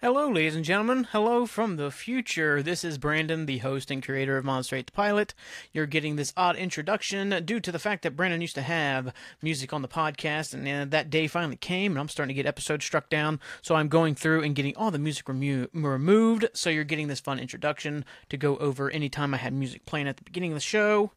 Hello, 0.00 0.28
ladies 0.28 0.54
and 0.54 0.64
gentlemen. 0.64 1.08
Hello 1.10 1.44
from 1.44 1.74
the 1.74 1.90
future. 1.90 2.62
This 2.62 2.84
is 2.84 2.98
Brandon, 2.98 3.46
the 3.46 3.58
host 3.58 3.90
and 3.90 4.00
creator 4.00 4.36
of 4.36 4.44
Monster 4.44 4.76
8 4.76 4.86
the 4.86 4.92
Pilot. 4.92 5.34
You're 5.72 5.86
getting 5.86 6.14
this 6.14 6.32
odd 6.36 6.54
introduction 6.54 7.44
due 7.44 7.58
to 7.58 7.72
the 7.72 7.80
fact 7.80 8.04
that 8.04 8.14
Brandon 8.14 8.40
used 8.40 8.54
to 8.54 8.62
have 8.62 9.12
music 9.42 9.72
on 9.72 9.82
the 9.82 9.88
podcast, 9.88 10.54
and 10.54 10.68
uh, 10.68 10.84
that 10.88 11.10
day 11.10 11.26
finally 11.26 11.56
came, 11.56 11.90
and 11.90 11.98
I'm 11.98 12.08
starting 12.08 12.32
to 12.32 12.40
get 12.40 12.46
episodes 12.46 12.84
struck 12.84 13.08
down. 13.08 13.40
So 13.60 13.74
I'm 13.74 13.88
going 13.88 14.14
through 14.14 14.44
and 14.44 14.54
getting 14.54 14.76
all 14.76 14.92
the 14.92 15.00
music 15.00 15.28
remo- 15.28 15.66
removed. 15.72 16.46
So 16.54 16.70
you're 16.70 16.84
getting 16.84 17.08
this 17.08 17.18
fun 17.18 17.40
introduction 17.40 18.04
to 18.28 18.36
go 18.36 18.56
over 18.58 18.88
anytime 18.92 19.34
I 19.34 19.38
had 19.38 19.52
music 19.52 19.84
playing 19.84 20.06
at 20.06 20.16
the 20.16 20.22
beginning 20.22 20.52
of 20.52 20.56
the 20.56 20.60
show. 20.60 21.10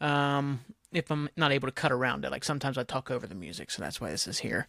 Um, 0.00 0.64
if 0.92 1.12
I'm 1.12 1.28
not 1.36 1.52
able 1.52 1.68
to 1.68 1.72
cut 1.72 1.92
around 1.92 2.24
it, 2.24 2.32
like 2.32 2.42
sometimes 2.42 2.76
I 2.76 2.82
talk 2.82 3.08
over 3.08 3.28
the 3.28 3.36
music, 3.36 3.70
so 3.70 3.82
that's 3.82 4.00
why 4.00 4.10
this 4.10 4.26
is 4.26 4.40
here. 4.40 4.66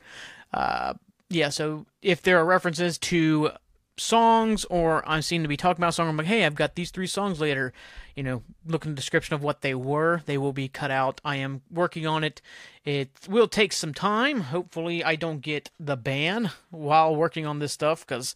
Uh, 0.54 0.94
yeah, 1.30 1.50
so 1.50 1.86
if 2.02 2.22
there 2.22 2.40
are 2.40 2.46
references 2.46 2.98
to 3.00 3.52
songs 4.00 4.64
or 4.66 5.08
I 5.10 5.20
seem 5.20 5.42
to 5.42 5.50
be 5.50 5.58
talking 5.58 5.80
about 5.80 5.90
a 5.90 5.94
song, 5.94 6.08
I'm 6.08 6.18
like, 6.18 6.28
hey, 6.28 6.46
I've 6.46 6.56
got 6.56 6.76
these 6.76 6.92
three 6.92 7.08
songs 7.08 7.42
later, 7.42 7.74
you 8.16 8.24
know, 8.24 8.44
look 8.66 8.86
in 8.86 8.92
the 8.92 8.96
description 8.96 9.34
of 9.36 9.44
what 9.44 9.62
they 9.62 9.74
were. 9.74 10.22
They 10.26 10.38
will 10.38 10.54
be 10.54 10.68
cut 10.68 10.92
out. 10.92 11.20
I 11.26 11.38
am 11.38 11.62
working 11.72 12.06
on 12.06 12.24
it. 12.24 12.42
It 12.86 13.10
will 13.28 13.48
take 13.48 13.74
some 13.74 13.94
time. 13.94 14.42
Hopefully, 14.42 15.04
I 15.04 15.16
don't 15.16 15.42
get 15.42 15.72
the 15.80 15.98
ban 15.98 16.52
while 16.70 17.16
working 17.16 17.46
on 17.46 17.60
this 17.60 17.74
stuff 17.74 18.06
because 18.06 18.36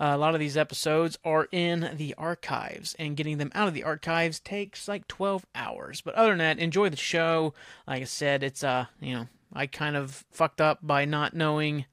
uh, 0.00 0.12
a 0.12 0.18
lot 0.18 0.34
of 0.34 0.40
these 0.40 0.56
episodes 0.56 1.18
are 1.24 1.48
in 1.50 1.90
the 1.96 2.14
archives, 2.16 2.94
and 2.98 3.16
getting 3.16 3.38
them 3.38 3.50
out 3.54 3.66
of 3.66 3.74
the 3.74 3.82
archives 3.82 4.38
takes 4.38 4.86
like 4.86 5.08
12 5.08 5.44
hours. 5.54 6.00
But 6.00 6.14
other 6.14 6.30
than 6.30 6.38
that, 6.38 6.58
enjoy 6.58 6.88
the 6.88 6.96
show. 6.96 7.52
Like 7.86 8.02
I 8.02 8.04
said, 8.04 8.44
it's, 8.44 8.62
uh, 8.62 8.86
you 9.00 9.14
know, 9.14 9.28
I 9.52 9.66
kind 9.66 9.96
of 9.96 10.24
fucked 10.30 10.60
up 10.60 10.78
by 10.82 11.04
not 11.04 11.34
knowing 11.34 11.86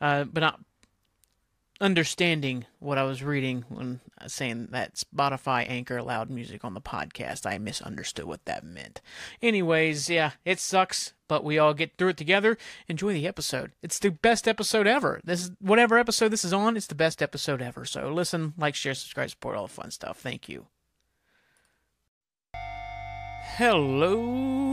uh, 0.00 0.24
but 0.24 0.40
not 0.40 0.60
understanding 1.80 2.66
what 2.80 2.98
I 2.98 3.04
was 3.04 3.22
reading 3.22 3.64
when 3.68 4.00
saying 4.26 4.66
that 4.72 4.96
Spotify 4.96 5.64
Anchor 5.68 5.96
allowed 5.96 6.28
music 6.28 6.64
on 6.64 6.74
the 6.74 6.80
podcast. 6.80 7.46
I 7.46 7.56
misunderstood 7.58 8.24
what 8.24 8.44
that 8.46 8.64
meant. 8.64 9.00
Anyways, 9.40 10.10
yeah, 10.10 10.32
it 10.44 10.58
sucks, 10.58 11.12
but 11.28 11.44
we 11.44 11.56
all 11.58 11.74
get 11.74 11.96
through 11.96 12.08
it 12.08 12.16
together. 12.16 12.58
Enjoy 12.88 13.12
the 13.12 13.28
episode. 13.28 13.70
It's 13.82 14.00
the 14.00 14.10
best 14.10 14.48
episode 14.48 14.86
ever. 14.88 15.20
This 15.22 15.44
is 15.44 15.52
whatever 15.60 15.98
episode 15.98 16.30
this 16.30 16.44
is 16.44 16.52
on, 16.52 16.76
it's 16.76 16.88
the 16.88 16.94
best 16.94 17.22
episode 17.22 17.62
ever. 17.62 17.84
So 17.84 18.12
listen, 18.12 18.54
like, 18.58 18.74
share, 18.74 18.94
subscribe, 18.94 19.30
support 19.30 19.56
all 19.56 19.68
the 19.68 19.72
fun 19.72 19.90
stuff. 19.92 20.18
Thank 20.18 20.48
you. 20.48 20.66
Hello, 23.56 24.64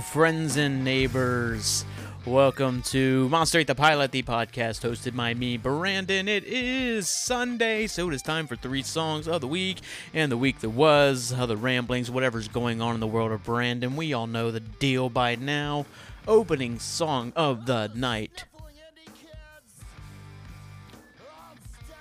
friends 0.00 0.56
and 0.56 0.84
neighbors. 0.84 1.84
Welcome 2.26 2.80
to 2.84 3.28
Monster 3.28 3.58
8 3.58 3.66
the 3.66 3.74
Pilot, 3.74 4.10
the 4.10 4.22
podcast 4.22 4.80
hosted 4.80 5.14
by 5.14 5.34
me, 5.34 5.58
Brandon. 5.58 6.26
It 6.26 6.44
is 6.44 7.06
Sunday, 7.06 7.86
so 7.86 8.08
it 8.08 8.14
is 8.14 8.22
time 8.22 8.46
for 8.46 8.56
three 8.56 8.82
songs 8.82 9.28
of 9.28 9.42
the 9.42 9.46
week 9.46 9.80
and 10.14 10.32
the 10.32 10.38
week 10.38 10.60
that 10.60 10.70
was, 10.70 11.34
other 11.34 11.54
ramblings, 11.54 12.10
whatever's 12.10 12.48
going 12.48 12.80
on 12.80 12.94
in 12.94 13.00
the 13.00 13.06
world 13.06 13.30
of 13.30 13.44
Brandon. 13.44 13.94
We 13.94 14.14
all 14.14 14.26
know 14.26 14.50
the 14.50 14.60
deal 14.60 15.10
by 15.10 15.34
now. 15.34 15.84
Opening 16.26 16.78
song 16.78 17.34
of 17.36 17.66
the 17.66 17.90
night. 17.94 18.46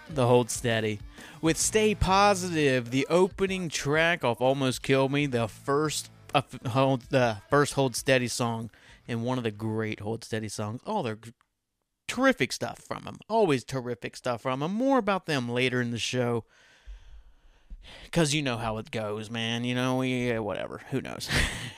The 0.09 0.25
Hold 0.25 0.49
Steady. 0.49 1.01
With 1.41 1.57
Stay 1.57 1.95
Positive, 1.95 2.91
the 2.91 3.05
opening 3.09 3.67
track 3.67 4.23
of 4.23 4.41
Almost 4.41 4.83
Killed 4.83 5.11
Me, 5.11 5.25
the 5.25 5.49
first 5.49 6.09
uh, 6.33 6.43
hold, 6.69 7.01
the 7.09 7.39
first 7.49 7.73
Hold 7.73 7.97
Steady 7.97 8.29
song 8.29 8.69
and 9.07 9.23
one 9.23 9.37
of 9.37 9.43
the 9.43 9.51
great 9.51 9.99
Hold 9.99 10.23
Steady 10.23 10.49
songs. 10.49 10.81
All 10.85 11.03
their 11.03 11.17
terrific 12.07 12.51
stuff 12.51 12.79
from 12.79 13.03
them. 13.03 13.17
Always 13.29 13.63
terrific 13.63 14.15
stuff 14.15 14.41
from 14.41 14.59
them. 14.59 14.73
More 14.73 14.97
about 14.97 15.25
them 15.25 15.49
later 15.49 15.81
in 15.81 15.91
the 15.91 15.99
show. 15.99 16.45
Because 18.05 18.33
you 18.33 18.41
know 18.41 18.57
how 18.57 18.77
it 18.77 18.91
goes, 18.91 19.29
man. 19.29 19.63
You 19.65 19.75
know, 19.75 20.01
yeah, 20.01 20.39
whatever. 20.39 20.81
Who 20.91 21.01
knows? 21.01 21.29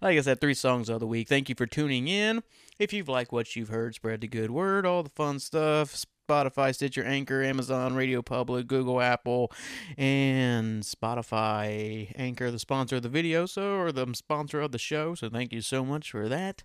like 0.00 0.16
I 0.16 0.20
said, 0.20 0.40
three 0.40 0.54
songs 0.54 0.88
of 0.88 1.00
the 1.00 1.06
week. 1.06 1.28
Thank 1.28 1.48
you 1.48 1.54
for 1.54 1.66
tuning 1.66 2.08
in. 2.08 2.42
If 2.78 2.92
you've 2.92 3.08
liked 3.08 3.32
what 3.32 3.54
you've 3.54 3.68
heard, 3.68 3.94
spread 3.94 4.22
the 4.22 4.28
good 4.28 4.50
word, 4.50 4.86
all 4.86 5.02
the 5.02 5.10
fun 5.10 5.40
stuff. 5.40 6.06
Spotify, 6.26 6.74
Stitcher, 6.74 7.04
Anchor, 7.04 7.42
Amazon, 7.42 7.94
Radio 7.94 8.22
Public, 8.22 8.66
Google, 8.66 9.00
Apple, 9.00 9.52
and 9.96 10.82
Spotify. 10.82 12.12
Anchor, 12.16 12.50
the 12.50 12.58
sponsor 12.58 12.96
of 12.96 13.02
the 13.02 13.08
video, 13.08 13.46
so 13.46 13.76
or 13.76 13.92
the 13.92 14.06
sponsor 14.14 14.60
of 14.60 14.72
the 14.72 14.78
show. 14.78 15.14
So 15.14 15.28
thank 15.28 15.52
you 15.52 15.60
so 15.60 15.84
much 15.84 16.10
for 16.10 16.28
that. 16.28 16.64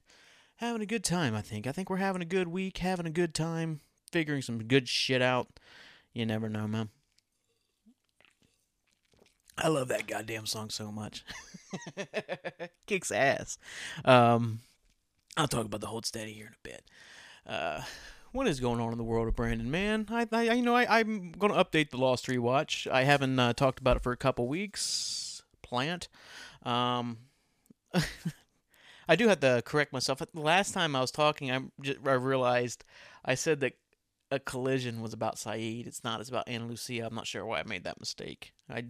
Having 0.58 0.82
a 0.82 0.88
good 0.88 1.04
time, 1.04 1.36
I 1.36 1.42
think. 1.42 1.68
I 1.68 1.72
think 1.72 1.90
we're 1.90 1.98
having 1.98 2.22
a 2.22 2.26
good 2.26 2.48
week, 2.48 2.80
having 2.80 3.06
a 3.06 3.12
good 3.12 3.34
time, 3.34 3.82
figuring 4.12 4.42
some 4.42 4.64
good 4.64 4.88
shit 4.88 5.22
out. 5.22 5.60
You 6.14 6.26
never 6.26 6.50
know, 6.50 6.68
man. 6.68 6.90
I 9.58 9.68
love 9.68 9.90
that 9.90 10.08
goddamn 10.08 10.46
song 10.46 10.70
so 10.70 10.92
much. 10.92 11.24
Kicks 12.88 13.12
ass. 13.12 13.58
Um, 14.06 14.62
I'll 15.38 15.48
talk 15.48 15.66
about 15.66 15.82
the 15.82 15.88
Hold 15.88 16.06
Steady 16.06 16.34
here 16.34 16.48
in 16.48 16.54
a 16.54 16.64
bit. 16.64 16.84
Uh, 17.46 17.82
what 18.32 18.48
is 18.48 18.60
going 18.60 18.80
on 18.80 18.92
in 18.92 18.98
the 18.98 19.04
world 19.04 19.28
of 19.28 19.36
Brandon, 19.36 19.70
man? 19.70 20.08
I, 20.10 20.28
I 20.32 20.54
you 20.54 20.62
know, 20.62 20.76
I, 20.76 21.00
I'm 21.00 21.32
going 21.32 21.54
to 21.54 21.64
update 21.64 21.90
the 21.90 21.98
Lost 21.98 22.28
rewatch. 22.28 22.90
I 22.90 23.04
haven't 23.04 23.38
uh, 23.38 23.54
talked 23.54 23.80
about 23.80 23.98
it 23.98 24.04
for 24.04 24.12
a 24.12 24.18
couple 24.18 24.48
weeks. 24.48 25.44
Plant. 25.62 26.08
Um, 26.64 27.18
I 29.08 29.16
do 29.16 29.28
have 29.28 29.40
to 29.42 29.62
correct 29.66 29.94
myself. 29.94 30.22
Last 30.34 30.74
time 30.74 30.96
I 30.96 31.02
was 31.02 31.12
talking, 31.12 31.52
I, 31.52 31.62
just, 31.82 32.00
I 32.06 32.14
realized 32.14 32.86
I 33.26 33.36
said 33.36 33.60
that 33.62 33.74
a 34.32 34.40
collision 34.40 35.02
was 35.02 35.14
about 35.14 35.36
Sayid. 35.36 35.88
It's 35.88 36.04
not. 36.04 36.22
It's 36.22 36.30
about 36.30 36.48
Ana 36.48 36.66
Lucia. 36.66 37.06
I'm 37.06 37.16
not 37.16 37.28
sure 37.28 37.46
why 37.46 37.60
I 37.60 37.64
made 37.64 37.84
that 37.84 38.00
mistake. 38.00 38.54
I, 38.70 38.86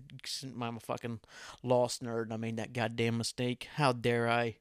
I'm 0.62 0.78
a 0.78 0.80
fucking 0.80 1.19
lost 1.63 2.03
nerd, 2.03 2.24
and 2.24 2.34
I 2.34 2.38
made 2.38 2.57
that 2.57 2.74
goddamn 2.74 3.18
mistake. 3.18 3.68
How 3.75 3.91
dare 3.91 4.30
I? 4.30 4.57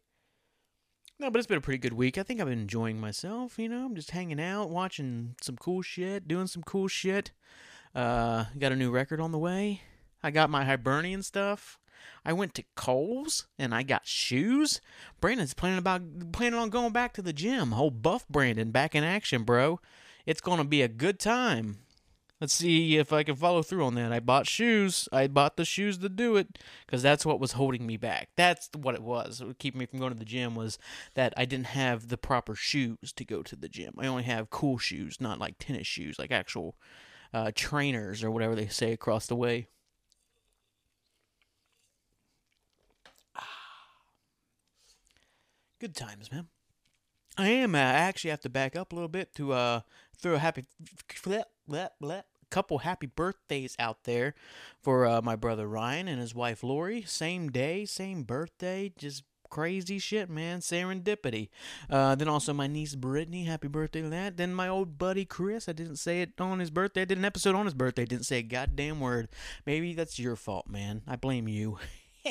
No, 1.20 1.30
but 1.30 1.38
it's 1.38 1.46
been 1.46 1.58
a 1.58 1.60
pretty 1.60 1.76
good 1.76 1.92
week. 1.92 2.16
I 2.16 2.22
think 2.22 2.40
I've 2.40 2.46
been 2.46 2.60
enjoying 2.60 2.98
myself. 2.98 3.58
You 3.58 3.68
know, 3.68 3.84
I'm 3.84 3.94
just 3.94 4.12
hanging 4.12 4.40
out, 4.40 4.70
watching 4.70 5.34
some 5.42 5.54
cool 5.56 5.82
shit, 5.82 6.26
doing 6.26 6.46
some 6.46 6.62
cool 6.62 6.88
shit. 6.88 7.32
Uh, 7.94 8.46
got 8.58 8.72
a 8.72 8.76
new 8.76 8.90
record 8.90 9.20
on 9.20 9.30
the 9.30 9.38
way. 9.38 9.82
I 10.22 10.30
got 10.30 10.48
my 10.48 10.64
Hibernian 10.64 11.22
stuff. 11.22 11.78
I 12.24 12.32
went 12.32 12.54
to 12.54 12.64
Kohl's 12.74 13.48
and 13.58 13.74
I 13.74 13.82
got 13.82 14.06
shoes. 14.06 14.80
Brandon's 15.20 15.52
planning 15.52 15.78
about 15.78 16.32
planning 16.32 16.58
on 16.58 16.70
going 16.70 16.94
back 16.94 17.12
to 17.14 17.22
the 17.22 17.34
gym. 17.34 17.72
Whole 17.72 17.90
buff 17.90 18.26
Brandon 18.28 18.70
back 18.70 18.94
in 18.94 19.04
action, 19.04 19.44
bro. 19.44 19.78
It's 20.24 20.40
gonna 20.40 20.64
be 20.64 20.80
a 20.80 20.88
good 20.88 21.18
time. 21.18 21.80
Let's 22.40 22.54
see 22.54 22.96
if 22.96 23.12
I 23.12 23.22
can 23.22 23.36
follow 23.36 23.62
through 23.62 23.84
on 23.84 23.94
that. 23.96 24.12
I 24.12 24.20
bought 24.20 24.46
shoes. 24.46 25.10
I 25.12 25.26
bought 25.26 25.58
the 25.58 25.64
shoes 25.66 25.98
to 25.98 26.08
do 26.08 26.36
it 26.36 26.58
because 26.86 27.02
that's 27.02 27.26
what 27.26 27.38
was 27.38 27.52
holding 27.52 27.86
me 27.86 27.98
back. 27.98 28.30
That's 28.34 28.70
what 28.74 28.94
it 28.94 29.02
was. 29.02 29.40
What 29.40 29.62
would 29.62 29.74
me 29.74 29.84
from 29.84 29.98
going 29.98 30.14
to 30.14 30.18
the 30.18 30.24
gym 30.24 30.54
was 30.54 30.78
that 31.14 31.34
I 31.36 31.44
didn't 31.44 31.66
have 31.66 32.08
the 32.08 32.16
proper 32.16 32.54
shoes 32.54 33.12
to 33.14 33.24
go 33.26 33.42
to 33.42 33.56
the 33.56 33.68
gym. 33.68 33.92
I 33.98 34.06
only 34.06 34.22
have 34.22 34.48
cool 34.48 34.78
shoes, 34.78 35.20
not 35.20 35.38
like 35.38 35.56
tennis 35.58 35.86
shoes, 35.86 36.18
like 36.18 36.30
actual 36.30 36.76
uh, 37.34 37.52
trainers 37.54 38.24
or 38.24 38.30
whatever 38.30 38.54
they 38.54 38.68
say 38.68 38.92
across 38.92 39.26
the 39.26 39.36
way. 39.36 39.68
Good 45.78 45.94
times, 45.96 46.30
man. 46.30 46.48
I 47.38 47.48
am. 47.48 47.74
Uh, 47.74 47.78
I 47.78 47.82
actually 47.82 48.30
have 48.30 48.40
to 48.40 48.50
back 48.50 48.76
up 48.76 48.92
a 48.92 48.94
little 48.94 49.08
bit 49.08 49.34
to 49.36 49.52
uh, 49.52 49.80
throw 50.18 50.34
a 50.34 50.38
happy 50.38 50.66
flip, 51.08 51.46
flip, 51.66 51.92
flip, 51.98 52.24
couple 52.50 52.78
happy 52.78 53.06
birthdays 53.06 53.76
out 53.78 54.04
there 54.04 54.34
for 54.80 55.06
uh, 55.06 55.22
my 55.22 55.36
brother 55.36 55.66
Ryan 55.68 56.08
and 56.08 56.20
his 56.20 56.34
wife 56.34 56.62
Lori. 56.62 57.02
Same 57.02 57.50
day, 57.50 57.84
same 57.84 58.22
birthday. 58.24 58.92
Just 58.96 59.24
crazy 59.50 59.98
shit, 59.98 60.30
man. 60.30 60.60
Serendipity. 60.60 61.48
Uh, 61.90 62.14
then 62.14 62.28
also 62.28 62.52
my 62.52 62.66
niece 62.66 62.94
Brittany. 62.94 63.44
Happy 63.44 63.68
birthday 63.68 64.02
to 64.02 64.08
that. 64.08 64.36
Then 64.36 64.54
my 64.54 64.68
old 64.68 64.96
buddy 64.96 65.24
Chris. 65.24 65.68
I 65.68 65.72
didn't 65.72 65.96
say 65.96 66.22
it 66.22 66.40
on 66.40 66.60
his 66.60 66.70
birthday. 66.70 67.02
I 67.02 67.06
did 67.06 67.18
an 67.18 67.24
episode 67.24 67.54
on 67.54 67.66
his 67.66 67.74
birthday. 67.74 68.04
Didn't 68.04 68.26
say 68.26 68.38
a 68.38 68.42
goddamn 68.42 69.00
word. 69.00 69.28
Maybe 69.66 69.92
that's 69.94 70.18
your 70.18 70.36
fault, 70.36 70.68
man. 70.68 71.02
I 71.06 71.16
blame 71.16 71.48
you. 71.48 71.78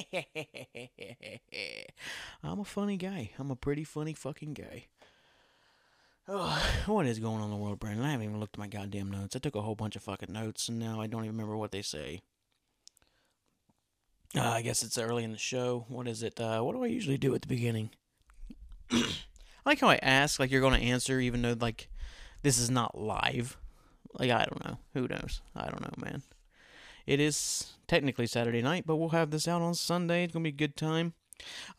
I'm 2.44 2.59
a 2.59 2.65
funny 2.65 2.97
guy. 2.97 3.31
I'm 3.38 3.51
a 3.51 3.55
pretty 3.55 3.83
funny 3.83 4.13
fucking 4.13 4.53
guy. 4.53 4.85
Oh, 6.31 6.63
what 6.85 7.07
is 7.07 7.19
going 7.19 7.37
on 7.37 7.45
in 7.45 7.49
the 7.49 7.55
world, 7.55 7.79
Brandon? 7.79 8.05
I 8.05 8.11
haven't 8.11 8.27
even 8.27 8.39
looked 8.39 8.55
at 8.55 8.59
my 8.59 8.67
goddamn 8.67 9.09
notes. 9.09 9.35
I 9.35 9.39
took 9.39 9.55
a 9.55 9.61
whole 9.61 9.75
bunch 9.75 9.95
of 9.95 10.03
fucking 10.03 10.31
notes, 10.31 10.69
and 10.69 10.77
now 10.77 11.01
I 11.01 11.07
don't 11.07 11.23
even 11.23 11.35
remember 11.35 11.57
what 11.57 11.71
they 11.71 11.81
say. 11.81 12.21
Uh, 14.35 14.47
I 14.47 14.61
guess 14.61 14.83
it's 14.83 14.99
early 14.99 15.23
in 15.23 15.31
the 15.31 15.39
show. 15.39 15.85
What 15.87 16.07
is 16.07 16.21
it? 16.21 16.39
Uh, 16.39 16.61
what 16.61 16.75
do 16.75 16.83
I 16.83 16.87
usually 16.87 17.17
do 17.17 17.33
at 17.33 17.41
the 17.41 17.47
beginning? 17.47 17.89
I 18.91 19.03
like 19.65 19.79
how 19.79 19.89
I 19.89 19.99
ask, 20.03 20.39
like 20.39 20.51
you're 20.51 20.61
going 20.61 20.79
to 20.79 20.85
answer, 20.85 21.19
even 21.19 21.41
though 21.41 21.55
like 21.59 21.89
this 22.43 22.59
is 22.59 22.69
not 22.69 22.95
live. 22.95 23.57
Like 24.13 24.29
I 24.29 24.45
don't 24.45 24.63
know. 24.63 24.77
Who 24.93 25.07
knows? 25.07 25.41
I 25.55 25.65
don't 25.65 25.81
know, 25.81 25.93
man. 25.97 26.21
It 27.07 27.19
is 27.19 27.73
technically 27.87 28.27
Saturday 28.27 28.61
night, 28.61 28.83
but 28.85 28.97
we'll 28.97 29.09
have 29.09 29.31
this 29.31 29.47
out 29.47 29.63
on 29.63 29.73
Sunday. 29.73 30.25
It's 30.25 30.33
gonna 30.33 30.43
be 30.43 30.49
a 30.49 30.51
good 30.51 30.77
time. 30.77 31.13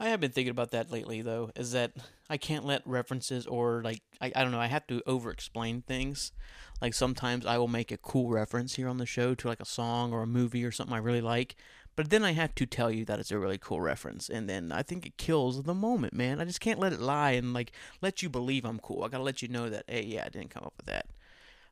I 0.01 0.09
have 0.09 0.21
been 0.21 0.33
thinking 0.33 0.51
about 0.51 0.73
that 0.73 0.91
lately, 0.91 1.23
though, 1.23 1.53
is 1.55 1.71
that 1.73 1.93
I 2.31 2.39
can't 2.39 2.65
let 2.65 2.87
references 2.87 3.47
or, 3.47 3.83
like, 3.83 4.01
I, 4.21 4.33
I 4.35 4.43
don't 4.43 4.53
know, 4.53 4.61
I 4.61 4.69
have 4.69 4.87
to 4.87 5.03
over 5.07 5.31
explain 5.31 5.83
things. 5.83 6.33
Like, 6.81 6.95
sometimes 6.95 7.45
I 7.45 7.59
will 7.59 7.69
make 7.69 7.91
a 7.91 7.99
cool 7.99 8.31
reference 8.31 8.77
here 8.77 8.89
on 8.89 8.97
the 8.97 9.05
show 9.05 9.35
to, 9.35 9.49
like, 9.49 9.61
a 9.61 9.67
song 9.67 10.15
or 10.15 10.23
a 10.23 10.27
movie 10.27 10.65
or 10.65 10.71
something 10.71 10.95
I 10.95 11.01
really 11.01 11.21
like, 11.21 11.57
but 11.97 12.09
then 12.09 12.25
I 12.25 12.33
have 12.33 12.55
to 12.55 12.65
tell 12.65 12.91
you 12.91 13.05
that 13.05 13.19
it's 13.19 13.33
a 13.33 13.39
really 13.39 13.59
cool 13.59 13.81
reference, 13.81 14.31
and 14.31 14.49
then 14.49 14.73
I 14.73 14.83
think 14.83 15.05
it 15.05 15.19
kills 15.19 15.63
the 15.63 15.75
moment, 15.75 16.15
man. 16.15 16.41
I 16.41 16.45
just 16.45 16.61
can't 16.61 16.79
let 16.79 16.93
it 16.93 17.01
lie 17.01 17.33
and, 17.33 17.53
like, 17.53 17.73
let 18.01 18.23
you 18.23 18.31
believe 18.31 18.65
I'm 18.65 18.79
cool. 18.79 19.03
I 19.05 19.09
gotta 19.09 19.25
let 19.25 19.43
you 19.43 19.49
know 19.49 19.69
that, 19.69 19.85
hey, 19.89 20.05
yeah, 20.05 20.23
I 20.25 20.29
didn't 20.31 20.51
come 20.51 20.65
up 20.65 20.75
with 20.77 20.87
that. 20.87 21.07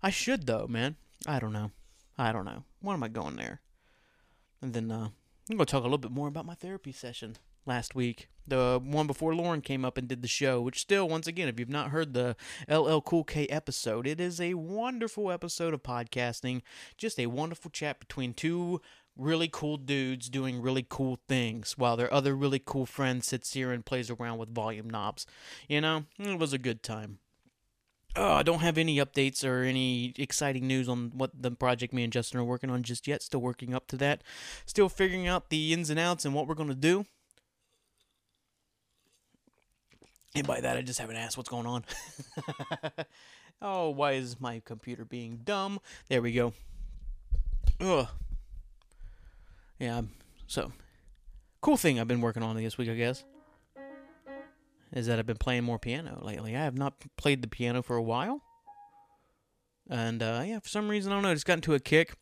I 0.02 0.10
should, 0.10 0.46
though, 0.46 0.66
man. 0.68 0.96
I 1.26 1.38
don't 1.38 1.52
know. 1.52 1.70
I 2.18 2.32
don't 2.32 2.44
know. 2.44 2.64
What 2.80 2.94
am 2.94 3.04
I 3.04 3.08
going 3.08 3.36
there? 3.36 3.60
And 4.60 4.74
then, 4.74 4.90
uh, 4.90 5.10
I'm 5.50 5.56
going 5.56 5.64
to 5.64 5.70
talk 5.70 5.80
a 5.80 5.86
little 5.86 5.96
bit 5.96 6.10
more 6.10 6.28
about 6.28 6.44
my 6.44 6.54
therapy 6.54 6.92
session 6.92 7.36
last 7.68 7.94
week. 7.94 8.28
The 8.46 8.80
one 8.82 9.06
before 9.06 9.34
Lauren 9.34 9.60
came 9.60 9.84
up 9.84 9.98
and 9.98 10.08
did 10.08 10.22
the 10.22 10.28
show, 10.28 10.60
which 10.60 10.80
still, 10.80 11.06
once 11.06 11.26
again, 11.26 11.48
if 11.48 11.60
you've 11.60 11.68
not 11.68 11.90
heard 11.90 12.14
the 12.14 12.34
LL 12.68 13.00
Cool 13.00 13.24
K 13.24 13.46
episode, 13.46 14.06
it 14.06 14.20
is 14.20 14.40
a 14.40 14.54
wonderful 14.54 15.30
episode 15.30 15.74
of 15.74 15.82
podcasting. 15.82 16.62
Just 16.96 17.20
a 17.20 17.26
wonderful 17.26 17.70
chat 17.70 18.00
between 18.00 18.32
two 18.32 18.80
really 19.18 19.48
cool 19.52 19.76
dudes 19.76 20.30
doing 20.30 20.62
really 20.62 20.86
cool 20.88 21.18
things 21.28 21.76
while 21.76 21.96
their 21.96 22.12
other 22.12 22.34
really 22.34 22.62
cool 22.64 22.86
friend 22.86 23.22
sits 23.22 23.52
here 23.52 23.70
and 23.70 23.84
plays 23.84 24.10
around 24.10 24.38
with 24.38 24.54
volume 24.54 24.88
knobs. 24.88 25.26
You 25.68 25.80
know, 25.82 26.04
it 26.18 26.38
was 26.38 26.52
a 26.52 26.58
good 26.58 26.82
time. 26.82 27.18
Oh, 28.16 28.32
I 28.32 28.42
don't 28.42 28.60
have 28.60 28.78
any 28.78 28.96
updates 28.96 29.44
or 29.44 29.62
any 29.62 30.14
exciting 30.16 30.66
news 30.66 30.88
on 30.88 31.12
what 31.14 31.30
the 31.40 31.50
project 31.50 31.92
me 31.92 32.02
and 32.04 32.12
Justin 32.12 32.40
are 32.40 32.44
working 32.44 32.70
on 32.70 32.82
just 32.82 33.06
yet. 33.06 33.22
Still 33.22 33.40
working 33.40 33.74
up 33.74 33.86
to 33.88 33.96
that. 33.98 34.24
Still 34.64 34.88
figuring 34.88 35.26
out 35.26 35.50
the 35.50 35.72
ins 35.72 35.90
and 35.90 36.00
outs 36.00 36.24
and 36.24 36.34
what 36.34 36.48
we're 36.48 36.54
going 36.54 36.68
to 36.70 36.74
do. 36.74 37.04
And 40.38 40.46
by 40.46 40.60
that, 40.60 40.76
I 40.76 40.82
just 40.82 41.00
haven't 41.00 41.16
asked 41.16 41.36
what's 41.36 41.48
going 41.48 41.66
on. 41.66 41.84
oh, 43.62 43.90
why 43.90 44.12
is 44.12 44.40
my 44.40 44.62
computer 44.64 45.04
being 45.04 45.40
dumb? 45.44 45.80
There 46.08 46.22
we 46.22 46.32
go. 46.32 46.52
Ugh. 47.80 48.06
Yeah, 49.78 50.02
so. 50.46 50.72
Cool 51.60 51.76
thing 51.76 51.98
I've 51.98 52.06
been 52.06 52.20
working 52.20 52.44
on 52.44 52.56
this 52.56 52.78
week, 52.78 52.88
I 52.88 52.94
guess, 52.94 53.24
is 54.92 55.08
that 55.08 55.18
I've 55.18 55.26
been 55.26 55.38
playing 55.38 55.64
more 55.64 55.78
piano 55.78 56.20
lately. 56.22 56.56
I 56.56 56.62
have 56.62 56.78
not 56.78 56.94
played 57.16 57.42
the 57.42 57.48
piano 57.48 57.82
for 57.82 57.96
a 57.96 58.02
while. 58.02 58.42
And, 59.90 60.22
uh, 60.22 60.42
yeah, 60.46 60.60
for 60.60 60.68
some 60.68 60.88
reason, 60.88 61.10
I 61.10 61.16
don't 61.16 61.24
know, 61.24 61.30
I 61.30 61.34
just 61.34 61.46
got 61.46 61.54
into 61.54 61.74
a 61.74 61.80
kick. 61.80 62.14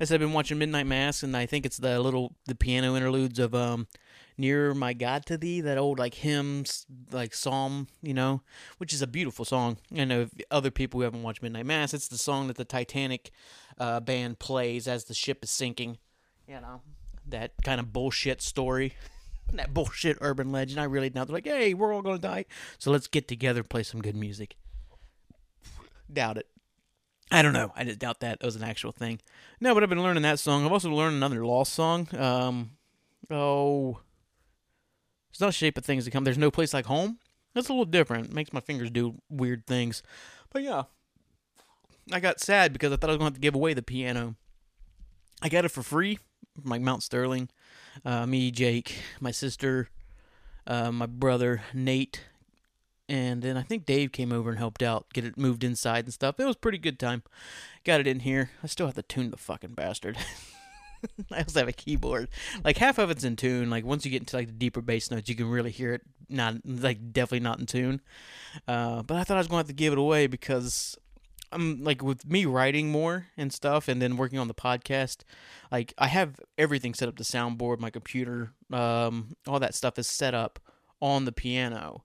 I 0.00 0.04
said 0.04 0.14
I've 0.14 0.20
been 0.20 0.32
watching 0.32 0.58
Midnight 0.58 0.86
Mass, 0.86 1.22
and 1.22 1.36
I 1.36 1.44
think 1.44 1.66
it's 1.66 1.76
the 1.76 2.00
little, 2.00 2.34
the 2.46 2.54
piano 2.54 2.96
interludes 2.96 3.38
of, 3.38 3.54
um, 3.54 3.86
Nearer 4.38 4.74
my 4.74 4.94
God 4.94 5.26
to 5.26 5.36
thee, 5.36 5.60
that 5.60 5.76
old 5.76 5.98
like 5.98 6.14
hymns, 6.14 6.86
like 7.12 7.34
psalm, 7.34 7.88
you 8.00 8.14
know, 8.14 8.40
which 8.78 8.94
is 8.94 9.02
a 9.02 9.06
beautiful 9.06 9.44
song. 9.44 9.76
I 9.94 10.04
know 10.04 10.30
other 10.50 10.70
people 10.70 10.98
who 10.98 11.04
haven't 11.04 11.22
watched 11.22 11.42
Midnight 11.42 11.66
Mass, 11.66 11.92
it's 11.92 12.08
the 12.08 12.16
song 12.16 12.46
that 12.46 12.56
the 12.56 12.64
Titanic 12.64 13.32
uh, 13.76 14.00
band 14.00 14.38
plays 14.38 14.88
as 14.88 15.04
the 15.04 15.12
ship 15.12 15.44
is 15.44 15.50
sinking. 15.50 15.98
You 16.48 16.62
know, 16.62 16.80
that 17.28 17.52
kind 17.62 17.80
of 17.80 17.92
bullshit 17.92 18.40
story. 18.40 18.94
that 19.52 19.74
bullshit 19.74 20.16
urban 20.22 20.52
legend. 20.52 20.80
I 20.80 20.84
really 20.84 21.10
now 21.14 21.26
they're 21.26 21.34
like, 21.34 21.44
hey, 21.44 21.74
we're 21.74 21.92
all 21.92 22.00
gonna 22.00 22.18
die, 22.18 22.46
so 22.78 22.90
let's 22.90 23.08
get 23.08 23.28
together 23.28 23.60
and 23.60 23.68
play 23.68 23.82
some 23.82 24.00
good 24.00 24.16
music. 24.16 24.56
Doubt 26.10 26.38
it. 26.38 26.46
I 27.30 27.42
don't 27.42 27.52
know. 27.52 27.72
I 27.76 27.84
just 27.84 28.00
doubt 28.00 28.20
that 28.20 28.42
was 28.42 28.56
an 28.56 28.64
actual 28.64 28.92
thing. 28.92 29.20
No, 29.60 29.72
but 29.72 29.82
I've 29.82 29.88
been 29.88 30.02
learning 30.02 30.24
that 30.24 30.40
song. 30.40 30.64
I've 30.64 30.72
also 30.72 30.90
learned 30.90 31.16
another 31.16 31.46
lost 31.46 31.72
song. 31.72 32.08
Um, 32.16 32.72
oh, 33.30 34.00
it's 35.30 35.40
not 35.40 35.50
a 35.50 35.52
shape 35.52 35.78
of 35.78 35.84
things 35.84 36.04
to 36.04 36.10
come. 36.10 36.24
There's 36.24 36.38
no 36.38 36.50
place 36.50 36.74
like 36.74 36.86
home. 36.86 37.18
That's 37.54 37.68
a 37.68 37.72
little 37.72 37.84
different. 37.84 38.26
It 38.26 38.32
makes 38.32 38.52
my 38.52 38.60
fingers 38.60 38.90
do 38.90 39.20
weird 39.28 39.66
things. 39.66 40.02
But 40.52 40.62
yeah, 40.62 40.84
I 42.12 42.20
got 42.20 42.40
sad 42.40 42.72
because 42.72 42.92
I 42.92 42.96
thought 42.96 43.10
I 43.10 43.12
was 43.12 43.18
going 43.18 43.30
to 43.30 43.34
have 43.34 43.40
to 43.40 43.40
give 43.40 43.54
away 43.54 43.74
the 43.74 43.82
piano. 43.82 44.36
I 45.42 45.48
got 45.48 45.64
it 45.64 45.70
for 45.70 45.82
free, 45.82 46.18
like 46.64 46.80
Mount 46.80 47.02
Sterling. 47.02 47.48
Uh, 48.04 48.26
me, 48.26 48.50
Jake, 48.50 48.98
my 49.20 49.30
sister, 49.30 49.88
uh, 50.66 50.92
my 50.92 51.06
brother 51.06 51.62
Nate, 51.72 52.24
and 53.10 53.42
then 53.42 53.56
I 53.56 53.62
think 53.62 53.86
Dave 53.86 54.12
came 54.12 54.30
over 54.30 54.50
and 54.50 54.58
helped 54.58 54.84
out 54.84 55.12
get 55.12 55.24
it 55.24 55.36
moved 55.36 55.64
inside 55.64 56.04
and 56.04 56.14
stuff. 56.14 56.38
It 56.38 56.44
was 56.44 56.54
pretty 56.54 56.78
good 56.78 56.96
time. 56.96 57.24
Got 57.84 57.98
it 57.98 58.06
in 58.06 58.20
here. 58.20 58.50
I 58.62 58.68
still 58.68 58.86
have 58.86 58.94
to 58.94 59.02
tune 59.02 59.32
the 59.32 59.36
fucking 59.36 59.74
bastard. 59.74 60.16
I 61.32 61.38
also 61.38 61.58
have 61.58 61.68
a 61.68 61.72
keyboard. 61.72 62.28
Like 62.62 62.76
half 62.76 62.98
of 62.98 63.10
it's 63.10 63.24
in 63.24 63.34
tune. 63.34 63.68
Like 63.68 63.84
once 63.84 64.04
you 64.04 64.12
get 64.12 64.22
into 64.22 64.36
like 64.36 64.46
the 64.46 64.52
deeper 64.52 64.80
bass 64.80 65.10
notes, 65.10 65.28
you 65.28 65.34
can 65.34 65.50
really 65.50 65.72
hear 65.72 65.94
it. 65.94 66.02
Not 66.28 66.58
like 66.64 67.12
definitely 67.12 67.40
not 67.40 67.58
in 67.58 67.66
tune. 67.66 68.00
Uh, 68.68 69.02
but 69.02 69.16
I 69.16 69.24
thought 69.24 69.38
I 69.38 69.40
was 69.40 69.48
going 69.48 69.64
to 69.64 69.66
have 69.66 69.76
to 69.76 69.82
give 69.82 69.92
it 69.92 69.98
away 69.98 70.28
because 70.28 70.96
I'm 71.50 71.82
like 71.82 72.04
with 72.04 72.30
me 72.30 72.46
writing 72.46 72.92
more 72.92 73.26
and 73.36 73.52
stuff, 73.52 73.88
and 73.88 74.00
then 74.00 74.18
working 74.18 74.38
on 74.38 74.46
the 74.46 74.54
podcast. 74.54 75.24
Like 75.72 75.94
I 75.98 76.06
have 76.06 76.38
everything 76.56 76.94
set 76.94 77.08
up. 77.08 77.16
The 77.16 77.24
soundboard, 77.24 77.80
my 77.80 77.90
computer, 77.90 78.52
um, 78.72 79.34
all 79.48 79.58
that 79.58 79.74
stuff 79.74 79.98
is 79.98 80.06
set 80.06 80.32
up 80.32 80.60
on 81.00 81.24
the 81.24 81.32
piano. 81.32 82.04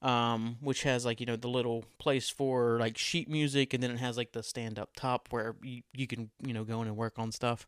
Um, 0.00 0.58
which 0.60 0.84
has 0.84 1.04
like 1.04 1.18
you 1.18 1.26
know 1.26 1.34
the 1.34 1.48
little 1.48 1.84
place 1.98 2.30
for 2.30 2.78
like 2.78 2.96
sheet 2.96 3.28
music, 3.28 3.74
and 3.74 3.82
then 3.82 3.90
it 3.90 3.98
has 3.98 4.16
like 4.16 4.30
the 4.32 4.44
stand 4.44 4.78
up 4.78 4.94
top 4.94 5.28
where 5.30 5.56
you, 5.60 5.82
you 5.92 6.06
can 6.06 6.30
you 6.40 6.54
know 6.54 6.62
go 6.62 6.80
in 6.82 6.88
and 6.88 6.96
work 6.96 7.18
on 7.18 7.32
stuff 7.32 7.66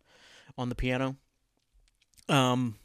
on 0.56 0.69
the 0.69 0.77
piano. 0.77 1.17
Um, 2.29 2.77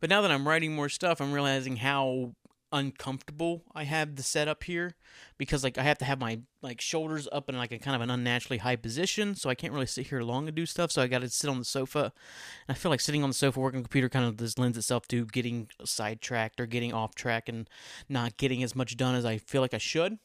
but 0.00 0.08
now 0.08 0.22
that 0.22 0.30
I'm 0.30 0.48
writing 0.48 0.74
more 0.74 0.88
stuff, 0.88 1.20
I'm 1.20 1.32
realizing 1.32 1.76
how 1.76 2.34
uncomfortable 2.70 3.62
I 3.74 3.84
have 3.84 4.16
the 4.16 4.22
setup 4.22 4.64
here 4.64 4.94
because 5.38 5.64
like 5.64 5.78
I 5.78 5.82
have 5.82 5.98
to 5.98 6.04
have 6.04 6.20
my 6.20 6.40
like 6.60 6.80
shoulders 6.80 7.28
up 7.32 7.48
in 7.48 7.56
like 7.56 7.72
a 7.72 7.78
kind 7.78 7.94
of 7.94 8.02
an 8.02 8.10
unnaturally 8.10 8.58
high 8.58 8.76
position, 8.76 9.34
so 9.34 9.48
I 9.48 9.54
can't 9.54 9.72
really 9.72 9.86
sit 9.86 10.08
here 10.08 10.22
long 10.22 10.48
and 10.48 10.56
do 10.56 10.66
stuff. 10.66 10.92
So 10.92 11.02
I 11.02 11.06
got 11.06 11.20
to 11.20 11.30
sit 11.30 11.48
on 11.48 11.58
the 11.58 11.64
sofa. 11.64 12.12
And 12.66 12.70
I 12.70 12.74
feel 12.74 12.90
like 12.90 13.00
sitting 13.00 13.22
on 13.22 13.30
the 13.30 13.34
sofa 13.34 13.60
working 13.60 13.80
the 13.80 13.88
computer 13.88 14.08
kind 14.08 14.24
of 14.24 14.36
just 14.36 14.58
lends 14.58 14.76
itself 14.76 15.06
to 15.08 15.24
getting 15.26 15.68
sidetracked 15.84 16.60
or 16.60 16.66
getting 16.66 16.92
off 16.92 17.14
track 17.14 17.48
and 17.48 17.68
not 18.08 18.36
getting 18.36 18.62
as 18.62 18.74
much 18.74 18.96
done 18.96 19.14
as 19.14 19.24
I 19.24 19.38
feel 19.38 19.62
like 19.62 19.74
I 19.74 19.78
should. 19.78 20.18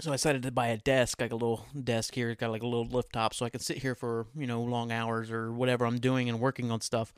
So 0.00 0.12
I 0.12 0.14
decided 0.14 0.44
to 0.44 0.52
buy 0.52 0.68
a 0.68 0.76
desk, 0.76 1.20
like 1.20 1.32
a 1.32 1.36
little 1.36 1.66
desk 1.82 2.14
here. 2.14 2.30
It's 2.30 2.40
got 2.40 2.52
like 2.52 2.62
a 2.62 2.66
little 2.66 2.86
lift 2.86 3.12
top, 3.12 3.34
so 3.34 3.44
I 3.44 3.50
can 3.50 3.58
sit 3.58 3.78
here 3.78 3.96
for 3.96 4.26
you 4.36 4.46
know 4.46 4.62
long 4.62 4.92
hours 4.92 5.30
or 5.30 5.52
whatever 5.52 5.84
I'm 5.84 5.98
doing 5.98 6.28
and 6.28 6.38
working 6.38 6.70
on 6.70 6.80
stuff. 6.80 7.12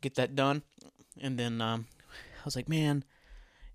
Get 0.00 0.16
that 0.16 0.34
done, 0.34 0.62
and 1.20 1.38
then 1.38 1.60
um, 1.60 1.86
was 2.46 2.56
like, 2.56 2.68
man, 2.68 3.04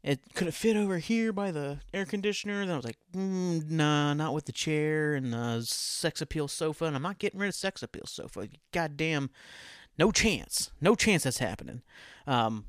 it 0.04 0.20
could 0.34 0.48
it 0.48 0.54
fit 0.54 0.76
over 0.76 0.98
here 0.98 1.32
by 1.32 1.52
the 1.52 1.80
air 1.94 2.06
conditioner? 2.06 2.66
Then 2.66 2.74
I 2.74 2.76
was 2.76 2.86
like, 2.86 2.98
mm, 3.16 3.70
nah, 3.70 4.14
not 4.14 4.34
with 4.34 4.46
the 4.46 4.52
chair 4.52 5.14
and 5.14 5.32
the 5.32 5.62
sex 5.62 6.22
appeal 6.22 6.48
sofa. 6.48 6.86
And 6.86 6.96
I'm 6.96 7.04
not 7.04 7.20
getting 7.20 7.40
rid 7.40 7.50
of 7.50 7.56
sex 7.56 7.84
appeal 7.84 8.06
sofa. 8.08 8.48
Goddamn, 8.72 9.30
no 10.00 10.12
chance, 10.12 10.72
no 10.82 10.96
chance 10.96 11.24
that's 11.24 11.38
happening. 11.38 11.84
Um, 12.26 12.66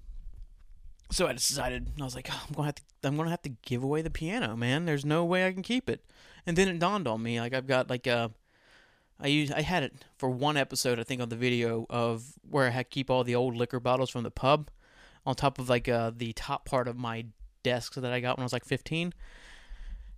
so 1.10 1.26
I 1.26 1.32
decided 1.32 1.92
I 2.00 2.04
was 2.04 2.14
like, 2.14 2.28
oh, 2.30 2.44
I'm 2.48 2.54
gonna 2.54 2.66
have 2.66 2.74
to 2.74 2.82
I'm 3.04 3.16
gonna 3.16 3.30
have 3.30 3.42
to 3.42 3.52
give 3.62 3.82
away 3.82 4.02
the 4.02 4.10
piano, 4.10 4.56
man. 4.56 4.84
There's 4.84 5.04
no 5.04 5.24
way 5.24 5.46
I 5.46 5.52
can 5.52 5.62
keep 5.62 5.88
it. 5.88 6.04
And 6.46 6.56
then 6.56 6.68
it 6.68 6.78
dawned 6.78 7.08
on 7.08 7.22
me, 7.22 7.40
like 7.40 7.54
I've 7.54 7.66
got 7.66 7.88
like 7.88 8.06
a 8.06 8.30
I 9.18 9.28
use 9.28 9.50
I 9.50 9.62
had 9.62 9.84
it 9.84 9.94
for 10.18 10.28
one 10.28 10.56
episode 10.56 10.98
I 10.98 11.04
think 11.04 11.22
on 11.22 11.28
the 11.28 11.36
video 11.36 11.86
of 11.88 12.34
where 12.48 12.66
I 12.66 12.70
had 12.70 12.90
keep 12.90 13.08
all 13.08 13.24
the 13.24 13.34
old 13.34 13.56
liquor 13.56 13.80
bottles 13.80 14.10
from 14.10 14.22
the 14.22 14.30
pub 14.30 14.70
on 15.24 15.34
top 15.34 15.58
of 15.58 15.68
like 15.68 15.88
uh, 15.88 16.10
the 16.14 16.32
top 16.32 16.64
part 16.64 16.88
of 16.88 16.96
my 16.96 17.26
desk 17.62 17.94
that 17.94 18.12
I 18.12 18.20
got 18.20 18.36
when 18.36 18.42
I 18.42 18.46
was 18.46 18.52
like 18.52 18.64
15. 18.64 19.12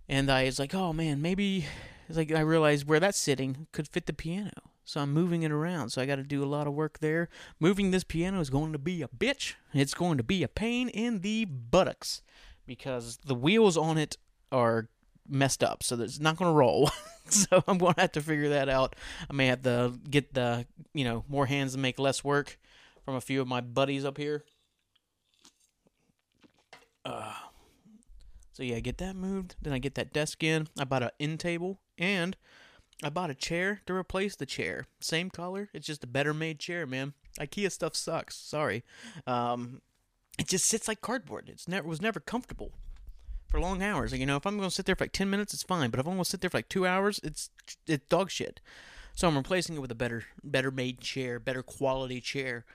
And 0.07 0.31
I 0.31 0.45
was 0.45 0.59
like, 0.59 0.73
oh 0.73 0.93
man, 0.93 1.21
maybe 1.21 1.65
it's 2.07 2.17
like 2.17 2.31
I 2.31 2.41
realized 2.41 2.87
where 2.87 2.99
that's 2.99 3.17
sitting 3.17 3.67
could 3.71 3.87
fit 3.87 4.05
the 4.05 4.13
piano. 4.13 4.51
So 4.83 5.01
I'm 5.01 5.13
moving 5.13 5.41
it 5.41 5.51
around. 5.51 5.89
So 5.89 6.01
I 6.01 6.05
got 6.05 6.17
to 6.17 6.23
do 6.23 6.43
a 6.43 6.45
lot 6.45 6.67
of 6.67 6.73
work 6.73 6.99
there. 6.99 7.27
Moving 7.59 7.89
this 7.89 8.03
piano 8.03 8.39
is 8.39 8.51
going 8.51 8.71
to 8.71 8.77
be 8.77 9.01
a 9.01 9.07
bitch. 9.07 9.55
It's 9.73 9.95
going 9.95 10.17
to 10.17 10.23
be 10.23 10.43
a 10.43 10.47
pain 10.47 10.89
in 10.89 11.21
the 11.21 11.45
buttocks 11.45 12.21
because 12.67 13.17
the 13.25 13.33
wheels 13.33 13.77
on 13.77 13.97
it 13.97 14.17
are 14.51 14.89
messed 15.27 15.63
up. 15.63 15.81
So 15.81 15.99
it's 15.99 16.19
not 16.19 16.37
going 16.37 16.51
to 16.51 16.55
roll. 16.55 16.91
so 17.25 17.63
I'm 17.67 17.79
going 17.79 17.95
to 17.95 18.01
have 18.01 18.11
to 18.13 18.21
figure 18.21 18.49
that 18.49 18.69
out. 18.69 18.95
I 19.27 19.33
may 19.33 19.47
have 19.47 19.63
to 19.63 19.93
get 20.07 20.35
the, 20.35 20.67
you 20.93 21.03
know, 21.03 21.25
more 21.27 21.47
hands 21.47 21.73
to 21.73 21.79
make 21.79 21.97
less 21.97 22.23
work 22.23 22.59
from 23.03 23.15
a 23.15 23.21
few 23.21 23.41
of 23.41 23.47
my 23.47 23.61
buddies 23.61 24.05
up 24.05 24.17
here. 24.19 24.43
Uh, 27.05 27.33
so 28.51 28.63
yeah, 28.63 28.77
I 28.77 28.79
get 28.79 28.97
that 28.97 29.15
moved. 29.15 29.55
Then 29.61 29.73
I 29.73 29.79
get 29.79 29.95
that 29.95 30.13
desk 30.13 30.43
in. 30.43 30.67
I 30.79 30.85
bought 30.85 31.03
an 31.03 31.11
end 31.19 31.39
table 31.39 31.79
and 31.97 32.35
I 33.03 33.09
bought 33.09 33.29
a 33.29 33.35
chair 33.35 33.81
to 33.85 33.93
replace 33.93 34.35
the 34.35 34.45
chair. 34.45 34.87
Same 34.99 35.29
color. 35.29 35.69
It's 35.73 35.87
just 35.87 36.03
a 36.03 36.07
better 36.07 36.33
made 36.33 36.59
chair, 36.59 36.87
man. 36.87 37.13
IKEA 37.39 37.71
stuff 37.71 37.95
sucks. 37.95 38.35
Sorry. 38.35 38.83
Um, 39.27 39.81
it 40.39 40.47
just 40.47 40.65
sits 40.65 40.87
like 40.87 41.01
cardboard. 41.01 41.49
It's 41.49 41.67
never 41.67 41.87
was 41.87 42.01
never 42.01 42.19
comfortable 42.19 42.71
for 43.47 43.59
long 43.59 43.83
hours. 43.83 44.13
You 44.13 44.25
know, 44.25 44.37
if 44.37 44.45
I'm 44.45 44.57
going 44.57 44.69
to 44.69 44.73
sit 44.73 44.85
there 44.85 44.95
for 44.95 45.03
like 45.03 45.11
ten 45.11 45.29
minutes, 45.29 45.53
it's 45.53 45.63
fine. 45.63 45.89
But 45.89 45.99
if 45.99 46.05
I'm 46.05 46.13
going 46.13 46.23
to 46.23 46.29
sit 46.29 46.41
there 46.41 46.49
for 46.49 46.57
like 46.57 46.69
two 46.69 46.87
hours, 46.87 47.19
it's 47.23 47.49
it's 47.87 48.07
dog 48.07 48.31
shit. 48.31 48.61
So 49.13 49.27
I'm 49.27 49.37
replacing 49.37 49.75
it 49.75 49.81
with 49.81 49.91
a 49.91 49.95
better 49.95 50.25
better 50.43 50.71
made 50.71 50.99
chair, 51.01 51.39
better 51.39 51.63
quality 51.63 52.21
chair. 52.21 52.65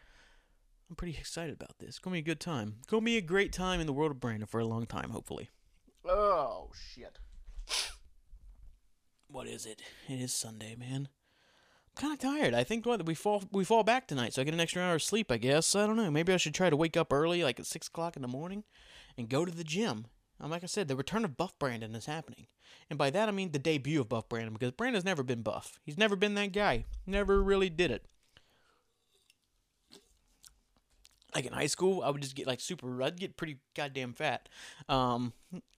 I'm 0.91 0.97
pretty 0.97 1.17
excited 1.17 1.55
about 1.55 1.79
this. 1.79 1.91
It's 1.91 1.99
gonna 2.01 2.15
be 2.15 2.19
a 2.19 2.23
good 2.23 2.41
time. 2.41 2.75
It's 2.79 2.89
gonna 2.89 3.03
be 3.03 3.17
a 3.17 3.23
great 3.23 3.53
time 3.53 3.81
in 3.81 3.87
the 3.87 3.93
world 3.93 4.11
of 4.11 4.19
Brandon 4.21 4.49
for 4.49 4.59
a 4.59 4.67
long 4.67 4.87
time, 4.87 5.11
hopefully. 5.11 5.49
Oh 6.05 6.71
shit. 6.75 7.21
What 9.29 9.47
is 9.47 9.65
it? 9.65 9.81
It 10.09 10.21
is 10.21 10.35
Sunday, 10.35 10.75
man. 10.75 11.09
I'm 11.97 12.03
kind 12.03 12.13
of 12.13 12.19
tired. 12.19 12.55
I 12.55 12.65
think 12.65 12.85
what 12.85 13.07
we 13.07 13.15
fall 13.15 13.45
we 13.53 13.65
fall 13.65 13.85
back 13.85 14.09
tonight, 14.09 14.35
so 14.35 14.43
I 14.43 14.45
get 14.45 14.55
an 14.55 14.59
extra 14.59 14.83
hour 14.83 14.97
of 14.97 15.03
sleep. 15.05 15.31
I 15.31 15.37
guess 15.37 15.77
I 15.77 15.87
don't 15.87 15.97
know. 15.97 16.11
Maybe 16.11 16.33
I 16.33 16.37
should 16.37 16.55
try 16.55 16.69
to 16.69 16.77
wake 16.77 16.97
up 16.97 17.13
early, 17.13 17.45
like 17.45 17.61
at 17.61 17.67
six 17.67 17.87
o'clock 17.87 18.17
in 18.17 18.23
the 18.23 18.29
morning, 18.29 18.65
and 19.17 19.29
go 19.29 19.45
to 19.45 19.53
the 19.53 19.63
gym. 19.63 20.07
Um, 20.41 20.51
like 20.51 20.65
I 20.65 20.67
said, 20.67 20.89
the 20.89 20.97
return 20.97 21.25
of 21.25 21.37
Buff 21.37 21.57
Brandon 21.61 21.95
is 21.95 22.07
happening, 22.07 22.49
and 22.89 22.99
by 22.99 23.11
that 23.11 23.29
I 23.29 23.33
mean 23.33 23.53
the 23.53 23.61
debut 23.61 24.01
of 24.01 24.09
Buff 24.09 24.29
Brandon 24.29 24.55
because 24.55 24.73
Brandon's 24.73 25.05
never 25.05 25.23
been 25.23 25.43
buff. 25.43 25.79
He's 25.85 25.99
never 25.99 26.17
been 26.17 26.35
that 26.35 26.53
guy. 26.53 26.87
Never 27.07 27.41
really 27.41 27.71
did 27.71 27.93
it. 27.93 28.07
Like 31.35 31.47
in 31.47 31.53
high 31.53 31.67
school, 31.67 32.03
I 32.03 32.11
would 32.11 32.23
just 32.23 32.35
get 32.35 32.47
like 32.47 32.61
super. 32.61 33.03
I'd 33.03 33.19
get 33.19 33.37
pretty 33.37 33.59
goddamn 33.75 34.13
fat, 34.13 34.49
um, 34.89 35.33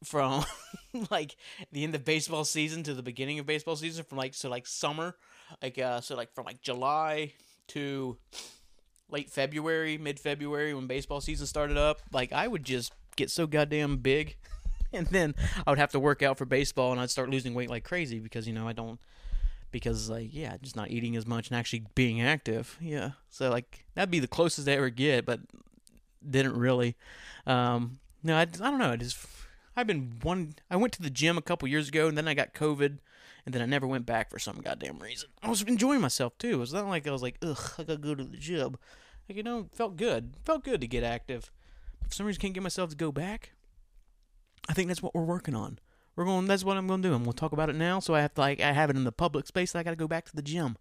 from 0.04 0.44
like 1.10 1.36
the 1.72 1.84
end 1.84 1.94
of 1.94 2.04
baseball 2.04 2.44
season 2.44 2.82
to 2.84 2.94
the 2.94 3.02
beginning 3.02 3.38
of 3.38 3.46
baseball 3.46 3.76
season. 3.76 4.04
From 4.04 4.18
like 4.18 4.34
so 4.34 4.48
like 4.48 4.66
summer, 4.66 5.16
like 5.62 5.78
uh, 5.78 6.00
so 6.00 6.16
like 6.16 6.32
from 6.34 6.46
like 6.46 6.62
July 6.62 7.32
to 7.68 8.16
late 9.10 9.30
February, 9.30 9.98
mid 9.98 10.18
February 10.18 10.74
when 10.74 10.86
baseball 10.86 11.20
season 11.20 11.46
started 11.46 11.76
up. 11.76 12.00
Like 12.12 12.32
I 12.32 12.48
would 12.48 12.64
just 12.64 12.92
get 13.16 13.30
so 13.30 13.46
goddamn 13.46 13.98
big, 13.98 14.36
and 14.92 15.06
then 15.08 15.34
I 15.66 15.70
would 15.70 15.78
have 15.78 15.92
to 15.92 16.00
work 16.00 16.22
out 16.22 16.38
for 16.38 16.44
baseball, 16.44 16.92
and 16.92 17.00
I'd 17.00 17.10
start 17.10 17.30
losing 17.30 17.54
weight 17.54 17.70
like 17.70 17.84
crazy 17.84 18.18
because 18.18 18.46
you 18.46 18.52
know 18.52 18.66
I 18.66 18.72
don't 18.72 18.98
because 19.72 20.08
like 20.08 20.28
yeah, 20.32 20.56
just 20.62 20.76
not 20.76 20.90
eating 20.90 21.16
as 21.16 21.26
much 21.26 21.48
and 21.48 21.56
actually 21.58 21.84
being 21.94 22.20
active. 22.20 22.78
Yeah, 22.80 23.12
so 23.28 23.50
like 23.50 23.84
that'd 23.94 24.10
be 24.10 24.20
the 24.20 24.28
closest 24.28 24.68
I 24.68 24.72
ever 24.72 24.90
get, 24.90 25.26
but 25.26 25.40
didn't 26.28 26.56
really. 26.56 26.96
Um, 27.46 27.98
no, 28.22 28.36
I, 28.36 28.42
I 28.42 28.44
don't 28.44 28.78
know. 28.78 28.92
I 28.92 28.96
just 28.96 29.18
I've 29.76 29.86
been 29.86 30.18
one. 30.22 30.54
I 30.70 30.76
went 30.76 30.92
to 30.94 31.02
the 31.02 31.10
gym 31.10 31.36
a 31.36 31.42
couple 31.42 31.66
years 31.66 31.88
ago, 31.88 32.06
and 32.06 32.16
then 32.16 32.28
I 32.28 32.34
got 32.34 32.54
COVID, 32.54 32.98
and 33.44 33.54
then 33.54 33.62
I 33.62 33.66
never 33.66 33.86
went 33.86 34.06
back 34.06 34.30
for 34.30 34.38
some 34.38 34.60
goddamn 34.60 34.98
reason. 34.98 35.30
I 35.42 35.48
was 35.48 35.62
enjoying 35.62 36.00
myself 36.00 36.36
too. 36.38 36.62
It's 36.62 36.72
not 36.72 36.86
like 36.86 37.06
I 37.08 37.10
was 37.10 37.22
like, 37.22 37.38
ugh, 37.42 37.72
I 37.78 37.84
gotta 37.84 37.98
go 37.98 38.14
to 38.14 38.24
the 38.24 38.36
gym. 38.36 38.76
Like 39.28 39.36
you 39.36 39.42
know, 39.42 39.68
felt 39.72 39.96
good. 39.96 40.34
Felt 40.44 40.64
good 40.64 40.80
to 40.82 40.86
get 40.86 41.02
active. 41.02 41.50
But 42.00 42.10
for 42.10 42.14
some 42.14 42.26
reason, 42.26 42.40
can't 42.40 42.54
get 42.54 42.62
myself 42.62 42.90
to 42.90 42.96
go 42.96 43.10
back. 43.10 43.52
I 44.68 44.74
think 44.74 44.88
that's 44.88 45.02
what 45.02 45.14
we're 45.14 45.24
working 45.24 45.56
on. 45.56 45.78
We're 46.14 46.24
going. 46.24 46.46
That's 46.46 46.64
what 46.64 46.76
I'm 46.76 46.86
going 46.86 47.02
to 47.02 47.08
do. 47.08 47.14
And 47.14 47.24
we'll 47.24 47.32
talk 47.32 47.52
about 47.52 47.70
it 47.70 47.76
now. 47.76 48.00
So 48.00 48.14
I 48.14 48.20
have 48.20 48.34
to 48.34 48.40
like 48.40 48.60
I 48.60 48.72
have 48.72 48.90
it 48.90 48.96
in 48.96 49.04
the 49.04 49.12
public 49.12 49.46
space. 49.46 49.74
I 49.74 49.82
got 49.82 49.90
to 49.90 49.96
go 49.96 50.08
back 50.08 50.26
to 50.26 50.36
the 50.36 50.42
gym. 50.42 50.76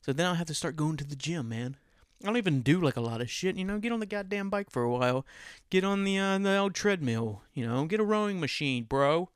So 0.00 0.12
then 0.12 0.26
I'll 0.26 0.34
have 0.34 0.46
to 0.46 0.54
start 0.54 0.76
going 0.76 0.96
to 0.98 1.04
the 1.04 1.16
gym, 1.16 1.48
man. 1.48 1.76
I 2.22 2.26
don't 2.26 2.36
even 2.36 2.60
do 2.60 2.80
like 2.80 2.96
a 2.96 3.02
lot 3.02 3.22
of 3.22 3.30
shit, 3.30 3.56
you 3.56 3.64
know. 3.64 3.78
Get 3.78 3.92
on 3.92 4.00
the 4.00 4.06
goddamn 4.06 4.50
bike 4.50 4.70
for 4.70 4.82
a 4.82 4.90
while. 4.90 5.24
Get 5.70 5.84
on 5.84 6.04
the 6.04 6.18
uh, 6.18 6.38
the 6.38 6.56
old 6.56 6.74
treadmill, 6.74 7.42
you 7.54 7.66
know. 7.66 7.86
Get 7.86 8.00
a 8.00 8.04
rowing 8.04 8.40
machine, 8.40 8.84
bro. 8.84 9.30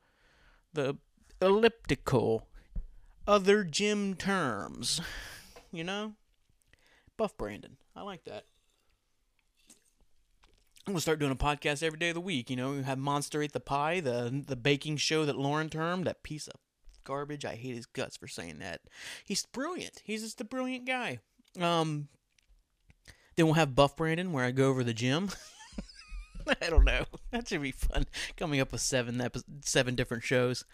The 0.73 0.97
elliptical. 1.41 2.47
Other 3.27 3.63
gym 3.63 4.13
terms, 4.13 5.01
you 5.71 5.83
know. 5.83 6.13
Buff 7.17 7.35
Brandon. 7.37 7.77
I 7.95 8.03
like 8.03 8.23
that. 8.25 8.43
I'm 10.87 10.93
gonna 10.93 11.01
start 11.01 11.17
doing 11.19 11.31
a 11.31 11.35
podcast 11.35 11.81
every 11.81 11.97
day 11.97 12.09
of 12.09 12.13
the 12.13 12.21
week. 12.21 12.49
You 12.49 12.55
know, 12.55 12.71
we 12.73 12.83
have 12.83 12.99
Monster 12.99 13.41
Ate 13.41 13.53
the 13.53 13.59
Pie, 13.59 14.01
the 14.01 14.43
the 14.45 14.55
baking 14.55 14.97
show 14.97 15.25
that 15.25 15.35
Lauren 15.35 15.67
termed 15.67 16.05
that 16.05 16.21
piece 16.21 16.47
of 16.47 16.59
garbage. 17.03 17.43
I 17.43 17.55
hate 17.55 17.75
his 17.75 17.87
guts 17.87 18.17
for 18.17 18.27
saying 18.27 18.59
that. 18.59 18.81
He's 19.23 19.45
brilliant. 19.47 20.01
He's 20.03 20.21
just 20.21 20.41
a 20.41 20.45
brilliant 20.45 20.85
guy. 20.85 21.19
Um, 21.59 22.09
then 23.35 23.47
we'll 23.47 23.55
have 23.55 23.73
Buff 23.73 23.95
Brandon, 23.95 24.31
where 24.31 24.45
I 24.45 24.51
go 24.51 24.69
over 24.69 24.83
the 24.83 24.93
gym. 24.93 25.29
I 26.61 26.69
don't 26.69 26.85
know. 26.85 27.05
That 27.31 27.47
should 27.47 27.63
be 27.63 27.71
fun. 27.71 28.05
Coming 28.37 28.59
up 28.59 28.71
with 28.71 28.81
seven 28.81 29.19
epi- 29.19 29.41
seven 29.61 29.95
different 29.95 30.23
shows. 30.23 30.65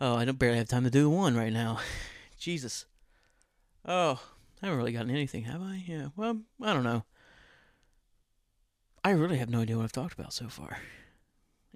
Oh, 0.00 0.14
I 0.14 0.24
don't 0.24 0.38
barely 0.38 0.56
have 0.56 0.68
time 0.68 0.84
to 0.84 0.90
do 0.90 1.10
one 1.10 1.36
right 1.36 1.52
now. 1.52 1.80
Jesus. 2.38 2.86
Oh, 3.84 4.18
I 4.62 4.66
haven't 4.66 4.78
really 4.78 4.92
gotten 4.92 5.10
anything, 5.10 5.44
have 5.44 5.60
I? 5.60 5.84
Yeah. 5.86 6.08
Well, 6.16 6.40
I 6.62 6.72
don't 6.72 6.84
know. 6.84 7.04
I 9.06 9.10
really 9.10 9.38
have 9.38 9.48
no 9.48 9.60
idea 9.60 9.76
what 9.76 9.84
I've 9.84 9.92
talked 9.92 10.18
about 10.18 10.32
so 10.32 10.48
far. 10.48 10.78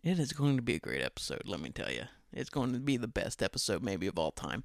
It 0.02 0.18
is 0.18 0.32
going 0.32 0.56
to 0.56 0.62
be 0.62 0.74
a 0.74 0.80
great 0.80 1.00
episode, 1.00 1.42
let 1.44 1.60
me 1.60 1.70
tell 1.70 1.88
you. 1.88 2.06
It's 2.32 2.50
going 2.50 2.72
to 2.72 2.80
be 2.80 2.96
the 2.96 3.06
best 3.06 3.40
episode, 3.40 3.84
maybe, 3.84 4.08
of 4.08 4.18
all 4.18 4.32
time. 4.32 4.64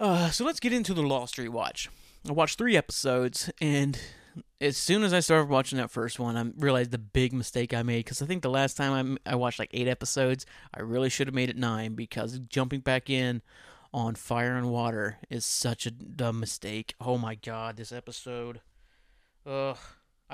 Uh, 0.00 0.30
so 0.30 0.42
let's 0.42 0.58
get 0.58 0.72
into 0.72 0.94
the 0.94 1.02
Lost 1.02 1.36
rewatch. 1.36 1.88
I 2.26 2.32
watched 2.32 2.56
three 2.56 2.78
episodes, 2.78 3.50
and 3.60 4.00
as 4.58 4.78
soon 4.78 5.02
as 5.02 5.12
I 5.12 5.20
started 5.20 5.50
watching 5.50 5.76
that 5.76 5.90
first 5.90 6.18
one, 6.18 6.38
I 6.38 6.50
realized 6.56 6.92
the 6.92 6.98
big 6.98 7.34
mistake 7.34 7.74
I 7.74 7.82
made 7.82 8.06
because 8.06 8.22
I 8.22 8.26
think 8.26 8.40
the 8.40 8.48
last 8.48 8.78
time 8.78 9.18
I, 9.26 9.32
I 9.32 9.34
watched 9.34 9.58
like 9.58 9.68
eight 9.74 9.86
episodes, 9.86 10.46
I 10.72 10.80
really 10.80 11.10
should 11.10 11.26
have 11.26 11.34
made 11.34 11.50
it 11.50 11.58
nine 11.58 11.94
because 11.94 12.38
jumping 12.48 12.80
back 12.80 13.10
in 13.10 13.42
on 13.92 14.14
Fire 14.14 14.56
and 14.56 14.70
Water 14.70 15.18
is 15.28 15.44
such 15.44 15.84
a 15.84 15.90
dumb 15.90 16.40
mistake. 16.40 16.94
Oh 17.02 17.18
my 17.18 17.34
god, 17.34 17.76
this 17.76 17.92
episode. 17.92 18.62
Ugh. 19.44 19.76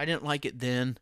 I 0.01 0.07
didn't 0.07 0.25
like 0.25 0.47
it 0.47 0.61
then. 0.61 0.97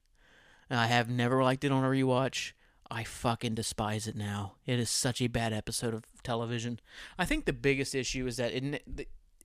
I 0.68 0.88
have 0.88 1.08
never 1.08 1.40
liked 1.40 1.62
it 1.62 1.70
on 1.70 1.84
a 1.84 1.86
rewatch. 1.86 2.50
I 2.90 3.04
fucking 3.04 3.54
despise 3.54 4.08
it 4.08 4.16
now. 4.16 4.54
It 4.66 4.80
is 4.80 4.90
such 4.90 5.22
a 5.22 5.28
bad 5.28 5.52
episode 5.52 5.94
of 5.94 6.02
television. 6.24 6.80
I 7.16 7.24
think 7.24 7.44
the 7.44 7.52
biggest 7.52 7.94
issue 7.94 8.26
is 8.26 8.38
that 8.38 8.52
it 8.52 8.82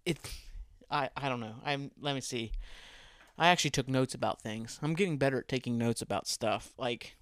it 0.07 0.17
I 0.89 1.11
I 1.15 1.29
don't 1.29 1.39
know. 1.39 1.57
I'm 1.63 1.91
let 2.01 2.15
me 2.15 2.21
see. 2.21 2.53
I 3.37 3.49
actually 3.49 3.69
took 3.69 3.87
notes 3.87 4.15
about 4.15 4.41
things. 4.41 4.79
I'm 4.81 4.95
getting 4.95 5.19
better 5.19 5.37
at 5.37 5.47
taking 5.47 5.77
notes 5.77 6.01
about 6.01 6.27
stuff. 6.27 6.73
Like 6.79 7.15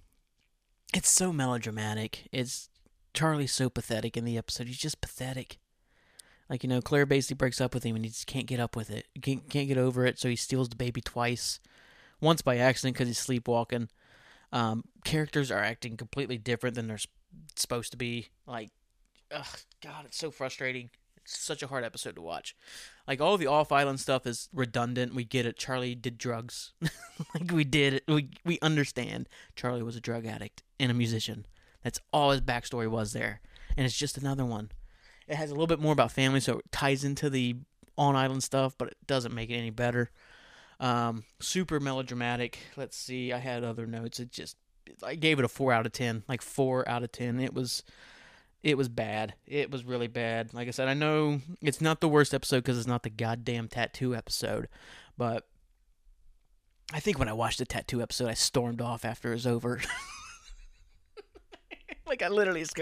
it's 0.94 1.10
so 1.10 1.34
melodramatic. 1.34 2.28
It's 2.32 2.70
Charlie's 3.12 3.52
so 3.52 3.68
pathetic 3.68 4.16
in 4.16 4.24
the 4.24 4.38
episode. 4.38 4.68
He's 4.68 4.78
just 4.78 5.02
pathetic. 5.02 5.58
Like 6.48 6.62
you 6.62 6.70
know, 6.70 6.80
Claire 6.80 7.04
basically 7.04 7.36
breaks 7.36 7.60
up 7.60 7.74
with 7.74 7.84
him 7.84 7.94
and 7.94 8.06
he 8.06 8.10
just 8.10 8.26
can't 8.26 8.46
get 8.46 8.58
up 8.58 8.74
with 8.74 8.90
it. 8.90 9.06
Can't 9.20 9.50
can't 9.50 9.68
get 9.68 9.76
over 9.76 10.06
it, 10.06 10.18
so 10.18 10.30
he 10.30 10.36
steals 10.36 10.70
the 10.70 10.76
baby 10.76 11.02
twice 11.02 11.60
once 12.22 12.40
by 12.40 12.56
accident 12.56 12.94
because 12.94 13.08
he's 13.08 13.18
sleepwalking. 13.18 13.90
Um, 14.52 14.84
characters 15.04 15.50
are 15.50 15.62
acting 15.62 15.96
completely 15.96 16.38
different 16.38 16.76
than 16.76 16.86
they're 16.86 16.98
supposed 17.56 17.90
to 17.92 17.98
be. 17.98 18.28
Like, 18.46 18.70
ugh, 19.30 19.58
God, 19.82 20.06
it's 20.06 20.18
so 20.18 20.30
frustrating. 20.30 20.90
It's 21.18 21.38
such 21.38 21.62
a 21.62 21.66
hard 21.66 21.84
episode 21.84 22.16
to 22.16 22.22
watch. 22.22 22.56
Like 23.06 23.20
all 23.20 23.36
the 23.36 23.46
off 23.46 23.70
island 23.70 24.00
stuff 24.00 24.26
is 24.26 24.48
redundant. 24.52 25.14
We 25.14 25.24
get 25.24 25.46
it. 25.46 25.56
Charlie 25.56 25.94
did 25.94 26.18
drugs. 26.18 26.72
like 26.80 27.50
we 27.52 27.64
did 27.64 27.94
it. 27.94 28.04
We 28.08 28.30
we 28.44 28.58
understand. 28.60 29.28
Charlie 29.54 29.82
was 29.82 29.96
a 29.96 30.00
drug 30.00 30.26
addict 30.26 30.62
and 30.80 30.90
a 30.90 30.94
musician. 30.94 31.46
That's 31.82 32.00
all 32.12 32.30
his 32.30 32.40
backstory 32.40 32.88
was 32.88 33.12
there. 33.12 33.40
And 33.76 33.86
it's 33.86 33.96
just 33.96 34.18
another 34.18 34.44
one. 34.44 34.70
It 35.28 35.36
has 35.36 35.50
a 35.50 35.54
little 35.54 35.66
bit 35.68 35.80
more 35.80 35.92
about 35.92 36.12
family, 36.12 36.40
so 36.40 36.58
it 36.58 36.72
ties 36.72 37.04
into 37.04 37.30
the 37.30 37.56
on 37.96 38.16
island 38.16 38.42
stuff, 38.42 38.74
but 38.76 38.88
it 38.88 38.96
doesn't 39.06 39.34
make 39.34 39.50
it 39.50 39.54
any 39.54 39.70
better. 39.70 40.10
Um, 40.80 41.24
super 41.40 41.80
melodramatic. 41.80 42.58
Let's 42.76 42.96
see. 42.96 43.32
I 43.32 43.38
had 43.38 43.64
other 43.64 43.86
notes. 43.86 44.20
It 44.20 44.30
just 44.30 44.56
I 45.02 45.14
gave 45.14 45.38
it 45.38 45.44
a 45.44 45.48
four 45.48 45.72
out 45.72 45.86
of 45.86 45.92
ten. 45.92 46.24
Like 46.28 46.42
four 46.42 46.88
out 46.88 47.02
of 47.02 47.12
ten. 47.12 47.40
It 47.40 47.54
was 47.54 47.82
it 48.62 48.76
was 48.76 48.88
bad. 48.88 49.34
It 49.46 49.70
was 49.70 49.84
really 49.84 50.06
bad. 50.06 50.54
Like 50.54 50.68
I 50.68 50.70
said, 50.72 50.88
I 50.88 50.94
know 50.94 51.40
it's 51.60 51.80
not 51.80 52.00
the 52.00 52.08
worst 52.08 52.32
episode 52.32 52.58
because 52.58 52.78
it's 52.78 52.86
not 52.86 53.02
the 53.02 53.10
goddamn 53.10 53.68
tattoo 53.68 54.14
episode, 54.14 54.68
but 55.16 55.48
I 56.92 57.00
think 57.00 57.18
when 57.18 57.28
I 57.28 57.32
watched 57.32 57.58
the 57.58 57.64
tattoo 57.64 58.02
episode, 58.02 58.28
I 58.28 58.34
stormed 58.34 58.80
off 58.80 59.04
after 59.04 59.30
it 59.30 59.34
was 59.34 59.46
over. 59.46 59.80
like 62.06 62.22
I 62.22 62.28
literally 62.28 62.60
just 62.60 62.78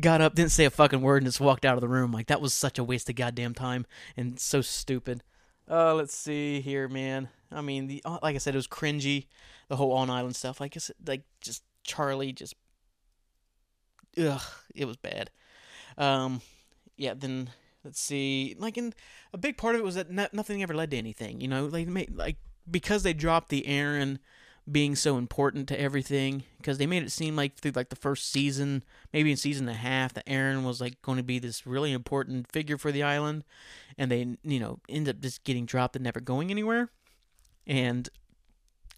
got 0.00 0.20
up, 0.20 0.34
didn't 0.34 0.50
say 0.50 0.64
a 0.64 0.70
fucking 0.70 1.00
word, 1.00 1.22
and 1.22 1.26
just 1.26 1.40
walked 1.40 1.64
out 1.64 1.74
of 1.74 1.80
the 1.80 1.88
room. 1.88 2.12
Like 2.12 2.26
that 2.26 2.40
was 2.40 2.52
such 2.52 2.78
a 2.78 2.84
waste 2.84 3.08
of 3.08 3.16
goddamn 3.16 3.54
time 3.54 3.86
and 4.16 4.38
so 4.38 4.60
stupid. 4.60 5.22
Uh, 5.70 5.94
let's 5.94 6.16
see 6.16 6.60
here, 6.60 6.88
man. 6.88 7.28
I 7.52 7.60
mean, 7.60 7.86
the 7.86 8.02
uh, 8.04 8.18
like 8.22 8.34
I 8.34 8.38
said, 8.38 8.54
it 8.54 8.58
was 8.58 8.66
cringy, 8.66 9.26
the 9.68 9.76
whole 9.76 9.92
on 9.92 10.10
island 10.10 10.36
stuff. 10.36 10.60
Like 10.60 10.76
I 10.76 10.80
said, 10.80 10.96
like 11.06 11.22
just 11.40 11.62
Charlie, 11.84 12.32
just 12.32 12.54
ugh, 14.18 14.42
it 14.74 14.86
was 14.86 14.96
bad. 14.96 15.30
Um, 15.96 16.40
yeah. 16.96 17.14
Then 17.14 17.50
let's 17.84 18.00
see, 18.00 18.56
like, 18.58 18.78
in 18.78 18.94
a 19.32 19.38
big 19.38 19.56
part 19.56 19.74
of 19.74 19.80
it 19.80 19.84
was 19.84 19.94
that 19.96 20.10
not, 20.10 20.32
nothing 20.32 20.62
ever 20.62 20.74
led 20.74 20.90
to 20.92 20.96
anything. 20.96 21.40
You 21.40 21.48
know, 21.48 21.66
like 21.66 21.88
like 22.14 22.36
because 22.70 23.02
they 23.02 23.12
dropped 23.12 23.48
the 23.50 23.66
Aaron 23.66 24.18
being 24.70 24.94
so 24.94 25.16
important 25.16 25.68
to 25.68 25.80
everything 25.80 26.44
because 26.58 26.78
they 26.78 26.86
made 26.86 27.02
it 27.02 27.10
seem 27.10 27.36
like 27.36 27.56
through 27.56 27.72
like 27.72 27.88
the 27.88 27.96
first 27.96 28.30
season, 28.30 28.84
maybe 29.12 29.30
in 29.30 29.36
season 29.36 29.68
and 29.68 29.76
a 29.76 29.80
half, 29.80 30.14
that 30.14 30.28
Aaron 30.28 30.64
was 30.64 30.80
like 30.80 31.00
going 31.02 31.16
to 31.16 31.24
be 31.24 31.38
this 31.38 31.66
really 31.66 31.92
important 31.92 32.50
figure 32.52 32.78
for 32.78 32.92
the 32.92 33.02
island, 33.02 33.44
and 33.96 34.10
they 34.10 34.36
you 34.42 34.60
know 34.60 34.80
end 34.88 35.08
up 35.08 35.20
just 35.20 35.44
getting 35.44 35.66
dropped 35.66 35.96
and 35.96 36.04
never 36.04 36.20
going 36.20 36.50
anywhere, 36.50 36.90
and 37.66 38.08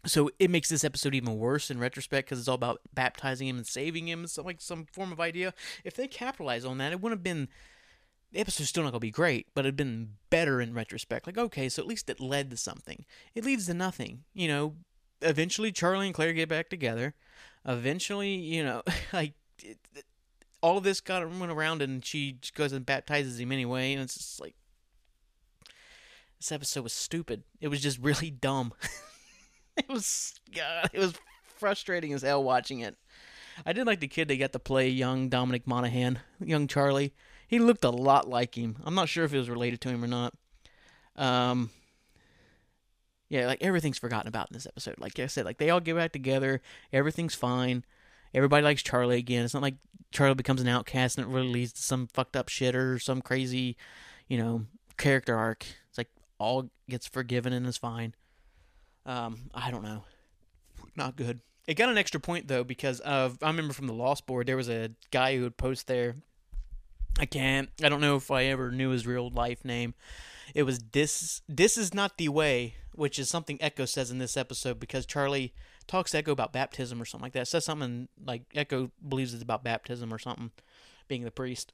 so 0.07 0.31
it 0.39 0.50
makes 0.50 0.69
this 0.69 0.85
episode 0.85 1.15
even 1.15 1.37
worse 1.37 1.71
in 1.71 1.79
retrospect 1.79 2.29
because 2.29 2.39
it's 2.39 2.49
all 2.49 2.55
about 2.55 2.81
baptizing 2.95 3.49
him 3.49 3.59
and 3.59 3.67
saving 3.67 4.09
him, 4.09 4.27
some 4.27 4.45
like 4.45 4.61
some 4.61 4.87
form 4.93 5.12
of 5.12 5.21
idea. 5.21 5.55
If 5.85 5.95
they 5.95 6.09
capitalized 6.09 6.67
on 6.67 6.79
that, 6.79 6.93
it 6.93 7.00
wouldn't 7.00 7.19
have 7.19 7.25
been 7.25 7.49
the 8.33 8.41
episode's 8.41 8.69
still 8.69 8.85
not 8.85 8.91
gonna 8.91 9.00
be 9.00 9.11
great, 9.11 9.49
but 9.55 9.65
it'd 9.65 9.77
been 9.77 10.15
better 10.31 10.61
in 10.61 10.73
retrospect. 10.73 11.27
Like, 11.27 11.39
okay, 11.39 11.69
so 11.69 11.83
at 11.83 11.89
least 11.89 12.09
it 12.09 12.21
led 12.21 12.50
to 12.50 12.57
something. 12.57 13.05
It 13.35 13.45
leads 13.45 13.67
to 13.67 13.75
nothing. 13.75 14.25
You 14.33 14.49
know, 14.49 14.75
eventually 15.23 15.73
Charlie 15.73 16.07
and 16.07 16.15
Claire 16.15 16.33
get 16.33 16.49
back 16.49 16.69
together. 16.69 17.15
Eventually, 17.67 18.35
you 18.35 18.65
know, 18.65 18.83
like 19.12 19.35
it, 19.62 19.79
it, 19.95 20.05
all 20.62 20.79
of 20.79 20.85
this 20.85 21.00
got 21.00 21.29
went 21.29 21.53
around, 21.53 21.83
and 21.83 22.05
she 22.05 22.39
goes 22.55 22.73
and 22.73 22.85
baptizes 22.85 23.39
him 23.39 23.53
anyway, 23.53 23.93
and 23.93 24.03
it's 24.03 24.15
just 24.15 24.41
like 24.41 24.55
this 26.39 26.53
episode 26.53 26.83
was 26.83 26.93
stupid. 26.93 27.43
It 27.61 27.69
was 27.69 27.81
just 27.81 27.99
really 27.99 28.31
dumb. 28.41 28.73
it 29.77 29.89
was 29.89 30.35
God, 30.55 30.91
it 30.93 30.99
was 30.99 31.15
frustrating 31.45 32.12
as 32.12 32.23
hell 32.23 32.43
watching 32.43 32.81
it. 32.81 32.97
I 33.67 33.73
did 33.73 33.87
like 33.87 34.00
the 34.00 34.09
kid 34.09 34.29
they 34.29 34.39
got 34.39 34.53
to 34.53 34.59
play 34.59 34.89
young 34.89 35.29
Dominic 35.29 35.67
Monaghan, 35.67 36.21
young 36.43 36.67
Charlie. 36.67 37.12
He 37.47 37.59
looked 37.59 37.85
a 37.85 37.91
lot 37.91 38.29
like 38.29 38.57
him. 38.57 38.77
I'm 38.85 38.95
not 38.95 39.09
sure 39.09 39.25
if 39.25 39.35
it 39.35 39.39
was 39.39 39.50
related 39.50 39.81
to 39.83 39.91
him 39.91 40.03
or 40.03 40.07
not. 40.07 40.35
Um, 41.17 41.71
yeah, 43.30 43.46
like 43.46 43.62
everything's 43.62 43.99
forgotten 43.99 44.28
about 44.28 44.50
in 44.50 44.54
this 44.54 44.66
episode. 44.66 44.96
Like 44.99 45.18
I 45.18 45.26
said, 45.28 45.44
like 45.46 45.58
they 45.58 45.70
all 45.70 45.80
get 45.80 45.96
back 45.96 46.12
together. 46.12 46.60
Everything's 46.92 47.34
fine. 47.34 47.84
Everybody 48.34 48.62
likes 48.62 48.82
Charlie 48.82 49.18
again. 49.18 49.44
It's 49.44 49.54
not 49.54 49.62
like 49.62 49.76
Charlie 50.10 50.34
becomes 50.34 50.60
an 50.60 50.68
outcast 50.68 51.16
and 51.16 51.26
it 51.26 51.32
really 51.32 51.49
leads 51.49 51.72
to 51.75 51.82
some 51.82 52.08
fucked 52.08 52.37
up 52.37 52.49
shit 52.49 52.75
or 52.76 52.99
some 52.99 53.22
crazy, 53.22 53.76
you 54.28 54.37
know, 54.37 54.66
character 54.99 55.37
arc. 55.37 55.64
It's 55.88 55.96
like 55.96 56.10
all 56.38 56.70
gets 56.88 57.06
forgiven 57.06 57.52
and 57.52 57.66
is 57.66 57.76
fine. 57.76 58.14
Um, 59.06 59.50
I 59.54 59.70
don't 59.70 59.84
know. 59.84 60.04
Not 60.96 61.16
good. 61.16 61.40
It 61.66 61.75
got 61.75 61.88
an 61.88 61.99
extra 61.99 62.20
point 62.20 62.49
though 62.49 62.64
because 62.64 62.99
of 63.00 63.38
I 63.42 63.46
remember 63.46 63.72
from 63.72 63.87
the 63.87 63.94
Lost 63.94 64.26
board 64.26 64.49
there 64.49 64.56
was 64.56 64.68
a 64.68 64.90
guy 65.12 65.37
who 65.37 65.44
would 65.44 65.56
post 65.56 65.87
there 65.87 66.16
I 67.18 67.26
can't. 67.26 67.68
I 67.82 67.88
don't 67.88 68.00
know 68.00 68.16
if 68.16 68.30
I 68.30 68.44
ever 68.44 68.70
knew 68.70 68.90
his 68.90 69.06
real 69.06 69.30
life 69.30 69.64
name. 69.64 69.94
It 70.54 70.64
was 70.64 70.78
this. 70.92 71.42
This 71.49 71.76
is 71.76 71.95
not 71.95 72.19
the 72.19 72.28
way, 72.28 72.75
which 72.92 73.19
is 73.19 73.28
something 73.28 73.59
Eko 73.59 73.88
says 73.88 74.11
in 74.11 74.19
this 74.19 74.37
episode 74.37 74.80
because 74.80 75.07
Charlie 75.07 75.54
talks 75.87 76.12
to 76.12 76.23
Eko 76.23 76.33
about 76.33 76.52
baptism 76.52 77.00
or 77.00 77.04
something 77.04 77.25
like 77.25 77.33
that. 77.33 77.42
It 77.42 77.49
says 77.49 77.64
something 77.64 78.09
like 78.25 78.49
Eko 78.54 78.90
believes 79.07 79.35
it's 79.35 79.42
about 79.42 79.64
baptism 79.64 80.12
or 80.12 80.19
something, 80.19 80.50
being 81.09 81.25
the 81.25 81.30
priest. 81.30 81.73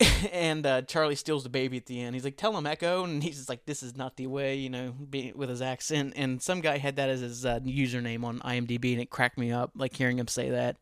and 0.32 0.66
uh, 0.66 0.82
Charlie 0.82 1.14
steals 1.14 1.44
the 1.44 1.48
baby 1.48 1.76
at 1.76 1.86
the 1.86 2.00
end. 2.00 2.14
He's 2.14 2.24
like, 2.24 2.36
"Tell 2.36 2.56
him, 2.56 2.64
Eko," 2.64 3.04
and 3.04 3.22
he's 3.22 3.36
just 3.36 3.48
like, 3.48 3.64
"This 3.64 3.82
is 3.82 3.96
not 3.96 4.16
the 4.16 4.26
way," 4.26 4.56
you 4.56 4.70
know, 4.70 4.92
being, 4.92 5.36
with 5.36 5.48
his 5.48 5.62
accent. 5.62 6.14
And 6.16 6.42
some 6.42 6.60
guy 6.60 6.78
had 6.78 6.96
that 6.96 7.08
as 7.08 7.20
his 7.20 7.46
uh, 7.46 7.60
username 7.60 8.24
on 8.24 8.40
IMDb, 8.40 8.92
and 8.92 9.00
it 9.00 9.10
cracked 9.10 9.38
me 9.38 9.52
up, 9.52 9.70
like 9.76 9.94
hearing 9.94 10.18
him 10.18 10.28
say 10.28 10.50
that. 10.50 10.76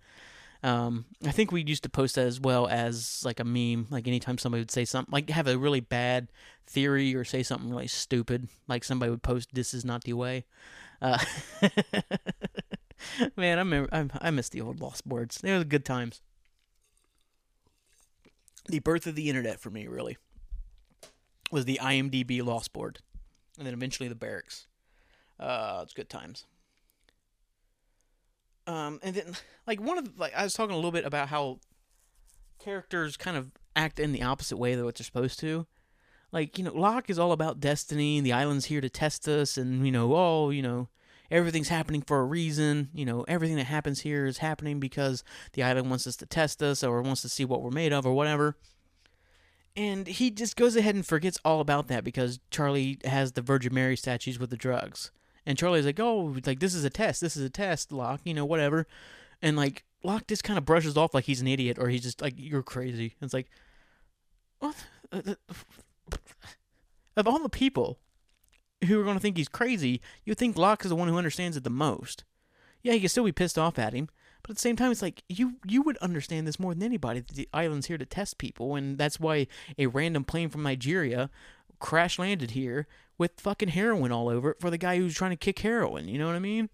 Um, 0.63 1.07
I 1.27 1.33
think 1.33 1.51
we 1.51 1.65
used 1.67 1.83
to 1.83 1.89
post 1.89 2.15
that 2.15 2.27
as 2.27 2.41
well 2.41 2.69
as 2.69 3.23
like 3.25 3.41
a 3.41 3.45
meme. 3.45 3.89
Like 3.91 4.07
anytime 4.07 4.39
somebody 4.39 4.61
would 4.61 4.71
say 4.71 4.85
something, 4.85 5.13
like 5.13 5.29
have 5.31 5.49
a 5.49 5.59
really 5.59 5.81
bad 5.81 6.29
theory 6.67 7.15
or 7.15 7.25
say 7.25 7.43
something 7.43 7.71
really 7.71 7.89
stupid, 7.89 8.49
like 8.69 8.85
somebody 8.85 9.11
would 9.11 9.23
post, 9.23 9.49
"This 9.53 9.75
is 9.75 9.85
not 9.85 10.05
the 10.05 10.13
way." 10.13 10.45
Uh, 11.01 11.19
man, 13.37 13.59
I 13.59 13.63
remember, 13.63 14.09
I, 14.21 14.31
miss 14.31 14.49
the 14.49 14.61
old 14.61 14.81
lost 14.81 15.07
boards. 15.07 15.39
They 15.39 15.57
were 15.57 15.65
good 15.65 15.85
times. 15.85 16.21
The 18.69 18.79
birth 18.79 19.09
of 19.09 19.17
the 19.17 19.29
internet 19.29 19.59
for 19.59 19.71
me, 19.71 19.89
really, 19.89 20.17
was 21.51 21.65
the 21.65 21.81
IMDb 21.83 22.45
lost 22.45 22.73
board, 22.73 23.01
and 23.59 23.67
then 23.67 23.75
eventually 23.75 24.09
the 24.09 24.15
barracks. 24.15 24.69
Uh, 25.41 25.81
it's 25.83 25.93
good 25.93 26.09
times. 26.09 26.47
Um, 28.67 29.01
and 29.03 29.15
then 29.17 29.37
like 29.67 29.81
one 29.81 29.99
of 29.99 30.05
the, 30.05 30.21
like 30.21 30.35
I 30.35 30.45
was 30.45 30.55
talking 30.55 30.73
a 30.73 30.77
little 30.77 30.93
bit 30.93 31.05
about 31.05 31.29
how 31.29 31.59
characters 32.59 33.17
kind 33.17 33.37
of 33.37 33.51
act 33.75 33.99
in 33.99 34.13
the 34.13 34.23
opposite 34.23 34.57
way 34.57 34.75
than 34.75 34.85
what 34.85 34.97
they're 34.97 35.05
supposed 35.05 35.41
to. 35.41 35.67
Like 36.31 36.57
you 36.59 36.65
know, 36.65 36.73
Locke 36.73 37.11
is 37.11 37.19
all 37.19 37.33
about 37.33 37.61
destiny, 37.61 38.21
the 38.21 38.33
island's 38.33 38.67
here 38.67 38.81
to 38.81 38.89
test 38.89 39.29
us, 39.29 39.57
and 39.57 39.85
you 39.85 39.93
know, 39.93 40.15
oh, 40.15 40.51
you 40.51 40.63
know, 40.63 40.89
everything's 41.31 41.69
happening 41.69 42.03
for 42.03 42.21
a 42.21 42.25
reason. 42.25 42.89
You 42.95 43.05
know, 43.05 43.25
everything 43.29 43.57
that 43.57 43.65
happens 43.65 44.01
here 44.01 44.27
is 44.27 44.39
happening 44.39 44.81
because 44.81 45.25
the 45.53 45.63
island 45.63 45.91
wants 45.91 46.07
us 46.07 46.17
to 46.17 46.27
test 46.27 46.63
us, 46.63 46.83
or 46.83 47.03
wants 47.03 47.23
to 47.23 47.29
see 47.29 47.45
what 47.45 47.63
we're 47.63 47.71
made 47.71 47.93
of, 47.93 48.07
or 48.07 48.15
whatever. 48.15 48.57
And 49.77 50.07
he 50.07 50.31
just 50.31 50.57
goes 50.57 50.77
ahead 50.77 50.95
and 50.95 51.05
forgets 51.05 51.39
all 51.45 51.61
about 51.61 51.89
that 51.89 52.05
because 52.05 52.41
Charlie 52.51 52.99
has 53.05 53.33
the 53.33 53.43
Virgin 53.43 53.75
Mary 53.75 53.97
statues 53.97 54.39
with 54.39 54.51
the 54.51 54.57
drugs. 54.57 55.11
And 55.45 55.59
Charlie's 55.59 55.87
like, 55.87 56.01
oh, 56.01 56.37
like 56.47 56.61
this 56.61 56.75
is 56.75 56.85
a 56.85 56.91
test. 56.91 57.21
This 57.21 57.37
is 57.37 57.45
a 57.45 57.51
test, 57.51 57.93
Locke. 57.93 58.21
You 58.25 58.35
know, 58.35 58.45
whatever. 58.45 58.87
And 59.41 59.57
like 59.57 59.85
Locke 60.05 60.27
just 60.27 60.45
kind 60.45 60.59
of 60.59 60.65
brushes 60.65 60.97
off 60.97 61.15
like 61.15 61.25
he's 61.25 61.41
an 61.41 61.49
idiot 61.49 61.79
or 61.79 61.89
he's 61.89 62.03
just 62.03 62.21
like 62.21 62.35
you're 62.37 62.63
crazy. 62.63 63.15
And 63.21 63.27
it's 63.27 63.35
like, 63.35 63.49
what? 64.59 64.77
Of 67.15 67.29
all 67.29 67.41
the 67.41 67.51
people 67.51 67.99
who 68.87 68.99
are 68.99 69.05
going 69.05 69.17
to 69.17 69.21
think 69.21 69.37
he's 69.37 69.47
crazy, 69.49 70.01
you 70.25 70.35
think 70.35 70.57
Locke 70.57 70.83
is 70.83 70.89
the 70.89 70.97
one 70.97 71.09
who 71.09 71.19
understands 71.19 71.59
it 71.59 71.63
the 71.63 71.69
most. 71.69 72.25
Yeah, 72.83 72.95
he 72.95 73.01
can 73.01 73.11
still 73.11 73.25
be 73.25 73.33
pissed 73.33 73.59
off 73.59 73.79
at 73.79 73.93
him, 73.93 74.09
but 74.43 74.51
at 74.51 74.57
the 74.57 74.63
same 74.63 74.77
time, 74.77 74.91
it's 74.91 75.03
like 75.03 75.23
you 75.29 75.57
you 75.65 75.83
would 75.83 75.97
understand 75.99 76.47
this 76.47 76.59
more 76.59 76.75
than 76.75 76.83
anybody. 76.83 77.21
The 77.21 77.49
island's 77.53 77.87
here 77.87 77.99
to 77.99 78.07
test 78.07 78.39
people, 78.39 78.75
and 78.75 78.99
that's 78.99 79.21
why 79.21 79.47
a 79.79 79.87
random 79.87 80.25
plane 80.25 80.49
from 80.49 80.65
Nigeria 80.65 81.31
crash 81.83 82.19
landed 82.19 82.53
here 82.53 82.87
with 83.19 83.39
fucking 83.39 83.71
heroin 83.71 84.13
all 84.13 84.29
over 84.29 84.53
it 84.53 84.61
for 84.61 84.71
the 84.71 84.79
guy 84.79 84.97
who's 84.97 85.15
trying 85.15 85.33
to 85.33 85.37
kick 85.37 85.59
heroin. 85.59 86.09
You 86.09 86.19
know 86.19 86.27
what 86.27 86.37
I 86.37 86.39
mean? 86.39 86.71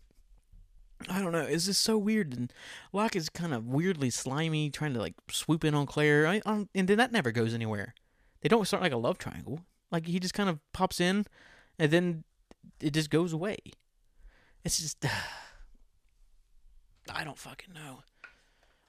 I 1.09 1.21
don't 1.21 1.33
know. 1.33 1.41
It's 1.41 1.67
just 1.67 1.83
so 1.83 1.97
weird. 1.97 2.35
And 2.35 2.53
Locke 2.93 3.17
is 3.17 3.29
kind 3.29 3.55
of 3.55 3.67
weirdly 3.67 4.11
slimy, 4.11 4.71
trying 4.71 4.95
to 4.95 5.01
like 5.01 5.15
swoop 5.31 5.65
in 5.65 5.75
on 5.75 5.87
Claire. 5.87 6.27
I, 6.27 6.43
I 6.45 6.67
and 6.75 6.87
then 6.87 6.99
that 6.99 7.11
never 7.11 7.33
goes 7.33 7.55
anywhere. 7.55 7.95
They 8.43 8.49
don't 8.49 8.67
start 8.67 8.83
like 8.83 8.93
a 8.93 8.97
love 8.97 9.19
triangle. 9.19 9.61
Like 9.91 10.07
he 10.07 10.21
just 10.21 10.35
kind 10.35 10.49
of 10.49 10.61
pops 10.73 11.01
in, 11.01 11.27
and 11.79 11.91
then 11.91 12.25
it 12.81 12.93
just 12.93 13.11
goes 13.11 13.33
away. 13.33 13.57
It's 14.65 14.79
just 14.79 15.05
I 17.13 17.25
don't 17.25 17.39
fucking 17.39 17.75
know. 17.75 18.03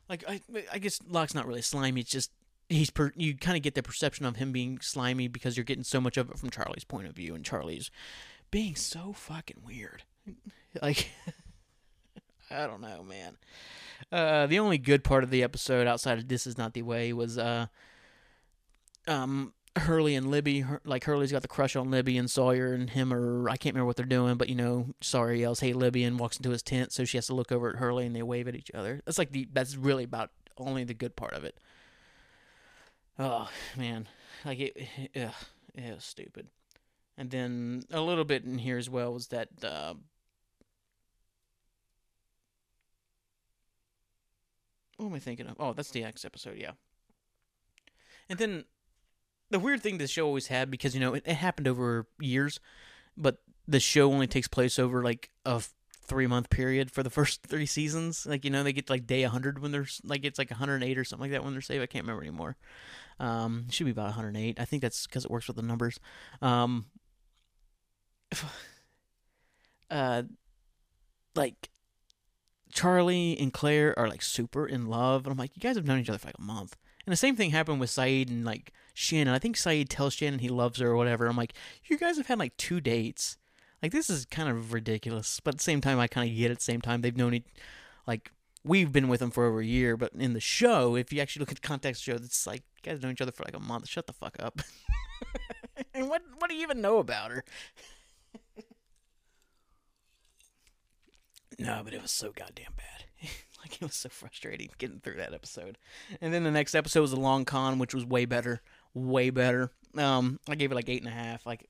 Like 0.09 0.23
I, 0.27 0.41
I 0.73 0.79
guess 0.79 0.99
Locke's 1.07 1.35
not 1.35 1.47
really 1.47 1.61
slimy. 1.61 2.01
It's 2.01 2.11
just 2.11 2.31
he's 2.69 2.89
per, 2.89 3.11
you 3.15 3.35
kind 3.35 3.57
of 3.57 3.63
get 3.63 3.75
the 3.75 3.83
perception 3.83 4.25
of 4.25 4.37
him 4.37 4.51
being 4.51 4.79
slimy 4.81 5.27
because 5.27 5.57
you're 5.57 5.63
getting 5.63 5.83
so 5.83 5.99
much 5.99 6.17
of 6.17 6.29
it 6.29 6.37
from 6.37 6.49
Charlie's 6.49 6.83
point 6.83 7.07
of 7.07 7.15
view, 7.15 7.35
and 7.35 7.43
Charlie's 7.43 7.91
being 8.51 8.75
so 8.75 9.13
fucking 9.13 9.61
weird. 9.65 10.03
Like, 10.83 11.09
I 12.51 12.67
don't 12.67 12.79
know, 12.79 13.01
man. 13.01 13.37
Uh, 14.11 14.45
the 14.45 14.59
only 14.59 14.77
good 14.77 15.03
part 15.03 15.23
of 15.23 15.31
the 15.31 15.41
episode 15.41 15.87
outside 15.87 16.19
of 16.19 16.27
"This 16.27 16.45
Is 16.45 16.59
Not 16.59 16.75
the 16.75 16.83
Way" 16.83 17.11
was 17.11 17.39
uh, 17.39 17.65
um, 19.07 19.53
Hurley 19.75 20.13
and 20.13 20.29
Libby. 20.29 20.63
Like 20.85 21.05
Hurley's 21.05 21.31
got 21.31 21.41
the 21.41 21.47
crush 21.47 21.75
on 21.75 21.89
Libby, 21.89 22.19
and 22.19 22.29
Sawyer 22.29 22.73
and 22.73 22.87
him 22.87 23.11
are 23.11 23.49
I 23.49 23.57
can't 23.57 23.73
remember 23.73 23.87
what 23.87 23.95
they're 23.95 24.05
doing, 24.05 24.35
but 24.37 24.47
you 24.47 24.53
know, 24.53 24.93
Sawyer 25.01 25.33
yells, 25.33 25.59
"Hey, 25.59 25.73
Libby!" 25.73 26.03
and 26.03 26.19
walks 26.19 26.37
into 26.37 26.51
his 26.51 26.61
tent, 26.61 26.91
so 26.91 27.03
she 27.03 27.17
has 27.17 27.25
to 27.27 27.33
look 27.33 27.51
over 27.51 27.71
at 27.71 27.77
Hurley, 27.77 28.05
and 28.05 28.15
they 28.15 28.21
wave 28.21 28.47
at 28.47 28.55
each 28.55 28.69
other. 28.75 29.01
That's 29.05 29.17
like 29.17 29.31
the 29.31 29.47
that's 29.51 29.75
really 29.75 30.03
about 30.03 30.29
only 30.55 30.83
the 30.83 30.93
good 30.93 31.15
part 31.15 31.33
of 31.33 31.43
it. 31.43 31.57
Oh 33.19 33.49
man, 33.75 34.07
like 34.45 34.59
it, 34.59 34.77
ugh, 35.13 35.33
it 35.75 35.93
was 35.93 36.05
stupid. 36.05 36.47
And 37.17 37.29
then 37.29 37.83
a 37.91 37.99
little 37.99 38.23
bit 38.23 38.45
in 38.45 38.59
here 38.59 38.77
as 38.77 38.89
well 38.89 39.13
was 39.13 39.27
that 39.27 39.49
uh, 39.61 39.95
what 44.95 45.07
am 45.07 45.13
I 45.13 45.19
thinking 45.19 45.47
of? 45.47 45.57
Oh, 45.59 45.73
that's 45.73 45.91
the 45.91 46.05
X 46.05 46.23
episode, 46.23 46.57
yeah. 46.57 46.71
And 48.29 48.39
then 48.39 48.63
the 49.49 49.59
weird 49.59 49.81
thing 49.81 49.97
this 49.97 50.11
show 50.11 50.25
always 50.25 50.47
had 50.47 50.71
because 50.71 50.93
you 50.93 51.01
know 51.01 51.13
it, 51.13 51.23
it 51.25 51.35
happened 51.35 51.67
over 51.67 52.07
years, 52.21 52.61
but 53.17 53.39
the 53.67 53.81
show 53.81 54.13
only 54.13 54.27
takes 54.27 54.47
place 54.47 54.79
over 54.79 55.03
like 55.03 55.29
a 55.43 55.61
three 56.09 56.27
month 56.27 56.49
period 56.49 56.91
for 56.91 57.03
the 57.03 57.09
first 57.09 57.43
three 57.43 57.65
seasons. 57.65 58.25
Like 58.25 58.43
you 58.43 58.51
know 58.51 58.63
they 58.63 58.73
get 58.73 58.89
like 58.89 59.07
day 59.07 59.23
100 59.23 59.59
when 59.59 59.71
they're 59.71 59.87
like 60.03 60.25
it's 60.25 60.39
like 60.39 60.49
108 60.49 60.97
or 60.97 61.03
something 61.03 61.23
like 61.23 61.31
that 61.31 61.43
when 61.43 61.53
they're 61.53 61.61
saved. 61.61 61.83
I 61.83 61.85
can't 61.85 62.03
remember 62.03 62.23
anymore. 62.23 62.57
Um, 63.19 63.67
should 63.69 63.85
be 63.85 63.91
about 63.91 64.05
108. 64.05 64.59
I 64.59 64.65
think 64.65 64.81
that's 64.81 65.07
because 65.07 65.25
it 65.25 65.31
works 65.31 65.47
with 65.47 65.55
the 65.55 65.61
numbers. 65.61 65.99
Um, 66.41 66.85
uh, 69.89 70.23
like 71.35 71.69
Charlie 72.71 73.37
and 73.39 73.53
Claire 73.53 73.97
are 73.97 74.07
like 74.07 74.21
super 74.21 74.67
in 74.67 74.87
love, 74.87 75.25
and 75.25 75.31
I'm 75.31 75.37
like, 75.37 75.55
you 75.55 75.61
guys 75.61 75.75
have 75.75 75.85
known 75.85 75.99
each 75.99 76.09
other 76.09 76.19
for 76.19 76.27
like 76.27 76.39
a 76.39 76.41
month. 76.41 76.75
And 77.05 77.11
the 77.11 77.17
same 77.17 77.35
thing 77.35 77.51
happened 77.51 77.79
with 77.79 77.89
Sayid 77.89 78.29
and 78.29 78.45
like 78.45 78.71
Shannon. 78.93 79.33
I 79.33 79.39
think 79.39 79.55
Sayid 79.55 79.87
tells 79.89 80.13
Shannon 80.13 80.39
he 80.39 80.49
loves 80.49 80.79
her 80.79 80.89
or 80.89 80.95
whatever. 80.95 81.25
I'm 81.27 81.35
like, 81.35 81.53
you 81.85 81.97
guys 81.97 82.17
have 82.17 82.27
had 82.27 82.39
like 82.39 82.55
two 82.57 82.79
dates. 82.79 83.37
Like 83.81 83.91
this 83.91 84.09
is 84.09 84.25
kind 84.25 84.49
of 84.49 84.73
ridiculous, 84.73 85.39
but 85.39 85.55
at 85.55 85.57
the 85.59 85.63
same 85.63 85.81
time, 85.81 85.99
I 85.99 86.07
kind 86.07 86.29
of 86.29 86.35
get 86.35 86.45
it. 86.47 86.51
At 86.51 86.57
the 86.57 86.63
same 86.63 86.81
time, 86.81 87.01
they've 87.01 87.15
known 87.15 87.35
each, 87.35 87.45
like 88.05 88.31
we've 88.63 88.91
been 88.91 89.07
with 89.07 89.21
them 89.21 89.31
for 89.31 89.45
over 89.45 89.61
a 89.61 89.65
year, 89.65 89.95
but 89.95 90.11
in 90.13 90.33
the 90.33 90.39
show, 90.39 90.95
if 90.95 91.13
you 91.13 91.21
actually 91.21 91.41
look 91.41 91.51
at 91.51 91.61
the 91.61 91.67
context 91.67 92.03
show, 92.03 92.13
it's 92.13 92.45
like 92.45 92.63
you 92.83 92.91
guys 92.91 93.01
know 93.01 93.09
each 93.09 93.21
other 93.21 93.31
for 93.31 93.43
like 93.43 93.55
a 93.55 93.59
month. 93.59 93.87
Shut 93.87 94.07
the 94.07 94.13
fuck 94.13 94.35
up. 94.39 94.61
and 95.93 96.09
what 96.09 96.21
what 96.37 96.49
do 96.49 96.55
you 96.55 96.63
even 96.63 96.81
know 96.81 96.97
about 96.97 97.31
her? 97.31 97.43
no, 101.59 101.81
but 101.83 101.93
it 101.93 102.01
was 102.01 102.11
so 102.11 102.31
goddamn 102.31 102.73
bad. 102.75 103.05
like 103.61 103.75
it 103.75 103.81
was 103.81 103.95
so 103.95 104.09
frustrating 104.09 104.69
getting 104.77 104.99
through 104.99 105.15
that 105.15 105.33
episode. 105.33 105.77
And 106.21 106.33
then 106.33 106.43
the 106.43 106.51
next 106.51 106.75
episode 106.75 107.01
was 107.01 107.13
a 107.13 107.19
long 107.19 107.45
con, 107.45 107.79
which 107.79 107.93
was 107.93 108.05
way 108.05 108.25
better, 108.25 108.61
way 108.93 109.29
better. 109.29 109.71
Um, 109.97 110.39
I 110.49 110.55
gave 110.55 110.71
it 110.71 110.75
like 110.75 110.89
eight 110.89 111.01
and 111.01 111.11
a 111.11 111.15
half. 111.15 111.45
Like 111.45 111.69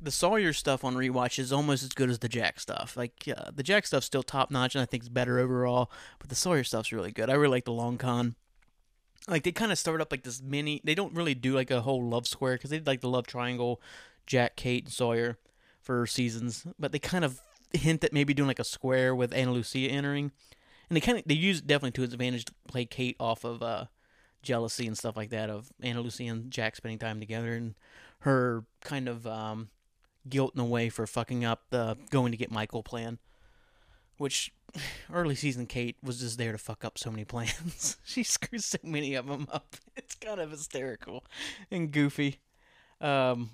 the 0.00 0.10
Sawyer 0.10 0.52
stuff 0.52 0.84
on 0.84 0.94
rewatch 0.94 1.38
is 1.38 1.52
almost 1.52 1.82
as 1.82 1.90
good 1.90 2.10
as 2.10 2.20
the 2.20 2.28
Jack 2.28 2.60
stuff. 2.60 2.96
Like 2.96 3.28
uh, 3.36 3.50
the 3.54 3.62
Jack 3.62 3.86
stuff's 3.86 4.06
still 4.06 4.22
top 4.22 4.50
notch, 4.50 4.74
and 4.74 4.82
I 4.82 4.86
think 4.86 5.02
it's 5.02 5.08
better 5.08 5.38
overall. 5.38 5.90
But 6.18 6.28
the 6.28 6.34
Sawyer 6.34 6.64
stuff's 6.64 6.92
really 6.92 7.12
good. 7.12 7.30
I 7.30 7.34
really 7.34 7.56
like 7.56 7.64
the 7.64 7.72
long 7.72 7.98
con. 7.98 8.36
Like 9.26 9.42
they 9.42 9.52
kind 9.52 9.72
of 9.72 9.78
start 9.78 10.00
up 10.00 10.10
like 10.10 10.22
this 10.22 10.40
mini. 10.40 10.80
They 10.84 10.94
don't 10.94 11.14
really 11.14 11.34
do 11.34 11.54
like 11.54 11.70
a 11.70 11.82
whole 11.82 12.02
love 12.02 12.26
square 12.26 12.54
because 12.54 12.70
they 12.70 12.78
did 12.78 12.86
like 12.86 13.00
the 13.00 13.08
love 13.08 13.26
triangle, 13.26 13.80
Jack, 14.26 14.56
Kate, 14.56 14.84
and 14.84 14.92
Sawyer 14.92 15.38
for 15.82 16.06
seasons. 16.06 16.66
But 16.78 16.92
they 16.92 16.98
kind 16.98 17.24
of 17.24 17.40
hint 17.72 18.04
at 18.04 18.12
maybe 18.12 18.34
doing 18.34 18.48
like 18.48 18.58
a 18.58 18.64
square 18.64 19.14
with 19.14 19.34
Ana 19.34 19.52
Lucia 19.52 19.90
entering, 19.90 20.32
and 20.88 20.96
they 20.96 21.00
kind 21.00 21.18
of 21.18 21.24
they 21.26 21.34
use 21.34 21.58
it 21.58 21.66
definitely 21.66 21.92
to 21.92 22.04
its 22.04 22.14
advantage 22.14 22.44
to 22.46 22.54
play 22.68 22.84
Kate 22.84 23.16
off 23.18 23.44
of 23.44 23.62
uh, 23.62 23.86
jealousy 24.42 24.86
and 24.86 24.96
stuff 24.96 25.16
like 25.16 25.30
that 25.30 25.50
of 25.50 25.72
Ana 25.82 26.00
Lucia 26.00 26.24
and 26.24 26.50
Jack 26.50 26.76
spending 26.76 26.98
time 26.98 27.20
together 27.20 27.52
and 27.54 27.74
her 28.20 28.64
kind 28.80 29.08
of 29.08 29.26
um, 29.26 29.68
guilt 30.30 30.54
in 30.54 30.60
a 30.60 30.64
way 30.64 30.88
for 30.88 31.06
fucking 31.06 31.44
up 31.44 31.64
the 31.70 31.96
going 32.10 32.32
to 32.32 32.38
get 32.38 32.50
Michael 32.50 32.82
plan, 32.82 33.18
which 34.16 34.52
early 35.12 35.34
season 35.34 35.66
Kate 35.66 35.96
was 36.02 36.20
just 36.20 36.38
there 36.38 36.52
to 36.52 36.58
fuck 36.58 36.84
up 36.84 36.98
so 36.98 37.10
many 37.10 37.24
plans. 37.24 37.96
she 38.04 38.22
screws 38.22 38.64
so 38.64 38.78
many 38.82 39.14
of 39.14 39.26
them 39.26 39.46
up. 39.52 39.76
It's 39.96 40.14
kind 40.14 40.40
of 40.40 40.52
hysterical 40.52 41.24
and 41.72 41.90
goofy. 41.90 42.38
Um, 43.00 43.50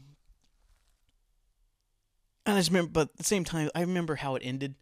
I 2.47 2.55
just 2.55 2.69
remember, 2.69 2.91
but 2.93 3.09
at 3.09 3.17
the 3.17 3.25
same 3.25 3.45
time, 3.45 3.71
I 3.75 3.81
remember 3.81 4.17
how 4.17 4.35
it 4.37 4.43
ended. 4.45 4.75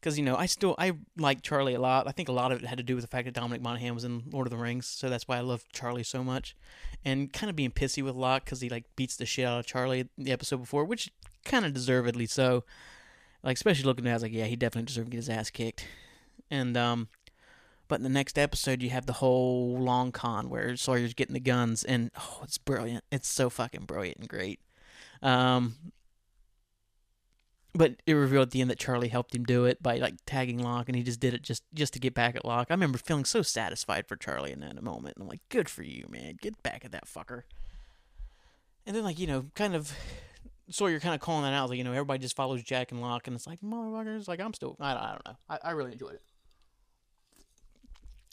Because, 0.00 0.18
you 0.18 0.24
know, 0.24 0.34
I 0.34 0.46
still, 0.46 0.74
I 0.78 0.92
like 1.18 1.42
Charlie 1.42 1.74
a 1.74 1.80
lot. 1.80 2.08
I 2.08 2.12
think 2.12 2.30
a 2.30 2.32
lot 2.32 2.52
of 2.52 2.62
it 2.62 2.66
had 2.66 2.78
to 2.78 2.84
do 2.84 2.94
with 2.94 3.04
the 3.04 3.08
fact 3.08 3.26
that 3.26 3.34
Dominic 3.34 3.60
Monaghan 3.60 3.94
was 3.94 4.04
in 4.04 4.22
Lord 4.32 4.46
of 4.46 4.50
the 4.50 4.56
Rings. 4.56 4.86
So 4.86 5.10
that's 5.10 5.28
why 5.28 5.36
I 5.36 5.40
love 5.40 5.64
Charlie 5.72 6.02
so 6.02 6.24
much. 6.24 6.56
And 7.04 7.30
kind 7.32 7.50
of 7.50 7.56
being 7.56 7.70
pissy 7.70 8.02
with 8.02 8.14
Locke 8.14 8.44
because 8.44 8.62
he, 8.62 8.70
like, 8.70 8.84
beats 8.96 9.16
the 9.16 9.26
shit 9.26 9.44
out 9.44 9.60
of 9.60 9.66
Charlie 9.66 10.08
the 10.16 10.32
episode 10.32 10.56
before, 10.56 10.84
which 10.84 11.12
kind 11.44 11.66
of 11.66 11.74
deservedly 11.74 12.26
so. 12.26 12.64
Like, 13.42 13.56
especially 13.56 13.84
looking 13.84 14.06
at 14.06 14.10
it, 14.10 14.12
I 14.12 14.14
was 14.14 14.22
like, 14.22 14.32
yeah, 14.32 14.46
he 14.46 14.56
definitely 14.56 14.86
deserved 14.86 15.08
to 15.08 15.10
get 15.10 15.18
his 15.18 15.28
ass 15.28 15.50
kicked. 15.50 15.86
And, 16.50 16.76
um, 16.76 17.08
but 17.90 17.96
in 17.96 18.04
the 18.04 18.08
next 18.08 18.38
episode, 18.38 18.82
you 18.82 18.90
have 18.90 19.06
the 19.06 19.14
whole 19.14 19.76
long 19.78 20.12
con 20.12 20.48
where 20.48 20.76
Sawyer's 20.76 21.12
getting 21.12 21.34
the 21.34 21.40
guns, 21.40 21.82
and 21.82 22.10
oh, 22.16 22.40
it's 22.44 22.56
brilliant. 22.56 23.04
It's 23.10 23.28
so 23.28 23.50
fucking 23.50 23.84
brilliant 23.84 24.18
and 24.18 24.28
great. 24.28 24.60
Um, 25.22 25.74
but 27.74 27.96
it 28.06 28.14
revealed 28.14 28.48
at 28.48 28.50
the 28.50 28.60
end 28.60 28.70
that 28.70 28.78
Charlie 28.78 29.08
helped 29.08 29.34
him 29.34 29.44
do 29.44 29.64
it 29.64 29.82
by 29.82 29.96
like 29.98 30.14
tagging 30.26 30.62
Locke, 30.62 30.88
and 30.88 30.96
he 30.96 31.02
just 31.02 31.20
did 31.20 31.34
it 31.34 31.42
just 31.42 31.62
just 31.72 31.92
to 31.92 32.00
get 32.00 32.14
back 32.14 32.34
at 32.36 32.44
Locke. 32.44 32.66
I 32.70 32.74
remember 32.74 32.98
feeling 32.98 33.24
so 33.24 33.42
satisfied 33.42 34.08
for 34.08 34.16
Charlie 34.16 34.52
in 34.52 34.60
that 34.60 34.82
moment. 34.82 35.16
And 35.16 35.22
I'm 35.22 35.28
like, 35.28 35.42
good 35.48 35.68
for 35.68 35.82
you, 35.82 36.06
man. 36.08 36.36
Get 36.40 36.62
back 36.62 36.84
at 36.84 36.92
that 36.92 37.06
fucker. 37.06 37.42
And 38.86 38.96
then 38.96 39.04
like 39.04 39.18
you 39.18 39.26
know, 39.26 39.46
kind 39.54 39.74
of 39.74 39.92
Sawyer 40.70 40.90
you're 40.90 41.00
kind 41.00 41.14
of 41.14 41.20
calling 41.20 41.42
that 41.42 41.52
out, 41.52 41.68
like 41.68 41.78
you 41.78 41.84
know, 41.84 41.92
everybody 41.92 42.20
just 42.20 42.36
follows 42.36 42.62
Jack 42.62 42.92
and 42.92 43.00
Locke, 43.00 43.26
and 43.26 43.36
it's 43.36 43.46
like 43.46 43.60
motherfuckers. 43.60 44.28
Like 44.28 44.40
I'm 44.40 44.54
still, 44.54 44.76
I, 44.80 44.92
I 44.92 45.10
don't 45.12 45.26
know. 45.26 45.36
I, 45.48 45.58
I 45.64 45.70
really 45.72 45.92
enjoyed 45.92 46.14
it. 46.14 46.22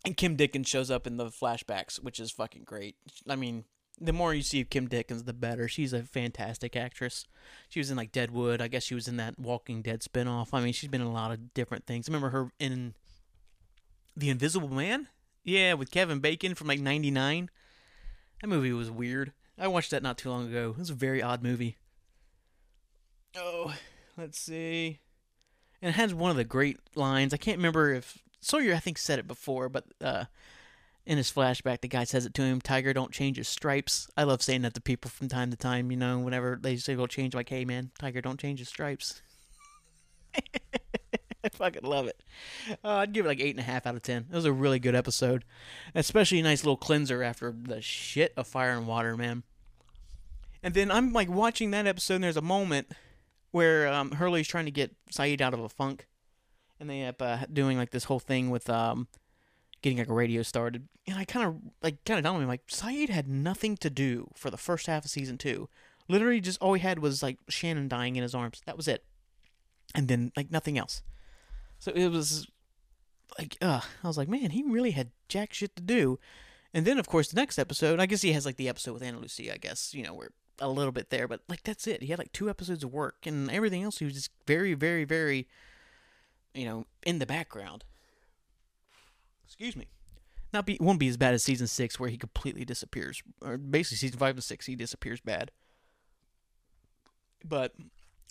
And 0.06 0.16
Kim 0.16 0.36
Dickens 0.36 0.68
shows 0.68 0.90
up 0.90 1.06
in 1.06 1.18
the 1.18 1.26
flashbacks, 1.26 2.02
which 2.02 2.20
is 2.20 2.32
fucking 2.32 2.64
great. 2.64 2.96
I 3.28 3.36
mean, 3.36 3.66
the 4.00 4.14
more 4.14 4.34
you 4.34 4.44
see 4.44 4.62
of 4.62 4.70
Kim 4.70 4.88
Dickens, 4.88 5.24
the 5.24 5.34
better. 5.34 5.68
She's 5.68 5.94
a 5.94 6.04
fantastic 6.04 6.76
actress. 6.76 7.26
She 7.70 7.80
was 7.80 7.90
in 7.90 7.98
like 7.98 8.12
Deadwood. 8.12 8.62
I 8.62 8.68
guess 8.68 8.84
she 8.84 8.96
was 8.96 9.08
in 9.08 9.18
that 9.18 9.40
Walking 9.40 9.82
Dead 9.82 10.02
spinoff. 10.02 10.50
I 10.54 10.62
mean, 10.62 10.74
she's 10.74 10.90
been 10.90 11.02
in 11.02 11.08
a 11.08 11.12
lot 11.12 11.32
of 11.32 11.54
different 11.54 11.86
things. 11.86 12.08
I 12.08 12.12
remember 12.12 12.30
her 12.30 12.52
in 12.60 12.94
The 14.16 14.30
Invisible 14.30 14.70
Man. 14.70 15.08
Yeah, 15.44 15.74
with 15.74 15.92
Kevin 15.92 16.20
Bacon 16.20 16.56
from 16.56 16.68
like 16.68 16.80
'99. 16.80 17.50
That 18.42 18.48
movie 18.48 18.74
was 18.74 18.92
weird. 18.92 19.34
I 19.58 19.68
watched 19.68 19.92
that 19.92 20.04
not 20.04 20.18
too 20.18 20.30
long 20.30 20.48
ago. 20.48 20.72
It 20.72 20.80
was 20.80 20.90
a 20.92 20.96
very 20.96 21.24
odd 21.24 21.42
movie. 21.42 21.78
Oh, 23.36 23.74
let's 24.18 24.40
see. 24.40 25.00
And 25.82 25.90
it 25.90 25.96
has 25.96 26.14
one 26.14 26.32
of 26.32 26.38
the 26.38 26.44
great 26.44 26.78
lines. 26.96 27.34
I 27.34 27.38
can't 27.38 27.58
remember 27.58 27.94
if 27.94 28.20
Sawyer, 28.40 28.74
I 28.74 28.80
think, 28.80 28.98
said 28.98 29.20
it 29.20 29.28
before, 29.28 29.70
but 29.70 29.86
uh, 30.02 30.26
in 31.08 31.18
his 31.18 31.32
flashback, 31.32 31.80
the 31.80 31.88
guy 31.88 32.04
says 32.04 32.26
it 32.26 32.34
to 32.34 32.42
him, 32.42 32.60
Tiger, 32.60 32.92
don't 32.92 33.14
change 33.14 33.38
his 33.38 33.48
stripes. 33.48 34.10
I 34.18 34.24
love 34.24 34.42
saying 34.42 34.64
that 34.64 34.74
to 34.74 34.82
people 34.82 35.10
from 35.10 35.30
time 35.30 35.50
to 35.52 35.58
time, 35.58 35.90
you 35.90 35.96
know, 35.96 36.20
whenever 36.20 36.60
they 36.62 36.76
say 36.76 36.96
go 36.96 37.08
change, 37.08 37.34
like, 37.34 37.48
hey, 37.48 37.64
man, 37.64 37.92
Tiger, 37.98 38.20
don't 38.20 38.40
change 38.40 38.60
his 38.60 38.68
stripes. 38.68 39.22
I 40.36 41.50
fucking 41.50 41.84
love 41.84 42.08
it. 42.08 42.22
Uh, 42.84 42.90
I'd 42.90 43.14
give 43.14 43.26
it 43.26 43.30
like 43.30 43.40
eight 43.40 43.56
and 43.56 43.60
a 43.62 43.64
half 43.64 43.88
out 43.88 43.96
of 43.96 44.02
ten. 44.02 44.26
It 44.30 44.36
was 44.36 44.44
a 44.44 44.52
really 44.52 44.80
good 44.80 44.96
episode, 44.96 45.46
especially 45.96 46.40
a 46.40 46.44
nice 46.44 46.66
little 46.66 46.76
cleanser 46.76 47.24
after 47.24 47.56
the 47.58 47.82
shit 47.82 48.34
of 48.36 48.46
Fire 48.46 48.72
and 48.72 48.86
Water, 48.86 49.16
man. 49.16 49.44
And 50.62 50.74
then 50.74 50.92
I'm 50.92 51.14
like 51.14 51.30
watching 51.30 51.72
that 51.72 51.88
episode, 51.88 52.16
and 52.16 52.24
there's 52.26 52.36
a 52.36 52.42
moment 52.42 52.92
where 53.52 53.88
um, 53.88 54.12
Hurley's 54.12 54.48
trying 54.48 54.66
to 54.66 54.72
get 54.72 54.94
Sayid 55.10 55.40
out 55.40 55.54
of 55.54 55.62
a 55.62 55.70
funk, 55.70 56.06
and 56.82 56.90
they 56.90 57.00
end 57.00 57.10
up 57.10 57.22
uh, 57.22 57.46
doing 57.52 57.78
like 57.78 57.92
this 57.92 58.04
whole 58.04 58.20
thing 58.20 58.50
with 58.50 58.70
um, 58.70 59.08
getting 59.88 60.00
like 60.00 60.10
a 60.10 60.14
radio 60.14 60.42
started. 60.42 60.88
And 61.08 61.18
I 61.18 61.24
kind 61.24 61.48
of 61.48 61.56
like 61.82 62.04
kind 62.04 62.20
of 62.20 62.26
telling 62.26 62.42
me 62.42 62.46
like 62.46 62.68
Sayid 62.68 63.10
had 63.10 63.30
nothing 63.30 63.78
to 63.78 63.90
do 63.90 64.30
for 64.36 64.50
the 64.50 64.58
first 64.58 64.88
half 64.88 65.06
of 65.06 65.12
season 65.12 65.38
two. 65.38 65.70
Literally, 66.10 66.42
just 66.42 66.62
all 66.62 66.74
he 66.74 66.82
had 66.82 67.00
was 67.00 67.24
like 67.24 67.38
Shannon 67.48 67.88
dying 67.88 68.18
in 68.18 68.24
his 68.24 68.36
arms. 68.36 68.62
That 68.66 68.78
was 68.78 68.88
it, 68.88 69.06
and 69.96 70.08
then 70.08 70.32
like 70.36 70.52
nothing 70.52 70.78
else. 70.78 71.02
So 71.80 71.92
it 71.94 72.10
was 72.10 72.48
like, 73.38 73.58
uh, 73.62 73.82
I 74.04 74.08
was 74.08 74.18
like, 74.18 74.28
man, 74.30 74.50
he 74.50 74.64
really 74.64 74.92
had 74.92 75.12
jack 75.30 75.54
shit 75.54 75.76
to 75.76 75.84
do. 75.84 76.20
And 76.74 76.86
then, 76.86 76.98
of 76.98 77.08
course, 77.08 77.30
the 77.30 77.36
next 77.36 77.60
episode, 77.60 78.00
I 78.00 78.06
guess 78.06 78.22
he 78.22 78.34
has 78.34 78.46
like 78.46 78.58
the 78.58 78.70
episode 78.70 78.94
with 78.94 79.04
Ana 79.04 79.20
Lucia, 79.20 79.54
I 79.54 79.58
guess, 79.58 79.94
you 79.94 80.04
know, 80.04 80.14
where 80.14 80.32
a 80.60 80.70
little 80.70 80.92
bit 80.92 81.12
there, 81.12 81.28
but 81.28 81.42
like 81.48 81.64
that's 81.64 81.88
it. 81.88 82.02
He 82.02 82.08
had 82.08 82.20
like 82.20 82.34
two 82.34 82.50
episodes 82.50 82.84
of 82.84 82.92
work, 82.92 83.26
and 83.26 83.50
everything 83.52 83.84
else 83.84 84.00
he 84.00 84.06
was 84.06 84.14
just 84.14 84.32
very, 84.48 84.74
very, 84.74 85.06
very, 85.06 85.48
you 86.54 86.66
know, 86.66 86.86
in 87.04 87.20
the 87.20 87.26
background. 87.26 87.84
Excuse 89.48 89.76
me. 89.76 89.88
Not 90.54 90.66
be 90.66 90.78
won't 90.80 91.00
be 91.00 91.08
as 91.08 91.18
bad 91.18 91.34
as 91.34 91.44
season 91.44 91.68
six 91.68 92.00
where 92.00 92.10
he 92.10 92.18
completely 92.18 92.64
disappears, 92.64 93.22
or 93.42 93.58
basically 93.58 93.98
season 93.98 94.20
five 94.20 94.36
and 94.36 94.44
six 94.44 94.66
he 94.66 94.76
disappears 94.76 95.20
bad. 95.20 95.52
But, 97.44 97.74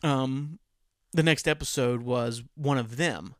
um, 0.02 0.58
the 1.12 1.22
next 1.22 1.48
episode 1.48 2.02
was 2.02 2.42
one 2.54 2.78
of 2.78 2.96
them, 2.96 3.34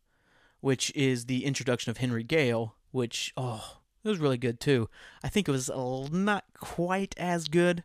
which 0.60 0.94
is 0.94 1.26
the 1.26 1.44
introduction 1.44 1.90
of 1.90 1.98
Henry 1.98 2.22
Gale, 2.24 2.74
which 2.90 3.32
oh 3.36 3.78
it 4.04 4.08
was 4.08 4.18
really 4.18 4.38
good 4.38 4.60
too. 4.60 4.88
I 5.22 5.28
think 5.28 5.48
it 5.48 5.52
was 5.52 5.70
not 6.12 6.44
quite 6.54 7.14
as 7.18 7.48
good 7.48 7.84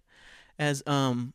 as 0.59 0.83
um 0.85 1.33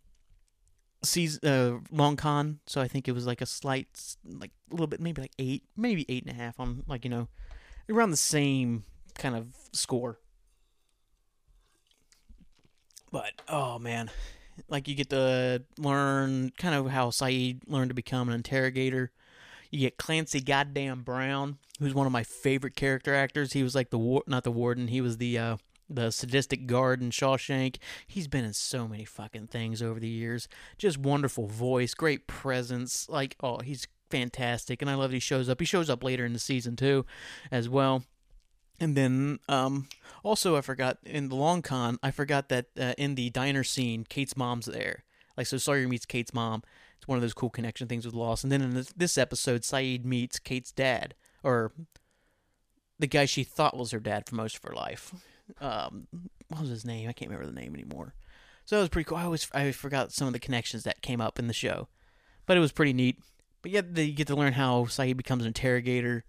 season 1.03 1.40
uh, 1.49 1.79
long 1.90 2.16
con 2.16 2.59
so 2.66 2.81
i 2.81 2.88
think 2.88 3.07
it 3.07 3.12
was 3.12 3.27
like 3.27 3.40
a 3.40 3.47
slight 3.47 4.16
like 4.25 4.51
a 4.71 4.75
little 4.75 4.87
bit 4.87 5.01
maybe 5.01 5.21
like 5.23 5.33
eight 5.38 5.62
maybe 5.77 6.05
eight 6.09 6.25
and 6.25 6.33
a 6.33 6.35
half 6.35 6.59
on 6.59 6.83
like 6.88 7.05
you 7.05 7.11
know 7.11 7.29
around 7.90 8.11
the 8.11 8.16
same 8.16 8.85
kind 9.14 9.35
of 9.35 9.46
score 9.72 10.18
but 13.11 13.33
oh 13.49 13.79
man 13.79 14.11
like 14.68 14.88
you 14.88 14.94
get 14.94 15.11
to 15.11 15.62
learn 15.79 16.51
kind 16.59 16.75
of 16.75 16.90
how 16.90 17.11
Sayid 17.11 17.61
learned 17.66 17.90
to 17.90 17.94
become 17.94 18.29
an 18.29 18.35
interrogator 18.35 19.11
you 19.70 19.81
get 19.81 19.99
Clancy 19.99 20.40
goddamn 20.40 21.03
Brown 21.03 21.59
who's 21.79 21.94
one 21.94 22.07
of 22.07 22.12
my 22.12 22.25
favorite 22.25 22.77
character 22.77 23.14
actors 23.14 23.53
he 23.53 23.62
was 23.62 23.75
like 23.75 23.90
the 23.90 23.99
war 23.99 24.22
not 24.27 24.44
the 24.44 24.51
warden 24.51 24.88
he 24.88 25.01
was 25.01 25.18
the 25.18 25.38
uh 25.38 25.57
the 25.88 26.11
sadistic 26.11 26.66
guard 26.66 27.01
in 27.01 27.11
Shawshank. 27.11 27.77
He's 28.07 28.29
been 28.29 28.44
in 28.44 28.53
so 28.53 28.88
many 28.88 29.05
fucking 29.05 29.49
things 29.49 29.83
over 29.83 30.01
the 30.01 30.09
years. 30.09 30.49
Just 30.79 30.99
wonderful 30.99 31.46
voice, 31.46 31.94
great 31.94 32.27
presence. 32.27 33.09
Like, 33.09 33.37
oh, 33.40 33.59
he's 33.59 33.87
fantastic, 34.11 34.83
and 34.83 34.90
I 34.90 34.95
love 34.95 35.11
that 35.11 35.16
he 35.16 35.21
shows 35.21 35.49
up. 35.49 35.61
He 35.61 35.66
shows 35.66 35.90
up 35.90 36.05
later 36.05 36.25
in 36.25 36.33
the 36.33 36.38
season 36.38 36.77
too, 36.77 37.05
as 37.51 37.69
well. 37.69 38.05
And 38.79 38.97
then, 38.97 39.38
um, 39.49 39.88
also 40.23 40.57
I 40.57 40.61
forgot 40.61 40.99
in 41.05 41.29
the 41.29 41.37
long 41.37 41.62
con, 41.62 41.99
I 42.03 42.11
forgot 42.11 42.51
that 42.51 42.66
uh, 42.79 42.92
in 42.99 43.14
the 43.14 43.31
diner 43.31 43.64
scene, 43.64 44.05
Kate's 44.09 44.37
mom's 44.37 44.66
there. 44.66 45.05
Like, 45.37 45.47
so 45.47 45.57
Sawyer 45.57 45.88
meets 45.88 46.05
Kate's 46.05 46.35
mom. 46.35 46.62
It's 46.99 47.09
one 47.09 47.16
of 47.16 47.23
those 47.23 47.35
cool 47.35 47.51
connection 47.51 47.88
things 47.88 48.05
with 48.05 48.14
Lost. 48.14 48.42
And 48.45 48.53
then 48.53 48.62
in 48.62 48.75
this, 48.75 48.92
this 48.95 49.16
episode, 49.19 49.62
Sayid 49.62 50.05
meets 50.05 50.38
Kate's 50.38 50.73
dad, 50.73 51.14
or 51.42 51.73
the 52.99 53.07
guy 53.07 53.25
she 53.25 53.45
thought 53.45 53.77
was 53.77 53.90
her 53.92 54.01
dad 54.01 54.27
for 54.27 54.35
most 54.35 54.57
of 54.57 54.62
her 54.62 54.75
life 54.75 55.12
um, 55.61 56.07
what 56.49 56.61
was 56.61 56.71
his 56.71 56.85
name? 56.85 57.09
I 57.09 57.12
can't 57.12 57.31
remember 57.31 57.51
the 57.53 57.59
name 57.59 57.75
anymore. 57.75 58.14
So 58.64 58.77
that 58.77 58.81
was 58.81 58.88
pretty 58.88 59.09
cool. 59.09 59.19
I 59.19 59.25
always 59.25 59.49
I 59.55 59.71
forgot 59.73 60.12
some 60.12 60.27
of 60.27 60.33
the 60.33 60.40
connections 60.40 60.83
that 60.85 61.03
came 61.03 61.21
up 61.21 61.38
in 61.38 61.47
the 61.47 61.53
show, 61.53 61.88
but 62.47 62.57
it 62.57 62.61
was 62.61 62.73
pretty 62.73 62.92
neat. 62.92 63.19
But 63.67 63.73
yeah, 63.73 64.05
you 64.05 64.13
get 64.13 64.29
to 64.29 64.37
learn 64.37 64.53
how 64.53 64.85
Sayid 64.85 65.17
becomes 65.17 65.43
an 65.43 65.49
interrogator. 65.49 66.25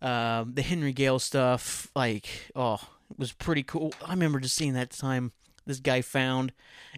Um, 0.00 0.52
the 0.54 0.62
Henry 0.62 0.92
Gale 0.92 1.18
stuff, 1.18 1.90
like 1.96 2.28
oh, 2.54 2.74
it 3.10 3.18
was 3.18 3.32
pretty 3.32 3.64
cool. 3.64 3.92
I 4.06 4.10
remember 4.10 4.38
just 4.38 4.54
seeing 4.54 4.74
that 4.74 4.90
time 4.90 5.32
this 5.66 5.80
guy 5.80 6.02
found, 6.02 6.52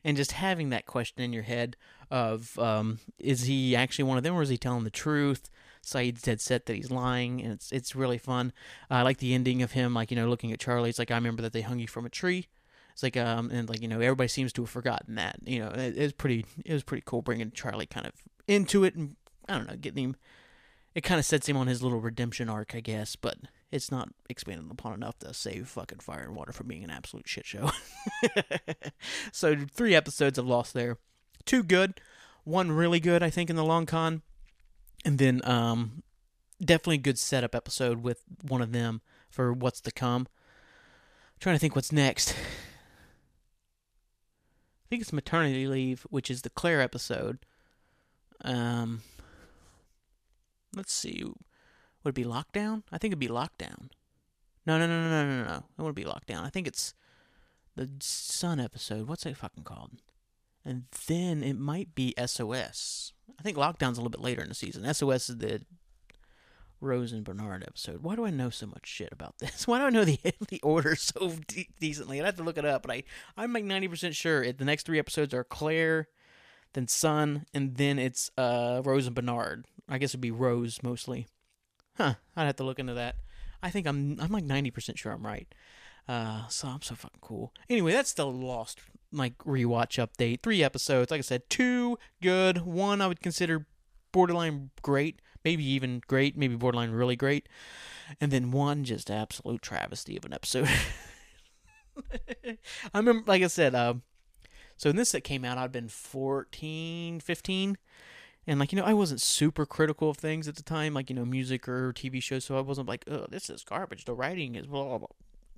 and 0.05 0.19
just 0.19 0.33
having 0.33 0.69
that 0.69 0.85
question 0.85 1.23
in 1.23 1.33
your 1.33 1.45
head 1.45 1.79
of 2.11 2.59
um, 2.59 2.99
is 3.19 3.45
he 3.45 3.75
actually 3.75 4.05
one 4.05 4.19
of 4.19 4.23
them 4.23 4.35
or 4.35 4.43
is 4.43 4.51
he 4.51 4.59
telling 4.59 4.85
the 4.85 4.90
truth? 4.90 5.49
Sayid's 5.83 6.21
dead 6.21 6.43
set 6.43 6.66
that 6.66 6.77
he's 6.77 6.90
lying, 6.90 7.40
and 7.40 7.51
it's 7.51 7.73
it's 7.73 7.97
really 7.97 8.19
fun. 8.19 8.53
I 8.90 9.01
like 9.01 9.16
the 9.16 9.33
ending 9.33 9.62
of 9.62 9.73
him, 9.73 9.95
like 9.95 10.11
you 10.11 10.16
know, 10.19 10.29
looking 10.29 10.53
at 10.53 10.61
Charlie. 10.61 10.90
It's 10.90 10.99
like 10.99 11.11
I 11.11 11.14
remember 11.14 11.40
that 11.40 11.55
they 11.55 11.62
hung 11.62 11.79
you 11.79 11.88
from 11.88 12.05
a 12.05 12.11
tree. 12.11 12.49
It's 12.93 13.03
like 13.03 13.16
um 13.16 13.51
and 13.51 13.66
like 13.66 13.81
you 13.81 13.88
know 13.88 14.01
everybody 14.01 14.29
seems 14.29 14.53
to 14.53 14.62
have 14.62 14.71
forgotten 14.71 15.14
that. 15.14 15.37
You 15.47 15.61
know, 15.61 15.69
it, 15.69 15.97
it 15.97 16.03
was 16.03 16.12
pretty 16.12 16.45
it 16.66 16.75
was 16.75 16.83
pretty 16.83 17.03
cool 17.07 17.23
bringing 17.23 17.51
Charlie 17.53 17.87
kind 17.87 18.07
of 18.07 18.12
into 18.47 18.85
it 18.85 18.95
and 18.95 19.16
I 19.50 19.58
don't 19.58 19.68
know 19.68 19.76
getting 19.76 20.04
him. 20.04 20.16
It 20.94 21.02
kind 21.02 21.18
of 21.18 21.24
sets 21.24 21.48
him 21.48 21.56
on 21.56 21.66
his 21.66 21.82
little 21.82 22.00
redemption 22.00 22.48
arc, 22.48 22.74
I 22.74 22.80
guess, 22.80 23.14
but 23.14 23.36
it's 23.70 23.92
not 23.92 24.08
expanded 24.28 24.70
upon 24.70 24.94
enough 24.94 25.18
to 25.20 25.32
save 25.32 25.68
fucking 25.68 26.00
Fire 26.00 26.24
and 26.24 26.34
Water 26.34 26.52
from 26.52 26.66
being 26.66 26.82
an 26.82 26.90
absolute 26.90 27.28
shit 27.28 27.46
show. 27.46 27.70
so 29.32 29.56
three 29.72 29.94
episodes 29.94 30.38
of 30.38 30.46
Lost 30.46 30.74
there, 30.74 30.98
two 31.44 31.62
good, 31.62 32.00
one 32.44 32.72
really 32.72 32.98
good 32.98 33.22
I 33.22 33.30
think 33.30 33.50
in 33.50 33.56
the 33.56 33.64
long 33.64 33.86
con, 33.86 34.22
and 35.04 35.18
then 35.18 35.40
um 35.44 36.02
definitely 36.62 36.96
a 36.96 36.98
good 36.98 37.18
setup 37.18 37.54
episode 37.54 38.02
with 38.02 38.22
one 38.46 38.62
of 38.62 38.72
them 38.72 39.00
for 39.28 39.52
what's 39.52 39.80
to 39.82 39.90
come. 39.90 40.22
I'm 40.22 41.40
trying 41.40 41.56
to 41.56 41.60
think 41.60 41.74
what's 41.74 41.92
next. 41.92 42.32
I 42.32 42.34
think 44.90 45.02
it's 45.02 45.12
maternity 45.12 45.66
leave, 45.66 46.06
which 46.10 46.30
is 46.30 46.42
the 46.42 46.50
Claire 46.50 46.80
episode. 46.80 47.38
Um, 48.42 49.02
let's 50.74 50.92
see, 50.92 51.24
would 51.24 52.11
it 52.11 52.14
be 52.14 52.24
lockdown? 52.24 52.83
I 52.90 52.98
think 52.98 53.12
it'd 53.12 53.18
be 53.18 53.28
lockdown. 53.28 53.90
No, 54.66 54.78
no, 54.78 54.87
no, 54.87 55.02
no, 55.02 55.24
no, 55.24 55.42
no, 55.42 55.44
no. 55.44 55.56
It 55.56 55.83
wouldn't 55.83 55.96
be 55.96 56.04
lockdown. 56.04 56.44
I 56.44 56.50
think 56.50 56.66
it's 56.66 56.94
the 57.76 57.88
Sun 58.00 58.61
episode. 58.61 59.09
What's 59.09 59.26
it 59.26 59.37
fucking 59.37 59.64
called? 59.64 60.02
And 60.64 60.85
then 61.06 61.42
it 61.42 61.59
might 61.59 61.94
be 61.94 62.14
SOS. 62.24 63.12
I 63.38 63.42
think 63.42 63.56
lockdown's 63.56 63.96
a 63.96 64.02
little 64.02 64.11
bit 64.11 64.20
later 64.20 64.42
in 64.42 64.48
the 64.48 64.54
season. 64.54 64.92
SOS 64.92 65.30
is 65.30 65.38
the 65.38 65.62
Rose 66.80 67.12
and 67.12 67.24
Bernard 67.24 67.62
episode. 67.66 68.02
Why 68.02 68.16
do 68.16 68.24
I 68.24 68.30
know 68.30 68.50
so 68.50 68.66
much 68.66 68.87
shit 68.87 69.11
about 69.12 69.38
this? 69.38 69.66
Why 69.66 69.78
do 69.78 69.85
I 69.85 69.90
know 69.90 70.04
the 70.04 70.18
the 70.48 70.61
order 70.62 70.96
so 70.96 71.33
de- 71.46 71.68
decently? 71.78 72.20
I'd 72.20 72.26
have 72.26 72.37
to 72.37 72.42
look 72.42 72.59
it 72.59 72.64
up, 72.64 72.83
but 72.83 72.90
I 72.90 73.04
I'm 73.37 73.52
like 73.52 73.64
ninety 73.64 73.88
percent 73.88 74.14
sure 74.14 74.42
it, 74.42 74.59
the 74.59 74.64
next 74.64 74.87
three 74.87 74.98
episodes 74.98 75.35
are 75.35 75.44
Claire, 75.44 76.09
then 76.72 76.88
Sun, 76.88 77.46
and 77.52 77.76
then 77.76 77.98
it's 77.98 78.30
uh 78.37 78.83
Rose 78.85 79.06
and 79.06 79.14
Bernard. 79.14 79.66
I 79.90 79.98
guess 79.98 80.11
it'd 80.11 80.20
be 80.20 80.31
Rose 80.31 80.83
mostly. 80.83 81.26
Huh? 81.96 82.14
I'd 82.37 82.44
have 82.44 82.57
to 82.57 82.64
look 82.64 82.79
into 82.79 82.94
that. 82.94 83.16
I 83.62 83.70
think 83.70 83.87
I'm 83.87 84.18
I'm 84.20 84.31
like 84.31 84.44
ninety 84.44 84.70
percent 84.70 84.98
sure 84.98 85.12
I'm 85.12 85.26
right. 85.26 85.53
Uh, 86.09 86.48
so 86.48 86.68
I'm 86.68 86.83
so 86.83 86.94
fucking 86.94 87.20
cool. 87.20 87.53
Anyway, 87.68 87.92
that's 87.92 88.14
the 88.14 88.26
Lost 88.26 88.81
like 89.12 89.37
rewatch 89.38 90.05
update. 90.05 90.42
Three 90.42 90.62
episodes. 90.62 91.11
Like 91.11 91.18
I 91.18 91.22
said, 91.22 91.50
two 91.50 91.98
good. 92.22 92.64
One 92.64 93.03
I 93.03 93.07
would 93.07 93.20
consider 93.20 93.66
borderline 94.12 94.70
great 94.83 95.20
maybe 95.44 95.64
even 95.64 96.03
great, 96.07 96.37
maybe 96.37 96.55
borderline 96.57 96.90
really 96.90 97.16
great, 97.16 97.48
and 98.20 98.31
then 98.31 98.50
one 98.50 98.85
just 98.85 99.11
absolute 99.11 99.62
travesty 99.62 100.16
of 100.16 100.24
an 100.24 100.33
episode. 100.33 100.68
I 102.94 102.98
remember, 102.98 103.24
like 103.26 103.42
I 103.42 103.46
said, 103.46 103.74
um, 103.74 104.03
so 104.76 104.90
in 104.90 104.96
this 104.96 105.12
that 105.12 105.22
came 105.22 105.44
out, 105.44 105.59
I'd 105.59 105.72
been 105.72 105.88
14, 105.88 107.20
15, 107.20 107.79
and 108.50 108.58
like 108.58 108.72
you 108.72 108.76
know, 108.76 108.84
I 108.84 108.94
wasn't 108.94 109.20
super 109.20 109.64
critical 109.64 110.10
of 110.10 110.16
things 110.16 110.48
at 110.48 110.56
the 110.56 110.62
time, 110.64 110.92
like 110.92 111.08
you 111.08 111.14
know, 111.14 111.24
music 111.24 111.68
or 111.68 111.92
TV 111.92 112.20
shows. 112.20 112.44
So 112.44 112.58
I 112.58 112.60
wasn't 112.60 112.88
like, 112.88 113.04
oh, 113.08 113.26
this 113.30 113.48
is 113.48 113.62
garbage. 113.62 114.06
The 114.06 114.12
writing 114.12 114.56
is 114.56 114.66
blah 114.66 114.82
blah. 114.84 114.98
blah. 114.98 115.06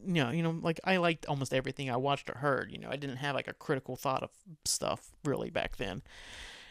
You 0.04 0.24
know, 0.24 0.30
you 0.30 0.42
know, 0.42 0.58
like 0.60 0.78
I 0.84 0.98
liked 0.98 1.24
almost 1.24 1.54
everything 1.54 1.88
I 1.88 1.96
watched 1.96 2.28
or 2.28 2.36
heard. 2.36 2.70
You 2.70 2.76
know, 2.76 2.90
I 2.90 2.96
didn't 2.96 3.16
have 3.16 3.34
like 3.34 3.48
a 3.48 3.54
critical 3.54 3.96
thought 3.96 4.22
of 4.22 4.28
stuff 4.66 5.10
really 5.24 5.48
back 5.48 5.78
then. 5.78 6.02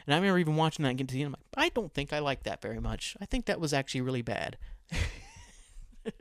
And 0.05 0.13
I 0.13 0.17
remember 0.17 0.38
even 0.38 0.57
watching 0.57 0.84
that 0.84 0.89
and 0.89 0.97
getting 0.99 1.07
to 1.07 1.13
the 1.15 1.23
end. 1.23 1.27
I'm 1.29 1.31
like, 1.31 1.65
I 1.65 1.69
don't 1.69 1.91
think 1.91 2.13
I 2.13 2.19
like 2.19 2.43
that 2.43 2.62
very 2.62 2.79
much. 2.79 3.17
I 3.19 3.25
think 3.25 3.47
that 3.47 3.60
was 3.60 3.73
actually 3.73 4.01
really 4.01 4.21
bad. 4.21 4.57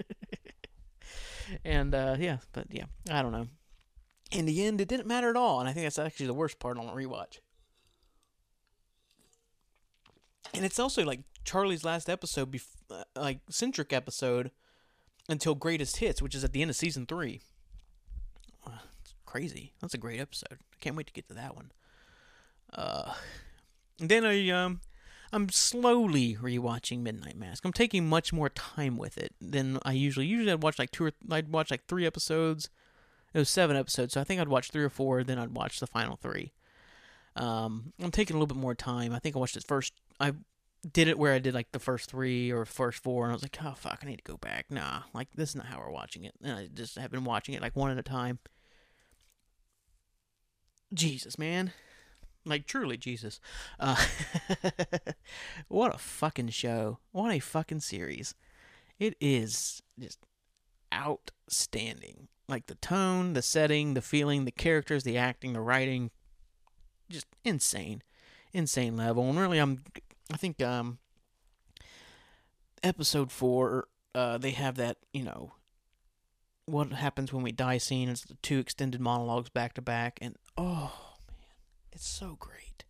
and 1.64 1.94
uh, 1.94 2.16
yeah, 2.18 2.38
but 2.52 2.68
yeah, 2.70 2.84
I 3.10 3.20
don't 3.20 3.32
know. 3.32 3.48
In 4.32 4.46
the 4.46 4.64
end, 4.64 4.80
it 4.80 4.88
didn't 4.88 5.06
matter 5.08 5.28
at 5.28 5.36
all, 5.36 5.60
and 5.60 5.68
I 5.68 5.74
think 5.74 5.84
that's 5.84 5.98
actually 5.98 6.26
the 6.26 6.34
worst 6.34 6.58
part 6.58 6.78
on 6.78 6.88
a 6.88 6.92
rewatch. 6.92 7.40
And 10.54 10.64
it's 10.64 10.78
also 10.78 11.04
like 11.04 11.20
Charlie's 11.44 11.84
last 11.84 12.08
episode, 12.08 12.50
bef- 12.52 12.76
uh, 12.90 13.04
like 13.16 13.40
centric 13.48 13.92
episode, 13.92 14.50
until 15.28 15.54
Greatest 15.54 15.98
Hits, 15.98 16.20
which 16.20 16.34
is 16.34 16.44
at 16.44 16.52
the 16.52 16.62
end 16.62 16.70
of 16.70 16.76
season 16.76 17.06
three. 17.06 17.40
Uh, 18.66 18.78
it's 19.02 19.14
crazy. 19.26 19.72
That's 19.80 19.94
a 19.94 19.98
great 19.98 20.20
episode. 20.20 20.58
I 20.60 20.76
can't 20.80 20.96
wait 20.96 21.06
to 21.06 21.12
get 21.12 21.28
to 21.28 21.34
that 21.34 21.54
one. 21.54 21.72
Uh, 22.72 23.14
then 23.98 24.24
I 24.24 24.48
um 24.50 24.80
I'm 25.32 25.48
slowly 25.48 26.36
rewatching 26.36 27.00
Midnight 27.00 27.36
Mass. 27.36 27.60
I'm 27.64 27.72
taking 27.72 28.08
much 28.08 28.32
more 28.32 28.48
time 28.48 28.96
with 28.96 29.16
it 29.16 29.34
than 29.40 29.78
I 29.84 29.92
usually. 29.92 30.26
Usually 30.26 30.50
I'd 30.50 30.62
watch 30.62 30.78
like 30.78 30.90
two 30.90 31.06
or 31.06 31.12
I'd 31.30 31.52
watch 31.52 31.70
like 31.70 31.86
three 31.86 32.06
episodes. 32.06 32.68
It 33.32 33.38
was 33.38 33.48
seven 33.48 33.76
episodes, 33.76 34.14
so 34.14 34.20
I 34.20 34.24
think 34.24 34.40
I'd 34.40 34.48
watch 34.48 34.70
three 34.70 34.82
or 34.82 34.88
four. 34.88 35.22
Then 35.22 35.38
I'd 35.38 35.54
watch 35.54 35.78
the 35.78 35.86
final 35.86 36.16
three. 36.16 36.52
Um, 37.36 37.92
I'm 38.02 38.10
taking 38.10 38.34
a 38.34 38.38
little 38.38 38.52
bit 38.52 38.60
more 38.60 38.74
time. 38.74 39.14
I 39.14 39.20
think 39.20 39.36
I 39.36 39.38
watched 39.38 39.56
it 39.56 39.64
first. 39.64 39.92
I 40.20 40.32
did 40.92 41.08
it 41.08 41.18
where 41.18 41.34
I 41.34 41.38
did 41.38 41.54
like 41.54 41.72
the 41.72 41.78
first 41.78 42.10
three 42.10 42.50
or 42.50 42.64
first 42.64 43.02
four, 43.02 43.24
and 43.24 43.32
I 43.32 43.34
was 43.34 43.42
like, 43.42 43.58
oh 43.64 43.74
fuck, 43.76 44.00
I 44.02 44.06
need 44.06 44.18
to 44.18 44.32
go 44.32 44.36
back. 44.36 44.66
Nah, 44.70 45.02
like 45.14 45.28
this 45.34 45.50
is 45.50 45.56
not 45.56 45.66
how 45.66 45.78
we're 45.78 45.90
watching 45.90 46.24
it. 46.24 46.34
And 46.42 46.52
I 46.52 46.68
just 46.72 46.98
have 46.98 47.10
been 47.10 47.24
watching 47.24 47.54
it 47.54 47.62
like 47.62 47.76
one 47.76 47.90
at 47.90 47.98
a 47.98 48.02
time. 48.02 48.38
Jesus, 50.92 51.38
man. 51.38 51.72
Like 52.44 52.66
truly, 52.66 52.96
Jesus. 52.96 53.40
Uh, 53.78 54.02
what 55.68 55.94
a 55.94 55.98
fucking 55.98 56.48
show! 56.48 56.98
What 57.12 57.32
a 57.32 57.38
fucking 57.38 57.80
series! 57.80 58.34
It 58.98 59.14
is 59.20 59.82
just 59.98 60.20
outstanding. 60.92 62.28
Like 62.48 62.66
the 62.66 62.74
tone, 62.76 63.34
the 63.34 63.42
setting, 63.42 63.94
the 63.94 64.02
feeling, 64.02 64.44
the 64.44 64.50
characters, 64.50 65.04
the 65.04 65.16
acting, 65.16 65.52
the 65.52 65.60
writing, 65.60 66.10
just 67.08 67.26
insane, 67.44 68.02
insane 68.52 68.96
level. 68.96 69.28
And 69.28 69.38
really, 69.38 69.58
I'm, 69.58 69.84
I 70.32 70.36
think, 70.36 70.62
um, 70.62 70.98
episode 72.82 73.30
four, 73.32 73.88
uh, 74.14 74.38
they 74.38 74.50
have 74.50 74.76
that, 74.76 74.98
you 75.12 75.22
know, 75.22 75.52
what 76.66 76.92
happens 76.92 77.32
when 77.32 77.42
we 77.42 77.52
die 77.52 77.78
scene. 77.78 78.08
It's 78.08 78.22
the 78.22 78.34
two 78.42 78.58
extended 78.58 79.00
monologues 79.00 79.50
back 79.50 79.74
to 79.74 79.82
back, 79.82 80.18
and 80.22 80.36
oh 80.56 80.92
man, 81.28 81.56
it's 81.92 82.06
so 82.06 82.36
great. 82.38 82.84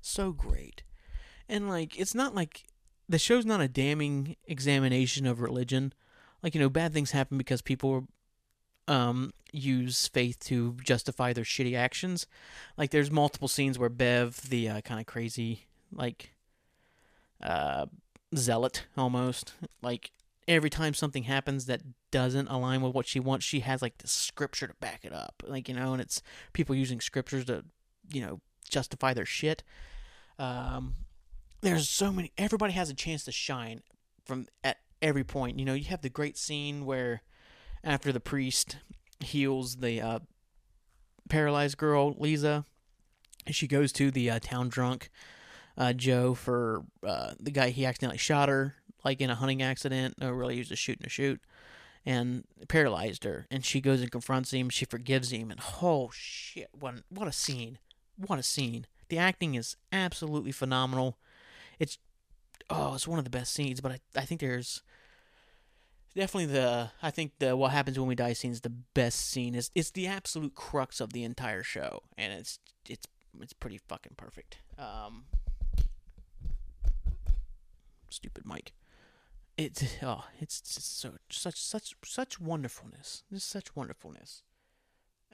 So 0.00 0.32
great. 0.32 0.82
And 1.48 1.68
like 1.68 1.98
it's 1.98 2.14
not 2.14 2.34
like 2.34 2.64
the 3.08 3.18
show's 3.18 3.46
not 3.46 3.60
a 3.60 3.68
damning 3.68 4.36
examination 4.46 5.26
of 5.26 5.40
religion. 5.40 5.92
Like, 6.42 6.54
you 6.54 6.60
know, 6.60 6.70
bad 6.70 6.92
things 6.92 7.12
happen 7.12 7.38
because 7.38 7.62
people 7.62 8.06
um 8.88 9.32
use 9.52 10.08
faith 10.08 10.38
to 10.40 10.76
justify 10.82 11.32
their 11.32 11.44
shitty 11.44 11.76
actions. 11.76 12.26
Like 12.76 12.90
there's 12.90 13.10
multiple 13.10 13.48
scenes 13.48 13.78
where 13.78 13.88
Bev, 13.88 14.48
the 14.48 14.68
uh, 14.68 14.80
kind 14.82 15.00
of 15.00 15.06
crazy 15.06 15.66
like 15.92 16.34
uh 17.42 17.86
zealot 18.34 18.86
almost, 18.96 19.54
like 19.82 20.12
every 20.48 20.70
time 20.70 20.94
something 20.94 21.24
happens 21.24 21.66
that 21.66 21.82
doesn't 22.10 22.48
align 22.48 22.82
with 22.82 22.94
what 22.94 23.06
she 23.06 23.20
wants, 23.20 23.44
she 23.44 23.60
has 23.60 23.82
like 23.82 23.98
the 23.98 24.08
scripture 24.08 24.66
to 24.66 24.74
back 24.80 25.04
it 25.04 25.12
up. 25.12 25.42
Like, 25.46 25.68
you 25.68 25.74
know, 25.74 25.92
and 25.92 26.02
it's 26.02 26.22
people 26.52 26.74
using 26.74 27.00
scriptures 27.00 27.44
to 27.46 27.64
you 28.10 28.20
know 28.20 28.40
justify 28.68 29.14
their 29.14 29.26
shit. 29.26 29.62
Um, 30.38 30.94
there's 31.60 31.88
so 31.88 32.12
many. 32.12 32.32
Everybody 32.38 32.72
has 32.72 32.90
a 32.90 32.94
chance 32.94 33.24
to 33.24 33.32
shine 33.32 33.82
from 34.24 34.46
at 34.64 34.78
every 35.00 35.24
point. 35.24 35.58
You 35.58 35.64
know, 35.64 35.74
you 35.74 35.84
have 35.84 36.02
the 36.02 36.08
great 36.08 36.36
scene 36.36 36.84
where 36.84 37.22
after 37.84 38.12
the 38.12 38.20
priest 38.20 38.78
heals 39.20 39.76
the 39.76 40.00
uh, 40.00 40.18
paralyzed 41.28 41.76
girl 41.76 42.14
Lisa, 42.18 42.64
she 43.50 43.66
goes 43.66 43.92
to 43.92 44.10
the 44.10 44.30
uh, 44.30 44.38
town 44.40 44.68
drunk 44.68 45.10
uh, 45.76 45.92
Joe 45.92 46.34
for 46.34 46.84
uh, 47.06 47.32
the 47.40 47.50
guy 47.50 47.70
he 47.70 47.86
accidentally 47.86 48.18
shot 48.18 48.48
her 48.48 48.74
like 49.04 49.20
in 49.20 49.30
a 49.30 49.34
hunting 49.34 49.62
accident. 49.62 50.14
Or 50.20 50.34
really, 50.34 50.54
he 50.54 50.60
was 50.60 50.68
just 50.68 50.82
shooting 50.82 51.06
a 51.06 51.10
shoot 51.10 51.40
and 52.04 52.44
paralyzed 52.68 53.24
her. 53.24 53.46
And 53.50 53.64
she 53.64 53.80
goes 53.80 54.00
and 54.00 54.10
confronts 54.10 54.52
him. 54.52 54.68
She 54.68 54.84
forgives 54.84 55.32
him, 55.32 55.50
and 55.50 55.60
oh 55.82 56.10
shit, 56.12 56.68
what 56.78 56.94
what 57.08 57.28
a 57.28 57.32
scene! 57.32 57.78
What 58.16 58.38
a 58.38 58.42
scene! 58.42 58.86
The 59.08 59.18
acting 59.18 59.54
is 59.54 59.76
absolutely 59.92 60.52
phenomenal. 60.52 61.18
It's 61.78 61.98
oh, 62.70 62.94
it's 62.94 63.08
one 63.08 63.18
of 63.18 63.24
the 63.24 63.30
best 63.30 63.52
scenes. 63.52 63.80
But 63.80 63.92
I 63.92 64.00
I 64.16 64.24
think 64.24 64.40
there's 64.40 64.82
definitely 66.14 66.52
the 66.52 66.90
I 67.02 67.10
think 67.10 67.32
the 67.38 67.56
what 67.56 67.72
happens 67.72 67.98
when 67.98 68.08
we 68.08 68.14
die 68.14 68.32
scene 68.32 68.52
is 68.52 68.62
the 68.62 68.70
best 68.70 69.20
scene. 69.30 69.54
It's 69.54 69.70
it's 69.74 69.90
the 69.90 70.06
absolute 70.06 70.54
crux 70.54 71.00
of 71.00 71.12
the 71.12 71.24
entire 71.24 71.62
show, 71.62 72.02
and 72.16 72.32
it's 72.32 72.58
it's 72.88 73.06
it's 73.40 73.52
pretty 73.52 73.78
fucking 73.78 74.14
perfect. 74.16 74.58
Um, 74.78 75.24
stupid 78.12 78.46
mic 78.46 78.72
it's 79.56 79.84
oh, 80.02 80.24
it's 80.40 80.60
just 80.60 80.98
so 80.98 81.14
such 81.28 81.60
such 81.60 81.94
such 82.04 82.40
wonderfulness. 82.40 83.24
There's 83.30 83.44
such 83.44 83.74
wonderfulness. 83.76 84.42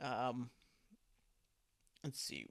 Um, 0.00 0.50
let's 2.02 2.20
see. 2.20 2.46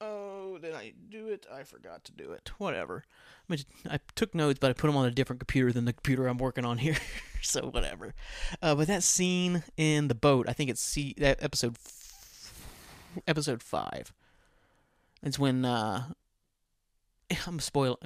Oh, 0.00 0.58
did 0.58 0.74
I 0.74 0.92
do 1.10 1.28
it? 1.28 1.46
I 1.52 1.62
forgot 1.62 2.04
to 2.04 2.12
do 2.12 2.32
it. 2.32 2.50
Whatever. 2.58 3.04
I, 3.48 3.52
mean, 3.52 3.64
I 3.88 4.00
took 4.16 4.34
notes, 4.34 4.58
but 4.58 4.70
I 4.70 4.72
put 4.72 4.88
them 4.88 4.96
on 4.96 5.06
a 5.06 5.12
different 5.12 5.38
computer 5.38 5.70
than 5.70 5.84
the 5.84 5.92
computer 5.92 6.26
I'm 6.26 6.38
working 6.38 6.64
on 6.64 6.78
here. 6.78 6.96
so 7.42 7.68
whatever. 7.70 8.12
Uh, 8.60 8.74
but 8.74 8.88
that 8.88 9.04
scene 9.04 9.62
in 9.76 10.08
the 10.08 10.14
boat, 10.14 10.48
I 10.48 10.54
think 10.54 10.70
it's 10.70 10.80
see 10.80 11.14
that 11.18 11.40
episode 11.42 11.76
f- 11.76 13.22
episode 13.28 13.62
five. 13.62 14.12
It's 15.22 15.38
when 15.38 15.64
uh, 15.64 16.06
I'm 17.46 17.60
spoil 17.60 17.98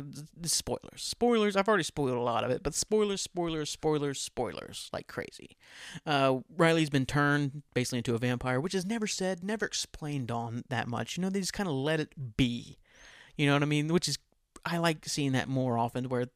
spoilers. 0.45 1.03
Spoilers. 1.03 1.57
I've 1.57 1.69
already 1.69 1.85
spoiled 1.85 2.17
a 2.17 2.21
lot 2.21 2.45
of 2.45 2.51
it, 2.51 2.63
but 2.63 2.75
spoilers, 2.75 3.21
spoilers, 3.21 3.71
spoilers, 3.71 4.21
spoilers 4.21 4.91
like 4.93 5.07
crazy. 5.07 5.57
Uh, 6.05 6.39
Riley's 6.57 6.91
been 6.91 7.07
turned 7.07 7.63
basically 7.75 7.99
into 7.99 8.15
a 8.15 8.19
vampire, 8.19 8.61
which 8.61 8.75
is 8.75 8.87
never 8.87 9.07
said, 9.07 9.43
never 9.43 9.67
explained 9.67 10.31
on 10.31 10.65
that 10.69 10.89
much. 10.89 11.17
You 11.17 11.23
know, 11.23 11.31
they 11.31 11.41
just 11.41 11.53
kind 11.53 11.69
of 11.69 11.75
let 11.75 12.01
it 12.01 12.37
be. 12.37 12.79
You 13.37 13.47
know 13.47 13.55
what 13.55 13.63
I 13.63 13.67
mean? 13.67 13.89
Which 13.89 14.09
is 14.09 14.19
I 14.65 14.79
like 14.79 15.05
seeing 15.07 15.33
that 15.33 15.49
more 15.49 15.79
often, 15.79 16.09
where 16.09 16.27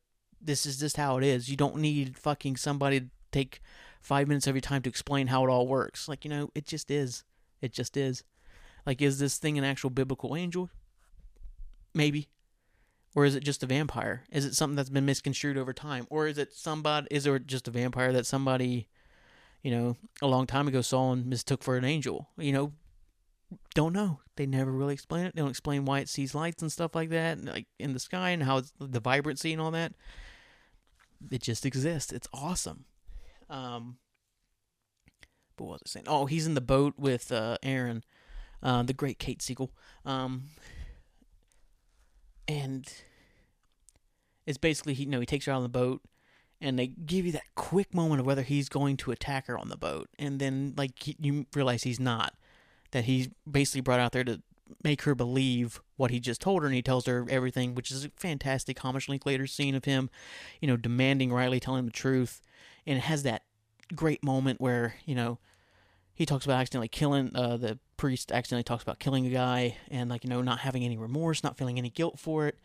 this 0.41 0.67
is 0.67 0.79
just 0.79 0.97
how 0.97 1.19
it 1.19 1.25
is. 1.25 1.49
You 1.49 1.57
don't 1.57 1.77
need 1.77 2.17
fucking 2.17 2.57
somebody 2.57 3.01
to 3.01 3.07
take 3.33 3.61
five 4.01 4.29
minutes 4.29 4.47
every 4.47 4.61
time 4.61 4.83
to 4.83 4.89
explain 4.89 5.29
how 5.29 5.45
it 5.45 5.51
all 5.51 5.67
works. 5.67 6.09
Like 6.09 6.25
you 6.25 6.31
know, 6.31 6.51
it 6.55 6.67
just 6.67 6.91
is. 6.91 7.25
It 7.61 7.73
just 7.73 7.97
is. 7.97 8.25
Like, 8.87 9.03
is 9.03 9.19
this 9.19 9.37
thing 9.37 9.59
an 9.59 9.65
actual 9.65 9.91
biblical 9.91 10.35
angel? 10.35 10.71
Maybe 11.93 12.29
or 13.15 13.25
is 13.25 13.35
it 13.35 13.45
just 13.45 13.63
a 13.63 13.67
vampire? 13.67 14.25
Is 14.31 14.45
it 14.45 14.55
something 14.55 14.77
that's 14.77 14.91
been 14.91 15.07
misconstrued 15.07 15.59
over 15.59 15.73
time, 15.73 16.07
or 16.11 16.27
is 16.27 16.39
it 16.39 16.53
somebody? 16.53 17.09
Is 17.11 17.27
it 17.27 17.47
just 17.47 17.69
a 17.69 17.71
vampire 17.71 18.13
that 18.13 18.27
somebody, 18.27 18.89
you 19.63 19.71
know, 19.71 19.97
a 20.23 20.27
long 20.27 20.47
time 20.47 20.69
ago 20.69 20.81
saw 20.81 21.13
and 21.13 21.27
mistook 21.27 21.63
for 21.63 21.77
an 21.77 21.85
angel? 21.85 22.29
You 22.39 22.53
know, 22.53 22.73
don't 23.75 23.93
know. 23.93 24.21
They 24.37 24.47
never 24.47 24.71
really 24.71 24.95
explain 24.95 25.27
it. 25.27 25.35
They 25.35 25.43
don't 25.43 25.51
explain 25.51 25.85
why 25.85 26.01
it 26.01 26.09
sees 26.09 26.35
lights 26.35 26.63
and 26.63 26.71
stuff 26.71 26.95
like 26.95 27.11
that, 27.11 27.45
like 27.45 27.67
in 27.79 27.93
the 27.93 28.01
sky 28.01 28.31
and 28.31 28.43
how 28.43 28.59
it's 28.59 28.73
the 28.79 29.01
vibrancy 29.01 29.53
and 29.53 29.61
all 29.61 29.73
that. 29.73 29.93
It 31.31 31.43
just 31.43 31.67
exists. 31.67 32.13
It's 32.13 32.29
awesome. 32.33 32.85
Um, 33.51 33.99
but 35.57 35.65
what 35.65 35.73
was 35.83 35.83
I 35.87 35.91
saying? 35.91 36.07
Oh, 36.09 36.27
he's 36.27 36.47
in 36.47 36.55
the 36.55 36.63
boat 36.63 36.95
with 36.97 37.31
uh, 37.33 37.59
Erin, 37.63 38.05
uh, 38.63 38.83
the 38.85 38.95
great 38.95 39.19
Kate 39.19 39.43
Siegel. 39.43 39.73
Um, 40.07 40.45
and 42.51 42.93
it's 44.47 44.59
basically 44.59 44.95
he 44.95 45.05
you 45.05 45.09
know 45.09 45.21
he 45.21 45.27
takes 45.27 45.47
her 45.47 45.53
out 45.53 45.59
on 45.59 45.63
the 45.63 45.69
boat 45.69 46.03
and 46.61 46.79
they 46.79 46.89
give 46.89 47.25
you 47.25 47.33
that 47.33 47.55
quick 47.55 47.95
moment 47.95 48.21
of 48.21 48.27
whether 48.27 48.43
he's 48.43 48.69
going 48.69 48.97
to 48.97 49.13
attack 49.13 49.47
her 49.47 49.57
on 49.57 49.69
the 49.69 49.77
boat 49.77 50.09
and 50.19 50.41
then 50.41 50.75
like 50.77 51.01
he, 51.03 51.17
you 51.21 51.47
realize 51.55 51.85
he's 51.85 52.01
not 52.01 52.35
that 52.91 53.05
he's 53.05 53.29
basically 53.49 53.81
brought 53.81 54.01
out 54.01 54.13
there 54.13 54.25
to 54.25 54.43
make 54.83 55.03
her 55.03 55.15
believe 55.15 55.81
what 55.97 56.11
he 56.11 56.19
just 56.19 56.41
told 56.41 56.63
her 56.63 56.67
and 56.67 56.75
he 56.75 56.83
tells 56.83 57.07
her 57.07 57.25
everything 57.31 57.75
which 57.75 57.91
is 57.91 58.05
a 58.05 58.11
fantastic 58.17 58.79
Hamish 58.81 59.09
Linklater 59.09 59.47
scene 59.47 59.75
of 59.77 59.85
him 59.85 60.11
you 60.61 60.67
know 60.67 60.77
demanding 60.77 61.33
Riley 61.33 61.61
telling 61.61 61.85
the 61.85 61.93
truth 61.93 62.41
and 62.87 62.99
it 62.99 63.03
has 63.03 63.23
that 63.23 63.43
great 63.95 64.25
moment 64.25 64.61
where 64.61 64.97
you 65.05 65.15
know 65.15 65.39
he 66.15 66.27
talks 66.27 66.45
about 66.45 66.61
accidentally 66.61 66.89
killing 66.89 67.35
uh, 67.35 67.57
the 67.57 67.79
priest 68.01 68.33
accidentally 68.33 68.63
talks 68.63 68.83
about 68.83 68.99
killing 68.99 69.27
a 69.27 69.29
guy 69.29 69.77
and 69.91 70.09
like 70.09 70.25
you 70.25 70.31
know 70.31 70.41
not 70.41 70.61
having 70.61 70.85
any 70.85 70.97
remorse 70.97 71.45
not 71.45 71.59
feeling 71.59 71.77
any 71.77 71.91
guilt 71.91 72.19
for 72.19 72.47
it. 72.47 72.59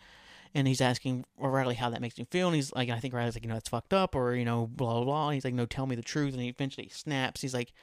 And 0.53 0.65
he's 0.65 0.79
asking 0.79 1.25
Riley 1.37 1.75
how 1.75 1.89
that 1.89 1.99
makes 1.99 2.17
him 2.17 2.25
feel 2.27 2.47
and 2.47 2.55
he's 2.55 2.71
like 2.71 2.89
I 2.89 2.99
think 2.99 3.13
Riley's 3.13 3.35
like 3.35 3.43
you 3.43 3.49
know 3.49 3.55
that's 3.55 3.67
fucked 3.67 3.93
up 3.93 4.15
or 4.15 4.33
you 4.33 4.45
know 4.45 4.65
blah 4.65 4.93
blah 4.93 5.03
blah. 5.03 5.27
And 5.27 5.33
he's 5.33 5.43
like 5.43 5.53
no 5.53 5.65
tell 5.65 5.87
me 5.87 5.95
the 5.97 6.01
truth 6.01 6.33
and 6.33 6.41
he 6.41 6.47
eventually 6.47 6.87
snaps. 6.87 7.41
He's 7.41 7.53
like 7.53 7.73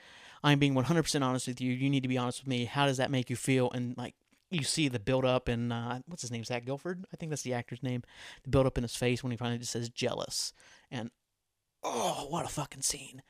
I'm 0.42 0.58
being 0.58 0.74
100% 0.74 1.22
honest 1.22 1.46
with 1.46 1.60
you. 1.60 1.72
You 1.72 1.90
need 1.90 2.02
to 2.04 2.08
be 2.08 2.16
honest 2.16 2.40
with 2.40 2.48
me. 2.48 2.64
How 2.64 2.86
does 2.86 2.96
that 2.96 3.10
make 3.10 3.28
you 3.28 3.36
feel? 3.36 3.70
And 3.70 3.98
like 3.98 4.14
you 4.50 4.64
see 4.64 4.88
the 4.88 4.98
build 4.98 5.26
up 5.26 5.46
and 5.46 5.74
uh, 5.74 5.98
what's 6.06 6.22
his 6.22 6.32
name? 6.32 6.44
Zach 6.44 6.64
Gilford? 6.64 7.04
I 7.12 7.16
think 7.16 7.28
that's 7.28 7.42
the 7.42 7.52
actor's 7.52 7.82
name. 7.82 8.02
The 8.44 8.50
build 8.50 8.66
up 8.66 8.78
in 8.78 8.82
his 8.82 8.96
face 8.96 9.22
when 9.22 9.30
he 9.30 9.36
finally 9.36 9.58
just 9.58 9.72
says 9.72 9.90
jealous. 9.90 10.54
And 10.90 11.10
oh 11.84 12.28
what 12.30 12.46
a 12.46 12.48
fucking 12.48 12.80
scene. 12.80 13.22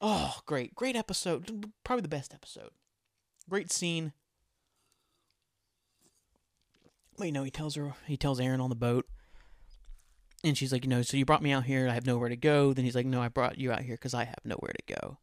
Oh, 0.00 0.40
great. 0.46 0.74
Great 0.74 0.96
episode. 0.96 1.70
Probably 1.84 2.02
the 2.02 2.08
best 2.08 2.34
episode. 2.34 2.70
Great 3.48 3.70
scene. 3.70 4.12
You 7.18 7.32
know, 7.32 7.44
he 7.44 7.50
tells 7.50 7.74
her, 7.76 7.94
he 8.06 8.16
tells 8.16 8.40
Erin 8.40 8.60
on 8.60 8.70
the 8.70 8.76
boat. 8.76 9.06
And 10.44 10.58
she's 10.58 10.72
like, 10.72 10.84
you 10.84 10.90
know, 10.90 11.02
so 11.02 11.16
you 11.16 11.24
brought 11.24 11.42
me 11.42 11.52
out 11.52 11.64
here. 11.64 11.88
I 11.88 11.94
have 11.94 12.06
nowhere 12.06 12.28
to 12.28 12.36
go. 12.36 12.72
Then 12.72 12.84
he's 12.84 12.96
like, 12.96 13.06
no, 13.06 13.22
I 13.22 13.28
brought 13.28 13.58
you 13.58 13.70
out 13.70 13.82
here 13.82 13.94
because 13.94 14.14
I 14.14 14.24
have 14.24 14.40
nowhere 14.44 14.72
to 14.72 14.94
go. 14.94 15.18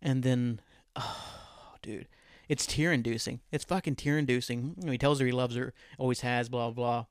And 0.00 0.22
then, 0.22 0.60
oh, 0.96 1.74
dude, 1.82 2.08
it's 2.48 2.66
tear 2.66 2.92
inducing. 2.92 3.40
It's 3.52 3.64
fucking 3.64 3.96
tear 3.96 4.18
inducing. 4.18 4.76
You 4.78 4.86
know, 4.86 4.92
he 4.92 4.98
tells 4.98 5.20
her 5.20 5.26
he 5.26 5.32
loves 5.32 5.56
her, 5.56 5.74
always 5.98 6.20
has, 6.20 6.48
blah, 6.48 6.70
blah. 6.70 7.06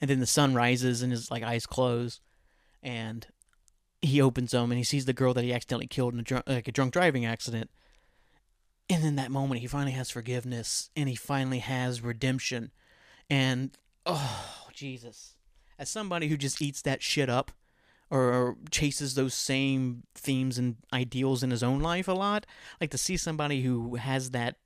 And 0.00 0.10
then 0.10 0.20
the 0.20 0.26
sun 0.26 0.54
rises 0.54 1.02
and 1.02 1.12
his 1.12 1.30
like 1.30 1.42
eyes 1.42 1.66
close. 1.66 2.20
And 2.82 3.26
he 4.02 4.20
opens 4.20 4.52
them 4.52 4.70
and 4.70 4.78
he 4.78 4.84
sees 4.84 5.04
the 5.04 5.12
girl 5.12 5.34
that 5.34 5.44
he 5.44 5.52
accidentally 5.52 5.86
killed 5.86 6.14
in 6.14 6.20
a 6.20 6.22
drunk, 6.22 6.44
like 6.46 6.68
a 6.68 6.72
drunk 6.72 6.92
driving 6.92 7.24
accident. 7.24 7.70
And 8.90 9.04
in 9.04 9.16
that 9.16 9.30
moment, 9.30 9.60
he 9.60 9.68
finally 9.68 9.92
has 9.92 10.10
forgiveness 10.10 10.90
and 10.96 11.08
he 11.08 11.14
finally 11.14 11.60
has 11.60 12.02
redemption. 12.02 12.72
And 13.28 13.70
oh, 14.04 14.66
Jesus. 14.72 15.34
As 15.78 15.88
somebody 15.88 16.28
who 16.28 16.36
just 16.36 16.60
eats 16.60 16.82
that 16.82 17.02
shit 17.02 17.30
up 17.30 17.52
or 18.10 18.56
chases 18.70 19.14
those 19.14 19.32
same 19.32 20.02
themes 20.14 20.58
and 20.58 20.76
ideals 20.92 21.42
in 21.42 21.52
his 21.52 21.62
own 21.62 21.80
life 21.80 22.08
a 22.08 22.12
lot, 22.12 22.44
like 22.80 22.90
to 22.90 22.98
see 22.98 23.16
somebody 23.16 23.62
who 23.62 23.94
has 23.94 24.32
that 24.32 24.56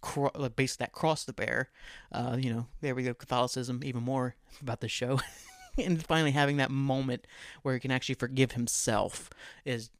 cro- 0.00 0.30
base 0.54 0.76
that 0.76 0.92
cross 0.92 1.24
the 1.24 1.32
bear, 1.32 1.70
uh, 2.12 2.36
you 2.38 2.54
know, 2.54 2.68
there 2.80 2.94
we 2.94 3.02
go, 3.02 3.14
Catholicism, 3.14 3.82
even 3.84 4.02
more 4.02 4.36
about 4.62 4.80
the 4.80 4.88
show. 4.88 5.20
and 5.78 6.04
finally 6.06 6.30
having 6.30 6.56
that 6.56 6.70
moment 6.70 7.26
where 7.62 7.74
he 7.74 7.80
can 7.80 7.90
actually 7.90 8.14
forgive 8.14 8.52
himself 8.52 9.30
is 9.64 9.90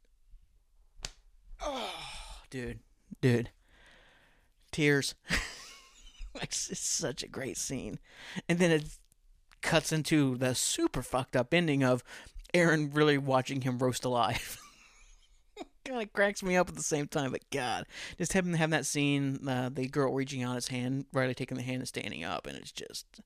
oh 1.63 1.91
dude 2.51 2.81
dude 3.21 3.51
tears 4.77 5.15
it's, 6.43 6.79
such 6.79 7.23
a 7.23 7.29
great 7.29 7.57
scene 7.57 7.99
and 8.49 8.59
then 8.59 8.71
it 8.71 8.85
cuts 9.63 9.93
into 9.93 10.37
the 10.37 10.55
super 10.55 11.03
fucked 11.03 11.35
up 11.35 11.55
ending 11.55 11.83
of 11.83 12.05
erin 12.53 12.91
really 12.93 13.19
watching 13.19 13.63
him 13.63 13.79
roast 13.79 14.05
alive 14.05 14.59
kind 15.85 16.03
of 16.03 16.13
cracks 16.13 16.43
me 16.43 16.57
up 16.57 16.69
at 16.69 16.75
the 16.75 16.83
same 16.83 17.07
time 17.07 17.33
but 17.33 17.49
god 17.51 17.87
just 18.19 18.33
having 18.33 18.53
have 18.55 18.71
that 18.71 18.85
scene 18.85 19.49
uh, 19.49 19.71
the 19.73 19.89
girl 19.89 20.13
reaching 20.13 20.43
out 20.43 20.55
his 20.57 20.69
hand 20.69 21.07
riley 21.13 21.35
taking 21.35 21.57
the 21.57 21.63
hand 21.63 21.79
and 21.79 21.89
standing 21.89 22.23
up 22.23 22.47
and 22.47 22.57
it's 22.57 22.73
just 22.73 23.21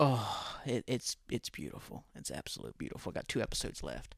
oh, 0.00 0.56
it, 0.66 0.84
it's 0.88 1.16
it's 1.30 1.48
beautiful. 1.48 2.04
It's 2.16 2.30
absolute 2.30 2.76
beautiful. 2.76 3.12
Got 3.12 3.28
two 3.28 3.40
episodes 3.40 3.82
left, 3.82 4.16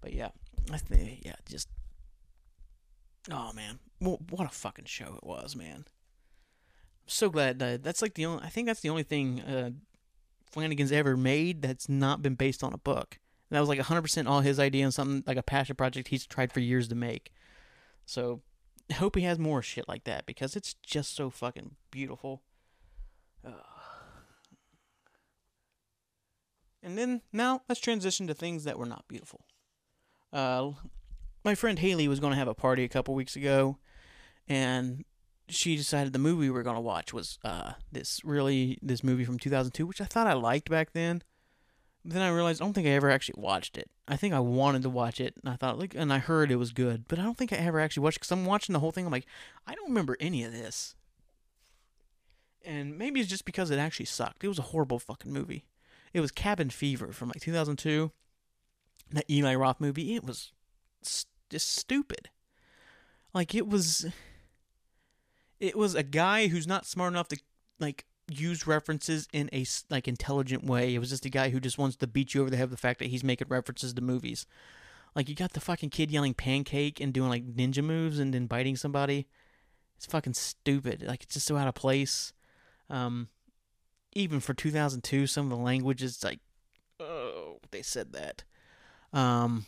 but 0.00 0.12
yeah, 0.12 0.30
I 0.72 0.78
think 0.78 1.20
yeah, 1.24 1.34
just 1.46 1.68
oh 3.30 3.52
man, 3.52 3.78
what, 3.98 4.46
a 4.46 4.48
fucking 4.48 4.84
show 4.86 5.14
it 5.16 5.26
was, 5.26 5.56
man. 5.56 5.84
I'm 5.86 7.08
so 7.08 7.28
glad 7.28 7.58
that 7.60 7.82
that's 7.82 8.02
like 8.02 8.14
the 8.14 8.26
only. 8.26 8.42
I 8.44 8.48
think 8.48 8.66
that's 8.66 8.80
the 8.80 8.90
only 8.90 9.02
thing 9.02 9.40
uh, 9.40 9.70
Flanagan's 10.50 10.92
ever 10.92 11.16
made 11.16 11.62
that's 11.62 11.88
not 11.88 12.22
been 12.22 12.34
based 12.34 12.62
on 12.62 12.72
a 12.72 12.78
book. 12.78 13.18
And 13.48 13.56
that 13.56 13.60
was 13.60 13.68
like 13.68 13.78
100% 13.78 14.26
all 14.26 14.40
his 14.40 14.58
idea 14.58 14.84
and 14.84 14.92
something 14.92 15.22
like 15.24 15.36
a 15.36 15.42
passion 15.42 15.76
project 15.76 16.08
he's 16.08 16.26
tried 16.26 16.52
for 16.52 16.58
years 16.58 16.88
to 16.88 16.96
make. 16.96 17.32
So, 18.04 18.42
I 18.90 18.94
hope 18.94 19.14
he 19.14 19.22
has 19.22 19.38
more 19.38 19.62
shit 19.62 19.88
like 19.88 20.02
that 20.04 20.26
because 20.26 20.56
it's 20.56 20.74
just 20.82 21.14
so 21.14 21.30
fucking 21.30 21.76
beautiful. 21.92 22.42
And 26.86 26.96
then 26.96 27.22
now 27.32 27.62
let's 27.68 27.80
transition 27.80 28.28
to 28.28 28.34
things 28.34 28.62
that 28.62 28.78
were 28.78 28.86
not 28.86 29.08
beautiful. 29.08 29.44
Uh, 30.32 30.70
my 31.46 31.54
friend 31.54 31.78
Haley 31.78 32.08
was 32.08 32.20
going 32.20 32.32
to 32.32 32.38
have 32.38 32.48
a 32.48 32.54
party 32.54 32.84
a 32.84 32.88
couple 32.88 33.14
weeks 33.14 33.36
ago, 33.36 33.78
and 34.48 35.04
she 35.48 35.76
decided 35.76 36.12
the 36.12 36.18
movie 36.18 36.46
we 36.46 36.50
were 36.50 36.64
going 36.64 36.76
to 36.76 36.82
watch 36.82 37.14
was 37.14 37.38
uh, 37.44 37.72
this 37.92 38.20
really 38.24 38.78
this 38.82 39.04
movie 39.04 39.24
from 39.24 39.38
2002, 39.38 39.86
which 39.86 40.00
I 40.00 40.04
thought 40.04 40.26
I 40.26 40.32
liked 40.32 40.68
back 40.68 40.92
then. 40.92 41.22
But 42.04 42.14
then 42.14 42.22
I 42.22 42.30
realized 42.30 42.60
I 42.60 42.64
don't 42.64 42.74
think 42.74 42.88
I 42.88 42.90
ever 42.90 43.10
actually 43.10 43.40
watched 43.40 43.78
it. 43.78 43.88
I 44.08 44.16
think 44.16 44.34
I 44.34 44.40
wanted 44.40 44.82
to 44.82 44.90
watch 44.90 45.20
it, 45.20 45.34
and 45.42 45.52
I 45.52 45.56
thought 45.56 45.78
like, 45.78 45.94
and 45.94 46.12
I 46.12 46.18
heard 46.18 46.50
it 46.50 46.56
was 46.56 46.72
good, 46.72 47.04
but 47.08 47.18
I 47.18 47.22
don't 47.22 47.38
think 47.38 47.52
I 47.52 47.56
ever 47.56 47.80
actually 47.80 48.02
watched 48.02 48.18
because 48.18 48.32
I'm 48.32 48.44
watching 48.44 48.72
the 48.72 48.80
whole 48.80 48.92
thing. 48.92 49.06
I'm 49.06 49.12
like, 49.12 49.26
I 49.66 49.74
don't 49.74 49.88
remember 49.88 50.16
any 50.18 50.42
of 50.42 50.52
this, 50.52 50.96
and 52.64 52.98
maybe 52.98 53.20
it's 53.20 53.30
just 53.30 53.44
because 53.44 53.70
it 53.70 53.78
actually 53.78 54.06
sucked. 54.06 54.42
It 54.42 54.48
was 54.48 54.58
a 54.58 54.62
horrible 54.62 54.98
fucking 54.98 55.32
movie. 55.32 55.64
It 56.12 56.20
was 56.20 56.32
Cabin 56.32 56.70
Fever 56.70 57.12
from 57.12 57.28
like 57.28 57.40
2002. 57.40 58.10
That 59.12 59.30
Eli 59.30 59.54
Roth 59.54 59.80
movie. 59.80 60.16
It 60.16 60.24
was 60.24 60.50
just 61.50 61.74
stupid. 61.74 62.30
Like 63.34 63.54
it 63.54 63.68
was. 63.68 64.06
It 65.58 65.74
was 65.74 65.94
a 65.94 66.02
guy 66.02 66.48
who's 66.48 66.66
not 66.66 66.84
smart 66.84 67.14
enough 67.14 67.28
to 67.28 67.38
like 67.80 68.04
use 68.28 68.66
references 68.66 69.26
in 69.32 69.48
a 69.52 69.64
like 69.88 70.08
intelligent 70.08 70.64
way. 70.64 70.94
It 70.94 70.98
was 70.98 71.10
just 71.10 71.24
a 71.24 71.30
guy 71.30 71.50
who 71.50 71.60
just 71.60 71.78
wants 71.78 71.96
to 71.96 72.06
beat 72.06 72.34
you 72.34 72.42
over 72.42 72.50
the 72.50 72.56
head 72.56 72.70
with 72.70 72.78
the 72.78 72.82
fact 72.82 72.98
that 72.98 73.08
he's 73.08 73.24
making 73.24 73.48
references 73.48 73.94
to 73.94 74.02
movies. 74.02 74.46
Like 75.14 75.28
you 75.28 75.34
got 75.34 75.54
the 75.54 75.60
fucking 75.60 75.90
kid 75.90 76.10
yelling 76.10 76.34
pancake 76.34 77.00
and 77.00 77.12
doing 77.12 77.30
like 77.30 77.46
ninja 77.46 77.82
moves 77.82 78.18
and 78.18 78.34
then 78.34 78.46
biting 78.46 78.76
somebody. 78.76 79.26
It's 79.96 80.06
fucking 80.06 80.34
stupid. 80.34 81.04
Like 81.06 81.22
it's 81.22 81.34
just 81.34 81.46
so 81.46 81.56
out 81.56 81.68
of 81.68 81.74
place. 81.74 82.32
Um, 82.90 83.28
even 84.12 84.40
for 84.40 84.52
2002, 84.52 85.26
some 85.26 85.50
of 85.50 85.50
the 85.50 85.64
language 85.64 86.02
is 86.02 86.22
like, 86.22 86.40
oh, 87.00 87.58
they 87.70 87.82
said 87.82 88.12
that. 88.12 88.44
Um, 89.12 89.64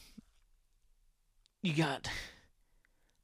you 1.62 1.74
got 1.74 2.08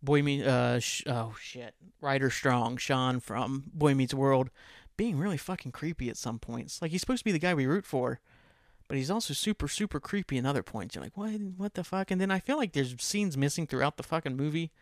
Boy 0.03 0.22
Meets 0.22 0.47
uh 0.47 0.80
sh- 0.80 1.05
oh 1.07 1.35
shit, 1.41 1.74
Ryder 2.01 2.30
Strong, 2.30 2.78
Sean 2.78 3.20
from 3.20 3.64
Boy 3.72 3.95
Meets 3.95 4.14
World, 4.14 4.51
being 4.97 5.18
really 5.18 5.37
fucking 5.37 5.72
creepy 5.72 6.09
at 6.11 6.16
some 6.16 6.39
points. 6.39 6.82
Like 6.82 6.91
he's 6.91 7.01
supposed 7.01 7.20
to 7.20 7.24
be 7.24 7.32
the 7.32 7.39
guy 7.39 7.55
we 7.55 7.66
root 7.66 7.87
for, 7.87 8.20
but 8.89 8.97
he's 8.97 9.11
also 9.11 9.35
super 9.35 9.68
super 9.68 10.01
creepy 10.01 10.37
in 10.37 10.47
other 10.47 10.62
points. 10.62 10.95
You're 10.95 11.05
like, 11.05 11.16
what 11.16 11.30
what 11.57 11.74
the 11.74 11.85
fuck? 11.85 12.11
And 12.11 12.20
then 12.20 12.30
I 12.30 12.39
feel 12.39 12.57
like 12.57 12.72
there's 12.72 12.95
scenes 13.01 13.37
missing 13.37 13.66
throughout 13.66 13.97
the 13.97 14.03
fucking 14.03 14.37
movie. 14.37 14.72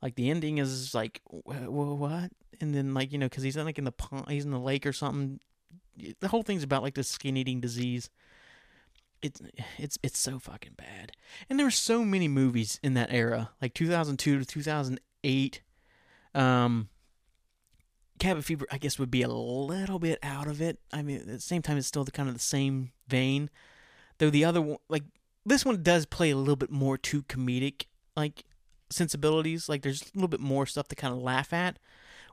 Like 0.00 0.14
the 0.14 0.30
ending 0.30 0.58
is 0.58 0.94
like 0.94 1.20
what? 1.26 2.30
And 2.60 2.74
then 2.74 2.94
like 2.94 3.12
you 3.12 3.18
know 3.18 3.26
because 3.26 3.42
he's 3.42 3.56
like 3.56 3.78
in 3.78 3.84
the 3.84 3.92
pond, 3.92 4.26
he's 4.28 4.44
in 4.44 4.50
the 4.50 4.58
lake 4.58 4.86
or 4.86 4.92
something. 4.92 5.40
The 6.20 6.28
whole 6.28 6.42
thing's 6.42 6.62
about 6.62 6.82
like 6.82 6.94
this 6.94 7.08
skin 7.08 7.36
eating 7.36 7.60
disease 7.60 8.08
it's 9.22 9.40
it's 9.78 9.98
it's 10.02 10.18
so 10.18 10.38
fucking 10.38 10.74
bad. 10.76 11.12
And 11.48 11.58
there 11.58 11.66
were 11.66 11.70
so 11.70 12.04
many 12.04 12.28
movies 12.28 12.80
in 12.82 12.94
that 12.94 13.12
era, 13.12 13.50
like 13.60 13.74
2002 13.74 14.38
to 14.38 14.44
2008. 14.44 15.62
Um, 16.34 16.88
Cabin 18.18 18.42
Fever, 18.42 18.66
I 18.70 18.78
guess, 18.78 18.98
would 18.98 19.10
be 19.10 19.22
a 19.22 19.28
little 19.28 19.98
bit 19.98 20.18
out 20.22 20.46
of 20.46 20.60
it. 20.60 20.78
I 20.92 21.02
mean, 21.02 21.20
at 21.20 21.26
the 21.26 21.40
same 21.40 21.62
time, 21.62 21.78
it's 21.78 21.86
still 21.86 22.04
the 22.04 22.10
kind 22.10 22.28
of 22.28 22.34
the 22.34 22.40
same 22.40 22.92
vein. 23.08 23.50
Though 24.18 24.30
the 24.30 24.44
other 24.44 24.60
one, 24.60 24.78
like 24.88 25.04
this 25.44 25.64
one, 25.64 25.82
does 25.82 26.06
play 26.06 26.30
a 26.30 26.36
little 26.36 26.56
bit 26.56 26.70
more 26.70 26.98
to 26.98 27.22
comedic 27.22 27.86
like 28.16 28.44
sensibilities. 28.90 29.68
Like 29.68 29.82
there's 29.82 30.02
a 30.02 30.10
little 30.14 30.28
bit 30.28 30.40
more 30.40 30.66
stuff 30.66 30.88
to 30.88 30.96
kind 30.96 31.14
of 31.14 31.20
laugh 31.20 31.52
at, 31.52 31.78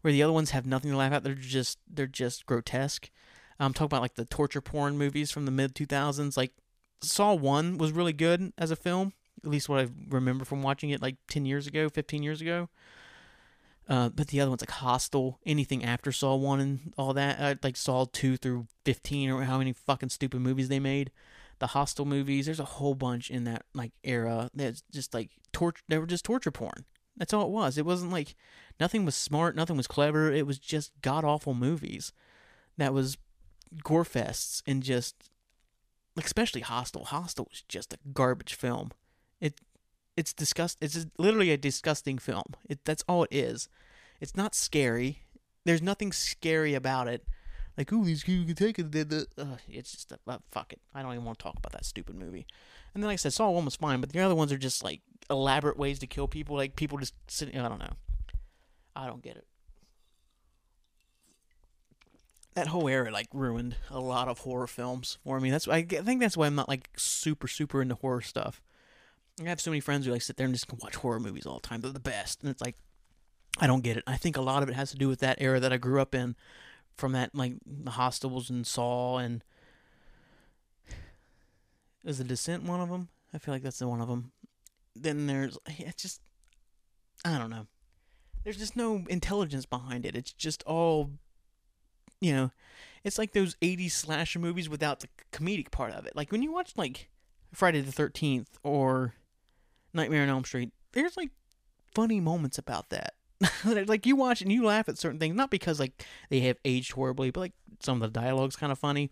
where 0.01 0.11
the 0.11 0.23
other 0.23 0.33
ones 0.33 0.51
have 0.51 0.65
nothing 0.65 0.91
to 0.91 0.97
laugh 0.97 1.13
at. 1.13 1.23
They're 1.23 1.33
just 1.33 1.79
they're 1.87 2.07
just 2.07 2.45
grotesque. 2.45 3.09
I'm 3.59 3.73
talking 3.73 3.85
about 3.85 4.01
like 4.01 4.15
the 4.15 4.25
torture 4.25 4.61
porn 4.61 4.97
movies 4.97 5.31
from 5.31 5.45
the 5.45 5.51
mid 5.51 5.73
2000s, 5.73 6.37
like 6.37 6.51
Saw 7.01 7.33
1 7.33 7.77
was 7.77 7.91
really 7.91 8.13
good 8.13 8.53
as 8.57 8.71
a 8.71 8.75
film, 8.75 9.13
at 9.43 9.49
least 9.49 9.69
what 9.69 9.79
I 9.79 9.87
remember 10.09 10.45
from 10.45 10.63
watching 10.63 10.89
it 10.89 11.01
like 11.01 11.17
10 11.29 11.45
years 11.45 11.67
ago, 11.67 11.89
15 11.89 12.23
years 12.23 12.41
ago. 12.41 12.69
Uh, 13.89 14.09
but 14.09 14.27
the 14.27 14.41
other 14.41 14.51
ones 14.51 14.61
like 14.61 14.71
Hostel, 14.71 15.39
anything 15.45 15.83
after 15.83 16.11
Saw 16.11 16.35
1 16.35 16.59
and 16.59 16.93
all 16.97 17.13
that, 17.13 17.39
uh, 17.39 17.55
like 17.63 17.77
Saw 17.77 18.05
2 18.11 18.37
through 18.37 18.67
15 18.85 19.29
or 19.29 19.43
how 19.43 19.57
many 19.57 19.71
fucking 19.73 20.09
stupid 20.09 20.41
movies 20.41 20.67
they 20.67 20.79
made. 20.79 21.11
The 21.59 21.67
Hostel 21.67 22.05
movies, 22.05 22.45
there's 22.45 22.59
a 22.59 22.65
whole 22.65 22.95
bunch 22.95 23.31
in 23.31 23.45
that 23.45 23.63
like 23.73 23.91
era 24.03 24.49
that's 24.53 24.83
just 24.91 25.13
like 25.13 25.31
torture, 25.53 25.81
they 25.87 25.97
were 25.97 26.05
just 26.05 26.25
torture 26.25 26.51
porn. 26.51 26.85
That's 27.15 27.33
all 27.33 27.45
it 27.45 27.51
was. 27.51 27.77
It 27.77 27.85
wasn't 27.85 28.11
like 28.11 28.35
nothing 28.79 29.05
was 29.05 29.15
smart, 29.15 29.55
nothing 29.55 29.77
was 29.77 29.87
clever. 29.87 30.31
It 30.31 30.45
was 30.45 30.59
just 30.59 30.91
god 31.01 31.25
awful 31.25 31.53
movies 31.53 32.11
that 32.77 32.93
was 32.93 33.17
gore 33.83 34.03
fests 34.03 34.61
and 34.67 34.83
just 34.83 35.15
especially 36.17 36.61
Hostel. 36.61 37.05
Hostel 37.05 37.47
was 37.49 37.63
just 37.67 37.93
a 37.93 37.97
garbage 38.13 38.53
film. 38.53 38.91
It 39.39 39.61
it's 40.15 40.33
disgust. 40.33 40.77
It's 40.81 41.05
literally 41.17 41.51
a 41.51 41.57
disgusting 41.57 42.17
film. 42.17 42.55
It 42.67 42.79
that's 42.85 43.03
all 43.07 43.23
it 43.23 43.33
is. 43.33 43.69
It's 44.19 44.35
not 44.35 44.55
scary. 44.55 45.23
There's 45.65 45.81
nothing 45.81 46.11
scary 46.11 46.73
about 46.73 47.07
it. 47.07 47.25
Like, 47.77 47.91
ooh, 47.93 48.03
these 48.03 48.23
people 48.23 48.45
can 48.45 48.55
take 48.55 48.79
it. 48.79 49.27
Uh, 49.37 49.57
it's 49.69 49.91
just 49.91 50.11
a, 50.11 50.17
uh, 50.27 50.39
fuck 50.51 50.73
it. 50.73 50.81
I 50.95 51.03
don't 51.03 51.13
even 51.13 51.25
want 51.25 51.37
to 51.37 51.43
talk 51.43 51.57
about 51.57 51.73
that 51.73 51.85
stupid 51.85 52.15
movie. 52.15 52.47
And 52.93 53.03
then, 53.03 53.07
like 53.07 53.15
I 53.15 53.17
said, 53.17 53.33
Saw 53.33 53.51
one 53.51 53.65
was 53.65 53.75
fine, 53.75 54.01
but 54.01 54.11
the 54.11 54.19
other 54.19 54.33
ones 54.33 54.51
are 54.51 54.57
just 54.57 54.83
like 54.83 55.01
elaborate 55.29 55.77
ways 55.77 55.99
to 55.99 56.07
kill 56.07 56.27
people. 56.27 56.55
Like 56.55 56.75
people 56.75 56.97
just 56.97 57.13
sitting. 57.27 57.59
I 57.59 57.69
don't 57.69 57.79
know. 57.79 57.93
I 58.95 59.05
don't 59.05 59.21
get 59.21 59.37
it 59.37 59.45
that 62.57 62.67
whole 62.69 62.89
era 62.89 63.11
like 63.11 63.27
ruined 63.31 63.75
a 63.91 63.99
lot 63.99 64.27
of 64.27 64.39
horror 64.39 64.65
films 64.65 65.19
for 65.23 65.39
me. 65.39 65.51
That's 65.51 65.67
I 65.67 65.83
think 65.83 66.19
that's 66.19 66.35
why 66.35 66.47
I'm 66.47 66.55
not 66.55 66.67
like 66.67 66.89
super 66.97 67.47
super 67.47 67.83
into 67.83 67.93
horror 67.93 68.21
stuff. 68.21 68.63
I 69.39 69.47
have 69.47 69.61
so 69.61 69.69
many 69.69 69.79
friends 69.79 70.07
who 70.07 70.11
like 70.11 70.23
sit 70.23 70.37
there 70.37 70.45
and 70.45 70.55
just 70.55 70.65
watch 70.81 70.95
horror 70.95 71.19
movies 71.19 71.45
all 71.45 71.59
the 71.59 71.67
time. 71.67 71.81
They're 71.81 71.91
the 71.91 71.99
best, 71.99 72.41
and 72.41 72.49
it's 72.49 72.59
like 72.59 72.75
I 73.59 73.67
don't 73.67 73.83
get 73.83 73.97
it. 73.97 74.03
I 74.07 74.17
think 74.17 74.37
a 74.37 74.41
lot 74.41 74.63
of 74.63 74.69
it 74.69 74.75
has 74.75 74.89
to 74.89 74.97
do 74.97 75.07
with 75.07 75.19
that 75.19 75.37
era 75.39 75.59
that 75.59 75.71
I 75.71 75.77
grew 75.77 76.01
up 76.01 76.15
in, 76.15 76.35
from 76.95 77.11
that 77.11 77.35
like 77.35 77.53
the 77.63 77.91
Hostels 77.91 78.49
and 78.49 78.65
Saw 78.65 79.19
and 79.19 79.43
is 82.03 82.17
the 82.17 82.23
Descent 82.23 82.63
one 82.63 82.81
of 82.81 82.89
them? 82.89 83.09
I 83.35 83.37
feel 83.37 83.53
like 83.53 83.61
that's 83.61 83.77
the 83.77 83.87
one 83.87 84.01
of 84.01 84.07
them. 84.07 84.31
Then 84.95 85.27
there's 85.27 85.59
it's 85.67 86.01
just 86.01 86.21
I 87.23 87.37
don't 87.37 87.51
know. 87.51 87.67
There's 88.43 88.57
just 88.57 88.75
no 88.75 89.05
intelligence 89.09 89.67
behind 89.67 90.07
it. 90.07 90.15
It's 90.15 90.33
just 90.33 90.63
all 90.63 91.11
you 92.21 92.33
know, 92.33 92.51
it's 93.03 93.17
like 93.17 93.33
those 93.33 93.55
80s 93.55 93.91
slasher 93.91 94.39
movies 94.39 94.69
without 94.69 94.99
the 94.99 95.07
comedic 95.31 95.71
part 95.71 95.91
of 95.91 96.05
it. 96.05 96.15
Like 96.15 96.31
when 96.31 96.41
you 96.41 96.51
watch 96.51 96.73
like 96.75 97.09
Friday 97.53 97.81
the 97.81 97.91
13th 97.91 98.47
or 98.63 99.13
Nightmare 99.93 100.23
on 100.23 100.29
Elm 100.29 100.43
Street, 100.43 100.71
there's 100.93 101.17
like 101.17 101.31
funny 101.93 102.19
moments 102.19 102.57
about 102.57 102.89
that. 102.89 103.13
like 103.65 104.05
you 104.05 104.15
watch 104.15 104.41
and 104.41 104.51
you 104.51 104.65
laugh 104.65 104.89
at 104.89 104.97
certain 104.97 105.19
things, 105.19 105.35
not 105.35 105.51
because 105.51 105.79
like 105.79 106.03
they 106.29 106.41
have 106.41 106.57
aged 106.65 106.93
horribly, 106.93 107.31
but 107.31 107.39
like 107.41 107.53
some 107.79 108.01
of 108.01 108.13
the 108.13 108.19
dialogue's 108.19 108.55
kind 108.55 108.71
of 108.71 108.79
funny. 108.79 109.11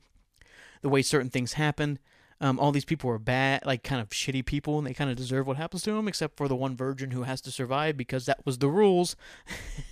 The 0.82 0.90
way 0.90 1.02
certain 1.02 1.30
things 1.30 1.54
happen. 1.54 2.00
Um, 2.42 2.60
all 2.60 2.72
these 2.72 2.86
people 2.86 3.10
are 3.12 3.18
bad, 3.18 3.66
like 3.66 3.82
kind 3.84 4.02
of 4.02 4.10
shitty 4.10 4.46
people, 4.46 4.78
and 4.78 4.86
they 4.86 4.94
kind 4.94 5.10
of 5.10 5.16
deserve 5.16 5.48
what 5.48 5.56
happens 5.56 5.84
to 5.84 5.94
them, 5.94 6.08
except 6.08 6.36
for 6.36 6.50
the 6.50 6.56
one 6.56 6.76
virgin 6.76 7.12
who 7.12 7.24
has 7.24 7.40
to 7.42 7.52
survive 7.52 7.96
because 7.96 8.26
that 8.26 8.46
was 8.46 8.58
the 8.58 8.68
rules. 8.68 9.16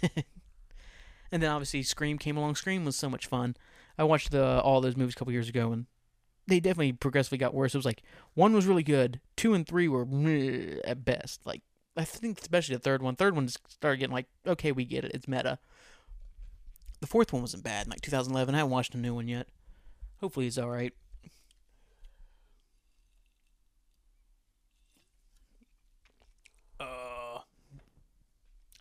And 1.34 1.42
then 1.42 1.50
obviously 1.50 1.82
Scream 1.82 2.20
came 2.20 2.38
along. 2.38 2.54
Scream 2.54 2.86
was 2.86 2.96
so 2.96 3.10
much 3.10 3.26
fun. 3.26 3.58
I 3.98 4.04
watched 4.04 4.30
the 4.30 4.62
all 4.62 4.82
those 4.82 4.96
movies 4.96 5.16
a 5.16 5.18
couple 5.18 5.34
years 5.34 5.50
ago, 5.50 5.72
and 5.72 5.88
they 6.46 6.60
definitely 6.60 6.94
progressively 6.94 7.40
got 7.40 7.56
worse. 7.56 7.74
It 7.74 7.80
was 7.80 7.88
like 7.88 8.04
one 8.36 8.54
was 8.54 8.68
really 8.68 8.84
good, 8.84 9.20
two 9.36 9.56
and 9.56 9.68
three 9.68 9.88
were 9.88 10.06
at 10.86 11.04
best. 11.04 11.44
Like 11.44 11.64
I 11.98 12.04
think 12.04 12.40
especially 12.40 12.76
the 12.76 12.82
third 12.84 13.02
one. 13.02 13.16
Third 13.16 13.36
one 13.36 13.48
started 13.48 13.98
getting 13.98 14.14
like, 14.14 14.28
okay, 14.46 14.72
we 14.72 14.86
get 14.86 15.06
it. 15.06 15.12
It's 15.16 15.28
meta. 15.28 15.58
The 17.00 17.08
fourth 17.08 17.34
one 17.34 17.42
wasn't 17.42 17.64
bad. 17.64 17.88
Like 17.88 18.02
2011, 18.02 18.54
I 18.54 18.60
haven't 18.60 18.72
watched 18.72 18.94
a 18.94 19.00
new 19.00 19.16
one 19.16 19.28
yet. 19.28 19.48
Hopefully, 20.22 20.46
it's 20.46 20.60
all 20.60 20.70
right. 20.70 20.94
Uh, 26.80 27.40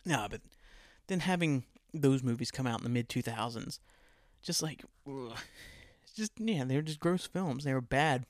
nah, 0.05 0.27
but 0.27 0.41
then 1.07 1.21
having 1.21 1.63
those 1.93 2.23
movies 2.23 2.51
come 2.51 2.67
out 2.67 2.79
in 2.79 2.83
the 2.83 2.89
mid 2.89 3.09
2000s. 3.09 3.79
Just 4.41 4.61
like, 4.61 4.83
ugh. 5.07 5.37
just, 6.15 6.31
yeah, 6.37 6.63
they 6.63 6.75
were 6.75 6.81
just 6.81 6.99
gross 6.99 7.25
films. 7.25 7.63
They 7.63 7.73
were 7.73 7.81
bad. 7.81 8.25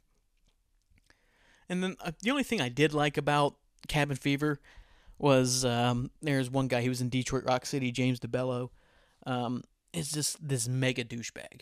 And 1.69 1.81
then 1.81 1.95
uh, 2.01 2.11
the 2.21 2.31
only 2.31 2.43
thing 2.43 2.61
I 2.61 2.69
did 2.69 2.93
like 2.93 3.17
about 3.17 3.55
Cabin 3.87 4.17
Fever 4.17 4.59
was 5.17 5.63
um, 5.65 6.11
there's 6.21 6.49
one 6.49 6.67
guy, 6.67 6.81
he 6.81 6.89
was 6.89 7.01
in 7.01 7.09
Detroit 7.09 7.45
Rock 7.45 7.65
City, 7.65 7.91
James 7.91 8.19
DeBello. 8.19 8.69
Um, 9.25 9.63
is 9.93 10.11
just 10.11 10.45
this 10.45 10.67
mega 10.67 11.03
douchebag. 11.03 11.61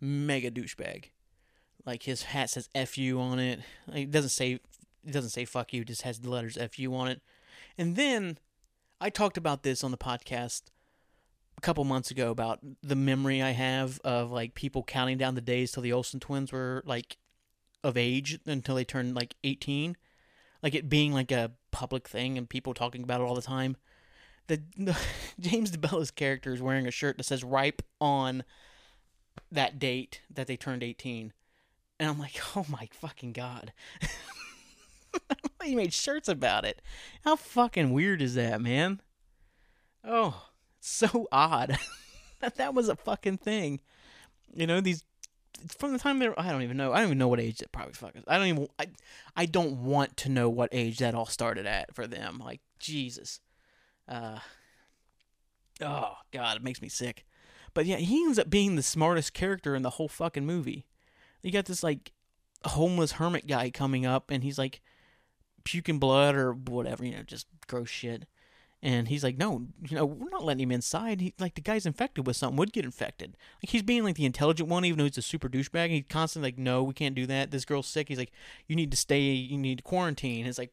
Mega 0.00 0.50
douchebag. 0.50 1.06
Like 1.84 2.04
his 2.04 2.22
hat 2.22 2.50
says 2.50 2.68
"fu" 2.86 3.18
on 3.20 3.38
it. 3.38 3.60
Like, 3.88 4.04
it 4.04 4.10
doesn't 4.10 4.30
say 4.30 4.52
it 4.52 5.12
doesn't 5.12 5.30
say 5.30 5.44
"fuck 5.44 5.72
you." 5.72 5.84
Just 5.84 6.02
has 6.02 6.20
the 6.20 6.30
letters 6.30 6.56
"fu" 6.72 6.94
on 6.94 7.08
it. 7.08 7.20
And 7.76 7.96
then 7.96 8.38
I 9.00 9.10
talked 9.10 9.36
about 9.36 9.64
this 9.64 9.82
on 9.82 9.90
the 9.90 9.98
podcast 9.98 10.62
a 11.56 11.60
couple 11.60 11.84
months 11.84 12.10
ago 12.10 12.30
about 12.30 12.60
the 12.82 12.96
memory 12.96 13.42
I 13.42 13.50
have 13.50 14.00
of 14.04 14.30
like 14.30 14.54
people 14.54 14.82
counting 14.82 15.18
down 15.18 15.34
the 15.34 15.40
days 15.40 15.72
till 15.72 15.82
the 15.82 15.92
Olsen 15.92 16.20
twins 16.20 16.52
were 16.52 16.82
like 16.86 17.18
of 17.84 17.96
age 17.96 18.38
until 18.46 18.76
they 18.76 18.84
turned 18.84 19.14
like 19.14 19.34
18 19.42 19.96
like 20.62 20.74
it 20.74 20.88
being 20.88 21.12
like 21.12 21.32
a 21.32 21.52
public 21.72 22.08
thing 22.08 22.38
and 22.38 22.48
people 22.48 22.72
talking 22.72 23.02
about 23.02 23.20
it 23.20 23.24
all 23.24 23.34
the 23.34 23.42
time. 23.42 23.76
The, 24.46 24.62
the 24.76 24.96
James 25.40 25.70
DeBello's 25.70 26.10
character 26.10 26.52
is 26.52 26.62
wearing 26.62 26.86
a 26.86 26.92
shirt 26.92 27.16
that 27.16 27.24
says 27.24 27.42
ripe 27.42 27.82
on 28.00 28.44
that 29.50 29.78
date 29.78 30.20
that 30.32 30.46
they 30.46 30.56
turned 30.56 30.82
18 30.82 31.32
and 31.98 32.10
I'm 32.10 32.18
like 32.18 32.40
oh 32.56 32.66
my 32.68 32.88
fucking 32.92 33.32
god. 33.32 33.72
He 35.62 35.76
made 35.76 35.92
shirts 35.92 36.28
about 36.28 36.64
it. 36.64 36.82
How 37.24 37.36
fucking 37.36 37.92
weird 37.92 38.20
is 38.20 38.34
that 38.34 38.60
man? 38.60 39.00
Oh 40.04 40.48
so 40.84 41.28
odd 41.30 41.78
that 42.40 42.56
that 42.56 42.74
was 42.74 42.88
a 42.88 42.96
fucking 42.96 43.38
thing. 43.38 43.80
You 44.52 44.66
know, 44.66 44.80
these 44.80 45.04
from 45.68 45.92
the 45.92 45.98
time 45.98 46.18
they're 46.18 46.38
I 46.38 46.50
don't 46.50 46.62
even 46.62 46.76
know. 46.76 46.92
I 46.92 46.96
don't 46.98 47.08
even 47.08 47.18
know 47.18 47.28
what 47.28 47.40
age 47.40 47.58
that 47.58 47.72
probably 47.72 47.94
fucking 47.94 48.24
I 48.26 48.36
don't 48.36 48.48
even 48.48 48.68
I 48.78 48.86
I 49.36 49.46
don't 49.46 49.84
want 49.84 50.16
to 50.18 50.28
know 50.28 50.50
what 50.50 50.70
age 50.72 50.98
that 50.98 51.14
all 51.14 51.26
started 51.26 51.66
at 51.66 51.94
for 51.94 52.06
them. 52.06 52.42
Like 52.44 52.60
Jesus. 52.78 53.40
Uh 54.08 54.40
Oh 55.80 56.14
god, 56.32 56.56
it 56.56 56.64
makes 56.64 56.82
me 56.82 56.88
sick. 56.88 57.24
But 57.74 57.86
yeah, 57.86 57.96
he 57.96 58.22
ends 58.24 58.38
up 58.38 58.50
being 58.50 58.74
the 58.76 58.82
smartest 58.82 59.32
character 59.32 59.74
in 59.74 59.82
the 59.82 59.90
whole 59.90 60.08
fucking 60.08 60.44
movie. 60.44 60.84
You 61.42 61.52
got 61.52 61.66
this 61.66 61.82
like 61.82 62.12
homeless 62.64 63.12
hermit 63.12 63.46
guy 63.46 63.70
coming 63.70 64.04
up 64.04 64.30
and 64.30 64.42
he's 64.42 64.58
like 64.58 64.80
puking 65.64 66.00
blood 66.00 66.34
or 66.34 66.52
whatever, 66.52 67.04
you 67.04 67.12
know, 67.12 67.22
just 67.22 67.46
gross 67.68 67.88
shit 67.88 68.26
And 68.84 69.06
he's 69.06 69.22
like, 69.22 69.38
no, 69.38 69.68
you 69.88 69.94
know, 69.94 70.04
we're 70.04 70.28
not 70.30 70.44
letting 70.44 70.64
him 70.64 70.72
inside. 70.72 71.20
He, 71.20 71.34
like, 71.38 71.54
the 71.54 71.60
guy's 71.60 71.86
infected 71.86 72.26
with 72.26 72.36
something, 72.36 72.56
would 72.56 72.72
get 72.72 72.84
infected. 72.84 73.36
Like, 73.62 73.70
he's 73.70 73.82
being, 73.82 74.02
like, 74.02 74.16
the 74.16 74.24
intelligent 74.24 74.68
one, 74.68 74.84
even 74.84 74.98
though 74.98 75.04
he's 75.04 75.18
a 75.18 75.22
super 75.22 75.48
douchebag. 75.48 75.84
And 75.84 75.92
He's 75.92 76.04
constantly 76.08 76.48
like, 76.48 76.58
no, 76.58 76.82
we 76.82 76.92
can't 76.92 77.14
do 77.14 77.24
that. 77.26 77.52
This 77.52 77.64
girl's 77.64 77.86
sick. 77.86 78.08
He's 78.08 78.18
like, 78.18 78.32
you 78.66 78.74
need 78.74 78.90
to 78.90 78.96
stay, 78.96 79.20
you 79.20 79.56
need 79.56 79.78
to 79.78 79.84
quarantine. 79.84 80.46
It's 80.46 80.58
like, 80.58 80.72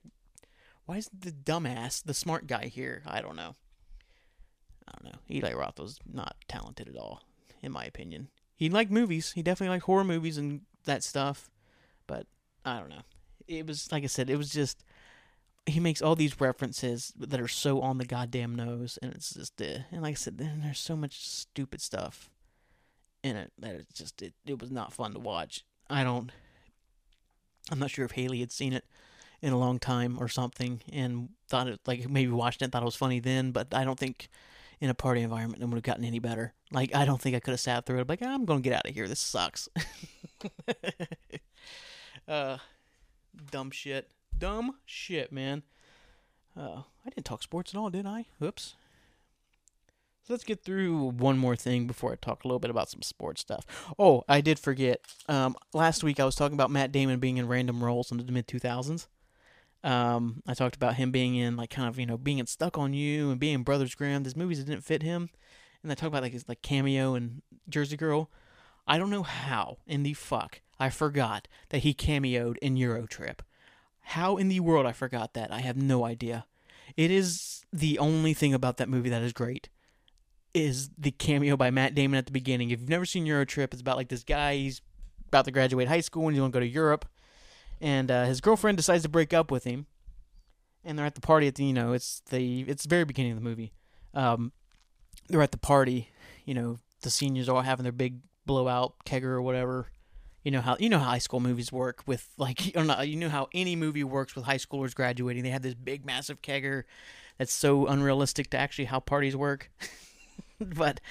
why 0.85 0.97
is 0.97 1.09
the 1.15 1.31
dumbass 1.31 2.03
the 2.03 2.15
smart 2.15 2.47
guy 2.47 2.65
here? 2.65 3.03
I 3.05 3.21
don't 3.21 3.35
know. 3.35 3.53
I 4.87 4.91
don't 4.97 5.13
know. 5.13 5.19
Eli 5.29 5.53
Roth 5.53 5.77
was 5.77 5.99
not 6.11 6.35
talented 6.47 6.87
at 6.87 6.97
all, 6.97 7.21
in 7.61 7.71
my 7.71 7.85
opinion. 7.85 8.29
He 8.55 8.71
liked 8.71 8.89
movies. 8.89 9.33
He 9.33 9.43
definitely 9.43 9.75
liked 9.75 9.85
horror 9.85 10.03
movies 10.03 10.39
and 10.39 10.61
that 10.85 11.03
stuff. 11.03 11.51
But 12.07 12.25
I 12.65 12.79
don't 12.79 12.89
know. 12.89 13.03
It 13.47 13.67
was 13.67 13.91
like 13.91 14.03
I 14.03 14.07
said. 14.07 14.31
It 14.31 14.35
was 14.35 14.49
just 14.49 14.83
he 15.65 15.79
makes 15.79 16.01
all 16.01 16.15
these 16.15 16.39
references 16.39 17.13
that 17.17 17.39
are 17.39 17.47
so 17.47 17.81
on 17.81 17.97
the 17.97 18.05
goddamn 18.05 18.55
nose, 18.55 18.97
and 19.01 19.13
it's 19.13 19.33
just 19.33 19.61
uh, 19.61 19.79
and 19.91 20.01
like 20.01 20.13
I 20.13 20.15
said, 20.15 20.37
then 20.37 20.61
there's 20.63 20.79
so 20.79 20.95
much 20.95 21.25
stupid 21.25 21.81
stuff 21.81 22.29
in 23.23 23.35
it 23.35 23.51
that 23.59 23.75
it's 23.75 23.93
just 23.93 24.21
it, 24.21 24.33
it 24.45 24.59
was 24.59 24.71
not 24.71 24.93
fun 24.93 25.13
to 25.13 25.19
watch. 25.19 25.63
I 25.89 26.03
don't. 26.03 26.31
I'm 27.71 27.79
not 27.79 27.91
sure 27.91 28.05
if 28.05 28.11
Haley 28.11 28.39
had 28.39 28.51
seen 28.51 28.73
it 28.73 28.85
in 29.41 29.53
a 29.53 29.57
long 29.57 29.79
time 29.79 30.17
or 30.19 30.27
something 30.27 30.81
and 30.91 31.29
thought 31.47 31.67
it 31.67 31.79
like 31.85 32.09
maybe 32.09 32.31
watched 32.31 32.61
it 32.61 32.71
thought 32.71 32.81
it 32.81 32.85
was 32.85 32.95
funny 32.95 33.19
then, 33.19 33.51
but 33.51 33.73
I 33.73 33.83
don't 33.83 33.99
think 33.99 34.29
in 34.81 34.89
a 34.89 34.93
party 34.93 35.21
environment 35.21 35.61
it 35.61 35.65
would 35.65 35.75
have 35.75 35.83
gotten 35.83 36.05
any 36.05 36.19
better. 36.19 36.53
Like 36.71 36.95
I 36.95 37.05
don't 37.05 37.21
think 37.21 37.35
I 37.35 37.39
could 37.39 37.51
have 37.51 37.59
sat 37.59 37.85
through 37.85 37.99
it. 37.99 38.09
Like 38.09 38.21
I'm 38.21 38.45
gonna 38.45 38.61
get 38.61 38.73
out 38.73 38.87
of 38.87 38.93
here. 38.93 39.07
This 39.07 39.19
sucks. 39.19 39.69
uh, 42.27 42.57
dumb 43.51 43.71
shit. 43.71 44.09
Dumb 44.39 44.75
shit, 44.85 45.31
man. 45.31 45.63
Uh, 46.57 46.83
I 47.05 47.09
didn't 47.09 47.25
talk 47.25 47.43
sports 47.43 47.73
at 47.73 47.77
all, 47.77 47.89
did 47.89 48.05
I? 48.05 48.25
Oops. 48.43 48.75
So 50.23 50.33
let's 50.33 50.43
get 50.43 50.63
through 50.63 51.11
one 51.11 51.37
more 51.37 51.55
thing 51.55 51.87
before 51.87 52.11
I 52.11 52.15
talk 52.15 52.43
a 52.43 52.47
little 52.47 52.59
bit 52.59 52.69
about 52.69 52.89
some 52.89 53.01
sports 53.01 53.41
stuff. 53.41 53.65
Oh, 53.97 54.23
I 54.27 54.41
did 54.41 54.59
forget. 54.59 55.01
Um, 55.27 55.55
last 55.73 56.03
week 56.03 56.19
I 56.19 56.25
was 56.25 56.35
talking 56.35 56.53
about 56.53 56.71
Matt 56.71 56.91
Damon 56.91 57.19
being 57.19 57.37
in 57.37 57.47
random 57.47 57.83
roles 57.83 58.11
in 58.11 58.17
the 58.17 58.31
mid 58.31 58.47
2000s. 58.47 59.07
Um, 59.83 60.43
I 60.45 60.53
talked 60.53 60.75
about 60.75 60.95
him 60.95 61.11
being 61.11 61.35
in 61.35 61.55
like 61.55 61.69
kind 61.69 61.87
of 61.87 61.97
you 61.97 62.05
know 62.05 62.17
being 62.17 62.37
in 62.37 62.47
Stuck 62.47 62.77
on 62.77 62.93
You 62.93 63.31
and 63.31 63.39
being 63.39 63.55
in 63.55 63.63
Brothers 63.63 63.95
Grimm. 63.95 64.23
These 64.23 64.35
movies 64.35 64.59
that 64.59 64.69
didn't 64.69 64.83
fit 64.83 65.03
him, 65.03 65.29
and 65.81 65.91
I 65.91 65.95
talked 65.95 66.09
about 66.09 66.23
like 66.23 66.33
his 66.33 66.47
like 66.49 66.61
cameo 66.61 67.15
and 67.15 67.41
Jersey 67.67 67.97
Girl. 67.97 68.29
I 68.85 68.97
don't 68.97 69.09
know 69.09 69.23
how 69.23 69.77
in 69.87 70.03
the 70.03 70.13
fuck 70.13 70.61
I 70.79 70.89
forgot 70.89 71.47
that 71.69 71.79
he 71.79 71.93
cameoed 71.93 72.57
in 72.57 72.75
Eurotrip. 72.75 73.39
How 74.09 74.37
in 74.37 74.47
the 74.47 74.59
world 74.59 74.85
I 74.85 74.91
forgot 74.91 75.33
that? 75.33 75.51
I 75.51 75.59
have 75.59 75.77
no 75.77 76.05
idea. 76.05 76.45
It 76.97 77.11
is 77.11 77.63
the 77.71 77.99
only 77.99 78.33
thing 78.33 78.53
about 78.53 78.77
that 78.77 78.89
movie 78.89 79.09
that 79.09 79.21
is 79.21 79.33
great. 79.33 79.69
Is 80.53 80.89
the 80.97 81.11
cameo 81.11 81.55
by 81.55 81.69
Matt 81.69 81.93
Damon 81.93 82.17
at 82.17 82.25
the 82.25 82.31
beginning. 82.31 82.71
If 82.71 82.79
you've 82.79 82.89
never 82.89 83.05
seen 83.05 83.25
Eurotrip, 83.25 83.71
it's 83.71 83.81
about 83.81 83.97
like 83.97 84.09
this 84.09 84.23
guy. 84.23 84.55
He's 84.55 84.81
about 85.27 85.45
to 85.45 85.51
graduate 85.51 85.87
high 85.87 86.01
school 86.01 86.27
and 86.27 86.35
he's 86.35 86.39
going 86.39 86.51
to 86.51 86.55
go 86.55 86.59
to 86.59 86.67
Europe 86.67 87.05
and 87.81 88.11
uh, 88.11 88.25
his 88.25 88.41
girlfriend 88.41 88.77
decides 88.77 89.03
to 89.03 89.09
break 89.09 89.33
up 89.33 89.51
with 89.51 89.63
him, 89.63 89.85
and 90.83 90.97
they're 90.97 91.05
at 91.05 91.15
the 91.15 91.21
party 91.21 91.47
at 91.47 91.55
the 91.55 91.65
you 91.65 91.73
know 91.73 91.93
it's 91.93 92.21
the 92.29 92.61
it's 92.61 92.83
the 92.83 92.89
very 92.89 93.05
beginning 93.05 93.31
of 93.31 93.37
the 93.37 93.43
movie. 93.43 93.73
Um, 94.13 94.51
they're 95.27 95.41
at 95.41 95.51
the 95.51 95.57
party, 95.57 96.09
you 96.45 96.53
know, 96.53 96.79
the 97.01 97.09
seniors 97.09 97.47
are 97.47 97.57
all 97.57 97.61
having 97.61 97.83
their 97.83 97.91
big 97.91 98.19
blowout 98.45 98.95
kegger 99.05 99.25
or 99.25 99.41
whatever. 99.41 99.87
You 100.43 100.51
know 100.51 100.61
how 100.61 100.77
you 100.79 100.89
know 100.89 100.99
how 100.99 101.05
high 101.05 101.19
school 101.19 101.39
movies 101.39 101.71
work 101.71 102.03
with 102.05 102.27
like 102.37 102.71
or 102.75 102.83
not, 102.83 103.07
you 103.07 103.15
know 103.15 103.29
how 103.29 103.47
any 103.53 103.75
movie 103.75 104.03
works 104.03 104.35
with 104.35 104.45
high 104.45 104.57
schoolers 104.57 104.95
graduating. 104.95 105.43
They 105.43 105.49
have 105.49 105.61
this 105.61 105.75
big 105.75 106.05
massive 106.05 106.41
kegger 106.41 106.83
that's 107.37 107.53
so 107.53 107.87
unrealistic 107.87 108.49
to 108.51 108.57
actually 108.57 108.85
how 108.85 108.99
parties 108.99 109.35
work. 109.35 109.71
but 110.59 111.01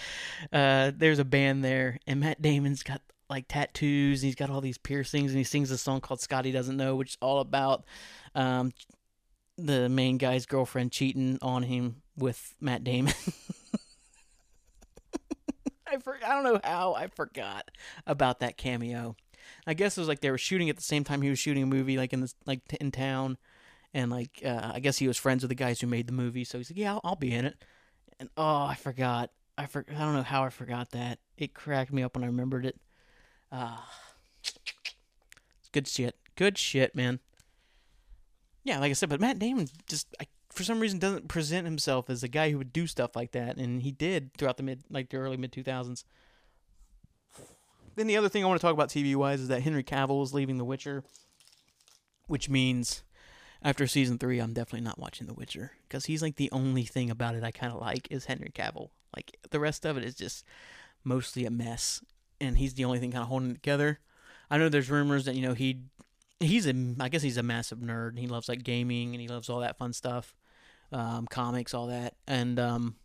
uh, 0.52 0.92
there's 0.94 1.18
a 1.18 1.24
band 1.24 1.64
there, 1.64 1.98
and 2.06 2.20
Matt 2.20 2.40
Damon's 2.40 2.82
got 2.82 3.02
like 3.28 3.46
tattoos. 3.48 4.22
And 4.22 4.28
he's 4.28 4.34
got 4.34 4.50
all 4.50 4.60
these 4.60 4.78
piercings, 4.78 5.30
and 5.32 5.38
he 5.38 5.44
sings 5.44 5.70
a 5.70 5.78
song 5.78 6.00
called 6.00 6.20
"Scotty 6.20 6.52
Doesn't 6.52 6.76
Know," 6.76 6.96
which 6.96 7.10
is 7.10 7.18
all 7.20 7.40
about 7.40 7.84
um, 8.34 8.72
the 9.56 9.88
main 9.88 10.18
guy's 10.18 10.46
girlfriend 10.46 10.92
cheating 10.92 11.38
on 11.42 11.64
him 11.64 12.02
with 12.16 12.54
Matt 12.60 12.84
Damon. 12.84 13.14
I 15.90 15.98
for, 15.98 16.18
I 16.24 16.28
don't 16.30 16.44
know 16.44 16.60
how 16.62 16.94
I 16.94 17.08
forgot 17.08 17.70
about 18.06 18.40
that 18.40 18.56
cameo. 18.56 19.16
I 19.66 19.74
guess 19.74 19.96
it 19.96 20.00
was 20.00 20.08
like 20.08 20.20
they 20.20 20.30
were 20.30 20.38
shooting 20.38 20.68
at 20.68 20.76
the 20.76 20.82
same 20.82 21.04
time 21.04 21.22
he 21.22 21.30
was 21.30 21.38
shooting 21.38 21.62
a 21.62 21.66
movie, 21.66 21.96
like 21.96 22.12
in 22.12 22.20
this 22.20 22.34
like 22.46 22.60
in 22.80 22.90
town, 22.90 23.38
and 23.94 24.10
like 24.10 24.42
uh, 24.44 24.72
I 24.74 24.80
guess 24.80 24.98
he 24.98 25.08
was 25.08 25.16
friends 25.16 25.42
with 25.42 25.48
the 25.48 25.54
guys 25.54 25.80
who 25.80 25.86
made 25.86 26.06
the 26.06 26.12
movie, 26.12 26.44
so 26.44 26.58
he's 26.58 26.70
like, 26.70 26.78
"Yeah, 26.78 26.94
I'll, 26.94 27.00
I'll 27.04 27.16
be 27.16 27.32
in 27.32 27.44
it." 27.44 27.56
And 28.20 28.28
oh, 28.36 28.64
I 28.64 28.74
forgot. 28.74 29.30
I 29.56 29.66
for, 29.66 29.84
I 29.90 29.98
don't 29.98 30.14
know 30.14 30.22
how 30.22 30.44
I 30.44 30.50
forgot 30.50 30.90
that. 30.90 31.18
It 31.36 31.54
cracked 31.54 31.92
me 31.92 32.02
up 32.02 32.14
when 32.14 32.24
I 32.24 32.28
remembered 32.28 32.66
it. 32.66 32.78
Ah, 33.50 33.90
it's 34.40 35.68
good 35.72 35.88
shit. 35.88 36.16
Good 36.36 36.58
shit, 36.58 36.94
man. 36.94 37.20
Yeah, 38.64 38.78
like 38.80 38.90
I 38.90 38.94
said, 38.94 39.08
but 39.08 39.20
Matt 39.20 39.38
Damon 39.38 39.68
just 39.88 40.14
I, 40.20 40.26
for 40.58 40.64
some 40.64 40.80
reason 40.80 40.98
doesn't 40.98 41.28
present 41.28 41.64
himself 41.66 42.10
as 42.10 42.24
a 42.24 42.28
guy 42.28 42.50
who 42.50 42.58
would 42.58 42.72
do 42.72 42.88
stuff 42.88 43.14
like 43.14 43.30
that, 43.30 43.58
and 43.58 43.80
he 43.80 43.92
did 43.92 44.34
throughout 44.34 44.56
the 44.56 44.64
mid, 44.64 44.82
like 44.90 45.08
the 45.08 45.16
early 45.16 45.36
mid 45.36 45.52
two 45.52 45.62
thousands. 45.62 46.04
Then 47.94 48.08
the 48.08 48.16
other 48.16 48.28
thing 48.28 48.42
I 48.42 48.48
want 48.48 48.60
to 48.60 48.66
talk 48.66 48.74
about 48.74 48.88
TV 48.88 49.14
wise 49.14 49.40
is 49.40 49.46
that 49.48 49.62
Henry 49.62 49.84
Cavill 49.84 50.20
is 50.24 50.34
leaving 50.34 50.58
The 50.58 50.64
Witcher, 50.64 51.04
which 52.26 52.48
means 52.48 53.04
after 53.62 53.86
season 53.86 54.18
three, 54.18 54.40
I'm 54.40 54.52
definitely 54.52 54.84
not 54.84 54.98
watching 54.98 55.28
The 55.28 55.34
Witcher 55.34 55.72
because 55.88 56.06
he's 56.06 56.22
like 56.22 56.34
the 56.34 56.50
only 56.50 56.82
thing 56.82 57.08
about 57.08 57.36
it 57.36 57.44
I 57.44 57.52
kind 57.52 57.72
of 57.72 57.80
like 57.80 58.08
is 58.10 58.24
Henry 58.24 58.50
Cavill. 58.52 58.90
Like 59.14 59.36
the 59.50 59.60
rest 59.60 59.86
of 59.86 59.96
it 59.96 60.02
is 60.02 60.16
just 60.16 60.44
mostly 61.04 61.46
a 61.46 61.50
mess, 61.50 62.02
and 62.40 62.58
he's 62.58 62.74
the 62.74 62.84
only 62.84 62.98
thing 62.98 63.12
kind 63.12 63.22
of 63.22 63.28
holding 63.28 63.52
it 63.52 63.54
together. 63.54 64.00
I 64.50 64.58
know 64.58 64.68
there's 64.68 64.90
rumors 64.90 65.24
that 65.26 65.36
you 65.36 65.42
know 65.42 65.54
he 65.54 65.82
he's 66.40 66.66
a 66.66 66.74
I 66.98 67.08
guess 67.08 67.22
he's 67.22 67.36
a 67.36 67.44
massive 67.44 67.78
nerd. 67.78 68.18
He 68.18 68.26
loves 68.26 68.48
like 68.48 68.64
gaming 68.64 69.14
and 69.14 69.20
he 69.20 69.28
loves 69.28 69.48
all 69.48 69.60
that 69.60 69.78
fun 69.78 69.92
stuff, 69.92 70.34
um, 70.92 71.26
comics, 71.26 71.74
all 71.74 71.88
that, 71.88 72.14
and 72.26 72.58
um, 72.58 72.96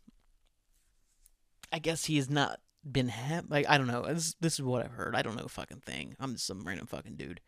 I 1.72 1.80
guess 1.80 2.06
he 2.06 2.18
has 2.18 2.30
not 2.30 2.60
been 2.90 3.10
ha- 3.10 3.42
like 3.48 3.68
I 3.68 3.78
don't 3.78 3.88
know. 3.88 4.04
This 4.14 4.36
this 4.40 4.54
is 4.54 4.62
what 4.62 4.84
I've 4.84 4.92
heard. 4.92 5.16
I 5.16 5.22
don't 5.22 5.36
know 5.36 5.44
a 5.46 5.50
fucking 5.50 5.82
thing. 5.86 6.16
I'm 6.20 6.34
just 6.34 6.48
some 6.48 6.64
random 6.64 6.88
fucking 6.88 7.16
dude. 7.16 7.42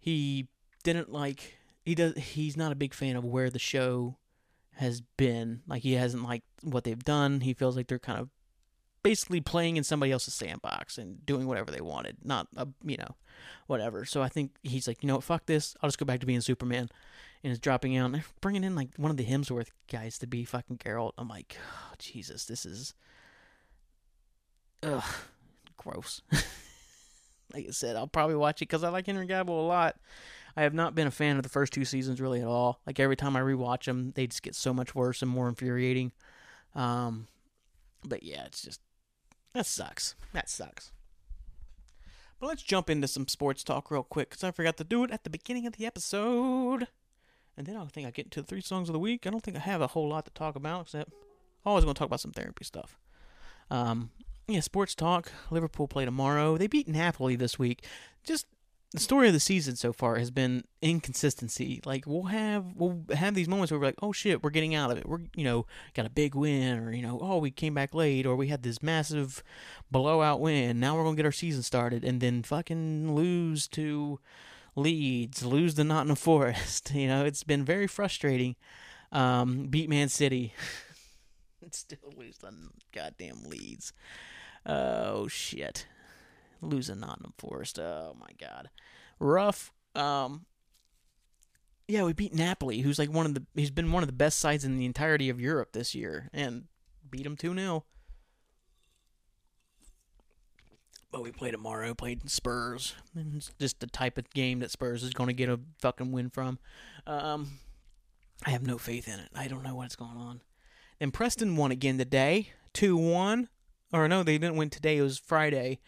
He 0.00 0.48
didn't 0.84 1.10
like 1.10 1.58
he 1.84 1.94
does 1.94 2.16
he's 2.16 2.56
not 2.56 2.72
a 2.72 2.76
big 2.76 2.94
fan 2.94 3.16
of 3.16 3.24
where 3.24 3.50
the 3.50 3.58
show 3.58 4.16
has 4.76 5.00
been. 5.16 5.62
Like 5.66 5.82
he 5.82 5.94
hasn't 5.94 6.24
liked 6.24 6.46
what 6.62 6.84
they've 6.84 7.02
done. 7.02 7.40
He 7.40 7.54
feels 7.54 7.76
like 7.76 7.88
they're 7.88 7.98
kind 7.98 8.20
of 8.20 8.28
basically 9.02 9.40
playing 9.40 9.76
in 9.76 9.84
somebody 9.84 10.12
else's 10.12 10.34
sandbox 10.34 10.98
and 10.98 11.24
doing 11.24 11.46
whatever 11.46 11.70
they 11.70 11.80
wanted, 11.80 12.16
not 12.24 12.48
a, 12.56 12.66
you 12.84 12.96
know, 12.96 13.16
whatever. 13.66 14.04
So 14.04 14.22
I 14.22 14.28
think 14.28 14.52
he's 14.62 14.86
like, 14.88 15.02
you 15.02 15.06
know 15.06 15.16
what, 15.16 15.24
fuck 15.24 15.46
this. 15.46 15.76
I'll 15.82 15.88
just 15.88 15.98
go 15.98 16.04
back 16.04 16.20
to 16.20 16.26
being 16.26 16.40
Superman, 16.40 16.88
and 17.42 17.52
is 17.52 17.58
dropping 17.58 17.96
out 17.96 18.12
and 18.12 18.22
bringing 18.40 18.64
in 18.64 18.74
like 18.74 18.90
one 18.96 19.10
of 19.10 19.16
the 19.16 19.24
Hemsworth 19.24 19.70
guys 19.90 20.18
to 20.18 20.26
be 20.26 20.44
fucking 20.44 20.78
Geralt. 20.78 21.12
I'm 21.18 21.28
like, 21.28 21.56
oh, 21.58 21.94
Jesus, 21.98 22.44
this 22.44 22.66
is, 22.66 22.94
ugh, 24.82 25.04
gross. 25.76 26.22
like 27.54 27.66
I 27.68 27.70
said, 27.70 27.96
I'll 27.96 28.06
probably 28.06 28.36
watch 28.36 28.60
it 28.60 28.68
because 28.68 28.84
I 28.84 28.88
like 28.88 29.06
Henry 29.06 29.26
Cavill 29.26 29.48
a 29.48 29.66
lot. 29.66 29.96
I 30.56 30.62
have 30.62 30.74
not 30.74 30.94
been 30.94 31.06
a 31.06 31.12
fan 31.12 31.36
of 31.36 31.44
the 31.44 31.48
first 31.48 31.72
two 31.72 31.84
seasons 31.84 32.20
really 32.20 32.40
at 32.40 32.48
all. 32.48 32.80
Like 32.86 32.98
every 32.98 33.16
time 33.16 33.36
I 33.36 33.40
rewatch 33.40 33.84
them, 33.84 34.12
they 34.14 34.26
just 34.26 34.42
get 34.42 34.54
so 34.54 34.74
much 34.74 34.94
worse 34.94 35.22
and 35.22 35.30
more 35.30 35.48
infuriating. 35.48 36.12
Um, 36.74 37.28
but 38.04 38.22
yeah, 38.22 38.44
it's 38.44 38.62
just 38.62 38.80
that 39.54 39.66
sucks. 39.66 40.14
That 40.32 40.48
sucks. 40.48 40.92
But 42.40 42.48
let's 42.48 42.62
jump 42.62 42.88
into 42.88 43.08
some 43.08 43.26
sports 43.26 43.64
talk 43.64 43.90
real 43.90 44.02
quick 44.02 44.30
because 44.30 44.44
I 44.44 44.50
forgot 44.50 44.76
to 44.76 44.84
do 44.84 45.04
it 45.04 45.10
at 45.10 45.24
the 45.24 45.30
beginning 45.30 45.66
of 45.66 45.76
the 45.76 45.86
episode. 45.86 46.88
And 47.58 47.66
then 47.66 47.76
I 47.76 47.84
think 47.86 48.06
I 48.06 48.10
get 48.12 48.30
to 48.30 48.40
the 48.40 48.46
three 48.46 48.60
songs 48.60 48.88
of 48.88 48.92
the 48.92 49.00
week. 49.00 49.26
I 49.26 49.30
don't 49.30 49.42
think 49.42 49.56
I 49.56 49.60
have 49.60 49.82
a 49.82 49.88
whole 49.88 50.08
lot 50.08 50.24
to 50.26 50.30
talk 50.30 50.54
about 50.54 50.82
except 50.82 51.12
I 51.66 51.72
was 51.74 51.84
going 51.84 51.92
to 51.92 51.98
talk 51.98 52.06
about 52.06 52.20
some 52.20 52.30
therapy 52.30 52.64
stuff. 52.64 52.96
Um, 53.68 54.10
yeah, 54.46 54.60
sports 54.60 54.94
talk. 54.94 55.32
Liverpool 55.50 55.88
play 55.88 56.04
tomorrow. 56.04 56.56
They 56.56 56.68
beat 56.68 56.86
Napoli 56.86 57.34
this 57.34 57.58
week. 57.58 57.84
Just 58.22 58.46
the 58.92 59.00
story 59.00 59.26
of 59.26 59.34
the 59.34 59.40
season 59.40 59.74
so 59.74 59.92
far 59.92 60.16
has 60.16 60.30
been 60.30 60.64
inconsistency. 60.80 61.80
Like 61.84 62.06
we'll 62.06 62.24
have 62.24 62.64
we'll 62.76 63.04
have 63.12 63.34
these 63.34 63.48
moments 63.48 63.72
where 63.72 63.80
we're 63.80 63.86
like, 63.86 63.98
oh 64.00 64.12
shit, 64.12 64.42
we're 64.42 64.50
getting 64.50 64.76
out 64.76 64.92
of 64.92 64.96
it. 64.96 65.06
We're 65.06 65.20
you 65.34 65.44
know 65.44 65.66
got 65.94 66.06
a 66.06 66.10
big 66.10 66.36
win, 66.36 66.78
or 66.78 66.92
you 66.92 67.02
know, 67.02 67.18
oh 67.20 67.38
we 67.38 67.50
came 67.50 67.74
back 67.74 67.92
late, 67.92 68.24
or 68.24 68.36
we 68.36 68.48
had 68.48 68.62
this 68.62 68.82
massive 68.82 69.42
blowout 69.90 70.40
win. 70.40 70.80
Now 70.80 70.96
we're 70.96 71.04
gonna 71.04 71.16
get 71.16 71.26
our 71.26 71.32
season 71.32 71.62
started, 71.62 72.04
and 72.04 72.20
then 72.20 72.42
fucking 72.44 73.14
lose 73.14 73.68
to 73.68 74.20
Leeds, 74.76 75.44
lose 75.44 75.74
to 75.74 75.84
Nottingham 75.84 76.16
Forest. 76.28 76.92
You 76.94 77.08
know, 77.08 77.24
it's 77.24 77.44
been 77.44 77.64
very 77.64 77.86
frustrating. 77.86 78.56
Um, 79.10 79.66
beat 79.68 79.88
Man 79.88 80.08
City, 80.08 80.52
still 81.70 81.98
lose 82.16 82.38
to 82.38 82.52
goddamn 82.92 83.44
Leeds. 83.44 83.92
Oh 84.66 85.28
shit 85.28 85.86
losing 86.60 87.00
Nottingham 87.00 87.34
Forest. 87.38 87.78
Oh 87.78 88.16
my 88.18 88.28
god, 88.40 88.70
rough. 89.18 89.72
Um, 89.94 90.46
Yeah, 91.86 92.04
we 92.04 92.12
beat 92.12 92.34
Napoli, 92.34 92.80
who's 92.80 92.98
like 92.98 93.10
one 93.10 93.26
of 93.26 93.34
the 93.34 93.46
he's 93.54 93.70
been 93.70 93.92
one 93.92 94.02
of 94.02 94.08
the 94.08 94.12
best 94.12 94.38
sides 94.38 94.64
in 94.64 94.76
the 94.76 94.86
entirety 94.86 95.28
of 95.28 95.40
Europe 95.40 95.72
this 95.72 95.94
year, 95.94 96.28
and 96.32 96.64
beat 97.08 97.26
him 97.26 97.36
two 97.36 97.54
0 97.54 97.84
But 101.10 101.22
we 101.22 101.32
play 101.32 101.50
tomorrow, 101.50 101.94
played 101.94 102.28
Spurs. 102.30 102.94
It's 103.16 103.50
just 103.58 103.80
the 103.80 103.86
type 103.86 104.18
of 104.18 104.28
game 104.30 104.58
that 104.60 104.70
Spurs 104.70 105.02
is 105.02 105.14
going 105.14 105.28
to 105.28 105.34
get 105.34 105.48
a 105.48 105.58
fucking 105.80 106.12
win 106.12 106.28
from. 106.28 106.58
Um, 107.06 107.58
I 108.44 108.50
have 108.50 108.66
no 108.66 108.76
faith 108.76 109.08
in 109.08 109.18
it. 109.18 109.30
I 109.34 109.48
don't 109.48 109.62
know 109.62 109.74
what's 109.74 109.96
going 109.96 110.16
on. 110.18 110.42
Then 110.98 111.10
Preston 111.10 111.56
won 111.56 111.70
again 111.70 111.96
today, 111.96 112.50
two 112.74 112.96
one. 112.96 113.48
Or 113.90 114.06
no, 114.06 114.22
they 114.22 114.36
didn't 114.36 114.56
win 114.56 114.68
today. 114.68 114.98
It 114.98 115.02
was 115.02 115.18
Friday. 115.18 115.80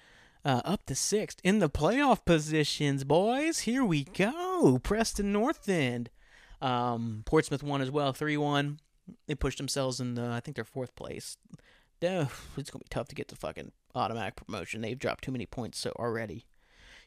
Uh, 0.43 0.63
up 0.65 0.87
to 0.87 0.95
sixth 0.95 1.39
in 1.45 1.59
the 1.59 1.69
playoff 1.69 2.25
positions, 2.25 3.05
boys. 3.05 3.61
Here 3.61 3.85
we 3.85 4.05
go. 4.05 4.81
Preston 4.83 5.33
North 5.33 5.69
End. 5.69 6.09
Um, 6.63 7.25
Portsmouth 7.27 7.63
won 7.63 7.83
as 7.83 7.91
well, 7.91 8.15
three 8.15 8.39
one. 8.39 8.81
They 9.27 9.35
pushed 9.35 9.59
themselves 9.59 10.01
in 10.01 10.15
the, 10.15 10.29
I 10.29 10.41
think 10.41 10.55
they're 10.55 10.65
fourth 10.65 10.95
place. 10.97 11.37
It's 12.01 12.71
gonna 12.71 12.79
be 12.79 12.87
tough 12.89 13.09
to 13.09 13.15
get 13.15 13.29
the 13.29 13.37
fucking 13.37 13.73
automatic 13.95 14.37
promotion. 14.37 14.81
They've 14.81 14.99
dropped 14.99 15.25
too 15.25 15.33
many 15.33 15.47
points 15.47 15.79
so 15.79 15.93
already. 15.97 16.47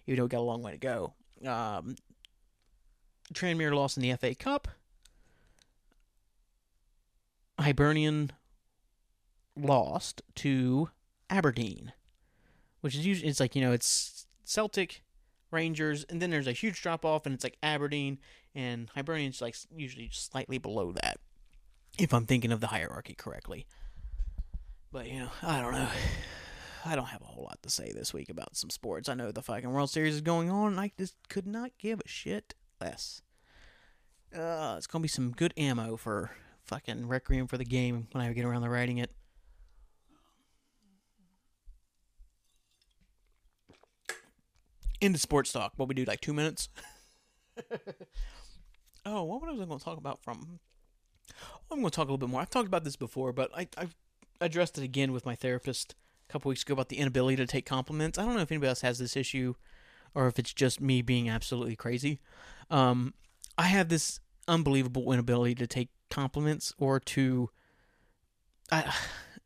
Though 0.08 0.24
we 0.24 0.28
got 0.28 0.40
a 0.40 0.42
long 0.42 0.62
way 0.62 0.72
to 0.74 0.78
go. 0.78 1.14
Um, 1.46 1.96
Tranmere 3.34 3.74
lost 3.74 3.98
in 3.98 4.04
the 4.04 4.16
FA 4.16 4.36
Cup. 4.36 4.68
Hibernian 7.60 8.32
lost 9.56 10.22
to 10.36 10.90
Aberdeen, 11.30 11.94
which 12.82 12.96
is 12.96 13.06
usually 13.06 13.30
it's 13.30 13.40
like 13.40 13.56
you 13.56 13.62
know 13.62 13.72
it's 13.72 14.28
Celtic, 14.44 15.04
Rangers, 15.52 16.04
and 16.10 16.22
then 16.22 16.32
there's 16.32 16.48
a 16.48 16.52
huge 16.52 16.82
drop 16.82 17.06
off, 17.06 17.26
and 17.26 17.34
it's 17.34 17.44
like 17.44 17.58
Aberdeen 17.64 18.20
and 18.56 18.90
Hibernian's 18.96 19.42
like 19.42 19.56
usually 19.76 20.10
slightly 20.12 20.58
below 20.58 20.92
that, 20.92 21.20
if 21.98 22.14
I'm 22.14 22.26
thinking 22.26 22.52
of 22.52 22.60
the 22.60 22.68
hierarchy 22.68 23.16
correctly. 23.16 23.66
But 24.92 25.08
you 25.08 25.20
know, 25.20 25.30
I 25.42 25.62
don't 25.62 25.74
know. 25.74 25.88
I 26.86 26.96
don't 26.96 27.08
have 27.08 27.22
a 27.22 27.26
whole 27.26 27.44
lot 27.44 27.60
to 27.64 27.70
say 27.70 27.92
this 27.94 28.14
week 28.14 28.30
about 28.30 28.56
some 28.56 28.70
sports. 28.70 29.08
I 29.08 29.14
know 29.14 29.32
the 29.32 29.42
fucking 29.42 29.72
World 29.72 29.90
Series 29.90 30.16
is 30.16 30.22
going 30.22 30.50
on, 30.50 30.74
and 30.74 30.80
I 30.80 30.92
just 30.98 31.16
could 31.30 31.48
not 31.48 31.72
give 31.78 32.00
a 32.00 32.08
shit 32.08 32.56
less. 32.82 33.22
Uh, 34.36 34.76
it's 34.78 34.88
gonna 34.88 35.02
be 35.02 35.08
some 35.08 35.32
good 35.32 35.54
ammo 35.58 35.96
for 35.96 36.32
fucking 36.64 37.08
Requiem 37.08 37.48
for 37.48 37.58
the 37.58 37.66
game 37.66 38.08
when 38.12 38.24
I 38.24 38.34
get 38.34 38.46
around 38.46 38.64
to 38.64 38.70
writing 38.70 38.98
it. 38.98 39.12
Into 45.02 45.20
sports 45.20 45.52
talk. 45.52 45.74
What 45.76 45.90
we 45.90 45.96
do, 45.96 46.06
like 46.06 46.22
two 46.22 46.34
minutes? 46.34 46.70
oh, 49.06 49.24
what 49.24 49.42
was 49.42 49.60
I 49.60 49.66
going 49.66 49.78
to 49.78 49.84
talk 49.84 49.98
about 49.98 50.24
from? 50.24 50.60
I'm 51.70 51.80
going 51.80 51.92
to 51.92 51.96
talk 51.96 52.08
a 52.08 52.12
little 52.12 52.18
bit 52.18 52.30
more. 52.30 52.40
I've 52.40 52.50
talked 52.50 52.68
about 52.68 52.86
this 52.86 52.96
before, 52.96 53.34
but 53.34 53.52
I, 53.54 53.68
I've 53.78 53.96
addressed 54.40 54.78
it 54.78 54.84
again 54.86 55.12
with 55.12 55.26
my 55.26 55.36
therapist 55.36 55.94
a 56.28 56.32
couple 56.32 56.50
weeks 56.50 56.64
ago 56.64 56.74
about 56.74 56.90
the 56.90 56.98
inability 56.98 57.38
to 57.38 57.48
take 57.48 57.66
compliments. 57.66 58.18
I 58.18 58.26
don't 58.26 58.36
know 58.36 58.42
if 58.42 58.52
anybody 58.52 58.70
else 58.70 58.82
has 58.82 59.00
this 59.00 59.16
issue 59.16 59.56
or 60.16 60.28
if 60.28 60.40
it's 60.40 60.54
just 60.54 60.82
me 60.82 61.02
being 61.02 61.30
absolutely 61.30 61.76
crazy. 61.76 62.20
Um, 62.70 63.14
I 63.58 63.64
have 63.64 63.90
this 63.90 64.20
unbelievable 64.48 65.12
inability 65.12 65.56
to 65.56 65.68
take 65.68 65.90
compliments 66.10 66.74
or 66.78 67.00
to. 67.00 67.50
I, 68.72 68.94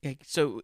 so, 0.24 0.62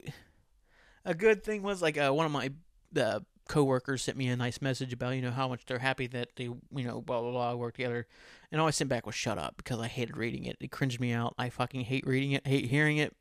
a 1.06 1.14
good 1.14 1.44
thing 1.44 1.64
was 1.64 1.82
like 1.82 1.98
uh, 1.98 2.12
one 2.12 2.26
of 2.26 2.32
my 2.32 2.52
uh, 3.00 3.20
coworkers 3.48 4.02
sent 4.02 4.18
me 4.18 4.28
a 4.28 4.36
nice 4.36 4.62
message 4.62 4.94
about 4.94 5.16
you 5.16 5.22
know 5.22 5.32
how 5.32 5.48
much 5.48 5.66
they're 5.66 5.80
happy 5.80 6.08
that 6.08 6.30
they 6.36 6.46
you 6.46 6.60
know 6.72 7.02
blah 7.02 7.22
blah 7.22 7.32
blah 7.32 7.56
work 7.56 7.76
together, 7.76 8.08
and 8.52 8.62
all 8.62 8.68
I 8.68 8.72
sent 8.72 8.90
back 8.90 9.06
was 9.06 9.16
shut 9.16 9.38
up 9.38 9.56
because 9.58 9.80
I 9.80 9.88
hated 9.88 10.18
reading 10.18 10.46
it. 10.46 10.58
It 10.60 10.72
cringed 10.72 11.00
me 11.00 11.12
out. 11.12 11.34
I 11.38 11.50
fucking 11.50 11.82
hate 11.82 12.06
reading 12.06 12.32
it. 12.32 12.46
Hate 12.46 12.66
hearing 12.66 12.98
it. 12.98 13.16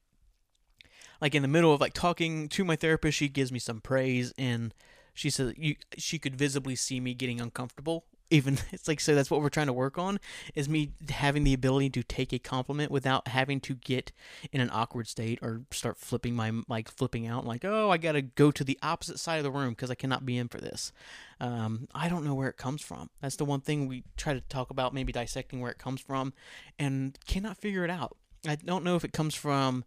Like 1.23 1.37
in 1.37 1.43
the 1.43 1.49
middle 1.49 1.73
of 1.73 1.81
like 1.81 1.93
talking 1.93 2.49
to 2.49 2.65
my 2.65 2.75
therapist, 2.75 3.17
she 3.17 3.29
gives 3.29 3.53
me 3.53 3.61
some 3.61 3.81
praise 3.81 4.35
and 4.37 4.75
she 5.15 5.31
said 5.31 5.55
you 5.57 5.77
she 5.97 6.19
could 6.19 6.35
visibly 6.35 6.75
see 6.75 6.99
me 6.99 7.15
getting 7.15 7.41
uncomfortable. 7.41 8.05
Even 8.29 8.59
it's 8.73 8.89
like 8.89 8.99
so 8.99 9.15
that's 9.15 9.31
what 9.31 9.41
we're 9.41 9.49
trying 9.49 9.69
to 9.69 9.73
work 9.73 9.99
on 9.99 10.19
is 10.57 10.69
me 10.69 10.91
having 11.11 11.45
the 11.45 11.55
ability 11.55 11.91
to 11.91 12.03
take 12.03 12.33
a 12.33 12.41
compliment 12.41 12.91
without 12.91 13.29
having 13.29 13.61
to 13.61 13.77
get 13.77 14.11
in 14.51 14.61
an 14.61 14.69
awkward 14.73 15.07
state 15.07 15.39
or 15.43 15.63
start 15.71 15.97
flipping 15.97 16.35
my 16.35 16.51
like 16.67 16.91
flipping 16.91 17.29
out 17.29 17.47
like 17.47 17.65
oh 17.65 17.91
i 17.91 17.99
gotta 17.99 18.23
go 18.23 18.51
to 18.51 18.65
the 18.65 18.79
opposite 18.83 19.21
side 19.21 19.37
of 19.37 19.45
the 19.45 19.51
room 19.51 19.71
because 19.71 19.93
i 19.93 19.95
cannot 19.95 20.27
be 20.27 20.37
in 20.37 20.49
for 20.49 20.59
this. 20.59 20.93
Um, 21.39 21.87
i 21.95 22.09
don't 22.09 22.25
know 22.25 22.35
where 22.35 22.49
it 22.49 22.57
comes 22.57 22.83
from. 22.83 23.11
That's 23.21 23.37
the 23.37 23.45
one 23.45 23.61
thing 23.61 23.87
we 23.87 24.03
try 24.17 24.35
to 24.35 24.41
talk 24.41 24.71
about 24.71 24.93
maybe 24.93 25.13
dissecting 25.13 25.61
where 25.61 25.71
it 25.71 25.79
comes 25.79 26.01
from 26.01 26.33
and 26.81 27.17
cannot 27.27 27.59
figure 27.59 27.85
it 27.85 27.91
out. 27.91 28.17
I 28.45 28.57
don't 28.57 28.83
know 28.83 28.97
if 28.97 29.05
it 29.05 29.13
comes 29.13 29.37
from 29.37 29.85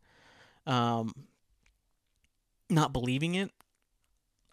um, 0.66 1.11
not 2.70 2.93
believing 2.93 3.36
it. 3.36 3.51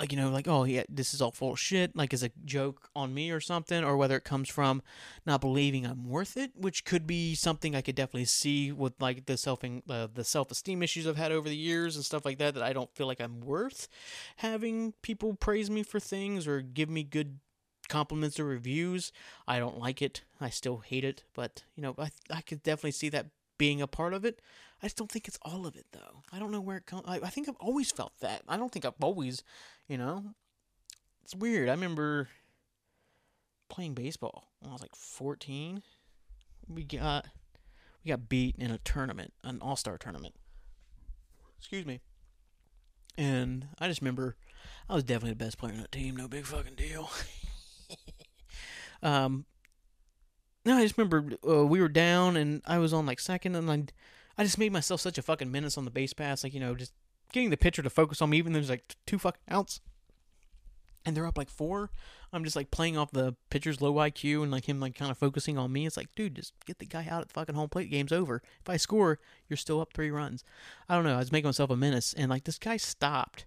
Like 0.00 0.10
you 0.10 0.18
know 0.18 0.30
like 0.30 0.48
oh 0.48 0.64
yeah 0.64 0.82
this 0.88 1.14
is 1.14 1.22
all 1.22 1.30
full 1.30 1.54
shit. 1.54 1.94
Like 1.94 2.12
as 2.12 2.24
a 2.24 2.30
joke 2.44 2.88
on 2.96 3.14
me 3.14 3.30
or 3.30 3.40
something 3.40 3.84
or 3.84 3.96
whether 3.96 4.16
it 4.16 4.24
comes 4.24 4.48
from 4.48 4.82
not 5.24 5.40
believing 5.40 5.86
i'm 5.86 6.08
worth 6.08 6.36
it 6.36 6.50
which 6.56 6.84
could 6.84 7.06
be 7.06 7.36
something 7.36 7.76
i 7.76 7.80
could 7.80 7.94
definitely 7.94 8.24
see 8.24 8.72
with 8.72 8.94
like 9.00 9.26
the 9.26 9.36
self 9.36 9.62
uh, 9.64 10.08
the 10.12 10.24
self-esteem 10.24 10.82
issues 10.82 11.06
i've 11.06 11.16
had 11.16 11.30
over 11.30 11.48
the 11.48 11.56
years 11.56 11.94
and 11.94 12.04
stuff 12.04 12.24
like 12.24 12.38
that 12.38 12.54
that 12.54 12.62
i 12.64 12.72
don't 12.72 12.92
feel 12.96 13.06
like 13.06 13.20
i'm 13.20 13.40
worth 13.40 13.86
having 14.36 14.92
people 15.02 15.34
praise 15.34 15.70
me 15.70 15.84
for 15.84 16.00
things 16.00 16.48
or 16.48 16.60
give 16.60 16.90
me 16.90 17.04
good 17.04 17.38
compliments 17.88 18.40
or 18.40 18.44
reviews. 18.46 19.12
I 19.46 19.58
don't 19.58 19.78
like 19.78 20.00
it. 20.00 20.22
I 20.40 20.48
still 20.48 20.78
hate 20.78 21.04
it. 21.04 21.24
But 21.34 21.64
you 21.76 21.82
know 21.82 21.94
i, 21.98 22.10
I 22.30 22.40
could 22.40 22.62
definitely 22.62 22.92
see 22.92 23.10
that 23.10 23.26
being 23.58 23.82
a 23.82 23.86
part 23.86 24.14
of 24.14 24.24
it 24.24 24.40
I 24.82 24.86
just 24.86 24.96
don't 24.96 25.10
think 25.10 25.28
it's 25.28 25.38
all 25.42 25.66
of 25.66 25.76
it 25.76 25.86
though. 25.92 26.22
I 26.32 26.38
don't 26.38 26.50
know 26.50 26.60
where 26.60 26.76
it 26.76 26.86
comes. 26.86 27.04
I, 27.06 27.16
I 27.16 27.28
think 27.28 27.48
I've 27.48 27.56
always 27.56 27.92
felt 27.92 28.12
that. 28.20 28.42
I 28.48 28.56
don't 28.56 28.72
think 28.72 28.84
I've 28.84 28.94
always, 29.00 29.44
you 29.86 29.96
know, 29.96 30.24
it's 31.22 31.36
weird. 31.36 31.68
I 31.68 31.72
remember 31.72 32.28
playing 33.68 33.94
baseball 33.94 34.48
when 34.60 34.70
I 34.70 34.72
was 34.72 34.82
like 34.82 34.96
14. 34.96 35.82
We 36.68 36.84
got 36.84 37.26
we 38.04 38.10
got 38.10 38.28
beat 38.28 38.56
in 38.58 38.72
a 38.72 38.78
tournament, 38.78 39.32
an 39.44 39.60
all-star 39.60 39.98
tournament. 39.98 40.34
Excuse 41.58 41.86
me. 41.86 42.00
And 43.16 43.68
I 43.78 43.86
just 43.86 44.00
remember 44.00 44.36
I 44.88 44.94
was 44.94 45.04
definitely 45.04 45.30
the 45.30 45.44
best 45.44 45.58
player 45.58 45.74
on 45.74 45.80
that 45.80 45.92
team. 45.92 46.16
No 46.16 46.26
big 46.26 46.44
fucking 46.44 46.74
deal. 46.74 47.08
um, 49.02 49.44
no, 50.64 50.76
I 50.76 50.82
just 50.82 50.98
remember 50.98 51.36
uh, 51.48 51.64
we 51.64 51.80
were 51.80 51.88
down 51.88 52.36
and 52.36 52.62
I 52.66 52.78
was 52.78 52.92
on 52.92 53.06
like 53.06 53.20
second, 53.20 53.54
and 53.54 53.70
I 53.70 53.84
I 54.42 54.44
just 54.44 54.58
made 54.58 54.72
myself 54.72 55.00
such 55.00 55.18
a 55.18 55.22
fucking 55.22 55.52
menace 55.52 55.78
on 55.78 55.84
the 55.84 55.90
base 55.92 56.12
pass, 56.12 56.42
like 56.42 56.52
you 56.52 56.58
know, 56.58 56.74
just 56.74 56.92
getting 57.32 57.50
the 57.50 57.56
pitcher 57.56 57.80
to 57.80 57.88
focus 57.88 58.20
on 58.20 58.30
me, 58.30 58.38
even 58.38 58.52
though 58.52 58.58
there's 58.58 58.70
like 58.70 58.96
two 59.06 59.16
fucking 59.16 59.40
outs, 59.48 59.80
and 61.06 61.16
they're 61.16 61.28
up 61.28 61.38
like 61.38 61.48
four. 61.48 61.92
I'm 62.32 62.42
just 62.42 62.56
like 62.56 62.72
playing 62.72 62.98
off 62.98 63.12
the 63.12 63.36
pitcher's 63.50 63.80
low 63.80 63.94
IQ 63.94 64.42
and 64.42 64.50
like 64.50 64.68
him 64.68 64.80
like 64.80 64.96
kind 64.96 65.12
of 65.12 65.16
focusing 65.18 65.58
on 65.58 65.72
me. 65.72 65.86
It's 65.86 65.96
like, 65.96 66.12
dude, 66.16 66.34
just 66.34 66.54
get 66.66 66.80
the 66.80 66.86
guy 66.86 67.06
out 67.08 67.20
at 67.20 67.28
the 67.28 67.34
fucking 67.34 67.54
home 67.54 67.68
plate. 67.68 67.88
Game's 67.88 68.10
over. 68.10 68.42
If 68.60 68.68
I 68.68 68.78
score, 68.78 69.20
you're 69.48 69.56
still 69.56 69.80
up 69.80 69.92
three 69.92 70.10
runs. 70.10 70.42
I 70.88 70.96
don't 70.96 71.04
know. 71.04 71.14
I 71.14 71.18
was 71.18 71.30
making 71.30 71.46
myself 71.46 71.70
a 71.70 71.76
menace, 71.76 72.12
and 72.12 72.28
like 72.28 72.42
this 72.42 72.58
guy 72.58 72.78
stopped. 72.78 73.46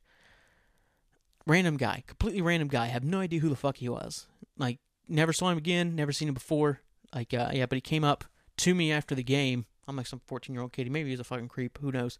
Random 1.45 1.75
guy, 1.75 2.05
completely 2.07 2.41
random 2.41 2.69
guy. 2.69 2.85
Have 2.85 3.03
no 3.03 3.19
idea 3.19 3.41
who 3.41 3.49
the 3.49 3.57
fuck 3.57 3.75
he 3.75 3.89
was. 3.89 4.27
Like, 4.57 4.79
never 5.09 5.33
saw 5.33 5.49
him 5.49 5.57
again. 5.57 5.93
Never 5.93 6.13
seen 6.13 6.29
him 6.29 6.33
before. 6.35 6.79
Like, 7.13 7.33
uh, 7.33 7.51
yeah, 7.51 7.65
but 7.65 7.75
he 7.75 7.81
came 7.81 8.05
up 8.05 8.23
to 8.57 8.75
me 8.75 8.91
after 8.91 9.15
the 9.15 9.23
game 9.23 9.65
I'm 9.87 9.95
like 9.95 10.07
some 10.07 10.21
14 10.25 10.53
year 10.53 10.61
old 10.61 10.73
kid. 10.73 10.89
Maybe 10.91 11.09
he's 11.09 11.19
a 11.19 11.23
fucking 11.23 11.47
creep. 11.47 11.77
Who 11.81 11.91
knows? 11.91 12.17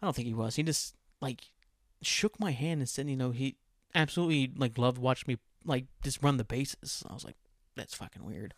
I 0.00 0.06
don't 0.06 0.14
think 0.14 0.28
he 0.28 0.34
was. 0.34 0.56
He 0.56 0.62
just 0.62 0.94
like 1.20 1.42
shook 2.00 2.38
my 2.38 2.52
hand 2.52 2.80
and 2.80 2.88
said, 2.88 3.08
you 3.08 3.16
know, 3.16 3.30
he 3.30 3.56
absolutely 3.94 4.52
like 4.56 4.78
loved 4.78 4.98
watching 4.98 5.32
me 5.32 5.38
like 5.64 5.86
just 6.02 6.22
run 6.22 6.36
the 6.36 6.44
bases. 6.44 7.02
I 7.08 7.12
was 7.12 7.24
like, 7.24 7.36
that's 7.76 7.94
fucking 7.94 8.24
weird. 8.24 8.54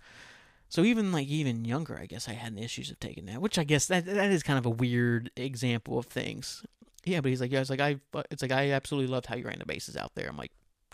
So 0.69 0.83
even 0.83 1.13
like 1.13 1.29
even 1.29 1.65
younger, 1.65 1.99
I 1.99 2.07
guess 2.07 2.29
I 2.29 2.33
had 2.33 2.57
the 2.57 2.63
issues 2.63 2.91
of 2.91 2.99
taking 3.01 3.27
that, 3.27 3.41
which 3.41 3.59
I 3.59 3.65
guess 3.65 3.87
that 3.87 4.07
that 4.07 4.31
is 4.31 4.43
kind 4.43 4.59
of 4.59 4.67
a 4.67 4.71
weird 4.71 5.31
example 5.37 5.99
of 5.99 6.07
things. 6.07 6.65
Yeah, 7.05 7.21
but 7.21 7.29
he's 7.29 7.41
like, 7.41 7.53
yeah, 7.53 7.61
it's 7.61 7.71
like 7.71 7.81
I, 7.81 7.97
it's 8.31 8.41
like 8.41 8.53
I 8.53 8.71
absolutely 8.71 9.13
loved 9.13 9.27
how 9.27 9.37
you 9.37 9.45
ran 9.45 9.59
the 9.59 9.67
bases 9.67 9.97
out 9.97 10.15
there. 10.15 10.27
I'm 10.27 10.39
like, 10.39 10.53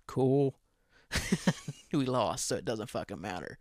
cool. 0.08 0.56
we 1.92 2.04
lost, 2.04 2.46
so 2.46 2.56
it 2.56 2.64
doesn't 2.64 2.90
fucking 2.90 3.20
matter. 3.20 3.58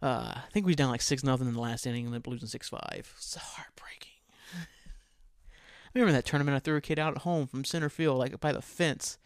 Uh, 0.00 0.32
I 0.36 0.50
think 0.52 0.66
we 0.66 0.74
down 0.74 0.90
like 0.90 1.02
six 1.02 1.24
nothing 1.24 1.48
in 1.48 1.54
the 1.54 1.60
last 1.60 1.86
inning 1.86 2.06
and 2.06 2.14
then 2.14 2.22
losing 2.26 2.48
six 2.48 2.68
five. 2.68 3.12
So 3.18 3.40
heartbreaking. 3.42 4.12
I 4.54 5.98
remember 5.98 6.12
that 6.12 6.26
tournament 6.26 6.54
I 6.54 6.60
threw 6.60 6.76
a 6.76 6.80
kid 6.80 6.98
out 6.98 7.14
at 7.14 7.22
home 7.22 7.46
from 7.46 7.64
center 7.64 7.88
field, 7.88 8.18
like 8.18 8.38
by 8.40 8.52
the 8.52 8.62
fence 8.62 9.18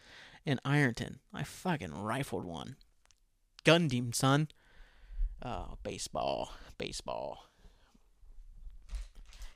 in 0.45 0.59
Ironton. 0.65 1.19
I 1.33 1.43
fucking 1.43 1.93
rifled 1.93 2.45
one. 2.45 2.77
Gunned 3.63 3.91
him, 3.91 4.13
son. 4.13 4.47
Oh, 5.43 5.77
baseball, 5.83 6.53
baseball. 6.77 7.49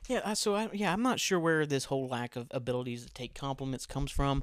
Yeah, 0.06 0.32
so 0.34 0.54
I, 0.54 0.68
yeah, 0.72 0.92
I'm 0.92 1.02
not 1.02 1.20
sure 1.20 1.38
where 1.38 1.66
this 1.66 1.86
whole 1.86 2.08
lack 2.08 2.36
of 2.36 2.46
abilities 2.50 3.04
to 3.04 3.12
take 3.12 3.34
compliments 3.34 3.84
comes 3.84 4.10
from. 4.10 4.42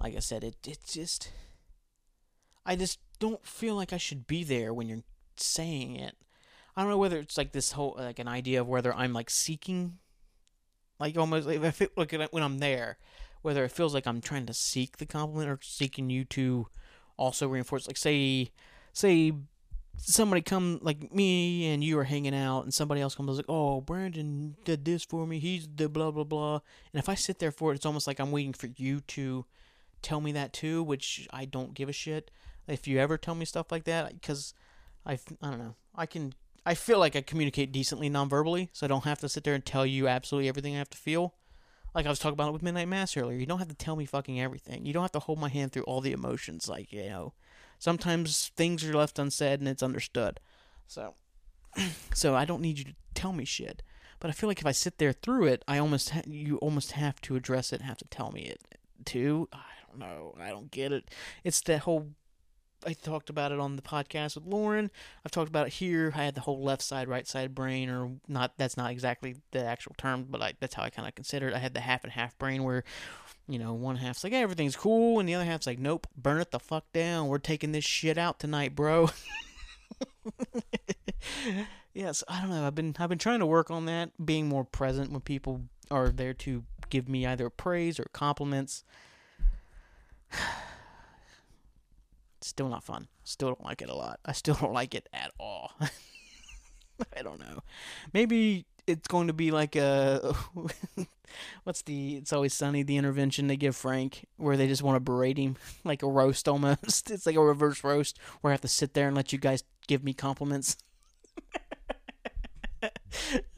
Like 0.00 0.14
I 0.16 0.20
said, 0.20 0.44
it 0.44 0.56
it 0.66 0.78
just 0.86 1.32
I 2.64 2.76
just 2.76 2.98
don't 3.18 3.44
feel 3.44 3.74
like 3.74 3.92
I 3.92 3.98
should 3.98 4.26
be 4.26 4.44
there 4.44 4.72
when 4.72 4.88
you're 4.88 5.02
saying 5.42 5.96
it. 5.96 6.16
I 6.76 6.82
don't 6.82 6.90
know 6.90 6.98
whether 6.98 7.18
it's 7.18 7.36
like 7.36 7.52
this 7.52 7.72
whole 7.72 7.96
like 7.98 8.18
an 8.18 8.28
idea 8.28 8.60
of 8.60 8.68
whether 8.68 8.94
I'm 8.94 9.12
like 9.12 9.30
seeking, 9.30 9.98
like 10.98 11.16
almost 11.16 11.46
like 11.46 11.62
if 11.62 11.82
it 11.82 11.96
like 11.96 12.12
when 12.12 12.42
I'm 12.42 12.58
there, 12.58 12.98
whether 13.42 13.64
it 13.64 13.72
feels 13.72 13.94
like 13.94 14.06
I'm 14.06 14.20
trying 14.20 14.46
to 14.46 14.54
seek 14.54 14.98
the 14.98 15.06
compliment 15.06 15.50
or 15.50 15.58
seeking 15.62 16.10
you 16.10 16.24
to 16.26 16.68
also 17.16 17.48
reinforce. 17.48 17.86
Like 17.86 17.96
say, 17.96 18.50
say 18.92 19.32
somebody 20.02 20.40
come 20.40 20.78
like 20.82 21.12
me 21.12 21.72
and 21.72 21.84
you 21.84 21.98
are 21.98 22.04
hanging 22.04 22.34
out 22.34 22.62
and 22.62 22.72
somebody 22.72 23.00
else 23.00 23.14
comes 23.14 23.36
like 23.36 23.44
oh 23.48 23.80
brandon 23.80 24.56
did 24.64 24.84
this 24.84 25.04
for 25.04 25.26
me 25.26 25.38
he's 25.38 25.68
the 25.76 25.88
blah 25.88 26.10
blah 26.10 26.24
blah 26.24 26.54
and 26.92 26.98
if 26.98 27.08
i 27.08 27.14
sit 27.14 27.38
there 27.38 27.50
for 27.50 27.70
it 27.70 27.74
it's 27.74 27.86
almost 27.86 28.06
like 28.06 28.18
i'm 28.18 28.30
waiting 28.32 28.52
for 28.52 28.68
you 28.76 29.00
to 29.02 29.44
tell 30.00 30.20
me 30.20 30.32
that 30.32 30.52
too 30.52 30.82
which 30.82 31.28
i 31.32 31.44
don't 31.44 31.74
give 31.74 31.88
a 31.88 31.92
shit 31.92 32.30
if 32.66 32.88
you 32.88 32.98
ever 32.98 33.18
tell 33.18 33.34
me 33.34 33.44
stuff 33.44 33.70
like 33.70 33.84
that 33.84 34.14
because 34.14 34.54
i 35.06 35.12
i 35.12 35.50
don't 35.50 35.58
know 35.58 35.74
i 35.94 36.06
can 36.06 36.32
i 36.64 36.74
feel 36.74 36.98
like 36.98 37.16
i 37.16 37.20
communicate 37.20 37.72
decently 37.72 38.08
non-verbally 38.08 38.70
so 38.72 38.86
i 38.86 38.88
don't 38.88 39.04
have 39.04 39.18
to 39.18 39.28
sit 39.28 39.44
there 39.44 39.54
and 39.54 39.64
tell 39.64 39.86
you 39.86 40.08
absolutely 40.08 40.48
everything 40.48 40.74
i 40.74 40.78
have 40.78 40.90
to 40.90 40.98
feel 40.98 41.34
like 41.94 42.06
I 42.06 42.08
was 42.08 42.18
talking 42.18 42.34
about 42.34 42.48
it 42.48 42.52
with 42.52 42.62
Midnight 42.62 42.88
Mass 42.88 43.16
earlier, 43.16 43.38
you 43.38 43.46
don't 43.46 43.58
have 43.58 43.68
to 43.68 43.74
tell 43.74 43.96
me 43.96 44.04
fucking 44.04 44.40
everything. 44.40 44.86
You 44.86 44.92
don't 44.92 45.02
have 45.02 45.12
to 45.12 45.18
hold 45.18 45.40
my 45.40 45.48
hand 45.48 45.72
through 45.72 45.82
all 45.84 46.00
the 46.00 46.12
emotions. 46.12 46.68
Like, 46.68 46.92
you 46.92 47.08
know, 47.08 47.32
sometimes 47.78 48.52
things 48.56 48.84
are 48.84 48.94
left 48.94 49.18
unsaid 49.18 49.60
and 49.60 49.68
it's 49.68 49.82
understood. 49.82 50.40
So, 50.86 51.14
so 52.14 52.34
I 52.34 52.44
don't 52.44 52.62
need 52.62 52.78
you 52.78 52.84
to 52.84 52.94
tell 53.14 53.32
me 53.32 53.44
shit. 53.44 53.82
But 54.20 54.28
I 54.28 54.32
feel 54.32 54.48
like 54.48 54.60
if 54.60 54.66
I 54.66 54.72
sit 54.72 54.98
there 54.98 55.12
through 55.12 55.46
it, 55.46 55.64
I 55.66 55.78
almost 55.78 56.10
ha- 56.10 56.22
you 56.26 56.58
almost 56.58 56.92
have 56.92 57.20
to 57.22 57.36
address 57.36 57.72
it, 57.72 57.80
have 57.80 57.96
to 57.98 58.08
tell 58.08 58.30
me 58.30 58.42
it 58.42 58.60
too. 59.04 59.48
I 59.52 59.58
don't 59.88 59.98
know. 59.98 60.34
I 60.38 60.50
don't 60.50 60.70
get 60.70 60.92
it. 60.92 61.10
It's 61.42 61.60
that 61.62 61.80
whole 61.80 62.10
I 62.86 62.94
talked 62.94 63.30
about 63.30 63.52
it 63.52 63.60
on 63.60 63.76
the 63.76 63.82
podcast 63.82 64.36
with 64.36 64.46
Lauren. 64.46 64.90
I've 65.24 65.30
talked 65.30 65.48
about 65.48 65.66
it 65.66 65.74
here. 65.74 66.12
I 66.14 66.24
had 66.24 66.34
the 66.34 66.40
whole 66.40 66.62
left 66.62 66.82
side, 66.82 67.08
right 67.08 67.26
side 67.26 67.54
brain, 67.54 67.90
or 67.90 68.12
not. 68.26 68.54
That's 68.56 68.76
not 68.76 68.90
exactly 68.90 69.36
the 69.50 69.64
actual 69.64 69.94
term, 69.98 70.26
but 70.28 70.42
I, 70.42 70.52
that's 70.60 70.74
how 70.74 70.82
I 70.82 70.90
kind 70.90 71.06
of 71.06 71.14
consider 71.14 71.48
it. 71.48 71.54
I 71.54 71.58
had 71.58 71.74
the 71.74 71.80
half 71.80 72.04
and 72.04 72.12
half 72.12 72.38
brain, 72.38 72.64
where 72.64 72.84
you 73.48 73.58
know 73.58 73.74
one 73.74 73.96
half's 73.96 74.24
like 74.24 74.32
hey, 74.32 74.42
everything's 74.42 74.76
cool, 74.76 75.20
and 75.20 75.28
the 75.28 75.34
other 75.34 75.44
half's 75.44 75.66
like 75.66 75.78
nope, 75.78 76.06
burn 76.16 76.40
it 76.40 76.50
the 76.50 76.58
fuck 76.58 76.90
down. 76.92 77.28
We're 77.28 77.38
taking 77.38 77.72
this 77.72 77.84
shit 77.84 78.18
out 78.18 78.38
tonight, 78.38 78.74
bro. 78.74 79.10
yes, 81.94 82.24
I 82.28 82.40
don't 82.40 82.50
know. 82.50 82.66
I've 82.66 82.74
been 82.74 82.96
I've 82.98 83.08
been 83.08 83.18
trying 83.18 83.40
to 83.40 83.46
work 83.46 83.70
on 83.70 83.86
that, 83.86 84.10
being 84.24 84.48
more 84.48 84.64
present 84.64 85.12
when 85.12 85.20
people 85.20 85.62
are 85.90 86.08
there 86.08 86.34
to 86.34 86.64
give 86.88 87.08
me 87.08 87.26
either 87.26 87.50
praise 87.50 88.00
or 88.00 88.06
compliments. 88.12 88.84
Still 92.42 92.68
not 92.68 92.82
fun. 92.82 93.08
Still 93.24 93.48
don't 93.48 93.64
like 93.64 93.82
it 93.82 93.90
a 93.90 93.94
lot. 93.94 94.20
I 94.24 94.32
still 94.32 94.54
don't 94.54 94.72
like 94.72 94.94
it 94.94 95.08
at 95.12 95.30
all. 95.38 95.72
I 97.16 97.22
don't 97.22 97.40
know. 97.40 97.60
Maybe 98.12 98.66
it's 98.86 99.08
going 99.08 99.26
to 99.26 99.32
be 99.32 99.50
like 99.50 99.76
a 99.76 100.34
what's 101.64 101.82
the 101.82 102.16
it's 102.16 102.32
always 102.32 102.52
sunny 102.52 102.82
the 102.82 102.96
intervention 102.96 103.46
they 103.46 103.56
give 103.56 103.76
Frank 103.76 104.26
where 104.36 104.56
they 104.56 104.66
just 104.66 104.82
want 104.82 104.96
to 104.96 105.00
berate 105.00 105.38
him 105.38 105.56
like 105.84 106.02
a 106.02 106.08
roast 106.08 106.48
almost. 106.48 107.10
It's 107.10 107.26
like 107.26 107.36
a 107.36 107.44
reverse 107.44 107.84
roast 107.84 108.18
where 108.40 108.50
I 108.50 108.54
have 108.54 108.60
to 108.62 108.68
sit 108.68 108.94
there 108.94 109.06
and 109.06 109.16
let 109.16 109.32
you 109.32 109.38
guys 109.38 109.64
give 109.86 110.02
me 110.02 110.14
compliments. 110.14 110.76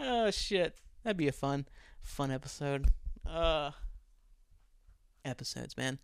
oh 0.00 0.30
shit. 0.30 0.76
That'd 1.04 1.16
be 1.16 1.28
a 1.28 1.32
fun 1.32 1.66
fun 2.02 2.30
episode. 2.30 2.88
Uh 3.24 3.70
episodes, 5.24 5.76
man 5.76 6.00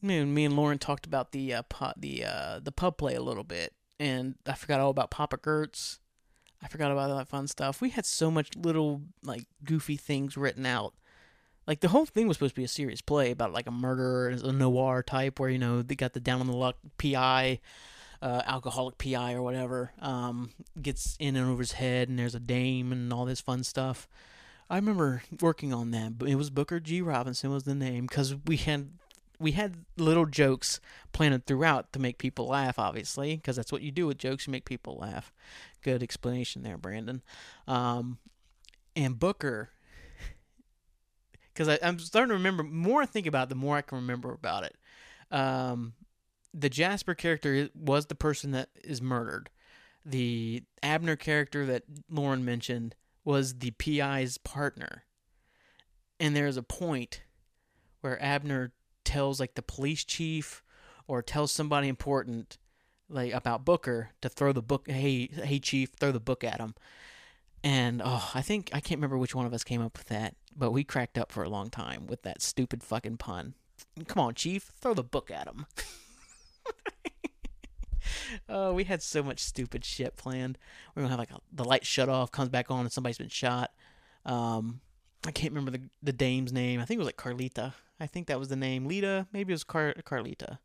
me, 0.00 0.24
me 0.24 0.44
and 0.44 0.56
Lauren 0.56 0.78
talked 0.78 1.06
about 1.06 1.32
the 1.32 1.54
uh, 1.54 1.62
pub, 1.62 1.94
the 1.98 2.24
uh, 2.24 2.60
the 2.62 2.72
pub 2.72 2.96
play 2.96 3.14
a 3.14 3.22
little 3.22 3.44
bit, 3.44 3.74
and 4.00 4.36
I 4.46 4.54
forgot 4.54 4.80
all 4.80 4.90
about 4.90 5.10
Papa 5.10 5.36
Gertz. 5.36 5.98
I 6.62 6.68
forgot 6.68 6.92
about 6.92 7.10
all 7.10 7.18
that 7.18 7.28
fun 7.28 7.48
stuff. 7.48 7.80
We 7.80 7.90
had 7.90 8.06
so 8.06 8.30
much 8.30 8.54
little 8.56 9.02
like 9.22 9.46
goofy 9.64 9.96
things 9.96 10.36
written 10.36 10.64
out. 10.64 10.94
Like 11.66 11.80
the 11.80 11.88
whole 11.88 12.06
thing 12.06 12.28
was 12.28 12.36
supposed 12.36 12.54
to 12.54 12.60
be 12.60 12.64
a 12.64 12.68
serious 12.68 13.00
play 13.00 13.30
about 13.30 13.52
like 13.52 13.66
a 13.66 13.72
murder, 13.72 14.28
a 14.28 14.52
noir 14.52 15.02
type, 15.02 15.38
where 15.40 15.50
you 15.50 15.58
know 15.58 15.82
they 15.82 15.94
got 15.94 16.12
the 16.12 16.20
down 16.20 16.40
on 16.40 16.46
the 16.46 16.56
luck 16.56 16.76
PI, 16.98 17.60
uh, 18.20 18.42
alcoholic 18.46 18.98
PI 18.98 19.34
or 19.34 19.42
whatever, 19.42 19.92
um, 20.00 20.50
gets 20.80 21.16
in 21.18 21.36
and 21.36 21.50
over 21.50 21.60
his 21.60 21.72
head, 21.72 22.08
and 22.08 22.18
there's 22.18 22.34
a 22.34 22.40
dame 22.40 22.92
and 22.92 23.12
all 23.12 23.24
this 23.24 23.40
fun 23.40 23.64
stuff. 23.64 24.08
I 24.70 24.76
remember 24.76 25.22
working 25.40 25.74
on 25.74 25.90
that, 25.90 26.18
but 26.18 26.28
it 26.28 26.36
was 26.36 26.48
Booker 26.48 26.80
G. 26.80 27.02
Robinson 27.02 27.50
was 27.50 27.64
the 27.64 27.74
name 27.74 28.06
because 28.06 28.34
we 28.46 28.56
had 28.56 28.88
we 29.42 29.52
had 29.52 29.84
little 29.96 30.24
jokes 30.24 30.80
planted 31.12 31.46
throughout 31.46 31.92
to 31.92 31.98
make 31.98 32.18
people 32.18 32.46
laugh, 32.46 32.78
obviously, 32.78 33.36
because 33.36 33.56
that's 33.56 33.72
what 33.72 33.82
you 33.82 33.90
do 33.90 34.06
with 34.06 34.18
jokes. 34.18 34.46
You 34.46 34.52
make 34.52 34.64
people 34.64 34.96
laugh. 35.00 35.32
Good 35.82 36.02
explanation 36.02 36.62
there, 36.62 36.78
Brandon. 36.78 37.22
Um, 37.66 38.18
and 38.94 39.18
Booker, 39.18 39.70
because 41.52 41.78
I'm 41.82 41.98
starting 41.98 42.28
to 42.28 42.34
remember 42.34 42.62
more 42.62 43.02
I 43.02 43.06
think 43.06 43.26
about 43.26 43.44
it, 43.44 43.48
the 43.50 43.54
more 43.56 43.76
I 43.76 43.82
can 43.82 43.98
remember 43.98 44.32
about 44.32 44.64
it. 44.64 44.76
Um, 45.30 45.94
the 46.54 46.68
Jasper 46.68 47.14
character 47.14 47.68
was 47.74 48.06
the 48.06 48.14
person 48.14 48.52
that 48.52 48.68
is 48.84 49.02
murdered. 49.02 49.50
The 50.04 50.62
Abner 50.82 51.16
character 51.16 51.66
that 51.66 51.84
Lauren 52.08 52.44
mentioned 52.44 52.94
was 53.24 53.58
the 53.58 53.70
PI's 53.72 54.38
partner. 54.38 55.04
And 56.20 56.36
there's 56.36 56.56
a 56.56 56.62
point 56.62 57.22
where 58.00 58.22
Abner 58.22 58.72
tells 59.04 59.40
like 59.40 59.54
the 59.54 59.62
police 59.62 60.04
chief 60.04 60.62
or 61.06 61.22
tells 61.22 61.52
somebody 61.52 61.88
important 61.88 62.58
like 63.08 63.32
about 63.32 63.64
Booker 63.64 64.10
to 64.20 64.28
throw 64.28 64.52
the 64.52 64.62
book 64.62 64.88
hey 64.88 65.26
hey 65.26 65.58
chief 65.58 65.90
throw 65.98 66.12
the 66.12 66.20
book 66.20 66.44
at 66.44 66.60
him 66.60 66.74
and 67.62 68.02
oh 68.04 68.30
I 68.34 68.42
think 68.42 68.70
I 68.72 68.80
can't 68.80 68.98
remember 68.98 69.18
which 69.18 69.34
one 69.34 69.46
of 69.46 69.52
us 69.52 69.64
came 69.64 69.82
up 69.82 69.98
with 69.98 70.08
that 70.08 70.36
but 70.56 70.72
we 70.72 70.84
cracked 70.84 71.18
up 71.18 71.32
for 71.32 71.42
a 71.42 71.48
long 71.48 71.70
time 71.70 72.06
with 72.06 72.22
that 72.22 72.42
stupid 72.42 72.82
fucking 72.82 73.18
pun. 73.18 73.54
Come 74.06 74.24
on 74.24 74.34
chief 74.34 74.72
throw 74.80 74.94
the 74.94 75.04
book 75.04 75.30
at 75.30 75.48
him 75.48 75.66
oh 78.48 78.72
we 78.72 78.84
had 78.84 79.02
so 79.02 79.22
much 79.22 79.40
stupid 79.40 79.84
shit 79.84 80.16
planned. 80.16 80.56
We're 80.94 81.02
gonna 81.02 81.10
have 81.10 81.18
like 81.18 81.32
a, 81.32 81.40
the 81.52 81.64
light 81.64 81.84
shut 81.84 82.08
off 82.08 82.32
comes 82.32 82.48
back 82.48 82.70
on 82.70 82.80
and 82.80 82.92
somebody's 82.92 83.18
been 83.18 83.28
shot. 83.28 83.72
Um 84.24 84.80
I 85.24 85.30
can't 85.30 85.52
remember 85.52 85.70
the 85.70 85.82
the 86.02 86.12
dame's 86.12 86.52
name. 86.52 86.80
I 86.80 86.84
think 86.84 86.98
it 86.98 87.04
was 87.04 87.06
like 87.06 87.16
Carlita. 87.16 87.74
I 88.00 88.06
think 88.06 88.26
that 88.26 88.38
was 88.38 88.48
the 88.48 88.56
name. 88.56 88.86
Lita. 88.86 89.26
Maybe 89.32 89.52
it 89.52 89.54
was 89.54 89.64
Car- 89.64 89.94
Carlita. 90.04 90.58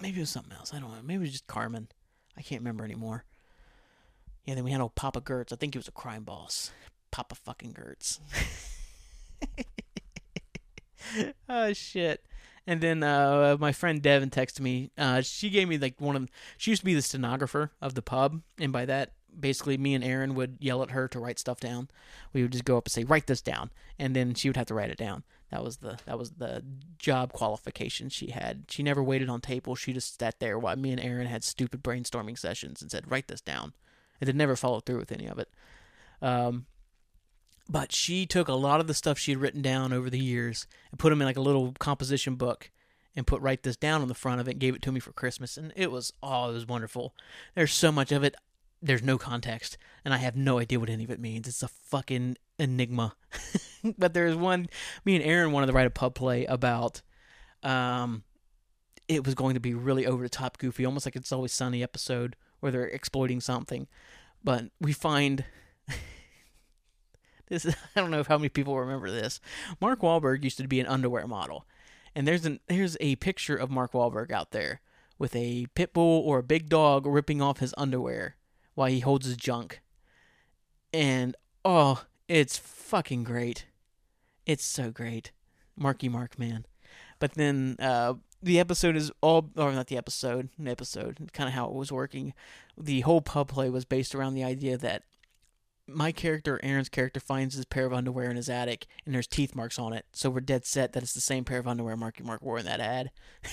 Maybe 0.00 0.18
it 0.18 0.22
was 0.22 0.30
something 0.30 0.52
else. 0.52 0.74
I 0.74 0.80
don't 0.80 0.90
know. 0.90 1.02
Maybe 1.02 1.16
it 1.16 1.20
was 1.20 1.32
just 1.32 1.46
Carmen. 1.46 1.88
I 2.36 2.42
can't 2.42 2.60
remember 2.60 2.84
anymore. 2.84 3.24
Yeah, 4.44 4.56
then 4.56 4.64
we 4.64 4.72
had 4.72 4.80
old 4.80 4.94
Papa 4.94 5.20
Gertz. 5.20 5.52
I 5.52 5.56
think 5.56 5.74
he 5.74 5.78
was 5.78 5.88
a 5.88 5.92
crime 5.92 6.24
boss. 6.24 6.72
Papa 7.10 7.34
fucking 7.34 7.74
Gertz. 7.74 8.18
oh 11.48 11.72
shit. 11.72 12.24
And 12.66 12.80
then 12.80 13.02
uh, 13.02 13.56
my 13.58 13.72
friend 13.72 14.00
Devin 14.02 14.30
texted 14.30 14.60
me. 14.60 14.90
Uh, 14.96 15.20
she 15.20 15.50
gave 15.50 15.68
me 15.68 15.78
like 15.78 16.00
one 16.00 16.16
of. 16.16 16.28
She 16.56 16.70
used 16.70 16.82
to 16.82 16.86
be 16.86 16.94
the 16.94 17.02
stenographer 17.02 17.72
of 17.80 17.94
the 17.94 18.02
pub, 18.02 18.42
and 18.58 18.72
by 18.72 18.84
that 18.86 19.12
basically 19.38 19.78
me 19.78 19.94
and 19.94 20.04
Aaron 20.04 20.34
would 20.34 20.58
yell 20.60 20.82
at 20.82 20.90
her 20.90 21.08
to 21.08 21.20
write 21.20 21.38
stuff 21.38 21.60
down. 21.60 21.88
We 22.32 22.42
would 22.42 22.52
just 22.52 22.64
go 22.64 22.76
up 22.76 22.86
and 22.86 22.92
say, 22.92 23.04
"Write 23.04 23.26
this 23.26 23.42
down," 23.42 23.70
and 23.98 24.14
then 24.14 24.34
she 24.34 24.48
would 24.48 24.56
have 24.56 24.66
to 24.66 24.74
write 24.74 24.90
it 24.90 24.98
down. 24.98 25.24
That 25.50 25.62
was 25.62 25.78
the 25.78 25.98
that 26.06 26.18
was 26.18 26.32
the 26.32 26.64
job 26.98 27.32
qualification 27.32 28.08
she 28.08 28.30
had. 28.30 28.64
She 28.68 28.82
never 28.82 29.02
waited 29.02 29.28
on 29.28 29.40
table. 29.40 29.74
She 29.74 29.92
just 29.92 30.18
sat 30.18 30.40
there 30.40 30.58
while 30.58 30.76
me 30.76 30.92
and 30.92 31.00
Aaron 31.00 31.26
had 31.26 31.44
stupid 31.44 31.82
brainstorming 31.82 32.38
sessions 32.38 32.80
and 32.80 32.90
said, 32.90 33.10
"Write 33.10 33.28
this 33.28 33.40
down," 33.40 33.74
and 34.20 34.28
then 34.28 34.36
never 34.36 34.56
followed 34.56 34.86
through 34.86 34.98
with 34.98 35.12
any 35.12 35.26
of 35.26 35.38
it. 35.38 35.50
Um, 36.22 36.66
but 37.68 37.92
she 37.92 38.26
took 38.26 38.48
a 38.48 38.54
lot 38.54 38.80
of 38.80 38.86
the 38.86 38.94
stuff 38.94 39.18
she 39.18 39.32
had 39.32 39.40
written 39.40 39.62
down 39.62 39.92
over 39.92 40.10
the 40.10 40.18
years 40.18 40.66
and 40.90 40.98
put 40.98 41.10
them 41.10 41.20
in 41.20 41.26
like 41.26 41.36
a 41.36 41.42
little 41.42 41.72
composition 41.78 42.34
book 42.36 42.70
and 43.14 43.26
put 43.26 43.42
write 43.42 43.62
this 43.62 43.76
down 43.76 44.02
on 44.02 44.08
the 44.08 44.14
front 44.14 44.40
of 44.40 44.48
it 44.48 44.52
and 44.52 44.60
gave 44.60 44.74
it 44.74 44.82
to 44.82 44.92
me 44.92 45.00
for 45.00 45.12
Christmas 45.12 45.56
and 45.56 45.72
it 45.76 45.90
was 45.90 46.12
oh 46.22 46.50
it 46.50 46.54
was 46.54 46.66
wonderful. 46.66 47.14
There's 47.54 47.72
so 47.72 47.92
much 47.92 48.10
of 48.10 48.24
it 48.24 48.34
there's 48.82 49.02
no 49.02 49.16
context, 49.16 49.78
and 50.04 50.12
I 50.12 50.16
have 50.16 50.36
no 50.36 50.58
idea 50.58 50.80
what 50.80 50.90
any 50.90 51.04
of 51.04 51.10
it 51.10 51.20
means. 51.20 51.46
It's 51.46 51.62
a 51.62 51.68
fucking 51.68 52.36
enigma. 52.58 53.14
but 53.98 54.12
there's 54.12 54.34
one. 54.34 54.66
Me 55.04 55.14
and 55.14 55.24
Aaron 55.24 55.52
wanted 55.52 55.66
to 55.68 55.72
write 55.72 55.86
a 55.86 55.90
pub 55.90 56.14
play 56.14 56.44
about. 56.46 57.00
Um, 57.62 58.24
it 59.06 59.24
was 59.24 59.34
going 59.34 59.54
to 59.54 59.60
be 59.60 59.74
really 59.74 60.06
over 60.06 60.22
the 60.22 60.28
top, 60.28 60.58
goofy, 60.58 60.84
almost 60.84 61.06
like 61.06 61.16
it's 61.16 61.32
always 61.32 61.52
sunny 61.52 61.82
episode 61.82 62.34
where 62.60 62.72
they're 62.72 62.86
exploiting 62.86 63.40
something. 63.40 63.86
But 64.42 64.66
we 64.80 64.92
find 64.92 65.44
this. 67.48 67.66
I 67.96 68.00
don't 68.00 68.10
know 68.10 68.20
if 68.20 68.26
how 68.26 68.38
many 68.38 68.48
people 68.48 68.78
remember 68.78 69.10
this. 69.10 69.40
Mark 69.80 70.00
Wahlberg 70.00 70.42
used 70.42 70.58
to 70.58 70.66
be 70.66 70.80
an 70.80 70.86
underwear 70.86 71.28
model, 71.28 71.66
and 72.16 72.26
there's 72.26 72.44
an 72.44 72.58
there's 72.66 72.96
a 73.00 73.14
picture 73.16 73.56
of 73.56 73.70
Mark 73.70 73.92
Wahlberg 73.92 74.32
out 74.32 74.50
there 74.50 74.80
with 75.18 75.36
a 75.36 75.66
pit 75.76 75.92
bull 75.92 76.20
or 76.26 76.38
a 76.38 76.42
big 76.42 76.68
dog 76.68 77.06
ripping 77.06 77.40
off 77.40 77.58
his 77.58 77.72
underwear 77.78 78.36
while 78.74 78.88
he 78.88 79.00
holds 79.00 79.26
his 79.26 79.36
junk. 79.36 79.80
And 80.92 81.36
oh, 81.64 82.04
it's 82.28 82.58
fucking 82.58 83.24
great. 83.24 83.66
It's 84.46 84.64
so 84.64 84.90
great. 84.90 85.32
Marky 85.76 86.08
Mark, 86.08 86.38
man. 86.38 86.66
But 87.18 87.34
then 87.34 87.76
uh, 87.78 88.14
the 88.42 88.58
episode 88.58 88.96
is 88.96 89.12
all, 89.20 89.50
or 89.56 89.72
not 89.72 89.86
the 89.86 89.96
episode, 89.96 90.48
an 90.58 90.68
episode, 90.68 91.30
kind 91.32 91.48
of 91.48 91.54
how 91.54 91.66
it 91.66 91.74
was 91.74 91.92
working. 91.92 92.34
The 92.76 93.00
whole 93.00 93.20
pub 93.20 93.48
play 93.48 93.70
was 93.70 93.84
based 93.84 94.14
around 94.14 94.34
the 94.34 94.44
idea 94.44 94.76
that 94.78 95.04
my 95.86 96.12
character, 96.12 96.60
Aaron's 96.62 96.88
character, 96.88 97.20
finds 97.20 97.56
this 97.56 97.64
pair 97.64 97.86
of 97.86 97.92
underwear 97.92 98.30
in 98.30 98.36
his 98.36 98.48
attic, 98.48 98.86
and 99.04 99.14
there's 99.14 99.26
teeth 99.26 99.54
marks 99.54 99.78
on 99.78 99.92
it. 99.92 100.06
So 100.12 100.30
we're 100.30 100.40
dead 100.40 100.64
set 100.64 100.92
that 100.92 101.02
it's 101.02 101.14
the 101.14 101.20
same 101.20 101.44
pair 101.44 101.58
of 101.58 101.68
underwear 101.68 101.96
Marky 101.96 102.22
Mark 102.22 102.42
wore 102.42 102.58
in 102.58 102.66
that 102.66 102.80
ad. 102.80 103.10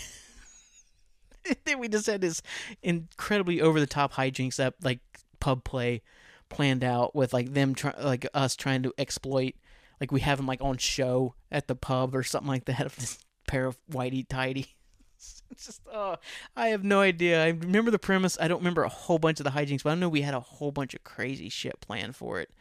then 1.66 1.80
we 1.80 1.88
just 1.88 2.08
had 2.08 2.22
this 2.22 2.42
incredibly 2.82 3.62
over 3.62 3.80
the 3.80 3.88
top 3.88 4.14
hijinks 4.14 4.60
up 4.60 4.76
like 4.82 5.00
pub 5.40 5.64
play 5.64 6.02
planned 6.50 6.84
out 6.84 7.16
with 7.16 7.32
like 7.32 7.54
them 7.54 7.76
try 7.76 7.94
like 8.02 8.26
us 8.34 8.56
trying 8.56 8.84
to 8.84 8.94
exploit 8.98 9.54
like 10.00 10.12
we 10.12 10.22
have 10.22 10.38
them 10.38 10.48
like 10.48 10.62
on 10.62 10.78
show 10.78 11.36
at 11.52 11.68
the 11.68 11.76
pub 11.76 12.16
or 12.16 12.24
something 12.24 12.48
like 12.48 12.66
that 12.66 12.86
of 12.86 12.96
this 12.96 13.20
pair 13.48 13.66
of 13.66 13.78
whitey 13.92 14.28
tidy. 14.28 14.68
It's 15.52 15.66
just 15.66 15.82
oh, 15.92 16.16
I 16.56 16.68
have 16.68 16.84
no 16.84 17.02
idea. 17.02 17.44
I 17.44 17.48
remember 17.50 17.90
the 17.90 18.00
premise. 18.00 18.38
I 18.40 18.48
don't 18.48 18.60
remember 18.60 18.84
a 18.84 18.90
whole 18.90 19.18
bunch 19.18 19.40
of 19.40 19.44
the 19.44 19.50
hijinks, 19.50 19.84
but 19.84 19.90
I 19.90 19.96
know 19.96 20.08
we 20.08 20.22
had 20.22 20.36
a 20.36 20.40
whole 20.40 20.72
bunch 20.72 20.94
of 20.94 21.04
crazy 21.04 21.50
shit 21.50 21.82
planned 21.82 22.16
for 22.16 22.40
it. 22.40 22.52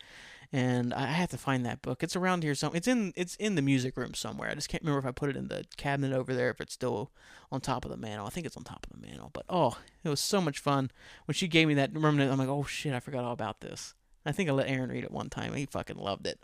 And 0.51 0.94
I 0.94 1.07
have 1.07 1.28
to 1.30 1.38
find 1.38 1.66
that 1.66 1.82
book. 1.82 2.03
It's 2.03 2.16
around 2.16 2.42
here 2.42 2.55
somewhere. 2.55 2.78
It's 2.78 2.88
in 2.88 3.12
it's 3.16 3.36
in 3.36 3.55
the 3.55 3.62
music 3.62 3.96
room 3.96 4.14
somewhere. 4.14 4.51
I 4.51 4.55
just 4.55 4.68
can't 4.68 4.82
remember 4.82 5.01
if 5.01 5.07
I 5.07 5.12
put 5.12 5.28
it 5.28 5.36
in 5.36 5.49
the 5.49 5.64
cabinet 5.76 6.16
over 6.16 6.34
there. 6.34 6.49
If 6.49 6.61
it's 6.61 6.72
still 6.72 7.11
on 7.51 7.61
top 7.61 7.84
of 7.84 7.90
the 7.90 7.96
mantle. 7.96 8.26
I 8.26 8.30
think 8.30 8.46
it's 8.46 8.57
on 8.57 8.64
top 8.64 8.86
of 8.86 8.92
the 8.99 9.07
mantle. 9.07 9.30
But 9.32 9.44
oh, 9.49 9.78
it 10.05 10.09
was 10.09 10.20
so 10.20 10.40
much 10.40 10.59
fun 10.59 10.90
when 11.26 11.34
she 11.34 11.49
gave 11.49 11.68
me 11.68 11.74
that. 11.74 11.92
Remember, 11.92 12.22
I'm 12.22 12.38
like, 12.38 12.49
oh 12.49 12.64
shit, 12.64 12.94
I 12.94 13.01
forgot 13.01 13.24
all 13.24 13.32
about 13.32 13.61
this. 13.61 13.94
I 14.24 14.32
think 14.32 14.49
I 14.49 14.53
let 14.53 14.68
Aaron 14.68 14.90
read 14.90 15.05
it 15.05 15.11
one 15.11 15.30
time. 15.30 15.55
He 15.55 15.66
fucking 15.66 15.96
loved 15.96 16.26
it. 16.26 16.40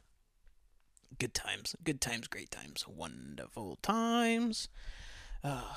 Good 1.18 1.34
times, 1.34 1.76
good 1.84 2.00
times, 2.00 2.26
great 2.26 2.50
times, 2.50 2.86
wonderful 2.88 3.78
times. 3.82 4.68
Uh, 5.44 5.74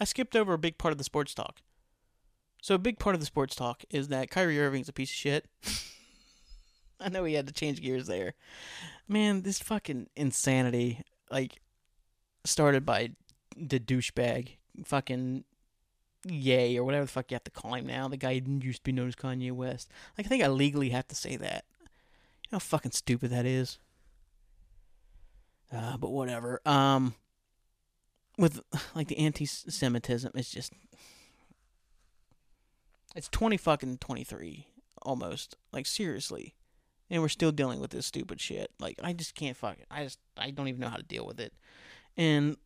I 0.00 0.04
skipped 0.04 0.34
over 0.34 0.54
a 0.54 0.58
big 0.58 0.78
part 0.78 0.92
of 0.92 0.98
the 0.98 1.04
sports 1.04 1.34
talk. 1.34 1.60
So 2.62 2.74
a 2.74 2.78
big 2.78 2.98
part 2.98 3.14
of 3.14 3.20
the 3.20 3.26
sports 3.26 3.54
talk 3.54 3.84
is 3.90 4.08
that 4.08 4.30
Kyrie 4.30 4.60
Irving's 4.60 4.88
a 4.88 4.92
piece 4.92 5.10
of 5.10 5.16
shit. 5.16 5.46
I 7.04 7.08
know 7.08 7.24
he 7.24 7.34
had 7.34 7.46
to 7.46 7.52
change 7.52 7.80
gears 7.80 8.06
there. 8.06 8.34
Man, 9.08 9.42
this 9.42 9.58
fucking 9.58 10.08
insanity, 10.16 11.02
like, 11.30 11.60
started 12.44 12.84
by 12.84 13.10
the 13.56 13.80
douchebag, 13.80 14.56
fucking 14.84 15.44
Ye, 16.26 16.78
or 16.78 16.84
whatever 16.84 17.06
the 17.06 17.10
fuck 17.10 17.30
you 17.30 17.34
have 17.34 17.44
to 17.44 17.50
call 17.50 17.74
him 17.74 17.86
now. 17.86 18.06
The 18.06 18.16
guy 18.16 18.42
used 18.44 18.78
to 18.78 18.82
be 18.84 18.92
known 18.92 19.08
as 19.08 19.16
Kanye 19.16 19.52
West. 19.52 19.88
Like, 20.18 20.26
I 20.26 20.28
think 20.28 20.44
I 20.44 20.48
legally 20.48 20.90
have 20.90 21.08
to 21.08 21.14
say 21.14 21.36
that. 21.36 21.64
You 21.80 22.52
know 22.52 22.56
how 22.56 22.58
fucking 22.58 22.92
stupid 22.92 23.30
that 23.30 23.46
is? 23.46 23.78
Uh, 25.72 25.96
but 25.96 26.10
whatever. 26.10 26.60
Um, 26.66 27.14
with 28.36 28.60
like 28.94 29.08
the 29.08 29.18
anti-Semitism, 29.18 30.32
it's 30.34 30.50
just 30.50 30.72
it's 33.14 33.28
twenty 33.28 33.56
fucking 33.56 33.98
twenty 33.98 34.24
three 34.24 34.66
almost. 35.02 35.56
Like 35.72 35.86
seriously, 35.86 36.54
and 37.10 37.20
we're 37.20 37.28
still 37.28 37.52
dealing 37.52 37.80
with 37.80 37.90
this 37.90 38.06
stupid 38.06 38.40
shit. 38.40 38.70
Like 38.78 38.98
I 39.02 39.12
just 39.12 39.34
can't 39.34 39.56
fucking. 39.56 39.84
I 39.90 40.04
just 40.04 40.18
I 40.36 40.50
don't 40.50 40.68
even 40.68 40.80
know 40.80 40.88
how 40.88 40.96
to 40.96 41.02
deal 41.02 41.26
with 41.26 41.40
it. 41.40 41.52
And 42.16 42.56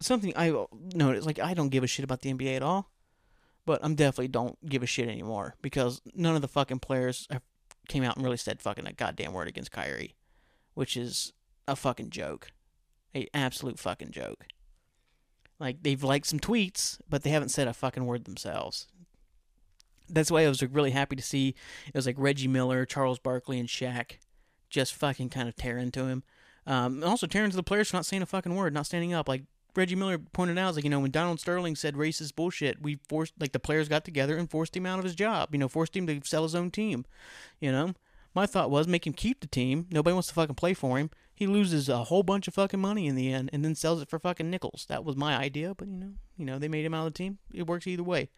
something 0.00 0.32
I 0.36 0.52
noticed, 0.94 1.26
like 1.26 1.38
I 1.38 1.54
don't 1.54 1.68
give 1.68 1.84
a 1.84 1.86
shit 1.86 2.04
about 2.04 2.20
the 2.20 2.32
NBA 2.32 2.56
at 2.56 2.62
all, 2.62 2.90
but 3.64 3.80
I'm 3.82 3.94
definitely 3.94 4.28
don't 4.28 4.58
give 4.68 4.82
a 4.82 4.86
shit 4.86 5.08
anymore 5.08 5.54
because 5.62 6.00
none 6.14 6.34
of 6.34 6.42
the 6.42 6.48
fucking 6.48 6.80
players 6.80 7.26
have 7.30 7.42
came 7.88 8.02
out 8.04 8.16
and 8.16 8.24
really 8.24 8.36
said 8.36 8.60
fucking 8.60 8.86
a 8.86 8.92
goddamn 8.92 9.32
word 9.32 9.48
against 9.48 9.70
Kyrie, 9.72 10.16
which 10.74 10.96
is 10.96 11.32
a 11.68 11.76
fucking 11.76 12.10
joke, 12.10 12.50
a 13.14 13.28
absolute 13.32 13.78
fucking 13.78 14.10
joke. 14.10 14.46
Like 15.58 15.82
they've 15.82 16.02
liked 16.02 16.26
some 16.26 16.40
tweets, 16.40 16.98
but 17.08 17.22
they 17.22 17.30
haven't 17.30 17.50
said 17.50 17.68
a 17.68 17.72
fucking 17.72 18.04
word 18.04 18.24
themselves. 18.24 18.88
That's 20.12 20.30
why 20.30 20.44
I 20.44 20.48
was 20.48 20.62
really 20.62 20.90
happy 20.90 21.16
to 21.16 21.22
see 21.22 21.54
it 21.88 21.94
was 21.94 22.06
like 22.06 22.16
Reggie 22.18 22.48
Miller, 22.48 22.84
Charles 22.84 23.18
Barkley, 23.18 23.58
and 23.58 23.68
Shaq 23.68 24.18
just 24.70 24.94
fucking 24.94 25.30
kind 25.30 25.48
of 25.48 25.56
tear 25.56 25.78
into 25.78 26.06
him. 26.06 26.22
Um, 26.66 26.94
and 26.94 27.04
also 27.04 27.26
tearing 27.26 27.50
to 27.50 27.56
the 27.56 27.62
players 27.62 27.90
for 27.90 27.96
not 27.96 28.06
saying 28.06 28.22
a 28.22 28.26
fucking 28.26 28.54
word, 28.54 28.72
not 28.72 28.86
standing 28.86 29.12
up. 29.12 29.28
Like 29.28 29.42
Reggie 29.74 29.96
Miller 29.96 30.18
pointed 30.18 30.58
out, 30.58 30.74
like 30.74 30.84
you 30.84 30.90
know 30.90 31.00
when 31.00 31.10
Donald 31.10 31.40
Sterling 31.40 31.76
said 31.76 31.94
racist 31.94 32.34
bullshit, 32.34 32.80
we 32.82 32.98
forced 33.08 33.34
like 33.38 33.52
the 33.52 33.58
players 33.58 33.88
got 33.88 34.04
together 34.04 34.36
and 34.36 34.50
forced 34.50 34.76
him 34.76 34.86
out 34.86 34.98
of 34.98 35.04
his 35.04 35.14
job. 35.14 35.50
You 35.52 35.58
know, 35.58 35.68
forced 35.68 35.96
him 35.96 36.06
to 36.06 36.20
sell 36.24 36.42
his 36.42 36.54
own 36.54 36.70
team. 36.70 37.04
You 37.60 37.72
know, 37.72 37.94
my 38.34 38.46
thought 38.46 38.70
was 38.70 38.86
make 38.86 39.06
him 39.06 39.12
keep 39.12 39.40
the 39.40 39.46
team. 39.46 39.86
Nobody 39.90 40.14
wants 40.14 40.28
to 40.28 40.34
fucking 40.34 40.56
play 40.56 40.74
for 40.74 40.98
him. 40.98 41.10
He 41.34 41.46
loses 41.46 41.88
a 41.88 42.04
whole 42.04 42.22
bunch 42.22 42.46
of 42.46 42.54
fucking 42.54 42.80
money 42.80 43.06
in 43.06 43.16
the 43.16 43.32
end, 43.32 43.50
and 43.52 43.64
then 43.64 43.74
sells 43.74 44.00
it 44.00 44.08
for 44.08 44.18
fucking 44.18 44.50
nickels. 44.50 44.86
That 44.88 45.04
was 45.04 45.16
my 45.16 45.36
idea, 45.36 45.74
but 45.74 45.88
you 45.88 45.96
know, 45.96 46.12
you 46.36 46.44
know, 46.44 46.58
they 46.58 46.68
made 46.68 46.84
him 46.84 46.94
out 46.94 47.06
of 47.06 47.14
the 47.14 47.18
team. 47.18 47.38
It 47.52 47.66
works 47.66 47.86
either 47.86 48.04
way. 48.04 48.30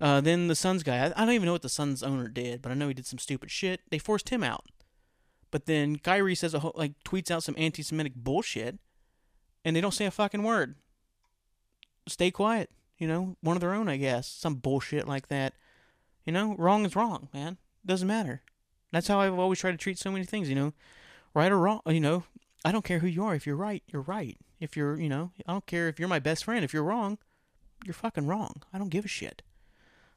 Uh, 0.00 0.20
then 0.20 0.48
the 0.48 0.54
Suns 0.54 0.82
guy, 0.82 0.96
I, 0.96 1.06
I 1.16 1.24
don't 1.24 1.34
even 1.34 1.46
know 1.46 1.52
what 1.52 1.62
the 1.62 1.68
Suns 1.68 2.02
owner 2.02 2.28
did, 2.28 2.62
but 2.62 2.70
I 2.70 2.74
know 2.74 2.88
he 2.88 2.94
did 2.94 3.06
some 3.06 3.18
stupid 3.18 3.50
shit. 3.50 3.80
They 3.90 3.98
forced 3.98 4.28
him 4.28 4.44
out. 4.44 4.66
But 5.50 5.66
then 5.66 5.96
Kyrie 5.96 6.34
says 6.34 6.54
a 6.54 6.72
like 6.74 6.92
tweets 7.04 7.30
out 7.30 7.42
some 7.42 7.54
anti-Semitic 7.58 8.14
bullshit, 8.14 8.78
and 9.64 9.74
they 9.74 9.80
don't 9.80 9.94
say 9.94 10.04
a 10.04 10.10
fucking 10.10 10.42
word. 10.42 10.76
Stay 12.06 12.30
quiet, 12.30 12.70
you 12.98 13.08
know, 13.08 13.36
one 13.40 13.56
of 13.56 13.60
their 13.60 13.74
own, 13.74 13.88
I 13.88 13.96
guess. 13.96 14.28
Some 14.28 14.56
bullshit 14.56 15.08
like 15.08 15.28
that. 15.28 15.54
You 16.24 16.32
know, 16.32 16.54
wrong 16.58 16.84
is 16.84 16.94
wrong, 16.94 17.28
man. 17.32 17.56
Doesn't 17.84 18.06
matter. 18.06 18.42
That's 18.92 19.08
how 19.08 19.20
I've 19.20 19.38
always 19.38 19.58
tried 19.58 19.72
to 19.72 19.78
treat 19.78 19.98
so 19.98 20.10
many 20.10 20.24
things, 20.24 20.48
you 20.48 20.54
know. 20.54 20.74
Right 21.34 21.52
or 21.52 21.58
wrong, 21.58 21.80
you 21.86 22.00
know, 22.00 22.24
I 22.64 22.72
don't 22.72 22.84
care 22.84 22.98
who 22.98 23.06
you 23.06 23.24
are. 23.24 23.34
If 23.34 23.46
you're 23.46 23.56
right, 23.56 23.82
you're 23.86 24.02
right. 24.02 24.36
If 24.60 24.76
you're, 24.76 24.98
you 24.98 25.08
know, 25.08 25.30
I 25.46 25.52
don't 25.52 25.66
care 25.66 25.88
if 25.88 25.98
you're 25.98 26.08
my 26.08 26.18
best 26.18 26.44
friend. 26.44 26.64
If 26.64 26.74
you're 26.74 26.82
wrong, 26.82 27.18
you're 27.84 27.94
fucking 27.94 28.26
wrong. 28.26 28.62
I 28.72 28.78
don't 28.78 28.88
give 28.88 29.04
a 29.04 29.08
shit. 29.08 29.42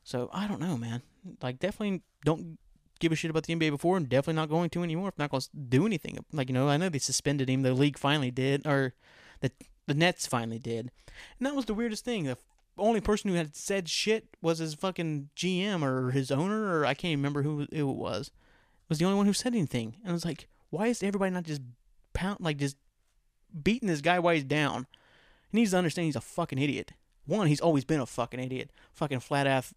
So 0.04 0.30
I 0.34 0.48
don't 0.48 0.62
know, 0.62 0.78
man. 0.78 1.02
Like, 1.42 1.60
definitely 1.60 2.02
don't 2.26 2.58
give 3.00 3.12
a 3.12 3.16
shit 3.16 3.32
about 3.32 3.44
the 3.44 3.56
NBA 3.56 3.72
before, 3.72 3.98
and 3.98 4.08
definitely 4.08 4.40
not 4.40 4.50
going 4.50 4.70
to 4.70 4.84
anymore. 4.84 5.10
If 5.10 5.18
not 5.18 5.32
going 5.32 5.42
to 5.42 5.50
do 5.54 5.86
anything, 5.86 6.18
like 6.32 6.48
you 6.48 6.54
know, 6.54 6.70
I 6.70 6.78
know 6.78 6.88
they 6.90 7.00
suspended 7.00 7.50
him. 7.50 7.64
The 7.64 7.74
league 7.74 7.98
finally 7.98 8.32
did, 8.32 8.66
or 8.66 8.94
the 9.42 9.52
the 9.88 9.94
Nets 9.94 10.26
finally 10.26 10.60
did, 10.60 10.92
and 11.38 11.46
that 11.46 11.56
was 11.56 11.66
the 11.66 11.74
weirdest 11.74 12.06
thing. 12.06 12.24
The 12.24 12.38
only 12.78 13.02
person 13.02 13.30
who 13.30 13.36
had 13.36 13.56
said 13.56 13.90
shit 13.90 14.38
was 14.42 14.60
his 14.60 14.74
fucking 14.74 15.30
GM 15.36 15.84
or 15.84 16.12
his 16.12 16.32
owner, 16.32 16.80
or 16.80 16.86
I 16.86 16.94
can't 16.94 17.18
remember 17.18 17.42
who 17.44 17.68
it 17.72 17.84
was. 17.84 18.32
Was 18.88 19.00
the 19.00 19.06
only 19.06 19.18
one 19.18 19.26
who 19.26 19.34
said 19.34 19.54
anything, 19.54 19.98
and 20.02 20.12
I 20.12 20.14
was 20.14 20.26
like, 20.26 20.48
why 20.70 20.88
is 20.88 21.04
everybody 21.04 21.32
not 21.32 21.44
just 21.44 21.62
pound 22.14 22.40
like 22.40 22.58
just 22.58 22.78
beating 23.64 23.88
this 23.88 24.02
guy 24.02 24.20
while 24.20 24.36
he's 24.36 24.44
down? 24.44 24.88
He 25.52 25.60
needs 25.60 25.72
to 25.72 25.78
understand 25.78 26.06
he's 26.06 26.16
a 26.16 26.22
fucking 26.22 26.60
idiot. 26.60 26.94
One, 27.26 27.48
he's 27.48 27.62
always 27.62 27.86
been 27.86 28.00
a 28.00 28.06
fucking 28.06 28.40
idiot. 28.40 28.72
Fucking 28.94 29.20
flat 29.20 29.48
ass, 29.48 29.74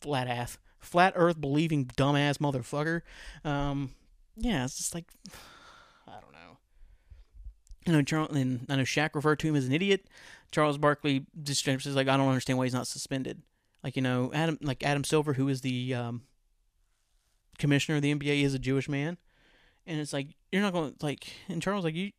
flat 0.00 0.28
ass, 0.28 0.58
flat 0.78 1.14
earth 1.16 1.40
believing 1.40 1.86
dumbass 1.86 2.38
motherfucker. 2.38 3.02
Um, 3.44 3.90
yeah, 4.36 4.64
it's 4.64 4.76
just 4.76 4.94
like, 4.94 5.06
I 6.06 6.20
don't 6.20 6.32
know. 6.32 6.58
I 7.86 7.90
know 7.92 8.02
Charles, 8.02 8.36
and 8.36 8.66
I 8.68 8.76
know 8.76 8.82
Shaq 8.82 9.14
referred 9.14 9.38
to 9.40 9.48
him 9.48 9.56
as 9.56 9.66
an 9.66 9.72
idiot. 9.72 10.06
Charles 10.50 10.78
Barkley 10.78 11.26
just 11.42 11.64
says 11.64 11.96
like, 11.96 12.08
I 12.08 12.16
don't 12.16 12.28
understand 12.28 12.58
why 12.58 12.66
he's 12.66 12.74
not 12.74 12.86
suspended. 12.86 13.42
Like 13.82 13.96
you 13.96 14.02
know, 14.02 14.30
Adam, 14.32 14.58
like 14.62 14.84
Adam 14.84 15.02
Silver, 15.02 15.32
who 15.32 15.48
is 15.48 15.62
the 15.62 15.94
um, 15.94 16.22
commissioner 17.58 17.96
of 17.96 18.02
the 18.02 18.14
NBA, 18.14 18.42
is 18.42 18.54
a 18.54 18.58
Jewish 18.58 18.88
man, 18.88 19.18
and 19.86 19.98
it's 19.98 20.12
like 20.12 20.28
you're 20.52 20.62
not 20.62 20.72
going 20.72 20.94
to 20.94 21.04
like. 21.04 21.32
And 21.48 21.60
Charles 21.60 21.84
like 21.84 21.96
you 21.96 22.12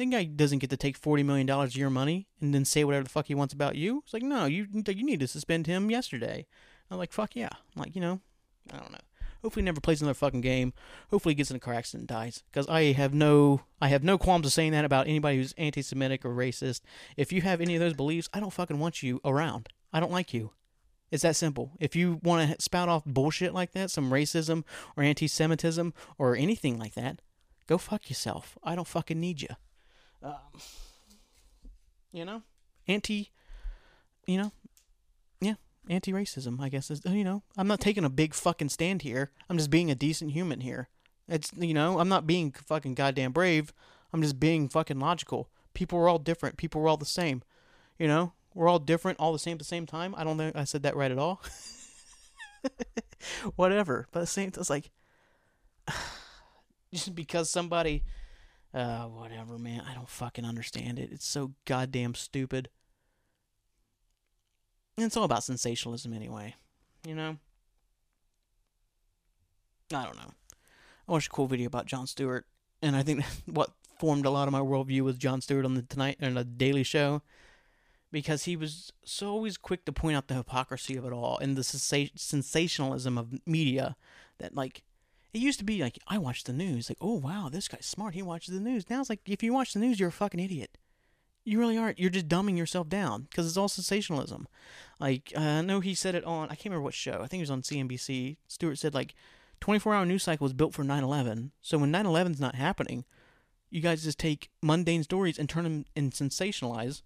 the 0.00 0.06
guy 0.06 0.24
doesn't 0.24 0.58
get 0.58 0.70
to 0.70 0.76
take 0.76 0.96
forty 0.96 1.22
million 1.22 1.46
dollars 1.46 1.74
of 1.74 1.76
your 1.76 1.90
money 1.90 2.26
and 2.40 2.54
then 2.54 2.64
say 2.64 2.84
whatever 2.84 3.04
the 3.04 3.10
fuck 3.10 3.26
he 3.26 3.34
wants 3.34 3.54
about 3.54 3.76
you. 3.76 4.02
It's 4.04 4.12
like, 4.12 4.22
no, 4.22 4.46
you 4.46 4.66
you 4.72 5.04
need 5.04 5.20
to 5.20 5.28
suspend 5.28 5.66
him 5.66 5.90
yesterday. 5.90 6.46
I'm 6.90 6.98
like, 6.98 7.12
fuck 7.12 7.36
yeah. 7.36 7.50
I'm 7.52 7.82
like, 7.82 7.94
you 7.94 8.00
know, 8.00 8.20
I 8.72 8.78
don't 8.78 8.92
know. 8.92 8.98
Hopefully, 9.42 9.62
he 9.62 9.66
never 9.66 9.80
plays 9.80 10.02
another 10.02 10.14
fucking 10.14 10.42
game. 10.42 10.72
Hopefully, 11.10 11.32
he 11.32 11.36
gets 11.36 11.50
in 11.50 11.56
a 11.56 11.60
car 11.60 11.72
accident 11.72 12.02
and 12.02 12.08
dies. 12.08 12.42
Because 12.50 12.68
I 12.68 12.92
have 12.92 13.14
no, 13.14 13.62
I 13.80 13.88
have 13.88 14.04
no 14.04 14.18
qualms 14.18 14.44
of 14.44 14.52
saying 14.52 14.72
that 14.72 14.84
about 14.84 15.06
anybody 15.06 15.38
who's 15.38 15.54
anti-Semitic 15.56 16.26
or 16.26 16.34
racist. 16.34 16.82
If 17.16 17.32
you 17.32 17.40
have 17.40 17.60
any 17.60 17.74
of 17.74 17.80
those 17.80 17.94
beliefs, 17.94 18.28
I 18.34 18.40
don't 18.40 18.52
fucking 18.52 18.78
want 18.78 19.02
you 19.02 19.18
around. 19.24 19.70
I 19.92 20.00
don't 20.00 20.12
like 20.12 20.34
you. 20.34 20.50
It's 21.10 21.22
that 21.22 21.36
simple. 21.36 21.72
If 21.80 21.96
you 21.96 22.20
want 22.22 22.50
to 22.50 22.62
spout 22.62 22.90
off 22.90 23.04
bullshit 23.06 23.54
like 23.54 23.72
that, 23.72 23.90
some 23.90 24.10
racism 24.10 24.62
or 24.94 25.02
anti-Semitism 25.02 25.94
or 26.18 26.36
anything 26.36 26.78
like 26.78 26.94
that, 26.94 27.20
go 27.66 27.78
fuck 27.78 28.10
yourself. 28.10 28.58
I 28.62 28.74
don't 28.74 28.86
fucking 28.86 29.18
need 29.18 29.40
you. 29.40 29.48
Um, 30.22 30.34
you 32.12 32.24
know, 32.24 32.42
anti, 32.86 33.30
you 34.26 34.38
know, 34.38 34.52
yeah, 35.40 35.54
anti-racism. 35.88 36.60
I 36.60 36.68
guess 36.68 36.90
is 36.90 37.02
you 37.04 37.24
know, 37.24 37.42
I'm 37.56 37.68
not 37.68 37.80
taking 37.80 38.04
a 38.04 38.10
big 38.10 38.34
fucking 38.34 38.68
stand 38.68 39.02
here. 39.02 39.30
I'm 39.48 39.56
just 39.56 39.70
being 39.70 39.90
a 39.90 39.94
decent 39.94 40.32
human 40.32 40.60
here. 40.60 40.88
It's 41.28 41.50
you 41.56 41.74
know, 41.74 41.98
I'm 41.98 42.08
not 42.08 42.26
being 42.26 42.52
fucking 42.52 42.94
goddamn 42.94 43.32
brave. 43.32 43.72
I'm 44.12 44.22
just 44.22 44.40
being 44.40 44.68
fucking 44.68 44.98
logical. 44.98 45.50
People 45.72 45.98
are 46.00 46.08
all 46.08 46.18
different. 46.18 46.56
People 46.56 46.82
are 46.82 46.88
all 46.88 46.96
the 46.96 47.06
same. 47.06 47.42
You 47.98 48.08
know, 48.08 48.32
we're 48.54 48.68
all 48.68 48.78
different, 48.78 49.20
all 49.20 49.32
the 49.32 49.38
same 49.38 49.52
at 49.52 49.58
the 49.58 49.64
same 49.64 49.86
time. 49.86 50.14
I 50.16 50.24
don't 50.24 50.36
think 50.36 50.56
I 50.56 50.64
said 50.64 50.82
that 50.82 50.96
right 50.96 51.10
at 51.10 51.18
all. 51.18 51.40
Whatever, 53.56 54.06
but 54.10 54.20
the 54.20 54.26
same, 54.26 54.48
it's 54.48 54.70
like 54.70 54.90
just 56.92 57.14
because 57.14 57.50
somebody 57.50 58.02
uh, 58.72 59.04
whatever, 59.04 59.58
man. 59.58 59.82
I 59.88 59.94
don't 59.94 60.08
fucking 60.08 60.44
understand 60.44 60.98
it. 60.98 61.10
It's 61.12 61.26
so 61.26 61.52
goddamn 61.64 62.14
stupid. 62.14 62.68
And 64.96 65.06
it's 65.06 65.16
all 65.16 65.24
about 65.24 65.44
sensationalism 65.44 66.12
anyway. 66.12 66.54
You 67.06 67.14
know? 67.14 67.36
I 69.92 70.04
don't 70.04 70.16
know. 70.16 70.32
I 71.08 71.12
watched 71.12 71.28
a 71.28 71.30
cool 71.30 71.46
video 71.46 71.66
about 71.66 71.86
Jon 71.86 72.06
Stewart, 72.06 72.46
and 72.82 72.94
I 72.94 73.02
think 73.02 73.24
what 73.46 73.70
formed 73.98 74.24
a 74.24 74.30
lot 74.30 74.46
of 74.46 74.52
my 74.52 74.60
worldview 74.60 75.00
was 75.00 75.16
Jon 75.16 75.40
Stewart 75.40 75.64
on 75.64 75.74
the 75.74 75.82
Tonight 75.82 76.18
and 76.20 76.36
the 76.36 76.44
Daily 76.44 76.84
Show, 76.84 77.22
because 78.12 78.44
he 78.44 78.56
was 78.56 78.92
so 79.04 79.28
always 79.30 79.56
quick 79.56 79.84
to 79.84 79.92
point 79.92 80.16
out 80.16 80.28
the 80.28 80.34
hypocrisy 80.34 80.96
of 80.96 81.04
it 81.04 81.12
all 81.12 81.38
and 81.38 81.56
the 81.56 81.64
sensationalism 81.64 83.18
of 83.18 83.46
media. 83.46 83.96
That 84.38 84.54
like, 84.54 84.82
it 85.32 85.38
used 85.38 85.58
to 85.58 85.64
be 85.64 85.80
like 85.82 85.98
I 86.08 86.18
watch 86.18 86.44
the 86.44 86.52
news, 86.52 86.90
like 86.90 86.98
oh 87.00 87.14
wow 87.18 87.48
this 87.50 87.68
guy's 87.68 87.86
smart, 87.86 88.14
he 88.14 88.22
watches 88.22 88.54
the 88.54 88.60
news. 88.60 88.88
Now 88.88 89.00
it's 89.00 89.10
like 89.10 89.20
if 89.26 89.42
you 89.42 89.52
watch 89.52 89.72
the 89.72 89.80
news, 89.80 89.98
you're 90.00 90.08
a 90.08 90.12
fucking 90.12 90.40
idiot. 90.40 90.78
You 91.42 91.58
really 91.58 91.78
aren't. 91.78 91.98
You're 91.98 92.10
just 92.10 92.28
dumbing 92.28 92.58
yourself 92.58 92.88
down 92.88 93.22
because 93.22 93.46
it's 93.46 93.56
all 93.56 93.68
sensationalism. 93.68 94.46
Like 94.98 95.32
uh, 95.36 95.40
I 95.40 95.60
know 95.62 95.80
he 95.80 95.94
said 95.94 96.14
it 96.14 96.24
on 96.24 96.44
I 96.44 96.54
can't 96.54 96.66
remember 96.66 96.82
what 96.82 96.94
show. 96.94 97.20
I 97.22 97.26
think 97.26 97.40
it 97.40 97.44
was 97.44 97.50
on 97.50 97.62
CNBC. 97.62 98.36
Stewart 98.46 98.78
said 98.78 98.94
like 98.94 99.14
24 99.60 99.94
hour 99.94 100.06
news 100.06 100.22
cycle 100.22 100.44
was 100.44 100.52
built 100.52 100.74
for 100.74 100.84
9 100.84 101.02
11. 101.02 101.52
So 101.60 101.78
when 101.78 101.90
9 101.90 102.04
11's 102.04 102.40
not 102.40 102.54
happening, 102.54 103.04
you 103.70 103.80
guys 103.80 104.04
just 104.04 104.18
take 104.18 104.50
mundane 104.62 105.02
stories 105.02 105.38
and 105.38 105.48
turn 105.48 105.64
them 105.64 105.84
and 105.94 106.12
sensationalize 106.12 107.02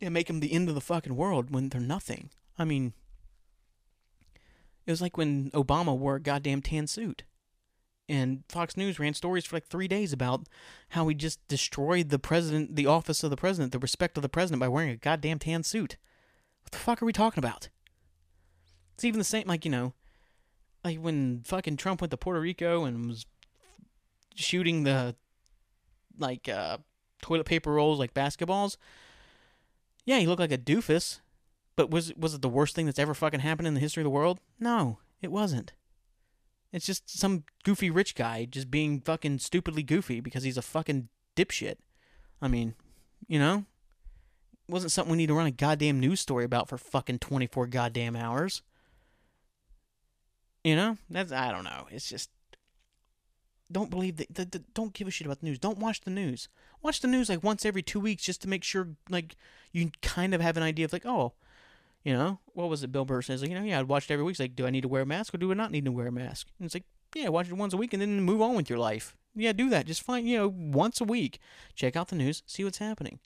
and 0.00 0.14
make 0.14 0.28
them 0.28 0.40
the 0.40 0.52
end 0.52 0.68
of 0.68 0.74
the 0.74 0.80
fucking 0.80 1.16
world 1.16 1.50
when 1.50 1.68
they're 1.68 1.80
nothing. 1.80 2.30
I 2.58 2.64
mean, 2.64 2.92
it 4.86 4.90
was 4.90 5.02
like 5.02 5.16
when 5.16 5.50
Obama 5.52 5.96
wore 5.96 6.16
a 6.16 6.20
goddamn 6.20 6.62
tan 6.62 6.86
suit. 6.86 7.24
And 8.06 8.44
Fox 8.50 8.76
News 8.76 8.98
ran 8.98 9.14
stories 9.14 9.46
for 9.46 9.56
like 9.56 9.66
three 9.66 9.88
days 9.88 10.12
about 10.12 10.46
how 10.90 11.08
he 11.08 11.14
just 11.14 11.46
destroyed 11.48 12.10
the 12.10 12.18
president, 12.18 12.76
the 12.76 12.86
office 12.86 13.24
of 13.24 13.30
the 13.30 13.36
president, 13.36 13.72
the 13.72 13.78
respect 13.78 14.18
of 14.18 14.22
the 14.22 14.28
president 14.28 14.60
by 14.60 14.68
wearing 14.68 14.90
a 14.90 14.96
goddamn 14.96 15.38
tan 15.38 15.62
suit. 15.62 15.96
What 16.62 16.72
the 16.72 16.78
fuck 16.78 17.02
are 17.02 17.06
we 17.06 17.12
talking 17.12 17.42
about? 17.42 17.70
It's 18.94 19.04
even 19.04 19.18
the 19.18 19.24
same, 19.24 19.46
like, 19.46 19.64
you 19.64 19.70
know, 19.70 19.94
like 20.84 20.98
when 20.98 21.42
fucking 21.44 21.78
Trump 21.78 22.02
went 22.02 22.10
to 22.10 22.16
Puerto 22.18 22.40
Rico 22.40 22.84
and 22.84 23.06
was 23.06 23.24
shooting 24.34 24.84
the 24.84 25.16
like 26.18 26.48
uh, 26.48 26.78
toilet 27.22 27.46
paper 27.46 27.72
rolls 27.72 27.98
like 27.98 28.12
basketballs. 28.12 28.76
Yeah, 30.04 30.18
he 30.18 30.26
looked 30.26 30.40
like 30.40 30.52
a 30.52 30.58
doofus, 30.58 31.20
but 31.76 31.90
was 31.90 32.14
was 32.14 32.34
it 32.34 32.42
the 32.42 32.48
worst 32.48 32.74
thing 32.74 32.86
that's 32.86 32.98
ever 32.98 33.14
fucking 33.14 33.40
happened 33.40 33.68
in 33.68 33.74
the 33.74 33.80
history 33.80 34.02
of 34.02 34.04
the 34.04 34.10
world? 34.10 34.40
No, 34.58 34.98
it 35.20 35.32
wasn't. 35.32 35.72
It's 36.72 36.86
just 36.86 37.08
some 37.08 37.44
goofy 37.62 37.90
rich 37.90 38.14
guy 38.14 38.46
just 38.46 38.70
being 38.70 39.00
fucking 39.00 39.38
stupidly 39.38 39.82
goofy 39.82 40.20
because 40.20 40.42
he's 40.42 40.56
a 40.56 40.62
fucking 40.62 41.08
dipshit. 41.36 41.76
I 42.42 42.48
mean, 42.48 42.74
you 43.28 43.38
know, 43.38 43.64
it 44.68 44.72
wasn't 44.72 44.92
something 44.92 45.12
we 45.12 45.18
need 45.18 45.28
to 45.28 45.34
run 45.34 45.46
a 45.46 45.52
goddamn 45.52 46.00
news 46.00 46.20
story 46.20 46.44
about 46.44 46.68
for 46.68 46.76
fucking 46.78 47.20
24 47.20 47.68
goddamn 47.68 48.16
hours. 48.16 48.62
You 50.64 50.76
know, 50.76 50.98
that's 51.08 51.30
I 51.30 51.52
don't 51.52 51.64
know. 51.64 51.86
It's 51.90 52.08
just 52.08 52.30
don't 53.70 53.90
believe 53.90 54.16
that. 54.16 54.74
Don't 54.74 54.92
give 54.94 55.08
a 55.08 55.10
shit 55.10 55.26
about 55.26 55.40
the 55.40 55.46
news. 55.46 55.58
Don't 55.58 55.78
watch 55.78 56.00
the 56.00 56.10
news. 56.10 56.48
Watch 56.82 57.00
the 57.00 57.08
news 57.08 57.28
like 57.28 57.42
once 57.42 57.64
every 57.64 57.82
two 57.82 58.00
weeks 58.00 58.24
just 58.24 58.42
to 58.42 58.48
make 58.48 58.64
sure 58.64 58.88
like 59.08 59.36
you 59.72 59.90
kind 60.02 60.34
of 60.34 60.40
have 60.40 60.56
an 60.56 60.62
idea 60.62 60.84
of 60.84 60.92
like 60.92 61.06
oh, 61.06 61.34
you 62.04 62.12
know 62.12 62.38
what 62.52 62.68
was 62.68 62.82
it? 62.82 62.92
Bill 62.92 63.04
Burr 63.04 63.22
says 63.22 63.42
like 63.42 63.50
you 63.50 63.58
know 63.58 63.64
yeah 63.64 63.80
I'd 63.80 63.88
watch 63.88 64.10
it 64.10 64.12
every 64.12 64.24
week. 64.24 64.34
It's 64.34 64.40
like 64.40 64.56
do 64.56 64.66
I 64.66 64.70
need 64.70 64.82
to 64.82 64.88
wear 64.88 65.02
a 65.02 65.06
mask 65.06 65.34
or 65.34 65.38
do 65.38 65.50
I 65.50 65.54
not 65.54 65.70
need 65.70 65.84
to 65.86 65.92
wear 65.92 66.06
a 66.06 66.12
mask? 66.12 66.48
And 66.58 66.66
it's 66.66 66.74
like 66.74 66.84
yeah 67.14 67.28
watch 67.28 67.48
it 67.48 67.54
once 67.54 67.72
a 67.72 67.76
week 67.76 67.92
and 67.92 68.02
then 68.02 68.20
move 68.20 68.42
on 68.42 68.54
with 68.54 68.68
your 68.70 68.78
life. 68.78 69.16
Yeah 69.34 69.52
do 69.52 69.68
that. 69.70 69.86
Just 69.86 70.02
find 70.02 70.28
you 70.28 70.36
know 70.36 70.48
once 70.48 71.00
a 71.00 71.04
week. 71.04 71.40
Check 71.74 71.96
out 71.96 72.08
the 72.08 72.16
news. 72.16 72.42
See 72.46 72.64
what's 72.64 72.78
happening. 72.78 73.18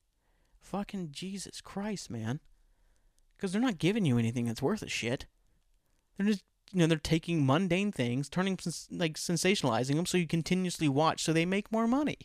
Fucking 0.60 1.08
Jesus 1.12 1.60
Christ, 1.60 2.10
man. 2.10 2.40
Because 3.36 3.52
they're 3.52 3.60
not 3.62 3.78
giving 3.78 4.04
you 4.04 4.18
anything 4.18 4.46
that's 4.46 4.62
worth 4.62 4.82
a 4.82 4.88
shit. 4.88 5.26
They're 6.16 6.26
just 6.26 6.44
you 6.72 6.80
know 6.80 6.86
they're 6.86 6.98
taking 6.98 7.46
mundane 7.46 7.92
things, 7.92 8.28
turning 8.28 8.58
like 8.90 9.14
sensationalizing 9.14 9.96
them, 9.96 10.06
so 10.06 10.18
you 10.18 10.26
continuously 10.26 10.88
watch, 10.88 11.22
so 11.22 11.32
they 11.32 11.46
make 11.46 11.72
more 11.72 11.86
money. 11.86 12.18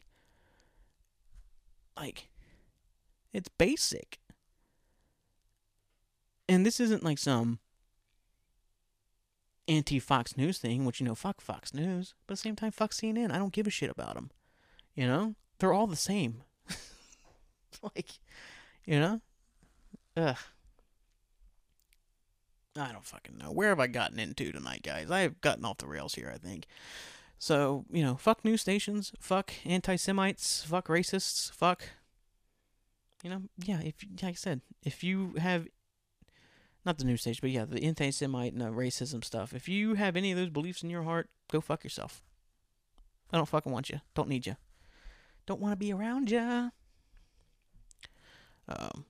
Like, 1.95 2.29
it's 3.31 3.49
basic. 3.49 4.19
And 6.47 6.65
this 6.65 6.79
isn't 6.79 7.03
like 7.03 7.17
some 7.17 7.59
anti 9.67 9.99
Fox 9.99 10.37
News 10.37 10.57
thing, 10.57 10.85
which 10.85 10.99
you 10.99 11.05
know, 11.05 11.15
fuck 11.15 11.41
Fox 11.41 11.73
News, 11.73 12.13
but 12.27 12.33
at 12.33 12.37
the 12.37 12.41
same 12.41 12.55
time, 12.55 12.71
fuck 12.71 12.91
CNN. 12.91 13.31
I 13.31 13.37
don't 13.37 13.53
give 13.53 13.67
a 13.67 13.71
shit 13.71 13.89
about 13.89 14.15
them. 14.15 14.31
You 14.95 15.07
know, 15.07 15.35
they're 15.59 15.73
all 15.73 15.87
the 15.87 15.95
same. 15.95 16.43
like, 17.81 18.11
you 18.85 18.99
know, 18.99 19.21
ugh. 20.17 20.37
I 22.75 22.91
don't 22.91 23.05
fucking 23.05 23.37
know. 23.37 23.51
Where 23.51 23.69
have 23.69 23.79
I 23.79 23.87
gotten 23.87 24.19
into 24.19 24.51
tonight, 24.51 24.81
guys? 24.83 25.11
I 25.11 25.19
have 25.19 25.41
gotten 25.41 25.63
off 25.63 25.77
the 25.77 25.87
rails 25.87 26.15
here, 26.15 26.31
I 26.33 26.39
think. 26.39 26.65
So, 27.37 27.85
you 27.91 28.01
know, 28.03 28.15
fuck 28.15 28.43
news 28.43 28.61
stations, 28.61 29.11
fuck 29.19 29.53
anti 29.65 29.95
Semites, 29.95 30.63
fuck 30.63 30.87
racists, 30.87 31.51
fuck. 31.51 31.83
You 33.21 33.29
know, 33.29 33.41
yeah, 33.63 33.79
if, 33.81 33.95
like 34.21 34.31
I 34.31 34.33
said, 34.33 34.61
if 34.83 35.03
you 35.03 35.33
have. 35.37 35.67
Not 36.85 36.97
the 36.97 37.05
news 37.05 37.21
stage, 37.21 37.39
but 37.39 37.49
yeah, 37.49 37.65
the 37.65 37.83
anti 37.83 38.09
Semite 38.09 38.51
and 38.53 38.61
the 38.61 38.65
racism 38.65 39.23
stuff. 39.23 39.53
If 39.53 39.69
you 39.69 39.93
have 39.95 40.17
any 40.17 40.31
of 40.31 40.37
those 40.37 40.49
beliefs 40.49 40.83
in 40.83 40.89
your 40.89 41.03
heart, 41.03 41.29
go 41.51 41.61
fuck 41.61 41.83
yourself. 41.83 42.21
I 43.31 43.37
don't 43.37 43.47
fucking 43.47 43.71
want 43.71 43.89
you. 43.89 44.01
Don't 44.13 44.29
need 44.29 44.45
you. 44.45 44.57
Don't 45.45 45.61
want 45.61 45.71
to 45.71 45.77
be 45.77 45.93
around 45.93 46.29
you. 46.29 46.71
Um, 48.67 49.05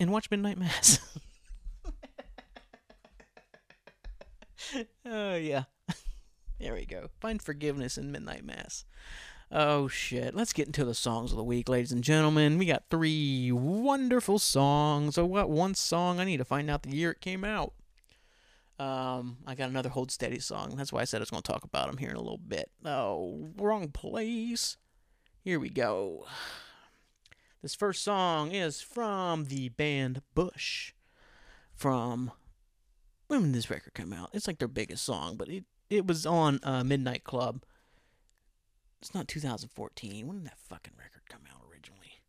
and 0.00 0.12
watch 0.12 0.30
Midnight 0.30 0.58
Mass. 0.58 1.00
oh 5.06 5.34
yeah. 5.34 5.64
there 6.60 6.74
we 6.74 6.84
go. 6.86 7.08
Find 7.20 7.40
forgiveness 7.40 7.98
in 7.98 8.12
Midnight 8.12 8.44
Mass. 8.44 8.84
Oh 9.58 9.88
shit. 9.88 10.34
Let's 10.34 10.52
get 10.52 10.66
into 10.66 10.84
the 10.84 10.92
songs 10.92 11.30
of 11.30 11.38
the 11.38 11.42
week, 11.42 11.66
ladies 11.66 11.90
and 11.90 12.04
gentlemen. 12.04 12.58
We 12.58 12.66
got 12.66 12.90
three 12.90 13.50
wonderful 13.50 14.38
songs. 14.38 15.16
Oh, 15.16 15.24
what 15.24 15.48
one 15.48 15.74
song? 15.74 16.20
I 16.20 16.24
need 16.24 16.36
to 16.36 16.44
find 16.44 16.68
out 16.68 16.82
the 16.82 16.94
year 16.94 17.12
it 17.12 17.22
came 17.22 17.42
out. 17.42 17.72
Um, 18.78 19.38
I 19.46 19.54
got 19.54 19.70
another 19.70 19.88
Hold 19.88 20.10
Steady 20.10 20.40
song. 20.40 20.74
That's 20.76 20.92
why 20.92 21.00
I 21.00 21.04
said 21.04 21.20
I 21.20 21.22
was 21.22 21.30
going 21.30 21.42
to 21.42 21.50
talk 21.50 21.64
about 21.64 21.86
them 21.86 21.96
here 21.96 22.10
in 22.10 22.16
a 22.16 22.20
little 22.20 22.36
bit. 22.36 22.70
Oh, 22.84 23.48
wrong 23.56 23.88
place. 23.88 24.76
Here 25.42 25.58
we 25.58 25.70
go. 25.70 26.26
This 27.62 27.74
first 27.74 28.04
song 28.04 28.52
is 28.52 28.82
from 28.82 29.46
the 29.46 29.70
band 29.70 30.20
Bush. 30.34 30.92
From 31.74 32.30
when 33.28 33.40
did 33.40 33.54
this 33.54 33.70
record 33.70 33.94
come 33.94 34.12
out? 34.12 34.28
It's 34.34 34.46
like 34.46 34.58
their 34.58 34.68
biggest 34.68 35.02
song, 35.02 35.38
but 35.38 35.48
it 35.48 35.64
it 35.88 36.06
was 36.06 36.26
on 36.26 36.60
uh, 36.62 36.84
Midnight 36.84 37.24
Club. 37.24 37.64
It's 39.06 39.14
not 39.14 39.28
2014. 39.28 40.26
When 40.26 40.38
did 40.38 40.46
that 40.46 40.58
fucking 40.58 40.94
record 40.98 41.22
come 41.28 41.42
out 41.48 41.62
originally? 41.70 42.22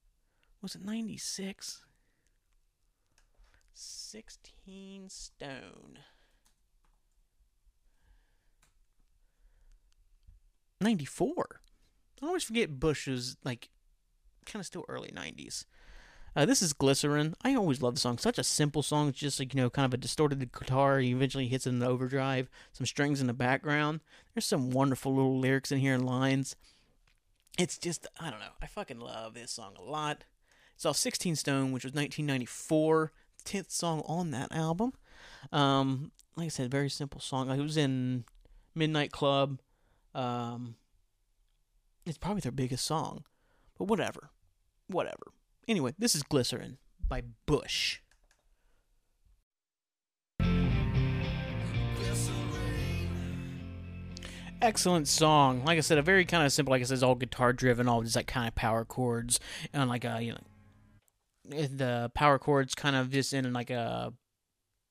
Was 0.61 0.75
it 0.75 0.85
96? 0.85 1.83
16 3.73 5.09
Stone. 5.09 5.97
94. 10.79 11.61
I 12.21 12.25
always 12.27 12.43
forget 12.43 12.79
Bush 12.79 13.07
is 13.07 13.37
like 13.43 13.69
kind 14.45 14.61
of 14.61 14.67
still 14.67 14.85
early 14.87 15.09
90s. 15.09 15.65
Uh, 16.37 16.45
this 16.45 16.61
is 16.61 16.71
Glycerine. 16.71 17.33
I 17.41 17.55
always 17.55 17.81
love 17.81 17.95
the 17.95 17.99
song. 17.99 18.19
Such 18.19 18.37
a 18.37 18.43
simple 18.43 18.83
song. 18.83 19.09
It's 19.09 19.17
just 19.17 19.39
like, 19.39 19.55
you 19.55 19.59
know, 19.59 19.71
kind 19.71 19.87
of 19.87 19.93
a 19.95 19.97
distorted 19.97 20.51
guitar. 20.51 20.99
He 20.99 21.09
eventually 21.09 21.47
hits 21.47 21.65
it 21.65 21.71
in 21.71 21.79
the 21.79 21.87
overdrive. 21.87 22.47
Some 22.73 22.85
strings 22.85 23.19
in 23.19 23.25
the 23.25 23.33
background. 23.33 24.01
There's 24.35 24.45
some 24.45 24.69
wonderful 24.69 25.15
little 25.15 25.39
lyrics 25.39 25.71
in 25.71 25.79
here 25.79 25.95
and 25.95 26.05
lines. 26.05 26.55
It's 27.57 27.79
just, 27.79 28.05
I 28.19 28.29
don't 28.29 28.39
know. 28.39 28.53
I 28.61 28.67
fucking 28.67 28.99
love 28.99 29.33
this 29.33 29.49
song 29.49 29.73
a 29.79 29.81
lot. 29.81 30.25
It's 30.75 30.85
off 30.85 30.95
16 30.95 31.37
Stone, 31.37 31.71
which 31.71 31.83
was 31.83 31.93
1994. 31.93 33.11
10th 33.43 33.71
song 33.71 34.03
on 34.05 34.29
that 34.29 34.51
album. 34.51 34.93
Um, 35.51 36.11
like 36.35 36.45
I 36.45 36.49
said, 36.49 36.69
very 36.69 36.91
simple 36.91 37.19
song. 37.19 37.49
It 37.49 37.59
was 37.59 37.77
in 37.77 38.25
Midnight 38.75 39.11
Club. 39.11 39.57
Um, 40.13 40.75
it's 42.05 42.19
probably 42.19 42.41
their 42.41 42.51
biggest 42.51 42.85
song. 42.85 43.23
But 43.79 43.85
whatever. 43.85 44.29
Whatever. 44.85 45.31
Anyway, 45.67 45.93
this 45.99 46.15
is 46.15 46.23
Glycerine 46.23 46.77
by 47.09 47.23
Bush. 47.45 47.99
Excellent 54.61 55.07
song. 55.07 55.63
Like 55.65 55.77
I 55.77 55.81
said, 55.81 55.97
a 55.97 56.01
very 56.01 56.25
kind 56.25 56.45
of 56.45 56.51
simple, 56.51 56.71
like 56.71 56.81
I 56.81 56.85
said, 56.85 56.95
it's 56.95 57.03
all 57.03 57.15
guitar 57.15 57.53
driven, 57.53 57.87
all 57.87 58.01
just 58.01 58.15
like 58.15 58.27
kind 58.27 58.47
of 58.47 58.55
power 58.55 58.85
chords 58.85 59.39
and 59.73 59.89
like 59.89 60.03
a 60.05 60.19
you 60.21 60.31
know 60.31 61.57
eh, 61.57 61.67
the 61.69 62.11
power 62.15 62.39
chords 62.39 62.73
kind 62.73 62.95
of 62.95 63.11
just 63.11 63.33
in 63.33 63.51
like 63.53 63.69
a 63.69 64.13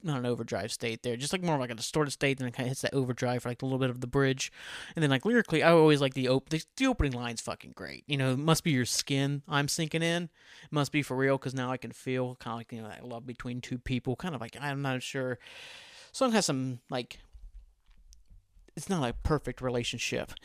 not 0.02 0.18
an 0.18 0.26
overdrive 0.26 0.72
state 0.72 1.02
there, 1.02 1.16
just 1.16 1.32
like 1.32 1.42
more 1.42 1.58
like 1.58 1.70
a 1.70 1.74
distorted 1.74 2.10
state. 2.10 2.38
Then 2.38 2.48
it 2.48 2.54
kind 2.54 2.66
of 2.66 2.70
hits 2.70 2.82
that 2.82 2.94
overdrive 2.94 3.42
for 3.42 3.48
like 3.48 3.62
a 3.62 3.64
little 3.64 3.78
bit 3.78 3.90
of 3.90 4.00
the 4.00 4.06
bridge, 4.06 4.52
and 4.94 5.02
then 5.02 5.10
like 5.10 5.24
lyrically, 5.24 5.62
I 5.62 5.72
always 5.72 6.00
like 6.00 6.14
the 6.14 6.28
op- 6.28 6.48
the, 6.48 6.62
the 6.76 6.86
opening 6.86 7.12
line's 7.12 7.40
fucking 7.40 7.72
great. 7.74 8.04
You 8.06 8.16
know, 8.16 8.36
must 8.36 8.64
be 8.64 8.70
your 8.70 8.84
skin 8.84 9.42
I'm 9.48 9.68
sinking 9.68 10.02
in. 10.02 10.30
Must 10.70 10.92
be 10.92 11.02
for 11.02 11.16
real 11.16 11.38
because 11.38 11.54
now 11.54 11.70
I 11.70 11.76
can 11.76 11.92
feel 11.92 12.36
kind 12.36 12.54
of 12.54 12.58
like 12.58 12.72
you 12.72 12.82
know 12.82 12.88
that 12.88 13.06
love 13.06 13.26
between 13.26 13.60
two 13.60 13.78
people. 13.78 14.16
Kind 14.16 14.34
of 14.34 14.40
like 14.40 14.56
I'm 14.60 14.82
not 14.82 15.02
sure. 15.02 15.38
Song 16.12 16.32
has 16.32 16.46
some 16.46 16.80
like 16.90 17.18
it's 18.76 18.88
not 18.88 19.08
a 19.08 19.12
perfect 19.12 19.60
relationship. 19.60 20.32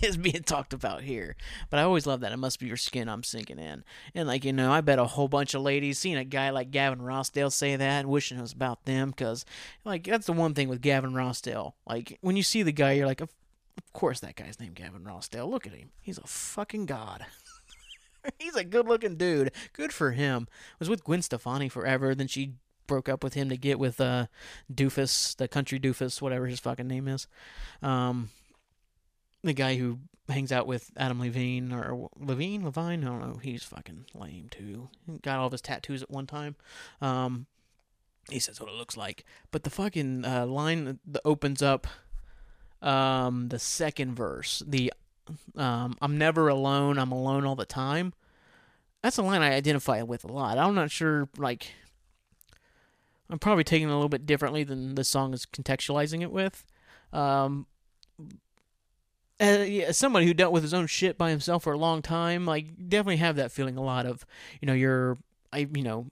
is 0.02 0.16
being 0.16 0.42
talked 0.42 0.72
about 0.72 1.02
here. 1.02 1.36
But 1.68 1.78
I 1.78 1.82
always 1.82 2.06
love 2.06 2.20
that. 2.20 2.32
It 2.32 2.38
must 2.38 2.60
be 2.60 2.66
your 2.66 2.76
skin 2.76 3.08
I'm 3.08 3.22
sinking 3.22 3.58
in. 3.58 3.84
And, 4.14 4.28
like, 4.28 4.44
you 4.44 4.52
know, 4.52 4.72
I 4.72 4.80
bet 4.80 4.98
a 4.98 5.04
whole 5.04 5.28
bunch 5.28 5.54
of 5.54 5.62
ladies 5.62 5.98
seeing 5.98 6.16
a 6.16 6.24
guy 6.24 6.50
like 6.50 6.70
Gavin 6.70 7.00
Rossdale 7.00 7.52
say 7.52 7.76
that, 7.76 8.06
wishing 8.06 8.38
it 8.38 8.42
was 8.42 8.52
about 8.52 8.84
them, 8.84 9.10
because, 9.10 9.44
like, 9.84 10.04
that's 10.04 10.26
the 10.26 10.32
one 10.32 10.54
thing 10.54 10.68
with 10.68 10.80
Gavin 10.80 11.12
Rossdale. 11.12 11.74
Like, 11.86 12.18
when 12.20 12.36
you 12.36 12.42
see 12.42 12.62
the 12.62 12.72
guy, 12.72 12.92
you're 12.92 13.06
like, 13.06 13.20
of, 13.20 13.30
of 13.76 13.92
course 13.92 14.20
that 14.20 14.36
guy's 14.36 14.60
named 14.60 14.74
Gavin 14.74 15.04
Rossdale. 15.04 15.50
Look 15.50 15.66
at 15.66 15.72
him. 15.72 15.90
He's 16.00 16.18
a 16.18 16.26
fucking 16.26 16.86
god. 16.86 17.26
He's 18.38 18.56
a 18.56 18.64
good 18.64 18.86
looking 18.86 19.16
dude. 19.16 19.52
Good 19.72 19.92
for 19.92 20.12
him. 20.12 20.46
Was 20.78 20.90
with 20.90 21.04
Gwen 21.04 21.22
Stefani 21.22 21.68
forever. 21.68 22.14
Then 22.14 22.26
she 22.26 22.54
broke 22.86 23.08
up 23.08 23.22
with 23.24 23.34
him 23.34 23.48
to 23.48 23.56
get 23.56 23.78
with 23.78 24.00
uh 24.00 24.26
Doofus, 24.72 25.36
the 25.36 25.48
country 25.48 25.78
Doofus, 25.78 26.20
whatever 26.20 26.46
his 26.46 26.60
fucking 26.60 26.88
name 26.88 27.08
is. 27.08 27.28
Um 27.82 28.30
the 29.42 29.52
guy 29.52 29.76
who 29.76 29.98
hangs 30.28 30.52
out 30.52 30.66
with 30.66 30.90
Adam 30.96 31.20
Levine 31.20 31.72
or 31.72 32.08
Levine, 32.18 32.64
Levine, 32.64 33.04
I 33.04 33.06
don't 33.06 33.20
know. 33.20 33.38
He's 33.42 33.64
fucking 33.64 34.06
lame 34.14 34.48
too. 34.50 34.88
Got 35.22 35.38
all 35.38 35.46
of 35.46 35.52
his 35.52 35.60
tattoos 35.60 36.02
at 36.02 36.10
one 36.10 36.26
time. 36.26 36.56
Um, 37.00 37.46
he 38.28 38.38
says 38.38 38.60
what 38.60 38.70
it 38.70 38.76
looks 38.76 38.96
like, 38.96 39.24
but 39.50 39.64
the 39.64 39.70
fucking 39.70 40.24
uh, 40.24 40.46
line 40.46 40.98
that 41.06 41.22
opens 41.24 41.62
up 41.62 41.86
um, 42.82 43.48
the 43.48 43.58
second 43.58 44.14
verse, 44.14 44.62
the 44.66 44.92
um, 45.56 45.96
"I'm 46.00 46.16
never 46.16 46.48
alone, 46.48 46.98
I'm 46.98 47.12
alone 47.12 47.44
all 47.44 47.56
the 47.56 47.64
time." 47.64 48.12
That's 49.02 49.18
a 49.18 49.22
line 49.22 49.42
I 49.42 49.54
identify 49.54 50.02
with 50.02 50.24
a 50.24 50.32
lot. 50.32 50.58
I'm 50.58 50.74
not 50.74 50.90
sure, 50.90 51.28
like, 51.38 51.72
I'm 53.30 53.38
probably 53.38 53.64
taking 53.64 53.88
it 53.88 53.90
a 53.90 53.94
little 53.94 54.10
bit 54.10 54.26
differently 54.26 54.62
than 54.62 54.94
the 54.94 55.04
song 55.04 55.32
is 55.32 55.46
contextualizing 55.46 56.20
it 56.20 56.30
with. 56.30 56.66
Um, 57.10 57.66
uh, 59.40 59.64
yeah, 59.66 59.92
somebody 59.92 60.26
who 60.26 60.34
dealt 60.34 60.52
with 60.52 60.62
his 60.62 60.74
own 60.74 60.86
shit 60.86 61.16
by 61.16 61.30
himself 61.30 61.62
for 61.62 61.72
a 61.72 61.78
long 61.78 62.02
time, 62.02 62.44
like 62.46 62.88
definitely 62.88 63.16
have 63.16 63.36
that 63.36 63.52
feeling 63.52 63.76
a 63.76 63.82
lot 63.82 64.06
of, 64.06 64.26
you 64.60 64.66
know, 64.66 64.74
you're, 64.74 65.16
I, 65.52 65.68
you 65.74 65.82
know, 65.82 66.06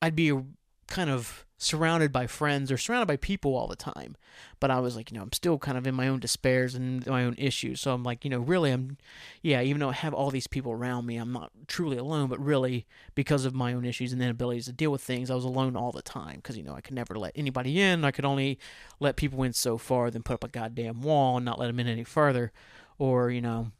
I'd 0.00 0.16
be 0.16 0.38
kind 0.86 1.10
of 1.10 1.46
surrounded 1.62 2.12
by 2.12 2.26
friends 2.26 2.72
or 2.72 2.76
surrounded 2.76 3.06
by 3.06 3.16
people 3.16 3.54
all 3.54 3.68
the 3.68 3.76
time, 3.76 4.16
but 4.58 4.70
I 4.70 4.80
was 4.80 4.96
like, 4.96 5.10
you 5.10 5.16
know, 5.16 5.22
I'm 5.22 5.32
still 5.32 5.58
kind 5.58 5.78
of 5.78 5.86
in 5.86 5.94
my 5.94 6.08
own 6.08 6.18
despairs 6.18 6.74
and 6.74 7.06
my 7.06 7.24
own 7.24 7.36
issues. 7.38 7.80
So 7.80 7.94
I'm 7.94 8.02
like, 8.02 8.24
you 8.24 8.30
know, 8.30 8.40
really, 8.40 8.72
I'm, 8.72 8.98
yeah, 9.42 9.62
even 9.62 9.78
though 9.78 9.90
I 9.90 9.94
have 9.94 10.12
all 10.12 10.30
these 10.30 10.48
people 10.48 10.72
around 10.72 11.06
me, 11.06 11.16
I'm 11.16 11.32
not 11.32 11.52
truly 11.68 11.96
alone, 11.96 12.28
but 12.28 12.40
really 12.40 12.86
because 13.14 13.44
of 13.44 13.54
my 13.54 13.72
own 13.72 13.84
issues 13.84 14.12
and 14.12 14.20
inabilities 14.20 14.64
to 14.66 14.72
deal 14.72 14.90
with 14.90 15.02
things, 15.02 15.30
I 15.30 15.34
was 15.34 15.44
alone 15.44 15.76
all 15.76 15.92
the 15.92 16.02
time 16.02 16.36
because 16.36 16.56
you 16.56 16.64
know 16.64 16.74
I 16.74 16.80
could 16.80 16.94
never 16.94 17.14
let 17.18 17.32
anybody 17.36 17.80
in. 17.80 18.04
I 18.04 18.10
could 18.10 18.24
only 18.24 18.58
let 18.98 19.16
people 19.16 19.42
in 19.44 19.52
so 19.52 19.78
far, 19.78 20.10
then 20.10 20.22
put 20.22 20.34
up 20.34 20.44
a 20.44 20.48
goddamn 20.48 21.02
wall 21.02 21.36
and 21.36 21.44
not 21.44 21.58
let 21.60 21.68
them 21.68 21.80
in 21.80 21.86
any 21.86 22.04
further, 22.04 22.52
or 22.98 23.30
you 23.30 23.40
know, 23.40 23.70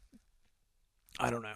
I 1.19 1.29
don't 1.29 1.43
know 1.43 1.49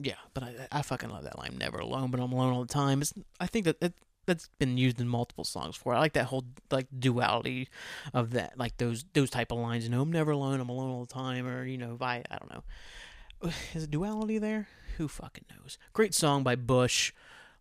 yeah, 0.00 0.14
but 0.32 0.44
I, 0.44 0.68
I 0.70 0.82
fucking 0.82 1.10
love 1.10 1.24
that 1.24 1.38
line. 1.38 1.56
Never 1.58 1.78
alone, 1.78 2.10
but 2.10 2.20
I'm 2.20 2.32
alone 2.32 2.52
all 2.52 2.62
the 2.62 2.72
time. 2.72 3.02
It's, 3.02 3.12
I 3.40 3.46
think 3.46 3.64
that 3.64 3.76
it, 3.82 3.94
that's 4.28 4.48
been 4.58 4.78
used 4.78 5.00
in 5.00 5.08
multiple 5.08 5.42
songs 5.42 5.74
for. 5.74 5.94
I 5.94 5.98
like 5.98 6.12
that 6.12 6.26
whole 6.26 6.44
like 6.70 6.86
duality 6.96 7.68
of 8.14 8.30
that, 8.30 8.56
like 8.56 8.76
those 8.76 9.04
those 9.14 9.30
type 9.30 9.50
of 9.50 9.58
lines. 9.58 9.84
You 9.84 9.90
know, 9.90 10.02
I'm 10.02 10.12
never 10.12 10.30
alone. 10.30 10.60
I'm 10.60 10.68
alone 10.68 10.90
all 10.90 11.04
the 11.04 11.12
time, 11.12 11.46
or 11.46 11.64
you 11.64 11.78
know, 11.78 11.96
I 12.00 12.22
I 12.30 12.38
don't 12.38 12.52
know. 12.52 13.50
Is 13.74 13.84
it 13.84 13.90
duality 13.90 14.38
there? 14.38 14.68
Who 14.98 15.08
fucking 15.08 15.44
knows? 15.50 15.78
Great 15.92 16.14
song 16.14 16.42
by 16.44 16.54
Bush. 16.54 17.12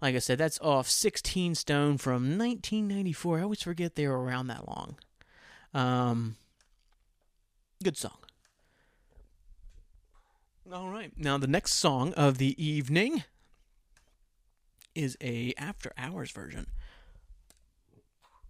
Like 0.01 0.15
I 0.15 0.20
said, 0.20 0.38
that's 0.38 0.59
off 0.59 0.88
16 0.88 1.55
Stone 1.55 1.97
from 1.97 2.38
1994. 2.38 3.39
I 3.39 3.41
always 3.41 3.63
forget 3.63 3.95
they 3.95 4.07
were 4.07 4.22
around 4.22 4.47
that 4.47 4.68
long. 4.68 4.97
Um, 5.74 6.36
good 7.84 7.97
song. 7.97 8.18
All 10.72 10.89
right. 10.89 11.11
Now 11.18 11.38
the 11.38 11.47
next 11.47 11.74
song 11.74 12.13
of 12.13 12.38
the 12.38 12.61
evening 12.63 13.24
is 14.97 15.15
a 15.21 15.53
after 15.57 15.93
hours 15.97 16.31
version. 16.31 16.67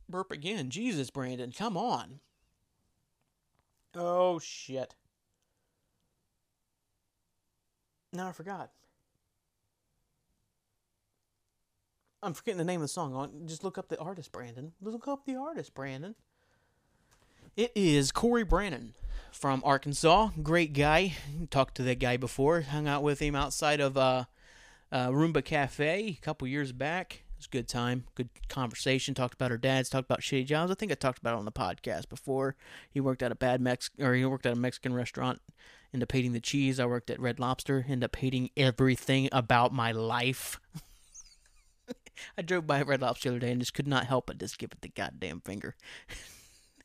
Burp 0.10 0.32
again. 0.32 0.70
Jesus, 0.70 1.10
Brandon, 1.10 1.52
come 1.52 1.76
on. 1.76 2.22
Oh 3.94 4.40
shit. 4.40 4.96
Now 8.14 8.30
I 8.30 8.32
forgot. 8.32 8.72
I'm 12.24 12.34
forgetting 12.34 12.58
the 12.58 12.64
name 12.64 12.82
of 12.82 12.86
the 12.86 12.88
song. 12.88 13.44
Just 13.46 13.64
look 13.64 13.78
up 13.78 13.90
the 13.90 14.00
artist, 14.00 14.32
Brandon. 14.32 14.72
Look 14.82 15.08
up 15.08 15.26
the 15.26 15.36
artist, 15.36 15.74
Brandon. 15.76 16.16
It 17.56 17.72
is 17.76 18.12
Cory 18.12 18.46
Branan 18.46 18.94
from 19.32 19.62
Arkansas. 19.66 20.30
Great 20.42 20.74
guy. 20.74 21.16
Talked 21.50 21.76
to 21.76 21.84
that 21.84 22.00
guy 22.00 22.18
before. 22.18 22.62
Hung 22.62 22.88
out 22.88 23.04
with 23.04 23.20
him 23.20 23.36
outside 23.36 23.80
of 23.80 23.98
uh, 23.98 24.26
uh, 24.92 25.10
Rumba 25.10 25.44
Cafe 25.44 26.18
a 26.18 26.22
couple 26.22 26.48
years 26.48 26.72
back. 26.72 27.24
It 27.30 27.40
was 27.40 27.46
a 27.46 27.50
good 27.50 27.68
time, 27.68 28.06
good 28.16 28.30
conversation. 28.50 29.14
Talked 29.14 29.36
about 29.36 29.52
her 29.52 29.58
dad's, 29.58 29.90
talked 29.90 30.06
about 30.06 30.22
shitty 30.22 30.48
jobs. 30.48 30.72
I 30.72 30.76
think 30.76 30.92
I 30.92 30.96
talked 30.96 31.20
about 31.20 31.36
it 31.36 31.40
on 31.40 31.46
the 31.46 31.52
podcast 31.52 32.10
before. 32.10 32.56
He 32.90 33.00
worked 33.00 33.22
at 33.22 33.32
a 33.32 33.36
bad 33.36 33.62
Mex 33.62 33.92
or 34.00 34.16
he 34.16 34.26
worked 34.26 34.46
at 34.46 34.54
a 34.54 34.60
Mexican 34.60 34.94
restaurant. 34.94 35.40
Ended 35.94 36.08
up 36.08 36.12
hating 36.12 36.34
the 36.34 36.40
cheese. 36.40 36.80
I 36.80 36.86
worked 36.86 37.10
at 37.10 37.20
Red 37.20 37.40
Lobster. 37.40 37.86
Ended 37.88 38.06
up 38.06 38.16
hating 38.16 38.50
everything 38.58 39.30
about 39.32 39.72
my 39.72 39.92
life. 39.92 40.60
I 42.38 42.42
drove 42.42 42.66
by 42.66 42.82
Red 42.82 43.02
Lobster 43.02 43.30
the 43.30 43.36
other 43.36 43.46
day 43.46 43.52
and 43.52 43.62
just 43.62 43.74
could 43.74 43.88
not 43.88 44.08
help 44.08 44.26
but 44.26 44.40
just 44.40 44.58
give 44.58 44.72
it 44.72 44.82
the 44.82 44.90
goddamn 44.90 45.42
finger. 45.42 45.76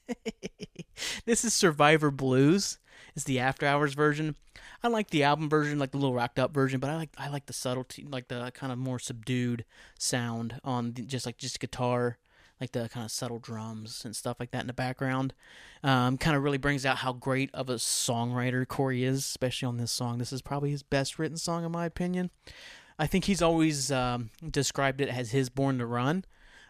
this 1.25 1.45
is 1.45 1.55
Survivor 1.55 2.11
Blues. 2.11 2.79
It's 3.15 3.25
the 3.25 3.39
After 3.39 3.67
Hours 3.67 3.95
version. 3.95 4.37
I 4.83 4.89
like 4.89 5.11
the 5.11 5.23
album 5.23 5.49
version, 5.49 5.79
like 5.79 5.91
the 5.91 5.99
little 5.99 6.15
rocked 6.15 6.39
up 6.39 6.53
version, 6.53 6.81
but 6.81 6.91
I 6.91 6.97
like 6.97 7.11
I 7.19 7.29
like 7.29 7.47
the 7.47 7.53
subtlety, 7.53 8.07
like 8.09 8.29
the 8.29 8.51
kind 8.55 8.73
of 8.73 8.79
more 8.79 8.99
subdued 8.99 9.65
sound 9.99 10.61
on 10.65 10.93
the, 10.93 11.03
just 11.03 11.27
like 11.27 11.37
just 11.37 11.61
guitar, 11.61 12.19
like 12.61 12.73
the 12.73 12.89
kind 12.89 13.05
of 13.05 13.11
subtle 13.11 13.39
drums 13.39 14.05
and 14.05 14.17
stuff 14.17 14.39
like 14.41 14.51
that 14.53 14.61
in 14.61 14.67
the 14.67 14.73
background. 14.73 15.35
Um, 15.83 16.17
kind 16.17 16.37
of 16.37 16.43
really 16.43 16.59
brings 16.59 16.87
out 16.87 16.99
how 16.99 17.13
great 17.13 17.51
of 17.53 17.69
a 17.69 17.75
songwriter 17.75 18.67
Cory 18.67 19.05
is, 19.05 19.19
especially 19.19 19.67
on 19.67 19.77
this 19.77 19.93
song. 19.93 20.19
This 20.19 20.33
is 20.33 20.43
probably 20.43 20.71
his 20.71 20.83
best 20.83 21.19
written 21.19 21.37
song, 21.37 21.65
in 21.65 21.73
my 21.73 21.87
opinion. 21.87 22.31
I 22.99 23.07
think 23.07 23.25
he's 23.25 23.43
always 23.43 23.91
um, 23.91 24.31
described 24.49 25.01
it 25.01 25.09
as 25.09 25.33
his 25.33 25.49
Born 25.49 25.79
to 25.79 25.87
Run 25.87 26.25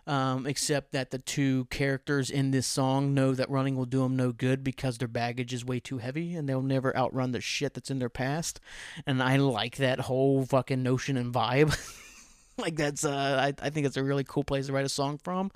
um, 0.07 0.47
except 0.47 0.93
that 0.93 1.11
the 1.11 1.19
two 1.19 1.67
characters 1.67 2.31
in 2.31 2.51
this 2.51 2.67
song 2.67 3.15
know 3.15 3.35
that 3.35 3.51
running 3.51 3.77
will 3.77 3.85
do 3.85 4.01
them 4.01 4.17
no 4.17 4.33
good 4.33 4.65
because 4.65 4.99
their 4.99 5.09
baggage 5.09 5.53
is 5.53 5.65
way 5.65 5.81
too 5.81 5.99
heavy 5.99 6.35
and 6.35 6.49
they'll 6.49 6.63
never 6.63 6.97
outrun 6.97 7.33
the 7.33 7.41
shit 7.41 7.75
that's 7.75 7.91
in 7.91 7.99
their 7.99 8.09
past. 8.09 8.61
And 9.07 9.23
I 9.23 9.37
like 9.37 9.77
that 9.77 10.01
whole 10.01 10.45
fucking 10.45 10.83
notion 10.83 11.17
and 11.17 11.33
vibe. 11.33 11.77
like 12.59 12.77
that's 12.77 13.05
uh 13.05 13.39
I, 13.41 13.67
I 13.67 13.71
think 13.71 13.87
it's 13.87 13.97
a 13.97 14.05
really 14.05 14.25
cool 14.25 14.45
place 14.45 14.67
to 14.67 14.73
write 14.73 14.85
a 14.85 14.91
song 14.91 15.19
from 15.19 15.51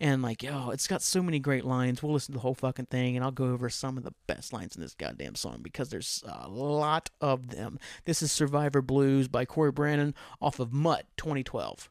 and 0.00 0.20
like 0.20 0.42
yo 0.42 0.70
it's 0.70 0.88
got 0.88 1.00
so 1.00 1.22
many 1.22 1.38
great 1.38 1.64
lines 1.64 2.02
we'll 2.02 2.12
listen 2.12 2.32
to 2.32 2.38
the 2.38 2.42
whole 2.42 2.54
fucking 2.54 2.86
thing 2.86 3.16
and 3.16 3.24
i'll 3.24 3.30
go 3.30 3.44
over 3.44 3.68
some 3.70 3.96
of 3.96 4.02
the 4.02 4.12
best 4.26 4.52
lines 4.52 4.74
in 4.74 4.82
this 4.82 4.94
goddamn 4.94 5.36
song 5.36 5.60
because 5.62 5.90
there's 5.90 6.24
a 6.26 6.48
lot 6.48 7.08
of 7.20 7.50
them 7.50 7.78
this 8.04 8.20
is 8.20 8.32
survivor 8.32 8.82
blues 8.82 9.28
by 9.28 9.44
cory 9.44 9.72
branan 9.72 10.12
off 10.40 10.58
of 10.58 10.72
mutt 10.72 11.06
2012 11.16 11.88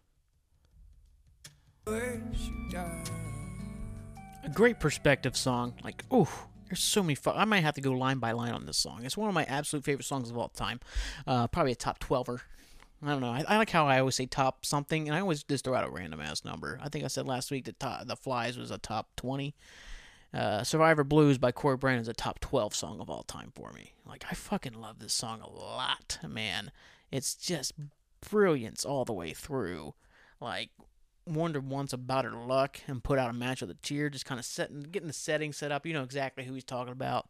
a 4.50 4.50
great 4.54 4.80
perspective 4.80 5.38
song. 5.38 5.74
Like, 5.84 6.04
oh, 6.12 6.48
there's 6.68 6.82
so 6.82 7.04
many. 7.04 7.18
I 7.26 7.46
might 7.46 7.62
have 7.62 7.76
to 7.76 7.82
go 7.82 7.92
line 7.92 8.20
by 8.20 8.32
line 8.32 8.54
on 8.54 8.66
this 8.66 8.78
song. 8.78 9.02
It's 9.04 9.18
one 9.18 9.30
of 9.30 9.36
my 9.36 9.44
absolute 9.46 9.84
favorite 9.84 10.06
songs 10.06 10.30
of 10.30 10.38
all 10.38 10.50
time. 10.50 10.80
Uh, 11.26 11.48
probably 11.48 11.72
a 11.72 11.76
top 11.76 12.00
12er. 12.00 12.42
I 13.02 13.08
don't 13.08 13.22
know. 13.22 13.32
I, 13.32 13.46
I, 13.48 13.58
like 13.58 13.70
how 13.70 13.88
I 13.88 14.00
always 14.00 14.16
say 14.16 14.26
top 14.26 14.66
something, 14.66 15.08
and 15.08 15.16
I 15.16 15.22
always 15.22 15.44
just 15.44 15.64
throw 15.64 15.76
out 15.76 15.88
a 15.88 15.90
random 15.90 16.20
ass 16.20 16.44
number. 16.44 16.80
I 16.84 16.90
think 16.90 17.06
I 17.06 17.08
said 17.08 17.28
last 17.28 17.50
week 17.50 17.66
that 17.66 17.80
top, 17.80 18.06
The 18.08 18.16
Flies 18.16 18.58
was 18.58 18.72
a 18.72 18.78
top 18.78 19.08
20. 19.16 19.56
Uh, 20.34 20.64
Survivor 20.64 21.04
Blues 21.04 21.38
by 21.38 21.52
Cory 21.52 21.78
Branan 21.78 22.02
is 22.02 22.08
a 22.08 22.14
top 22.14 22.40
12 22.40 22.76
song 22.76 23.00
of 23.00 23.10
all 23.10 23.24
time 23.24 23.52
for 23.56 23.72
me. 23.72 23.94
Like, 24.06 24.26
I 24.30 24.36
fucking 24.36 24.74
love 24.74 25.00
this 25.00 25.14
song 25.14 25.42
a 25.42 25.50
lot, 25.50 26.20
man. 26.28 26.72
It's 27.10 27.36
just 27.36 27.74
brilliance 28.30 28.84
all 28.84 29.06
the 29.06 29.14
way 29.14 29.32
through. 29.32 29.96
Like, 30.42 30.70
wondered 31.30 31.70
once 31.70 31.94
about 31.94 32.26
her 32.26 32.32
luck 32.32 32.80
and 32.88 33.04
put 33.04 33.20
out 33.20 33.30
a 33.30 33.34
match 33.34 33.62
with 33.62 33.70
a 33.70 33.76
tear, 33.76 34.10
just 34.10 34.26
kind 34.26 34.40
of 34.40 34.46
setting, 34.46 34.82
getting 34.82 35.08
the 35.08 35.14
setting 35.14 35.54
set 35.54 35.72
up. 35.72 35.86
You 35.86 35.94
know 35.94 36.04
exactly 36.04 36.44
who 36.44 36.54
he's 36.54 36.64
talking 36.64 36.92
about. 36.92 37.30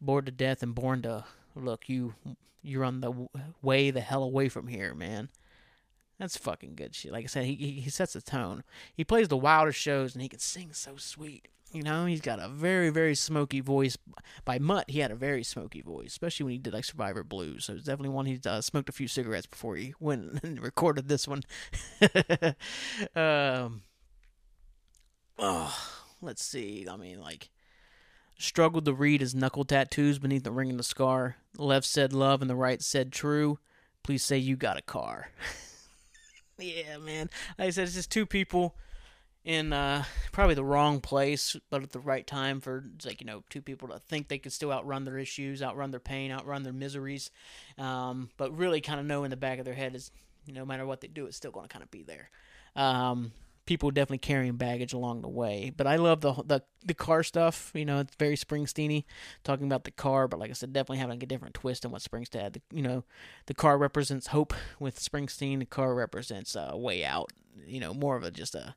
Bored 0.00 0.26
to 0.26 0.32
death 0.32 0.62
and 0.62 0.74
born 0.74 1.02
to 1.02 1.24
look. 1.54 1.88
You, 1.88 2.14
you're 2.62 2.84
on 2.84 3.00
the 3.00 3.28
way 3.62 3.90
the 3.90 4.00
hell 4.00 4.22
away 4.22 4.48
from 4.48 4.68
here, 4.68 4.94
man. 4.94 5.28
That's 6.18 6.36
fucking 6.36 6.74
good 6.74 6.94
shit. 6.94 7.12
Like 7.12 7.24
I 7.24 7.28
said, 7.28 7.44
he 7.46 7.54
he 7.54 7.88
sets 7.88 8.12
the 8.12 8.20
tone. 8.20 8.62
He 8.94 9.04
plays 9.04 9.28
the 9.28 9.38
wildest 9.38 9.78
shows, 9.78 10.14
and 10.14 10.20
he 10.20 10.28
can 10.28 10.38
sing 10.38 10.70
so 10.72 10.96
sweet. 10.96 11.48
You 11.72 11.82
know, 11.84 12.04
he's 12.04 12.20
got 12.20 12.40
a 12.40 12.48
very, 12.48 12.90
very 12.90 13.14
smoky 13.14 13.60
voice. 13.60 13.96
By 14.44 14.58
Mutt, 14.58 14.90
he 14.90 14.98
had 14.98 15.12
a 15.12 15.16
very 15.16 15.44
smoky 15.44 15.82
voice, 15.82 16.08
especially 16.08 16.44
when 16.44 16.52
he 16.52 16.58
did 16.58 16.74
like 16.74 16.84
Survivor 16.84 17.22
Blues. 17.22 17.64
So 17.64 17.74
it's 17.74 17.84
definitely 17.84 18.08
one 18.08 18.26
he 18.26 18.40
uh, 18.44 18.60
smoked 18.60 18.88
a 18.88 18.92
few 18.92 19.06
cigarettes 19.06 19.46
before 19.46 19.76
he 19.76 19.94
went 20.00 20.40
and 20.42 20.60
recorded 20.60 21.08
this 21.08 21.28
one. 21.28 21.42
um, 23.14 23.82
oh, 25.38 25.78
let's 26.20 26.44
see. 26.44 26.86
I 26.90 26.96
mean, 26.96 27.20
like, 27.20 27.50
struggled 28.36 28.84
to 28.86 28.92
read 28.92 29.20
his 29.20 29.34
knuckle 29.34 29.64
tattoos 29.64 30.18
beneath 30.18 30.42
the 30.42 30.50
ring 30.50 30.70
and 30.70 30.78
the 30.78 30.84
scar. 30.84 31.36
The 31.54 31.62
left 31.62 31.86
said 31.86 32.12
love 32.12 32.40
and 32.40 32.50
the 32.50 32.56
right 32.56 32.82
said 32.82 33.12
true. 33.12 33.60
Please 34.02 34.24
say 34.24 34.38
you 34.38 34.56
got 34.56 34.76
a 34.76 34.82
car. 34.82 35.28
yeah, 36.58 36.96
man. 36.98 37.30
Like 37.58 37.68
I 37.68 37.70
said, 37.70 37.84
it's 37.84 37.94
just 37.94 38.10
two 38.10 38.26
people 38.26 38.74
in 39.44 39.72
uh, 39.72 40.04
probably 40.32 40.54
the 40.54 40.64
wrong 40.64 41.00
place, 41.00 41.56
but 41.70 41.82
at 41.82 41.92
the 41.92 42.00
right 42.00 42.26
time 42.26 42.60
for 42.60 42.84
like 43.04 43.20
you 43.20 43.26
know 43.26 43.42
two 43.48 43.62
people 43.62 43.88
to 43.88 43.98
think 43.98 44.28
they 44.28 44.38
could 44.38 44.52
still 44.52 44.72
outrun 44.72 45.04
their 45.04 45.18
issues, 45.18 45.62
outrun 45.62 45.90
their 45.90 46.00
pain, 46.00 46.30
outrun 46.30 46.62
their 46.62 46.72
miseries, 46.72 47.30
um, 47.78 48.30
but 48.36 48.56
really 48.56 48.80
kind 48.80 49.00
of 49.00 49.06
know 49.06 49.24
in 49.24 49.30
the 49.30 49.36
back 49.36 49.58
of 49.58 49.64
their 49.64 49.74
head 49.74 49.94
is 49.94 50.10
no 50.46 50.64
matter 50.64 50.86
what 50.86 51.00
they 51.00 51.08
do, 51.08 51.26
it's 51.26 51.36
still 51.36 51.50
going 51.50 51.66
to 51.66 51.72
kind 51.72 51.82
of 51.82 51.90
be 51.90 52.02
there. 52.02 52.30
Um, 52.76 53.32
people 53.66 53.90
definitely 53.90 54.18
carrying 54.18 54.56
baggage 54.56 54.92
along 54.92 55.22
the 55.22 55.28
way, 55.28 55.72
but 55.74 55.86
I 55.86 55.96
love 55.96 56.20
the 56.20 56.34
the 56.44 56.62
the 56.84 56.94
car 56.94 57.22
stuff. 57.22 57.70
You 57.74 57.84
know, 57.84 58.00
it's 58.00 58.16
very 58.16 58.36
Springsteeny, 58.36 59.04
talking 59.42 59.66
about 59.66 59.84
the 59.84 59.90
car, 59.90 60.28
but 60.28 60.38
like 60.38 60.50
I 60.50 60.54
said, 60.54 60.72
definitely 60.72 60.98
having 60.98 61.22
a 61.22 61.26
different 61.26 61.54
twist 61.54 61.82
than 61.82 61.92
what 61.92 62.02
Springsteen 62.02 62.42
had. 62.42 62.52
The, 62.54 62.62
you 62.72 62.82
know, 62.82 63.04
the 63.46 63.54
car 63.54 63.78
represents 63.78 64.28
hope 64.28 64.52
with 64.78 65.00
Springsteen. 65.00 65.60
The 65.60 65.66
car 65.66 65.94
represents 65.94 66.54
a 66.54 66.74
uh, 66.74 66.76
way 66.76 67.04
out. 67.04 67.32
You 67.66 67.80
know, 67.80 67.94
more 67.94 68.16
of 68.16 68.22
a 68.22 68.30
just 68.30 68.54
a 68.54 68.74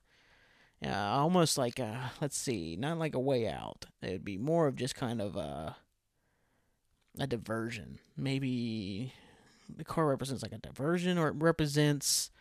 uh, 0.85 0.89
almost 0.95 1.57
like 1.57 1.79
a, 1.79 2.11
let's 2.21 2.37
see, 2.37 2.75
not 2.75 2.97
like 2.97 3.15
a 3.15 3.19
way 3.19 3.47
out. 3.47 3.85
It 4.01 4.11
would 4.11 4.25
be 4.25 4.37
more 4.37 4.67
of 4.67 4.75
just 4.75 4.95
kind 4.95 5.21
of 5.21 5.35
a, 5.35 5.75
a 7.19 7.27
diversion. 7.27 7.99
Maybe 8.17 9.13
the 9.73 9.83
car 9.83 10.07
represents 10.07 10.43
like 10.43 10.51
a 10.51 10.57
diversion, 10.57 11.17
or 11.17 11.29
it 11.29 11.35
represents 11.37 12.31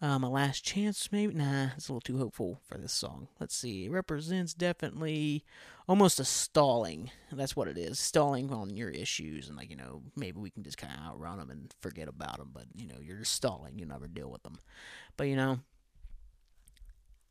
um, 0.00 0.22
a 0.22 0.30
last 0.30 0.64
chance. 0.64 1.10
Maybe 1.10 1.34
nah, 1.34 1.68
it's 1.76 1.88
a 1.88 1.92
little 1.92 2.00
too 2.00 2.18
hopeful 2.18 2.60
for 2.68 2.78
this 2.78 2.92
song. 2.92 3.28
Let's 3.40 3.56
see, 3.56 3.86
it 3.86 3.90
represents 3.90 4.54
definitely 4.54 5.44
almost 5.88 6.20
a 6.20 6.24
stalling. 6.24 7.10
That's 7.32 7.56
what 7.56 7.68
it 7.68 7.78
is, 7.78 7.98
stalling 7.98 8.52
on 8.52 8.76
your 8.76 8.90
issues, 8.90 9.48
and 9.48 9.56
like 9.56 9.70
you 9.70 9.76
know, 9.76 10.02
maybe 10.16 10.38
we 10.38 10.50
can 10.50 10.62
just 10.62 10.78
kind 10.78 10.92
of 10.92 11.12
outrun 11.12 11.38
them 11.38 11.50
and 11.50 11.74
forget 11.80 12.08
about 12.08 12.38
them. 12.38 12.50
But 12.52 12.66
you 12.74 12.86
know, 12.86 12.96
you're 13.02 13.18
just 13.18 13.32
stalling. 13.32 13.78
You 13.78 13.86
never 13.86 14.06
deal 14.08 14.30
with 14.30 14.42
them. 14.42 14.58
But 15.16 15.28
you 15.28 15.36
know 15.36 15.60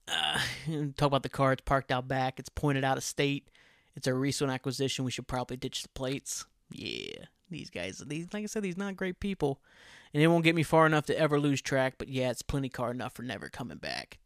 uh, 0.07 0.39
talk 0.97 1.07
about 1.07 1.23
the 1.23 1.29
car. 1.29 1.53
It's 1.53 1.61
parked 1.61 1.91
out 1.91 2.07
back. 2.07 2.39
It's 2.39 2.49
pointed 2.49 2.83
out 2.83 2.97
of 2.97 3.03
state. 3.03 3.49
It's 3.95 4.07
a 4.07 4.13
recent 4.13 4.51
acquisition. 4.51 5.05
We 5.05 5.11
should 5.11 5.27
probably 5.27 5.57
ditch 5.57 5.83
the 5.83 5.89
plates. 5.89 6.45
Yeah, 6.71 7.25
these 7.49 7.69
guys. 7.69 7.99
These, 8.05 8.33
like 8.33 8.43
I 8.43 8.47
said, 8.47 8.63
these 8.63 8.77
not 8.77 8.95
great 8.95 9.19
people, 9.19 9.61
and 10.13 10.23
it 10.23 10.27
won't 10.27 10.43
get 10.43 10.55
me 10.55 10.63
far 10.63 10.85
enough 10.85 11.05
to 11.07 11.17
ever 11.17 11.39
lose 11.39 11.61
track. 11.61 11.95
But 11.97 12.09
yeah, 12.09 12.31
it's 12.31 12.41
plenty 12.41 12.69
car 12.69 12.91
enough 12.91 13.13
for 13.13 13.23
never 13.23 13.49
coming 13.49 13.77
back. 13.77 14.17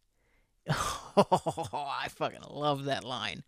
Oh, 0.70 1.68
I 2.02 2.08
fucking 2.10 2.41
love 2.49 2.86
that 2.86 3.04
line. 3.04 3.44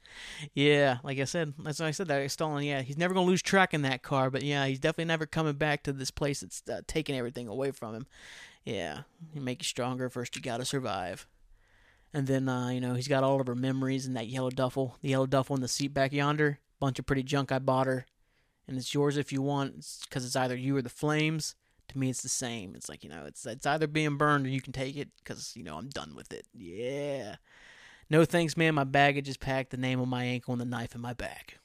Yeah, 0.54 0.98
like 1.04 1.20
I 1.20 1.26
said, 1.26 1.54
that's 1.60 1.80
what 1.80 1.88
I 1.88 1.92
said. 1.92 2.08
That 2.08 2.30
stolen. 2.32 2.64
Yeah, 2.64 2.82
he's 2.82 2.98
never 2.98 3.14
gonna 3.14 3.26
lose 3.26 3.42
track 3.42 3.74
in 3.74 3.82
that 3.84 4.04
car, 4.04 4.30
but 4.30 4.44
yeah, 4.44 4.66
he's 4.66 4.80
definitely 4.80 5.06
never 5.06 5.26
coming 5.26 5.54
back 5.54 5.84
to 5.84 5.94
this 5.94 6.12
place 6.12 6.42
that's 6.42 6.64
uh, 6.70 6.82
taking 6.88 7.18
everything 7.18 7.48
away 7.48 7.72
from 7.72 7.96
him. 7.96 8.08
Yeah, 8.66 9.02
you 9.34 9.42
make 9.42 9.62
you 9.62 9.66
stronger. 9.66 10.10
First, 10.10 10.36
you 10.36 10.42
gotta 10.42 10.66
survive. 10.66 11.28
And 12.14 12.26
then, 12.26 12.50
uh, 12.50 12.70
you 12.70 12.82
know, 12.82 12.96
he's 12.96 13.08
got 13.08 13.24
all 13.24 13.40
of 13.40 13.48
her 13.48 13.56
memories 13.56 14.08
in 14.08 14.14
that 14.14 14.28
yellow 14.28 14.50
duffel. 14.50 14.98
The 15.02 15.10
yellow 15.10 15.28
duffel 15.28 15.56
in 15.56 15.62
the 15.62 15.68
seat 15.68 15.94
back 15.94 16.12
yonder. 16.12 16.60
Bunch 16.80 16.98
of 16.98 17.06
pretty 17.06 17.24
junk 17.24 17.52
I 17.52 17.60
bought 17.60 17.88
her. 17.88 18.06
And 18.68 18.78
it's 18.78 18.94
yours 18.94 19.18
if 19.18 19.32
you 19.32 19.42
want, 19.42 19.74
because 20.08 20.24
it's, 20.24 20.32
it's 20.32 20.36
either 20.36 20.56
you 20.56 20.78
or 20.78 20.82
the 20.82 20.90
flames. 20.90 21.56
To 21.90 21.98
me, 21.98 22.10
it's 22.10 22.22
the 22.22 22.30
same. 22.30 22.76
It's 22.76 22.88
like, 22.88 23.04
you 23.04 23.10
know, 23.10 23.26
it's, 23.26 23.46
it's 23.46 23.66
either 23.66 23.88
being 23.88 24.18
burned 24.18 24.46
or 24.46 24.50
you 24.50 24.62
can 24.62 24.74
take 24.74 24.96
it, 24.96 25.10
because, 25.18 25.54
you 25.56 25.64
know, 25.64 25.76
I'm 25.76 25.90
done 25.90 26.16
with 26.16 26.32
it. 26.34 26.46
Yeah. 26.54 27.36
No 28.12 28.26
thanks, 28.26 28.56
man. 28.58 28.76
My 28.76 28.84
baggage 28.84 29.28
is 29.28 29.38
packed. 29.38 29.72
The 29.72 29.78
name 29.78 30.00
on 30.00 30.10
my 30.10 30.24
ankle 30.24 30.52
and 30.52 30.62
the 30.62 30.66
knife 30.66 30.96
in 30.96 31.02
my 31.02 31.14
back. 31.14 31.60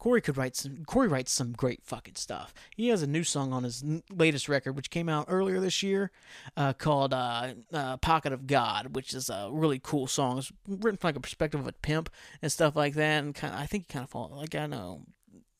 Cory 0.00 0.22
could 0.22 0.38
write 0.38 0.56
some. 0.56 0.82
Cory 0.86 1.08
writes 1.08 1.30
some 1.30 1.52
great 1.52 1.84
fucking 1.84 2.16
stuff. 2.16 2.54
He 2.74 2.88
has 2.88 3.02
a 3.02 3.06
new 3.06 3.22
song 3.22 3.52
on 3.52 3.64
his 3.64 3.84
latest 4.10 4.48
record, 4.48 4.72
which 4.72 4.88
came 4.88 5.10
out 5.10 5.26
earlier 5.28 5.60
this 5.60 5.82
year, 5.82 6.10
uh, 6.56 6.72
called 6.72 7.12
uh, 7.12 7.52
uh, 7.70 7.98
"Pocket 7.98 8.32
of 8.32 8.46
God," 8.46 8.96
which 8.96 9.12
is 9.12 9.28
a 9.28 9.50
really 9.52 9.78
cool 9.78 10.06
song. 10.06 10.38
It's 10.38 10.50
written 10.66 10.96
from 10.96 11.08
like 11.08 11.16
a 11.16 11.20
perspective 11.20 11.60
of 11.60 11.68
a 11.68 11.72
pimp 11.72 12.08
and 12.40 12.50
stuff 12.50 12.74
like 12.76 12.94
that. 12.94 13.22
And 13.22 13.34
kind 13.34 13.54
I 13.54 13.66
think 13.66 13.84
he 13.88 13.92
kind 13.92 14.04
of 14.04 14.10
fall 14.10 14.32
like 14.34 14.54
I 14.54 14.66
know. 14.66 15.02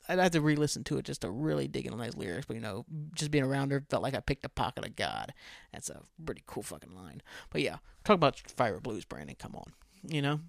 I'd 0.09 0.17
have 0.17 0.31
to 0.31 0.41
re-listen 0.41 0.83
to 0.85 0.97
it 0.97 1.05
just 1.05 1.21
to 1.21 1.29
really 1.29 1.67
dig 1.67 1.85
into 1.85 1.99
those 1.99 2.17
lyrics. 2.17 2.47
But 2.47 2.55
you 2.55 2.61
know, 2.61 2.85
just 3.13 3.29
being 3.29 3.43
around 3.43 3.71
her 3.71 3.85
felt 3.91 4.01
like 4.01 4.15
I 4.15 4.21
picked 4.21 4.43
a 4.43 4.49
pocket 4.49 4.83
of 4.83 4.95
God. 4.95 5.35
That's 5.71 5.91
a 5.91 6.01
pretty 6.25 6.41
cool 6.47 6.63
fucking 6.63 6.95
line. 6.95 7.21
But 7.51 7.61
yeah, 7.61 7.77
talk 8.03 8.15
about 8.15 8.39
Fire 8.39 8.79
Blues, 8.79 9.05
Brandon. 9.05 9.35
Come 9.37 9.55
on, 9.55 9.71
you 10.01 10.23
know. 10.23 10.39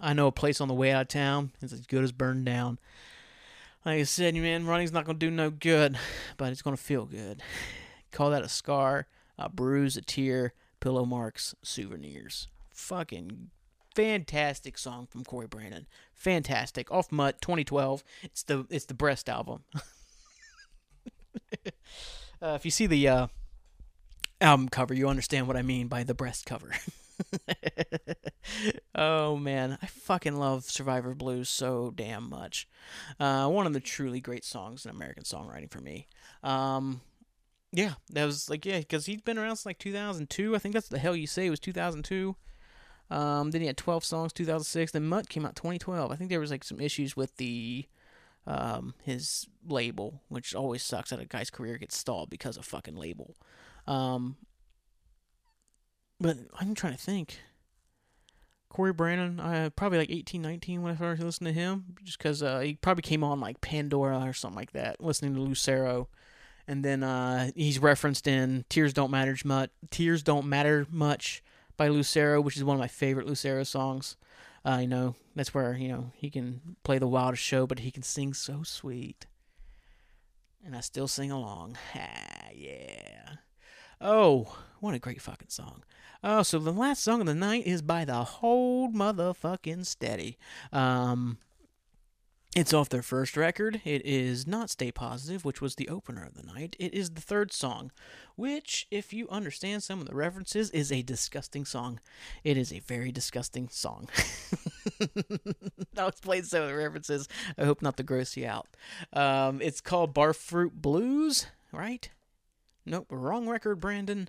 I 0.00 0.12
know 0.14 0.26
a 0.26 0.32
place 0.32 0.60
on 0.60 0.68
the 0.68 0.74
way 0.74 0.92
out 0.92 1.02
of 1.02 1.08
town 1.08 1.52
is 1.60 1.72
as 1.72 1.86
good 1.86 2.02
as 2.02 2.12
burned 2.12 2.46
down. 2.46 2.78
Like 3.84 4.00
I 4.00 4.02
said, 4.04 4.34
you 4.34 4.42
man, 4.42 4.66
running's 4.66 4.92
not 4.92 5.04
gonna 5.04 5.18
do 5.18 5.30
no 5.30 5.50
good, 5.50 5.98
but 6.36 6.52
it's 6.52 6.62
gonna 6.62 6.76
feel 6.76 7.06
good. 7.06 7.42
Call 8.10 8.30
that 8.30 8.42
a 8.42 8.48
scar, 8.48 9.06
a 9.38 9.48
bruise, 9.48 9.96
a 9.96 10.02
tear, 10.02 10.54
pillow 10.80 11.04
marks, 11.04 11.54
souvenirs. 11.62 12.48
Fucking 12.70 13.50
fantastic 13.94 14.78
song 14.78 15.06
from 15.06 15.24
Cory 15.24 15.46
Branan. 15.46 15.86
Fantastic. 16.14 16.90
Off 16.90 17.10
Mutt 17.12 17.40
2012. 17.40 18.04
It's 18.22 18.42
the 18.42 18.66
it's 18.70 18.86
the 18.86 18.94
breast 18.94 19.28
album. 19.28 19.64
uh, 22.42 22.54
if 22.54 22.64
you 22.64 22.70
see 22.70 22.86
the 22.86 23.08
uh, 23.08 23.26
album 24.40 24.68
cover, 24.68 24.94
you 24.94 25.08
understand 25.08 25.46
what 25.46 25.56
I 25.56 25.62
mean 25.62 25.88
by 25.88 26.04
the 26.04 26.14
breast 26.14 26.46
cover. 26.46 26.72
oh 28.94 29.36
man, 29.36 29.78
I 29.82 29.86
fucking 29.86 30.36
love 30.36 30.64
Survivor 30.64 31.14
Blues 31.14 31.48
so 31.48 31.92
damn 31.94 32.28
much. 32.28 32.68
Uh, 33.18 33.48
one 33.48 33.66
of 33.66 33.72
the 33.72 33.80
truly 33.80 34.20
great 34.20 34.44
songs 34.44 34.84
in 34.84 34.90
American 34.90 35.24
songwriting 35.24 35.70
for 35.70 35.80
me. 35.80 36.08
Um, 36.42 37.00
yeah, 37.72 37.94
that 38.10 38.24
was 38.24 38.50
like 38.50 38.64
yeah, 38.64 38.78
because 38.78 39.06
he's 39.06 39.20
been 39.20 39.38
around 39.38 39.56
since 39.56 39.66
like 39.66 39.78
2002. 39.78 40.54
I 40.54 40.58
think 40.58 40.74
that's 40.74 40.88
the 40.88 40.98
hell 40.98 41.16
you 41.16 41.26
say 41.26 41.46
it 41.46 41.50
was 41.50 41.60
2002. 41.60 42.36
Um, 43.10 43.50
then 43.50 43.60
he 43.60 43.66
had 43.66 43.76
12 43.76 44.04
songs 44.04 44.32
2006. 44.32 44.92
Then 44.92 45.06
Mutt 45.06 45.28
came 45.28 45.44
out 45.44 45.56
2012. 45.56 46.10
I 46.10 46.16
think 46.16 46.30
there 46.30 46.40
was 46.40 46.50
like 46.50 46.64
some 46.64 46.80
issues 46.80 47.16
with 47.16 47.36
the 47.36 47.86
um 48.46 48.94
his 49.02 49.46
label, 49.66 50.22
which 50.28 50.54
always 50.54 50.82
sucks 50.82 51.10
that 51.10 51.20
a 51.20 51.26
guy's 51.26 51.50
career 51.50 51.76
gets 51.78 51.96
stalled 51.96 52.30
because 52.30 52.56
of 52.56 52.64
fucking 52.64 52.96
label. 52.96 53.36
Um, 53.86 54.36
but 56.20 56.36
I'm 56.58 56.74
trying 56.74 56.94
to 56.94 56.98
think. 56.98 57.38
Cory 58.68 58.94
Branan, 58.94 59.40
I 59.40 59.68
probably 59.70 59.98
like 59.98 60.12
18, 60.12 60.40
19 60.40 60.82
when 60.82 60.92
I 60.92 60.96
started 60.96 61.24
listening 61.24 61.54
to 61.54 61.60
him, 61.60 61.96
just 62.04 62.18
because 62.18 62.40
uh, 62.40 62.60
he 62.60 62.74
probably 62.74 63.02
came 63.02 63.24
on 63.24 63.40
like 63.40 63.60
Pandora 63.60 64.20
or 64.20 64.32
something 64.32 64.56
like 64.56 64.72
that, 64.72 65.00
listening 65.00 65.34
to 65.34 65.40
Lucero, 65.40 66.08
and 66.68 66.84
then 66.84 67.02
uh, 67.02 67.50
he's 67.56 67.80
referenced 67.80 68.28
in 68.28 68.64
"Tears 68.68 68.92
Don't 68.92 69.10
Matter 69.10 69.36
Much." 69.44 69.70
"Tears 69.90 70.22
Don't 70.22 70.46
Matter 70.46 70.86
Much" 70.88 71.42
by 71.76 71.88
Lucero, 71.88 72.40
which 72.40 72.56
is 72.56 72.62
one 72.62 72.76
of 72.76 72.80
my 72.80 72.86
favorite 72.86 73.26
Lucero 73.26 73.64
songs. 73.64 74.16
Uh, 74.64 74.78
you 74.82 74.86
know, 74.86 75.16
that's 75.34 75.52
where 75.52 75.74
you 75.74 75.88
know 75.88 76.12
he 76.14 76.30
can 76.30 76.76
play 76.84 76.98
the 76.98 77.08
wildest 77.08 77.42
show, 77.42 77.66
but 77.66 77.80
he 77.80 77.90
can 77.90 78.04
sing 78.04 78.32
so 78.34 78.62
sweet, 78.62 79.26
and 80.64 80.76
I 80.76 80.80
still 80.80 81.08
sing 81.08 81.32
along. 81.32 81.76
Ah, 81.96 82.48
yeah. 82.54 83.36
Oh, 84.00 84.56
what 84.80 84.94
a 84.94 84.98
great 84.98 85.20
fucking 85.20 85.50
song. 85.50 85.82
Oh, 86.22 86.42
so 86.42 86.58
the 86.58 86.72
last 86.72 87.02
song 87.02 87.20
of 87.20 87.26
the 87.26 87.34
night 87.34 87.66
is 87.66 87.80
by 87.80 88.04
the 88.04 88.24
Hold 88.24 88.94
Motherfucking 88.94 89.86
Steady. 89.86 90.36
Um, 90.70 91.38
it's 92.54 92.74
off 92.74 92.90
their 92.90 93.00
first 93.00 93.38
record. 93.38 93.80
It 93.86 94.04
is 94.04 94.46
not 94.46 94.68
Stay 94.68 94.92
Positive, 94.92 95.46
which 95.46 95.62
was 95.62 95.76
the 95.76 95.88
opener 95.88 96.22
of 96.22 96.34
the 96.34 96.42
night. 96.42 96.76
It 96.78 96.92
is 96.92 97.08
the 97.10 97.22
third 97.22 97.54
song, 97.54 97.90
which, 98.36 98.86
if 98.90 99.14
you 99.14 99.30
understand 99.30 99.82
some 99.82 99.98
of 99.98 100.06
the 100.06 100.14
references, 100.14 100.68
is 100.72 100.92
a 100.92 101.00
disgusting 101.00 101.64
song. 101.64 102.00
It 102.44 102.58
is 102.58 102.70
a 102.70 102.80
very 102.80 103.12
disgusting 103.12 103.70
song. 103.70 104.10
I'll 105.96 106.08
explain 106.08 106.42
some 106.42 106.64
of 106.64 106.68
the 106.68 106.76
references. 106.76 107.28
I 107.56 107.64
hope 107.64 107.80
not 107.80 107.96
to 107.96 108.02
gross 108.02 108.36
you 108.36 108.46
out. 108.46 108.68
Um, 109.14 109.62
it's 109.62 109.80
called 109.80 110.12
Barfruit 110.12 110.72
Blues, 110.74 111.46
right? 111.72 112.10
Nope, 112.84 113.06
wrong 113.08 113.48
record, 113.48 113.80
Brandon. 113.80 114.28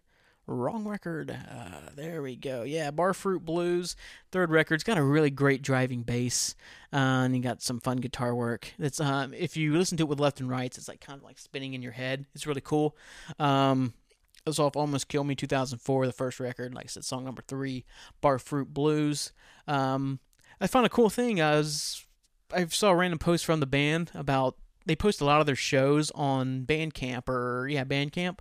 Wrong 0.51 0.85
record. 0.85 1.31
Uh, 1.31 1.89
there 1.95 2.21
we 2.21 2.35
go. 2.35 2.63
Yeah, 2.63 2.91
Barfruit 2.91 3.45
Blues, 3.45 3.95
third 4.31 4.51
record. 4.51 4.75
It's 4.75 4.83
got 4.83 4.97
a 4.97 5.03
really 5.03 5.29
great 5.29 5.61
driving 5.61 6.01
bass, 6.03 6.55
uh, 6.91 6.97
and 6.97 7.35
you 7.35 7.41
got 7.41 7.61
some 7.61 7.79
fun 7.79 7.97
guitar 7.97 8.35
work. 8.35 8.73
It's 8.77 8.99
um, 8.99 9.33
if 9.33 9.55
you 9.55 9.77
listen 9.77 9.97
to 9.97 10.03
it 10.03 10.09
with 10.09 10.19
left 10.19 10.39
and 10.41 10.49
rights, 10.49 10.77
it's 10.77 10.87
like 10.87 10.99
kind 10.99 11.17
of 11.17 11.23
like 11.23 11.39
spinning 11.39 11.73
in 11.73 11.81
your 11.81 11.93
head. 11.93 12.25
It's 12.35 12.45
really 12.45 12.61
cool. 12.61 12.95
Um, 13.39 13.93
It 14.45 14.49
was 14.49 14.59
off 14.59 14.75
Almost 14.75 15.07
Killed 15.07 15.27
Me 15.27 15.35
2004, 15.35 16.05
the 16.05 16.11
first 16.11 16.39
record. 16.39 16.73
Like 16.73 16.85
I 16.85 16.87
said, 16.87 17.05
song 17.05 17.23
number 17.23 17.43
three, 17.47 17.85
Barfruit 18.21 18.67
Blues. 18.73 19.31
Um, 19.67 20.19
I 20.59 20.67
found 20.67 20.85
a 20.85 20.89
cool 20.89 21.09
thing. 21.09 21.41
I 21.41 21.55
was 21.55 22.05
I 22.53 22.65
saw 22.65 22.89
a 22.89 22.95
random 22.95 23.19
post 23.19 23.45
from 23.45 23.61
the 23.61 23.65
band 23.65 24.11
about 24.13 24.57
they 24.85 24.95
post 24.95 25.21
a 25.21 25.25
lot 25.25 25.39
of 25.39 25.45
their 25.45 25.55
shows 25.55 26.11
on 26.11 26.65
Bandcamp 26.65 27.29
or 27.29 27.67
yeah 27.69 27.83
Bandcamp, 27.85 28.39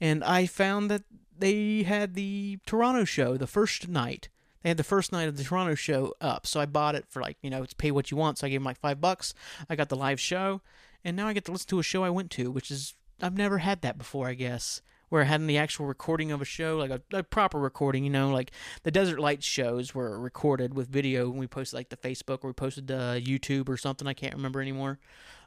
and 0.00 0.24
I 0.24 0.46
found 0.46 0.90
that 0.90 1.02
they 1.38 1.82
had 1.82 2.14
the 2.14 2.58
Toronto 2.66 3.04
show 3.04 3.36
the 3.36 3.46
first 3.46 3.88
night. 3.88 4.28
They 4.62 4.70
had 4.70 4.76
the 4.76 4.84
first 4.84 5.10
night 5.10 5.28
of 5.28 5.36
the 5.36 5.44
Toronto 5.44 5.74
show 5.74 6.14
up, 6.20 6.46
so 6.46 6.60
I 6.60 6.66
bought 6.66 6.94
it 6.94 7.06
for 7.08 7.20
like 7.20 7.36
you 7.42 7.50
know 7.50 7.62
it's 7.62 7.74
pay 7.74 7.90
what 7.90 8.10
you 8.10 8.16
want. 8.16 8.38
So 8.38 8.46
I 8.46 8.50
gave 8.50 8.60
them 8.60 8.64
like 8.64 8.80
five 8.80 9.00
bucks. 9.00 9.34
I 9.68 9.76
got 9.76 9.88
the 9.88 9.96
live 9.96 10.20
show, 10.20 10.60
and 11.04 11.16
now 11.16 11.26
I 11.26 11.32
get 11.32 11.44
to 11.46 11.52
listen 11.52 11.68
to 11.68 11.80
a 11.80 11.82
show 11.82 12.04
I 12.04 12.10
went 12.10 12.30
to, 12.32 12.50
which 12.50 12.70
is 12.70 12.94
I've 13.20 13.36
never 13.36 13.58
had 13.58 13.82
that 13.82 13.98
before. 13.98 14.28
I 14.28 14.34
guess 14.34 14.82
where 15.12 15.20
I 15.20 15.26
had 15.26 15.46
the 15.46 15.58
actual 15.58 15.84
recording 15.84 16.32
of 16.32 16.40
a 16.40 16.46
show, 16.46 16.78
like 16.78 16.90
a, 16.90 17.02
a, 17.18 17.22
proper 17.22 17.58
recording, 17.58 18.02
you 18.02 18.08
know, 18.08 18.30
like 18.30 18.50
the 18.82 18.90
Desert 18.90 19.18
Lights 19.20 19.44
shows 19.44 19.94
were 19.94 20.18
recorded 20.18 20.72
with 20.72 20.88
video 20.88 21.30
and 21.30 21.38
we 21.38 21.46
posted 21.46 21.76
like 21.76 21.90
the 21.90 21.98
Facebook 21.98 22.38
or 22.42 22.46
we 22.46 22.54
posted 22.54 22.90
uh, 22.90 23.16
YouTube 23.16 23.68
or 23.68 23.76
something. 23.76 24.08
I 24.08 24.14
can't 24.14 24.34
remember 24.34 24.62
anymore. 24.62 25.00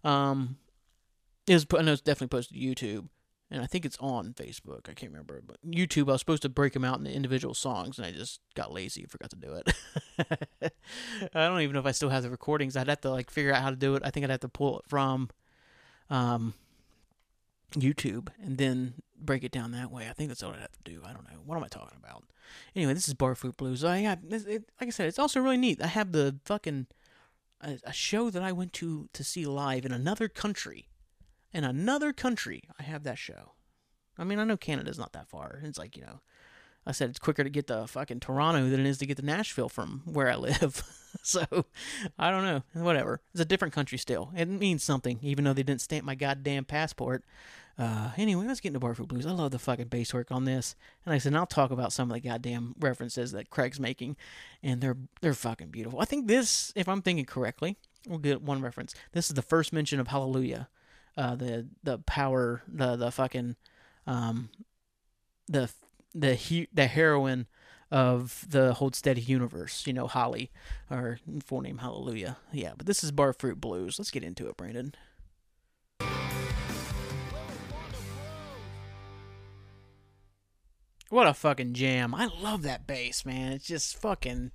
Um, 0.04 0.58
it 1.48 1.54
was, 1.56 1.66
I 1.76 1.82
know 1.82 1.94
it's 1.94 2.02
definitely 2.04 2.38
posted 2.38 2.56
to 2.58 2.64
YouTube. 2.64 3.08
And 3.52 3.62
I 3.62 3.68
think 3.68 3.86
it's 3.86 3.98
on 4.00 4.34
Facebook. 4.34 4.90
I 4.90 4.94
can't 4.94 5.12
remember, 5.12 5.42
but 5.46 5.58
YouTube. 5.66 6.10
I 6.10 6.14
was 6.14 6.22
supposed 6.22 6.42
to 6.42 6.50
break 6.50 6.74
them 6.74 6.84
out 6.84 6.98
into 6.98 7.12
individual 7.12 7.54
songs, 7.54 8.00
and 8.00 8.08
I 8.08 8.12
just 8.12 8.40
got 8.56 8.74
lazy 8.74 9.02
and 9.02 9.12
forgot 9.12 9.30
to 9.30 9.36
do 9.36 9.54
it. 9.54 10.74
I 11.34 11.48
don't 11.48 11.62
even 11.62 11.74
know 11.74 11.80
if 11.80 11.86
I 11.86 11.92
still 11.92 12.10
have 12.10 12.24
the 12.24 12.32
recordings. 12.32 12.76
I'd 12.76 12.88
have 12.88 13.02
to 13.02 13.12
like 13.12 13.30
figure 13.30 13.54
out 13.54 13.62
how 13.62 13.70
to 13.70 13.76
do 13.76 13.96
it. 13.96 14.02
I 14.04 14.10
think 14.10 14.24
I'd 14.24 14.32
have 14.32 14.40
to 14.40 14.50
pull 14.50 14.80
it 14.80 14.86
from, 14.88 15.30
um, 16.10 16.56
YouTube 17.74 18.30
and 18.42 18.58
then 18.58 18.96
break 19.20 19.44
it 19.44 19.52
down 19.52 19.72
that 19.72 19.92
way. 19.92 20.08
I 20.10 20.14
think 20.14 20.30
that's 20.30 20.44
what 20.44 20.56
I'd 20.56 20.62
have 20.62 20.72
to 20.72 20.92
do. 20.92 21.02
I 21.06 21.14
don't 21.14 21.24
know. 21.24 21.40
What 21.46 21.58
am 21.58 21.64
I 21.64 21.68
talking 21.68 21.98
about? 21.98 22.24
Anyway, 22.76 22.94
this 22.94 23.08
is 23.08 23.14
Barfruit 23.14 23.58
Blues. 23.58 23.84
I 23.84 24.00
have, 24.00 24.20
it, 24.30 24.70
like 24.80 24.88
I 24.88 24.90
said, 24.90 25.08
it's 25.08 25.20
also 25.20 25.40
really 25.40 25.58
neat. 25.58 25.82
I 25.82 25.88
have 25.88 26.12
the 26.12 26.38
fucking 26.46 26.88
a, 27.62 27.80
a, 27.84 27.94
show 27.94 28.30
that 28.30 28.44
I 28.44 28.52
went 28.52 28.74
to 28.74 29.10
to 29.14 29.24
see 29.24 29.46
live 29.46 29.86
in 29.86 29.92
another 29.92 30.28
country. 30.28 30.88
In 31.56 31.64
another 31.64 32.12
country, 32.12 32.64
I 32.78 32.84
have 32.84 33.04
that 33.04 33.18
show. 33.18 33.54
I 34.18 34.26
mean, 34.26 34.40
I 34.40 34.44
know 34.44 34.58
Canada's 34.58 35.00
not 35.00 35.14
that 35.14 35.30
far. 35.30 35.62
It's 35.64 35.80
like 35.80 35.96
you 35.96 36.04
know, 36.04 36.20
I 36.86 36.92
said 36.92 37.10
it's 37.10 37.18
quicker 37.18 37.46
to 37.46 37.50
get 37.50 37.68
to 37.68 37.88
fucking 37.88 38.20
Toronto 38.20 38.70
than 38.70 38.82
it 38.82 38.86
is 38.86 38.98
to 38.98 39.06
get 39.06 39.16
to 39.18 39.26
Nashville 39.26 39.70
from 39.70 40.02
where 40.04 40.30
I 40.30 40.36
live. 40.36 40.84
so 41.24 41.46
I 42.20 42.30
don't 42.30 42.44
know. 42.44 42.64
Whatever. 42.74 43.22
It's 43.32 43.40
a 43.40 43.46
different 43.46 43.74
country 43.74 43.98
still. 43.98 44.34
It 44.36 44.50
means 44.50 44.84
something, 44.84 45.18
even 45.22 45.46
though 45.46 45.54
they 45.54 45.64
didn't 45.64 45.80
stamp 45.80 46.04
my 46.04 46.14
goddamn 46.14 46.66
passport. 46.66 47.24
Uh, 47.80 48.12
anyway, 48.18 48.46
let's 48.48 48.60
get 48.60 48.74
into 48.74 48.86
Barfruit 48.86 49.08
Blues. 49.08 49.26
I 49.26 49.32
love 49.32 49.52
the 49.52 49.60
fucking 49.60 49.88
bass 49.88 50.14
work 50.14 50.34
on 50.34 50.44
this, 50.44 50.76
and 51.06 51.14
like 51.14 51.16
I 51.16 51.20
said, 51.20 51.36
I'll 51.36 51.46
talk 51.46 51.72
about 51.72 51.94
some 51.94 52.12
of 52.12 52.16
the 52.16 52.20
goddamn 52.20 52.76
references 52.82 53.32
that 53.32 53.50
Craig's 53.50 53.80
making, 53.80 54.18
and 54.62 54.82
they're 54.82 54.98
they're 55.22 55.34
fucking 55.34 55.70
beautiful. 55.70 56.02
I 56.02 56.06
think 56.06 56.28
this, 56.28 56.74
if 56.76 56.90
I'm 56.90 57.02
thinking 57.02 57.26
correctly, 57.26 57.78
we'll 58.06 58.20
get 58.20 58.42
one 58.42 58.62
reference. 58.62 58.94
This 59.14 59.30
is 59.30 59.36
the 59.36 59.42
first 59.42 59.72
mention 59.72 60.02
of 60.02 60.10
Hallelujah, 60.10 60.68
uh, 61.18 61.36
the 61.36 61.68
the 61.84 62.00
power, 62.00 62.62
the 62.68 62.96
the 62.96 63.12
fucking, 63.12 63.56
um, 64.08 64.50
the 65.48 65.70
the 66.14 66.68
the 66.74 66.88
heroine 66.88 67.48
of 67.92 68.46
the 68.48 68.74
Hold 68.74 68.96
Steady 68.96 69.22
universe. 69.22 69.86
You 69.88 69.94
know, 69.94 70.08
Holly, 70.08 70.52
or 70.90 71.20
full 71.44 71.62
name 71.62 71.80
Hallelujah. 71.80 72.38
Yeah, 72.52 72.74
but 72.78 72.86
this 72.86 73.04
is 73.04 73.12
Barfruit 73.12 73.62
Blues. 73.62 74.00
Let's 74.00 74.12
get 74.12 74.24
into 74.24 74.48
it, 74.48 74.58
Brandon. 74.58 74.94
What 81.10 81.28
a 81.28 81.34
fucking 81.34 81.74
jam. 81.74 82.16
I 82.16 82.26
love 82.26 82.64
that 82.64 82.88
bass, 82.88 83.26
man. 83.26 83.54
It's 83.54 83.68
just 83.68 83.96
fucking 83.96 84.52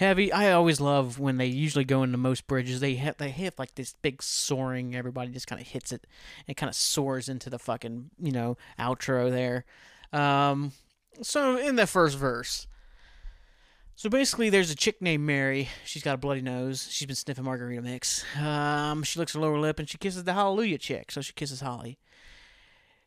heavy. 0.00 0.32
I 0.32 0.52
always 0.52 0.80
love 0.80 1.18
when 1.18 1.36
they 1.36 1.46
usually 1.46 1.84
go 1.84 2.02
into 2.02 2.16
most 2.16 2.46
bridges. 2.46 2.80
They 2.80 2.94
hit 2.94 3.18
they 3.18 3.30
hit 3.30 3.58
like 3.58 3.74
this 3.74 3.94
big 4.02 4.22
soaring. 4.22 4.96
Everybody 4.96 5.30
just 5.30 5.46
kind 5.46 5.60
of 5.60 5.68
hits 5.68 5.92
it 5.92 6.06
and 6.48 6.56
kind 6.56 6.68
of 6.68 6.74
soars 6.74 7.28
into 7.28 7.50
the 7.50 7.58
fucking 7.58 8.10
you 8.18 8.32
know 8.32 8.56
outro 8.78 9.30
there. 9.30 9.64
Um, 10.12 10.72
so 11.22 11.56
in 11.56 11.76
the 11.76 11.86
first 11.86 12.18
verse. 12.18 12.66
So 13.94 14.08
basically, 14.08 14.48
there's 14.48 14.70
a 14.70 14.74
chick 14.74 15.02
named 15.02 15.24
Mary. 15.24 15.68
She's 15.84 16.02
got 16.02 16.14
a 16.14 16.18
bloody 16.18 16.40
nose. 16.40 16.88
She's 16.90 17.06
been 17.06 17.14
sniffing 17.14 17.44
margarita 17.44 17.82
mix. 17.82 18.24
Um, 18.40 19.02
she 19.02 19.18
licks 19.18 19.34
her 19.34 19.40
lower 19.40 19.58
lip 19.58 19.78
and 19.78 19.86
she 19.86 19.98
kisses 19.98 20.24
the 20.24 20.32
Hallelujah 20.32 20.78
chick. 20.78 21.12
So 21.12 21.20
she 21.20 21.34
kisses 21.34 21.60
Holly 21.60 21.98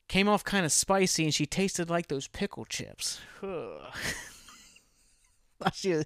came 0.08 0.28
off 0.28 0.44
kind 0.44 0.66
of 0.66 0.72
spicy 0.72 1.24
and 1.24 1.34
she 1.34 1.46
tasted 1.46 1.90
like 1.90 2.08
those 2.08 2.28
pickle 2.28 2.66
chips. 2.66 3.20
she 5.74 6.04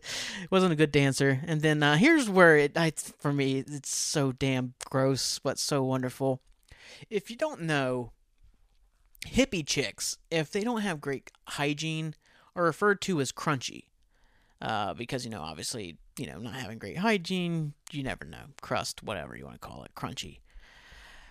wasn't 0.49 0.73
a 0.73 0.75
good 0.75 0.91
dancer. 0.91 1.41
And 1.45 1.61
then 1.61 1.81
uh, 1.81 1.97
here's 1.97 2.29
where 2.29 2.57
it, 2.57 2.77
I, 2.77 2.91
for 3.19 3.33
me, 3.33 3.63
it's 3.67 3.95
so 3.95 4.31
damn 4.31 4.73
gross, 4.89 5.39
but 5.39 5.57
so 5.59 5.83
wonderful. 5.83 6.41
If 7.09 7.29
you 7.29 7.35
don't 7.35 7.61
know, 7.61 8.11
hippie 9.25 9.65
chicks, 9.65 10.17
if 10.31 10.51
they 10.51 10.61
don't 10.61 10.81
have 10.81 11.01
great 11.01 11.31
hygiene, 11.47 12.15
are 12.55 12.63
referred 12.63 13.01
to 13.01 13.21
as 13.21 13.31
crunchy. 13.31 13.83
Uh, 14.59 14.93
because, 14.93 15.23
you 15.23 15.29
know, 15.29 15.41
obviously, 15.41 15.97
you 16.17 16.25
know, 16.25 16.39
not 16.39 16.55
having 16.55 16.79
great 16.79 16.97
hygiene, 16.97 17.73
you 17.91 18.01
never 18.01 18.25
know. 18.25 18.45
Crust, 18.61 19.03
whatever 19.03 19.35
you 19.35 19.45
want 19.45 19.61
to 19.61 19.67
call 19.67 19.83
it, 19.83 19.91
crunchy. 19.95 20.39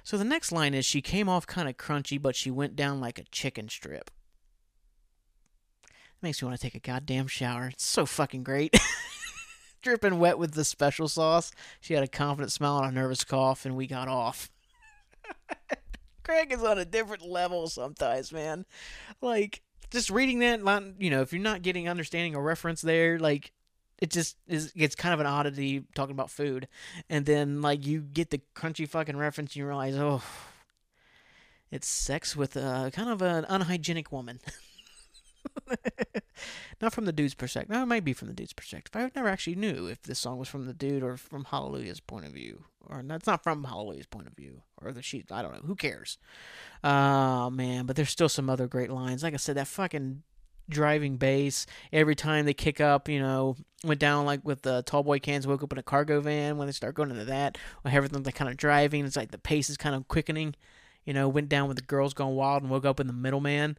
So 0.05 0.16
the 0.16 0.24
next 0.24 0.53
line 0.53 0.74
is 0.74 0.86
she 0.86 1.03
came 1.03 1.28
off 1.28 1.48
kind 1.48 1.69
of 1.69 1.77
crunchy, 1.77 2.23
but 2.23 2.36
she 2.36 2.53
went 2.53 2.77
down 2.77 3.01
like 3.01 3.19
a 3.19 3.24
chicken 3.24 3.69
strip. 3.69 4.12
Makes 6.22 6.43
me 6.43 6.48
want 6.48 6.60
to 6.60 6.66
take 6.66 6.74
a 6.74 6.80
goddamn 6.80 7.26
shower. 7.26 7.68
It's 7.68 7.86
so 7.86 8.06
fucking 8.06 8.43
great. 8.43 8.76
Dripping 9.82 10.18
wet 10.18 10.38
with 10.38 10.55
the 10.55 10.64
special 10.64 11.09
sauce. 11.09 11.52
She 11.80 11.94
had 11.94 12.02
a 12.02 12.09
confident 12.09 12.52
smile 12.52 12.78
and 12.78 12.97
a 12.97 13.01
nervous 13.01 13.24
cough, 13.24 13.64
and 13.64 13.76
we 13.76 13.86
got 13.86 14.09
off. 14.09 14.51
Craig 16.24 16.52
is 16.52 16.62
on 16.62 16.78
a 16.78 16.84
different 16.84 17.22
level 17.22 17.68
sometimes, 17.68 18.32
man. 18.32 18.66
Like, 19.20 19.62
just 19.90 20.10
reading 20.10 20.40
that, 20.40 20.60
you 20.98 21.10
know, 21.10 21.20
if 21.20 21.32
you're 21.32 21.40
not 21.40 21.62
getting 21.62 21.88
understanding 21.88 22.34
or 22.34 22.43
reference 22.43 22.80
there, 22.80 23.18
like, 23.18 23.52
it 23.98 24.10
just 24.10 24.36
is 24.47 24.72
it's 24.76 24.94
kind 24.94 25.14
of 25.14 25.20
an 25.20 25.26
oddity 25.26 25.84
talking 25.94 26.12
about 26.12 26.30
food 26.30 26.68
and 27.09 27.24
then 27.24 27.62
like 27.62 27.86
you 27.86 28.01
get 28.01 28.30
the 28.30 28.40
crunchy 28.55 28.88
fucking 28.88 29.16
reference 29.16 29.52
and 29.52 29.56
you 29.56 29.66
realize 29.66 29.97
oh 29.97 30.22
it's 31.70 31.88
sex 31.88 32.36
with 32.36 32.56
a 32.56 32.90
kind 32.93 33.09
of 33.09 33.22
an 33.22 33.47
unhygienic 33.48 34.12
woman 34.12 34.38
not 36.81 36.93
from 36.93 37.05
the 37.05 37.12
dude's 37.12 37.35
perspective 37.35 37.70
no 37.70 37.83
it 37.83 37.87
might 37.87 38.05
be 38.05 38.12
from 38.12 38.28
the 38.28 38.35
dude's 38.35 38.53
perspective 38.53 38.91
i 38.95 39.11
never 39.15 39.28
actually 39.28 39.57
knew 39.57 39.87
if 39.87 40.03
this 40.03 40.19
song 40.19 40.39
was 40.39 40.49
from 40.49 40.66
the 40.66 40.74
dude 40.74 41.03
or 41.03 41.16
from 41.16 41.45
hallelujah's 41.45 42.01
point 42.01 42.27
of 42.27 42.33
view 42.33 42.65
or 42.87 43.03
that's 43.03 43.27
not 43.27 43.43
from 43.43 43.65
hallelujah's 43.65 44.07
point 44.07 44.27
of 44.27 44.35
view 44.35 44.62
or 44.81 44.93
the 44.93 45.03
sheet 45.03 45.31
i 45.31 45.43
don't 45.43 45.53
know 45.53 45.66
who 45.66 45.74
cares 45.74 46.19
oh 46.85 47.51
man 47.51 47.87
but 47.87 47.97
there's 47.97 48.11
still 48.11 48.28
some 48.28 48.51
other 48.51 48.66
great 48.66 48.91
lines 48.91 49.23
like 49.23 49.35
i 49.35 49.39
said 49.39 49.57
that 49.57 49.66
fucking 49.66 50.23
driving 50.69 51.16
bass. 51.16 51.66
Every 51.93 52.15
time 52.15 52.45
they 52.45 52.55
kick 52.55 52.81
up, 52.81 53.09
you 53.09 53.20
know, 53.20 53.57
went 53.85 54.01
down 54.01 54.27
like 54.27 54.45
with 54.45 54.62
the 54.62 54.83
tall 54.83 55.03
boy 55.03 55.19
cans, 55.19 55.47
woke 55.47 55.62
up 55.62 55.73
in 55.73 55.78
a 55.78 55.83
cargo 55.83 56.20
van 56.20 56.57
when 56.57 56.66
they 56.66 56.73
start 56.73 56.95
going 56.95 57.11
into 57.11 57.24
that. 57.27 57.59
When 57.83 57.95
everything's 57.95 58.27
like 58.27 58.35
kind 58.35 58.51
of 58.51 58.57
driving, 58.57 59.05
it's 59.05 59.16
like 59.16 59.31
the 59.31 59.39
pace 59.39 59.70
is 59.70 59.77
kind 59.77 59.95
of 59.95 60.09
quickening. 60.09 60.55
You 61.05 61.15
know, 61.15 61.28
went 61.28 61.49
down 61.49 61.69
with 61.69 61.77
the 61.77 61.85
girls 61.85 62.15
gone 62.15 62.35
wild 62.35 62.62
and 62.62 62.70
woke 62.70 62.85
up 62.85 62.99
in 63.01 63.07
the 63.07 63.12
middleman. 63.12 63.78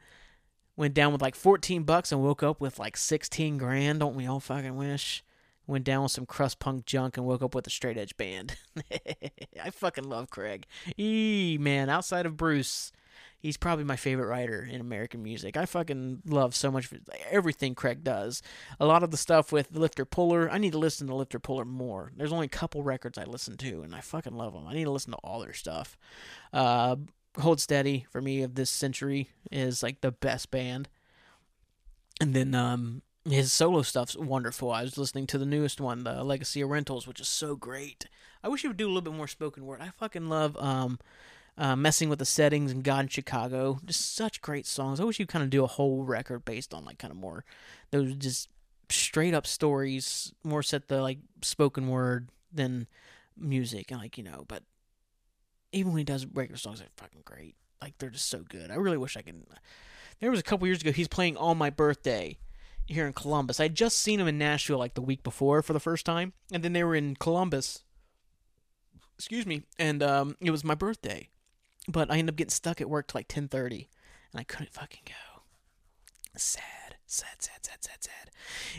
Went 0.77 0.93
down 0.93 1.11
with 1.11 1.23
like 1.23 1.35
14 1.35 1.83
bucks 1.83 2.11
and 2.11 2.21
woke 2.21 2.43
up 2.43 2.61
with 2.61 2.77
like 2.77 2.95
16 2.95 3.57
grand. 3.57 3.99
Don't 3.99 4.15
we 4.15 4.27
all 4.27 4.39
fucking 4.39 4.75
wish? 4.77 5.23
Went 5.65 5.83
down 5.83 6.03
with 6.03 6.11
some 6.11 6.27
crust 6.27 6.59
punk 6.59 6.85
junk 6.85 7.17
and 7.17 7.25
woke 7.25 7.41
up 7.41 7.53
with 7.53 7.67
a 7.67 7.71
straight 7.71 7.97
edge 7.97 8.15
band. 8.15 8.55
I 9.61 9.71
fucking 9.71 10.05
love 10.05 10.29
Craig. 10.29 10.67
Eee, 10.97 11.57
man, 11.59 11.89
outside 11.89 12.25
of 12.27 12.37
Bruce, 12.37 12.93
he's 13.39 13.57
probably 13.57 13.83
my 13.83 13.95
favorite 13.95 14.27
writer 14.27 14.67
in 14.69 14.79
American 14.79 15.23
music. 15.23 15.57
I 15.57 15.65
fucking 15.65 16.21
love 16.25 16.55
so 16.55 16.71
much 16.71 16.89
everything 17.29 17.75
Craig 17.75 18.03
does. 18.03 18.41
A 18.79 18.85
lot 18.85 19.03
of 19.03 19.11
the 19.11 19.17
stuff 19.17 19.51
with 19.51 19.75
Lifter 19.75 20.05
Puller, 20.05 20.49
I 20.49 20.57
need 20.57 20.71
to 20.71 20.77
listen 20.77 21.07
to 21.07 21.15
Lifter 21.15 21.39
Puller 21.39 21.65
more. 21.65 22.11
There's 22.15 22.31
only 22.31 22.45
a 22.45 22.49
couple 22.49 22.83
records 22.83 23.17
I 23.17 23.23
listen 23.23 23.57
to, 23.57 23.81
and 23.81 23.95
I 23.95 24.01
fucking 24.01 24.37
love 24.37 24.53
them. 24.53 24.67
I 24.67 24.73
need 24.73 24.85
to 24.85 24.91
listen 24.91 25.11
to 25.11 25.17
all 25.17 25.39
their 25.39 25.53
stuff. 25.53 25.97
Uh, 26.53 26.97
Hold 27.39 27.59
Steady 27.59 28.05
for 28.09 28.21
me 28.21 28.41
of 28.41 28.55
this 28.55 28.69
century 28.69 29.29
is 29.51 29.83
like 29.83 30.01
the 30.01 30.11
best 30.11 30.51
band. 30.51 30.89
And 32.19 32.33
then 32.33 32.55
um, 32.55 33.03
his 33.29 33.53
solo 33.53 33.81
stuff's 33.83 34.15
wonderful. 34.15 34.71
I 34.71 34.81
was 34.81 34.97
listening 34.97 35.27
to 35.27 35.37
the 35.37 35.45
newest 35.45 35.79
one, 35.79 36.03
the 36.03 36.23
Legacy 36.23 36.61
of 36.61 36.69
Rentals, 36.69 37.07
which 37.07 37.19
is 37.19 37.27
so 37.27 37.55
great. 37.55 38.07
I 38.43 38.47
wish 38.47 38.61
he 38.61 38.67
would 38.67 38.77
do 38.77 38.85
a 38.85 38.89
little 38.89 39.01
bit 39.01 39.13
more 39.13 39.27
spoken 39.27 39.65
word. 39.65 39.81
I 39.81 39.89
fucking 39.89 40.29
love 40.29 40.57
um, 40.57 40.99
uh, 41.57 41.75
messing 41.75 42.09
with 42.09 42.19
the 42.19 42.25
settings 42.25 42.71
and 42.71 42.83
God 42.83 43.01
in 43.01 43.07
Chicago. 43.09 43.79
Just 43.85 44.15
such 44.15 44.41
great 44.41 44.65
songs. 44.65 44.99
I 44.99 45.03
wish 45.03 45.19
you 45.19 45.25
kind 45.25 45.43
of 45.43 45.49
do 45.49 45.63
a 45.63 45.67
whole 45.67 46.03
record 46.03 46.45
based 46.45 46.73
on 46.73 46.85
like 46.85 46.99
kind 46.99 47.11
of 47.11 47.17
more 47.17 47.43
those 47.91 48.15
just 48.15 48.49
straight 48.89 49.33
up 49.33 49.45
stories, 49.45 50.33
more 50.43 50.63
set 50.63 50.87
the 50.87 51.01
like 51.01 51.19
spoken 51.41 51.87
word 51.87 52.29
than 52.51 52.87
music 53.37 53.91
and 53.91 53.99
like 53.99 54.17
you 54.17 54.23
know. 54.23 54.45
But 54.47 54.63
even 55.71 55.91
when 55.91 55.99
he 55.99 56.03
does 56.03 56.25
regular 56.25 56.57
songs, 56.57 56.79
they're 56.79 56.87
fucking 56.97 57.21
great. 57.25 57.55
Like 57.81 57.97
they're 57.97 58.09
just 58.09 58.29
so 58.29 58.43
good. 58.47 58.71
I 58.71 58.75
really 58.75 58.97
wish 58.97 59.17
I 59.17 59.21
could. 59.21 59.43
There 60.19 60.31
was 60.31 60.39
a 60.39 60.43
couple 60.43 60.67
years 60.67 60.81
ago 60.81 60.91
he's 60.91 61.07
playing 61.07 61.37
on 61.37 61.57
my 61.57 61.69
birthday 61.69 62.37
here 62.85 63.05
in 63.05 63.13
Columbus. 63.13 63.59
I'd 63.59 63.75
just 63.75 63.97
seen 63.97 64.19
him 64.19 64.27
in 64.27 64.37
Nashville 64.37 64.79
like 64.79 64.95
the 64.95 65.01
week 65.01 65.23
before 65.23 65.61
for 65.61 65.73
the 65.73 65.79
first 65.79 66.05
time, 66.05 66.33
and 66.51 66.63
then 66.63 66.73
they 66.73 66.83
were 66.83 66.95
in 66.95 67.15
Columbus. 67.15 67.83
Excuse 69.17 69.45
me, 69.45 69.63
and 69.77 70.01
um, 70.01 70.35
it 70.39 70.51
was 70.51 70.63
my 70.63 70.75
birthday, 70.75 71.29
but 71.87 72.09
I 72.11 72.17
ended 72.17 72.33
up 72.33 72.37
getting 72.37 72.51
stuck 72.51 72.81
at 72.81 72.89
work 72.89 73.07
till 73.07 73.19
like 73.19 73.27
ten 73.27 73.47
thirty, 73.47 73.89
and 74.31 74.39
I 74.39 74.43
couldn't 74.43 74.73
fucking 74.73 75.01
go. 75.05 75.41
Sad, 76.35 76.97
sad, 77.07 77.41
sad, 77.41 77.65
sad, 77.65 77.83
sad, 77.83 78.03
sad. 78.03 78.31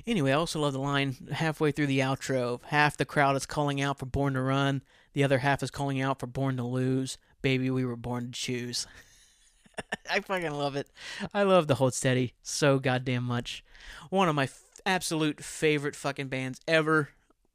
Anyway, 0.07 0.31
I 0.31 0.35
also 0.35 0.61
love 0.61 0.73
the 0.73 0.79
line 0.79 1.17
halfway 1.33 1.73
through 1.73 1.89
the 1.89 1.99
outro. 1.99 2.55
of 2.55 2.63
Half 2.63 2.97
the 2.97 3.05
crowd 3.05 3.35
is 3.35 3.47
calling 3.47 3.81
out 3.81 3.99
for 3.99 4.07
"Born 4.07 4.35
to 4.35 4.41
Run," 4.41 4.83
the 5.13 5.25
other 5.25 5.39
half 5.39 5.63
is 5.63 5.71
calling 5.71 6.01
out 6.01 6.21
for 6.21 6.27
"Born 6.27 6.57
to 6.57 6.65
Lose." 6.65 7.19
Baby, 7.43 7.71
we 7.71 7.85
were 7.85 7.97
born 7.97 8.27
to 8.27 8.33
choose. 8.33 8.87
I 10.11 10.21
fucking 10.21 10.51
love 10.53 10.77
it. 10.77 10.89
I 11.33 11.43
love 11.45 11.67
the 11.67 11.77
Hold 11.77 11.95
Steady 11.95 12.35
so 12.43 12.79
goddamn 12.79 13.25
much. 13.25 13.65
One 14.11 14.29
of 14.29 14.35
my 14.35 14.45
f- 14.45 14.61
absolute 14.85 15.43
favorite 15.43 15.95
fucking 15.95 16.29
bands 16.29 16.61
ever. 16.67 17.11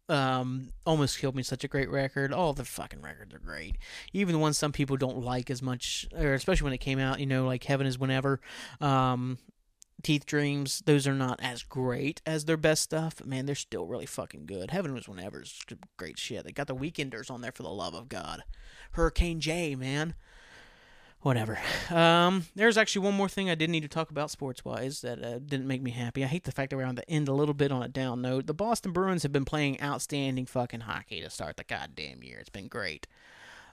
Um, 0.10 0.70
almost 0.86 1.20
killed 1.20 1.36
me. 1.36 1.44
Such 1.44 1.64
a 1.64 1.68
great 1.68 1.90
record. 1.90 2.34
All 2.34 2.54
the 2.54 2.66
fucking 2.66 3.02
records 3.02 3.34
are 3.34 3.40
great. 3.40 3.78
Even 4.12 4.34
the 4.34 4.40
ones 4.40 4.58
some 4.58 4.72
people 4.72 4.98
don't 4.98 5.20
like 5.20 5.50
as 5.50 5.62
much, 5.62 6.08
or 6.16 6.34
especially 6.34 6.66
when 6.66 6.74
it 6.74 6.80
came 6.80 7.00
out. 7.00 7.20
You 7.20 7.26
know, 7.26 7.46
like 7.46 7.64
Heaven 7.64 7.88
is 7.88 7.98
Whenever. 7.98 8.40
Um, 8.82 9.38
Teeth 10.02 10.26
Dreams, 10.26 10.82
those 10.86 11.08
are 11.08 11.14
not 11.14 11.40
as 11.42 11.64
great 11.64 12.22
as 12.26 12.46
their 12.46 12.58
best 12.58 12.84
stuff, 12.84 13.16
but 13.18 13.28
man, 13.28 13.46
they're 13.46 13.56
still 13.56 13.86
really 13.86 14.06
fucking 14.06 14.46
good. 14.46 14.72
Heaven 14.72 14.94
was 14.94 15.08
Whenever's 15.08 15.62
great 15.98 16.18
shit. 16.20 16.44
They 16.44 16.52
got 16.52 16.68
the 16.68 16.76
Weekenders 16.76 17.32
on 17.32 17.42
there 17.42 17.52
for 17.52 17.64
the 17.64 17.70
love 17.70 17.94
of 17.94 18.10
God. 18.10 18.44
Hurricane 18.92 19.40
J, 19.40 19.76
man 19.76 20.16
whatever. 21.24 21.58
Um, 21.90 22.46
there's 22.56 22.78
actually 22.78 23.06
one 23.06 23.16
more 23.16 23.30
thing 23.30 23.50
I 23.50 23.56
did 23.56 23.70
need 23.70 23.82
to 23.82 23.88
talk 23.88 24.12
about 24.12 24.30
sports 24.30 24.64
wise 24.64 25.02
that 25.02 25.24
uh, 25.24 25.40
didn't 25.40 25.68
make 25.68 25.82
me 25.82 25.92
happy. 25.92 26.24
I 26.24 26.28
hate 26.28 26.44
the 26.44 26.52
fact 26.52 26.70
that 26.70 26.78
we're 26.78 26.86
on 26.86 26.96
the 26.96 27.10
end 27.10 27.28
a 27.28 27.34
little 27.34 27.54
bit 27.54 27.72
on 27.72 27.82
a 27.82 27.88
down 27.88 28.22
note. 28.22 28.46
The 28.46 28.54
Boston 28.54 28.92
Bruins 28.92 29.24
have 29.24 29.32
been 29.32 29.46
playing 29.46 29.82
outstanding 29.82 30.46
fucking 30.46 30.82
hockey 30.82 31.22
to 31.22 31.30
start 31.30 31.58
the 31.58 31.64
goddamn 31.64 32.24
year. 32.24 32.38
It's 32.40 32.50
been 32.50 32.68
great. 32.68 33.08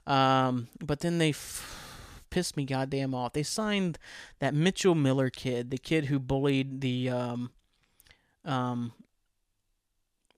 Um, 0.07 0.69
but 0.79 1.01
then 1.01 1.19
they 1.19 1.29
f- 1.29 1.90
pissed 2.31 2.57
me 2.57 2.65
goddamn 2.65 3.13
off. 3.13 3.33
They 3.33 3.43
signed 3.43 3.99
that 4.39 4.55
Mitchell 4.55 4.95
Miller 4.95 5.29
kid, 5.29 5.69
the 5.69 5.77
kid 5.77 6.05
who 6.05 6.17
bullied 6.17 6.81
the 6.81 7.09
um, 7.09 7.51
um, 8.43 8.93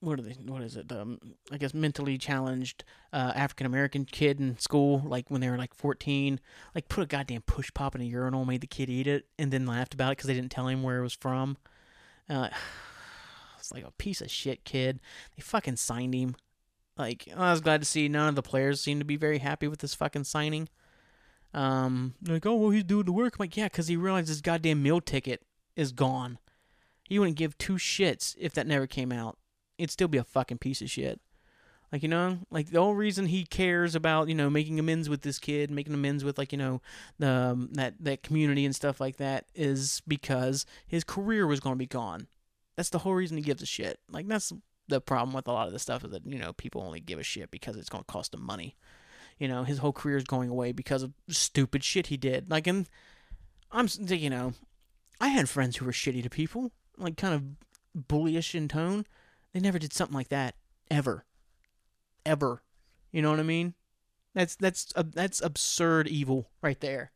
what 0.03 0.19
are 0.19 0.23
they? 0.23 0.33
What 0.45 0.61
is 0.61 0.75
it? 0.75 0.91
Um, 0.91 1.17
I 1.49 1.57
guess 1.57 1.73
mentally 1.73 2.17
challenged 2.17 2.83
uh, 3.13 3.31
African 3.35 3.65
American 3.65 4.03
kid 4.03 4.39
in 4.39 4.57
school, 4.59 5.01
like 5.05 5.31
when 5.31 5.39
they 5.39 5.49
were 5.49 5.57
like 5.57 5.73
fourteen, 5.73 6.41
like 6.75 6.89
put 6.89 7.03
a 7.03 7.07
goddamn 7.07 7.43
push 7.43 7.73
pop 7.73 7.95
in 7.95 8.01
a 8.01 8.05
urinal, 8.05 8.43
made 8.43 8.61
the 8.61 8.67
kid 8.67 8.89
eat 8.89 9.07
it, 9.07 9.27
and 9.39 9.51
then 9.51 9.65
laughed 9.65 9.93
about 9.93 10.11
it 10.11 10.17
because 10.17 10.27
they 10.27 10.33
didn't 10.33 10.51
tell 10.51 10.67
him 10.67 10.83
where 10.83 10.99
it 10.99 11.03
was 11.03 11.13
from. 11.13 11.55
Uh, 12.29 12.49
it's 13.59 13.71
like 13.71 13.85
a 13.85 13.91
piece 13.91 14.19
of 14.19 14.29
shit 14.29 14.65
kid. 14.65 14.99
They 15.37 15.41
fucking 15.41 15.77
signed 15.77 16.13
him. 16.13 16.35
Like 16.97 17.29
I 17.35 17.51
was 17.51 17.61
glad 17.61 17.81
to 17.81 17.85
see 17.85 18.09
none 18.09 18.27
of 18.27 18.35
the 18.35 18.43
players 18.43 18.81
seem 18.81 18.99
to 18.99 19.05
be 19.05 19.15
very 19.15 19.39
happy 19.39 19.69
with 19.69 19.79
this 19.79 19.95
fucking 19.95 20.25
signing. 20.25 20.67
Um, 21.53 22.15
like 22.25 22.45
oh 22.45 22.55
well 22.55 22.69
he's 22.71 22.83
doing 22.83 23.05
the 23.05 23.11
work. 23.11 23.35
I'm 23.35 23.43
like 23.43 23.57
yeah, 23.57 23.65
because 23.65 23.87
he 23.87 23.95
realized 23.95 24.27
his 24.27 24.41
goddamn 24.41 24.81
meal 24.81 25.01
ticket 25.01 25.43
is 25.75 25.91
gone. 25.91 26.39
He 27.07 27.19
wouldn't 27.19 27.37
give 27.37 27.57
two 27.57 27.73
shits 27.73 28.35
if 28.39 28.53
that 28.53 28.65
never 28.65 28.87
came 28.87 29.11
out 29.11 29.37
it'd 29.77 29.91
still 29.91 30.07
be 30.07 30.17
a 30.17 30.23
fucking 30.23 30.59
piece 30.59 30.81
of 30.81 30.89
shit. 30.89 31.19
Like, 31.91 32.01
you 32.01 32.09
know, 32.09 32.39
like 32.49 32.71
the 32.71 32.81
whole 32.81 32.95
reason 32.95 33.27
he 33.27 33.45
cares 33.45 33.93
about, 33.93 34.27
you 34.27 34.33
know, 34.33 34.49
making 34.49 34.79
amends 34.79 35.09
with 35.09 35.21
this 35.21 35.37
kid, 35.37 35.69
making 35.69 35.93
amends 35.93 36.23
with 36.23 36.39
like, 36.39 36.51
you 36.51 36.57
know, 36.57 36.81
the 37.19 37.29
um, 37.29 37.69
that 37.73 37.93
that 37.99 38.23
community 38.23 38.65
and 38.65 38.75
stuff 38.75 38.99
like 38.99 39.17
that 39.17 39.45
is 39.53 40.01
because 40.07 40.65
his 40.87 41.03
career 41.03 41.45
was 41.45 41.59
going 41.59 41.75
to 41.75 41.79
be 41.79 41.85
gone. 41.85 42.27
That's 42.75 42.89
the 42.89 42.99
whole 42.99 43.13
reason 43.13 43.37
he 43.37 43.43
gives 43.43 43.61
a 43.61 43.67
shit. 43.67 43.99
Like 44.09 44.27
that's 44.27 44.51
the 44.87 45.01
problem 45.01 45.35
with 45.35 45.47
a 45.47 45.51
lot 45.51 45.67
of 45.67 45.73
this 45.73 45.83
stuff 45.83 46.03
is 46.03 46.11
that, 46.11 46.25
you 46.25 46.39
know, 46.39 46.53
people 46.53 46.81
only 46.81 46.99
give 46.99 47.19
a 47.19 47.23
shit 47.23 47.51
because 47.51 47.77
it's 47.77 47.89
going 47.89 48.03
to 48.03 48.11
cost 48.11 48.31
them 48.31 48.43
money. 48.43 48.75
You 49.37 49.47
know, 49.47 49.63
his 49.63 49.79
whole 49.79 49.93
career 49.93 50.17
is 50.17 50.23
going 50.23 50.49
away 50.49 50.71
because 50.71 51.03
of 51.03 51.13
stupid 51.29 51.83
shit 51.83 52.07
he 52.07 52.17
did. 52.17 52.49
Like 52.49 52.67
and 52.67 52.87
I'm 53.71 53.87
you 53.99 54.29
know, 54.29 54.53
I 55.19 55.29
had 55.29 55.49
friends 55.49 55.77
who 55.77 55.85
were 55.85 55.91
shitty 55.91 56.23
to 56.23 56.29
people, 56.29 56.71
like 56.97 57.17
kind 57.17 57.33
of 57.33 58.07
bullyish 58.07 58.55
in 58.55 58.67
tone 58.67 59.05
they 59.53 59.59
never 59.59 59.79
did 59.79 59.93
something 59.93 60.15
like 60.15 60.29
that 60.29 60.55
ever, 60.89 61.25
ever. 62.25 62.63
You 63.11 63.21
know 63.21 63.29
what 63.29 63.39
I 63.39 63.43
mean? 63.43 63.75
That's 64.33 64.55
that's 64.55 64.91
uh, 64.95 65.03
that's 65.13 65.41
absurd 65.41 66.07
evil 66.07 66.49
right 66.61 66.79
there. 66.79 67.11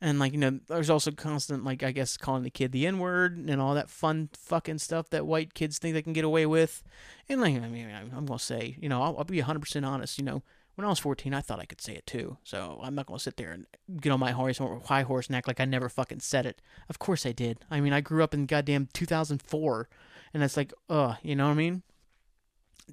And 0.00 0.18
like 0.18 0.32
you 0.32 0.38
know, 0.38 0.58
there's 0.66 0.90
also 0.90 1.12
constant 1.12 1.64
like 1.64 1.84
I 1.84 1.92
guess 1.92 2.16
calling 2.16 2.42
the 2.42 2.50
kid 2.50 2.72
the 2.72 2.86
N 2.86 2.98
word 2.98 3.38
and 3.38 3.60
all 3.60 3.74
that 3.74 3.88
fun 3.88 4.28
fucking 4.34 4.78
stuff 4.78 5.08
that 5.10 5.24
white 5.24 5.54
kids 5.54 5.78
think 5.78 5.94
they 5.94 6.02
can 6.02 6.12
get 6.12 6.24
away 6.24 6.46
with. 6.46 6.82
And 7.28 7.40
like 7.40 7.54
I 7.54 7.68
mean, 7.68 7.88
I'm 7.94 8.26
gonna 8.26 8.38
say, 8.40 8.76
you 8.80 8.88
know, 8.88 9.00
I'll, 9.00 9.16
I'll 9.18 9.24
be 9.24 9.38
100 9.38 9.60
percent 9.60 9.86
honest. 9.86 10.18
You 10.18 10.24
know, 10.24 10.42
when 10.76 10.84
I 10.84 10.88
was 10.88 10.98
14, 10.98 11.34
I 11.34 11.40
thought 11.40 11.58
I 11.58 11.64
could 11.64 11.80
say 11.80 11.94
it 11.94 12.06
too. 12.06 12.36
So 12.44 12.78
I'm 12.82 12.94
not 12.94 13.06
gonna 13.06 13.18
sit 13.18 13.36
there 13.36 13.50
and 13.50 13.66
get 14.00 14.12
on 14.12 14.20
my 14.20 14.30
horse, 14.32 14.60
high 14.84 15.02
horse 15.02 15.26
and 15.26 15.34
act 15.34 15.48
like 15.48 15.58
I 15.58 15.64
never 15.64 15.88
fucking 15.88 16.20
said 16.20 16.46
it. 16.46 16.62
Of 16.88 16.98
course 16.98 17.26
I 17.26 17.32
did. 17.32 17.58
I 17.70 17.80
mean, 17.80 17.92
I 17.92 18.00
grew 18.00 18.22
up 18.22 18.34
in 18.34 18.46
goddamn 18.46 18.88
2004 18.92 19.88
and 20.34 20.42
it's 20.42 20.56
like, 20.56 20.72
uh, 20.88 21.14
you 21.22 21.34
know 21.34 21.46
what 21.46 21.52
I 21.52 21.56
mean? 21.56 21.82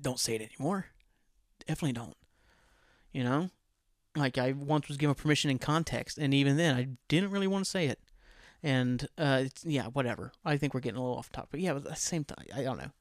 Don't 0.02 0.20
say 0.20 0.36
it 0.36 0.42
anymore. 0.42 0.88
Definitely 1.68 1.94
don't. 1.94 2.16
You 3.12 3.24
know? 3.26 3.50
Like 4.16 4.38
I 4.38 4.54
once 4.54 4.88
was 4.88 4.98
given 4.98 5.16
permission 5.16 5.50
in 5.50 5.58
context, 5.60 6.18
and 6.20 6.34
even 6.34 6.56
then 6.56 6.76
I 6.76 6.88
didn't 7.08 7.32
really 7.32 7.48
want 7.48 7.66
to 7.66 7.70
say 7.70 7.88
it. 7.88 8.00
And 8.62 9.08
uh, 9.18 9.46
yeah, 9.64 9.88
whatever. 9.88 10.32
I 10.46 10.56
think 10.58 10.74
we're 10.74 10.82
getting 10.82 11.00
a 11.00 11.02
little 11.02 11.18
off 11.18 11.32
topic. 11.32 11.60
Yeah, 11.62 11.74
but 11.74 11.84
the 11.84 11.96
same 11.96 12.24
time, 12.24 12.46
I 12.56 12.62
don't 12.62 12.78
know. 12.78 12.92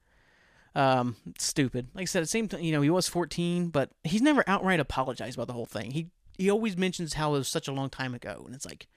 Um, 0.75 1.15
stupid. 1.37 1.89
Like 1.93 2.03
I 2.03 2.05
said, 2.05 2.27
same 2.27 2.47
time, 2.47 2.61
you 2.61 2.71
know, 2.71 2.81
he 2.81 2.89
was 2.89 3.07
14, 3.07 3.69
but 3.69 3.91
he's 4.03 4.21
never 4.21 4.43
outright 4.47 4.79
apologized 4.79 5.37
about 5.37 5.47
the 5.47 5.53
whole 5.53 5.65
thing. 5.65 5.91
He 5.91 6.07
he 6.35 6.49
always 6.49 6.75
mentions 6.75 7.13
how 7.13 7.35
it 7.35 7.39
was 7.39 7.47
such 7.47 7.67
a 7.67 7.71
long 7.71 7.91
time 7.91 8.15
ago, 8.15 8.41
and 8.45 8.55
it's 8.55 8.65
like, 8.65 8.87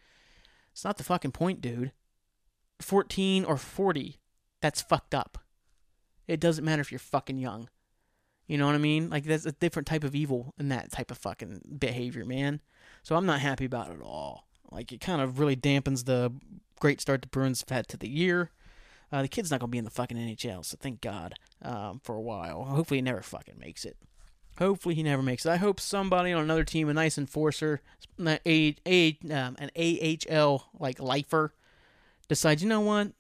it's 0.73 0.85
not 0.85 0.97
the 0.97 1.05
fucking 1.05 1.33
point, 1.33 1.61
dude. 1.61 1.93
14 2.81 3.45
or 3.45 3.59
40 3.59 4.19
that's 4.61 4.83
fucked 4.83 5.15
up. 5.15 5.39
It 6.27 6.41
doesn't 6.41 6.65
matter 6.65 6.81
if 6.81 6.91
you're 6.91 6.99
fucking 6.99 7.39
young. 7.39 7.69
You 8.47 8.59
know 8.59 8.67
what 8.67 8.75
I 8.75 8.79
mean? 8.79 9.11
Like 9.11 9.25
that's 9.25 9.47
a 9.47 9.53
different 9.53 9.87
type 9.87 10.05
of 10.05 10.15
evil 10.15 10.55
in 10.59 10.69
that 10.69 10.93
type 10.93 11.11
of 11.11 11.19
fucking 11.19 11.77
behavior, 11.79 12.25
man. 12.25 12.61
So 13.03 13.17
I'm 13.17 13.27
not 13.27 13.41
happy 13.41 13.65
about 13.65 13.91
it 13.91 13.95
at 13.95 14.03
all. 14.03 14.49
Like 14.71 14.93
it 14.93 15.01
kind 15.01 15.21
of 15.21 15.39
really 15.39 15.57
dampens 15.57 16.05
the 16.05 16.33
great 16.81 17.01
start 17.01 17.23
the 17.23 17.29
Bruins 17.29 17.61
have 17.61 17.75
had 17.75 17.89
to 17.89 17.97
the 17.97 18.09
year. 18.09 18.51
Uh, 19.13 19.23
the 19.23 19.29
kid's 19.29 19.51
not 19.51 19.61
gonna 19.61 19.71
be 19.71 19.79
in 19.79 19.85
the 19.85 19.91
fucking 19.91 20.17
NHL, 20.17 20.65
so 20.65 20.77
thank 20.81 21.01
God 21.01 21.35
um, 21.63 22.01
for 22.03 22.15
a 22.15 22.21
while. 22.21 22.65
Hopefully 22.65 22.99
he 22.99 23.03
never 23.03 23.23
fucking 23.23 23.59
makes 23.59 23.85
it. 23.85 23.97
Hopefully 24.59 24.95
he 24.95 25.03
never 25.03 25.23
makes 25.23 25.45
it. 25.45 25.51
I 25.51 25.57
hope 25.57 25.81
somebody 25.81 26.33
on 26.33 26.43
another 26.43 26.65
team, 26.65 26.89
a 26.89 26.95
nice 26.95 27.19
enforcer, 27.19 27.83
a, 28.19 28.75
a, 28.87 29.19
um, 29.31 29.57
an 29.59 29.71
AHL 29.77 30.71
like 30.79 30.99
lifer, 30.99 31.53
decides, 32.29 32.63
you 32.63 32.69
know 32.69 32.81
what? 32.81 33.13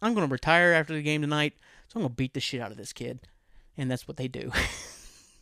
I'm 0.00 0.14
going 0.14 0.26
to 0.26 0.32
retire 0.32 0.72
after 0.72 0.94
the 0.94 1.02
game 1.02 1.20
tonight, 1.20 1.54
so 1.88 1.96
I'm 1.96 2.02
going 2.02 2.10
to 2.10 2.16
beat 2.16 2.32
the 2.32 2.40
shit 2.40 2.60
out 2.60 2.70
of 2.70 2.78
this 2.78 2.92
kid. 2.92 3.20
And 3.76 3.90
that's 3.90 4.08
what 4.08 4.16
they 4.16 4.28
do. 4.28 4.50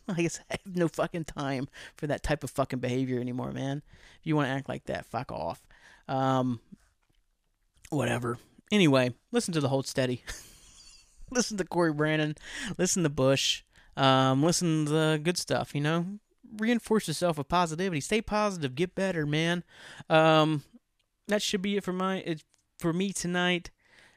like 0.07 0.17
I 0.19 0.27
said, 0.27 0.45
I 0.51 0.57
have 0.65 0.75
no 0.75 0.87
fucking 0.89 1.25
time 1.25 1.69
for 1.95 2.07
that 2.07 2.23
type 2.23 2.43
of 2.43 2.49
fucking 2.49 2.79
behavior 2.79 3.19
anymore, 3.19 3.51
man. 3.51 3.83
If 4.19 4.27
you 4.27 4.35
want 4.35 4.47
to 4.47 4.53
act 4.53 4.67
like 4.67 4.85
that, 4.85 5.05
fuck 5.05 5.31
off. 5.31 5.65
Um, 6.09 6.59
whatever. 7.89 8.37
Anyway, 8.71 9.13
listen 9.31 9.53
to 9.53 9.61
the 9.61 9.69
Hold 9.69 9.87
Steady. 9.87 10.23
listen 11.31 11.57
to 11.57 11.63
Cory 11.63 11.93
Branan. 11.93 12.37
Listen 12.77 13.03
to 13.03 13.09
Bush. 13.09 13.63
Um, 13.95 14.43
listen 14.43 14.85
to 14.85 14.91
the 14.91 15.19
good 15.21 15.37
stuff, 15.37 15.73
you 15.73 15.81
know? 15.81 16.05
Reinforce 16.57 17.07
yourself 17.07 17.37
with 17.37 17.47
positivity. 17.47 18.01
Stay 18.01 18.21
positive. 18.21 18.75
Get 18.75 18.95
better, 18.95 19.25
man. 19.25 19.63
Um, 20.09 20.63
that 21.27 21.41
should 21.41 21.61
be 21.61 21.77
it 21.77 21.83
for 21.83 21.93
my 21.93 22.17
it, 22.17 22.43
for 22.79 22.93
me 22.93 23.11
tonight. 23.11 23.71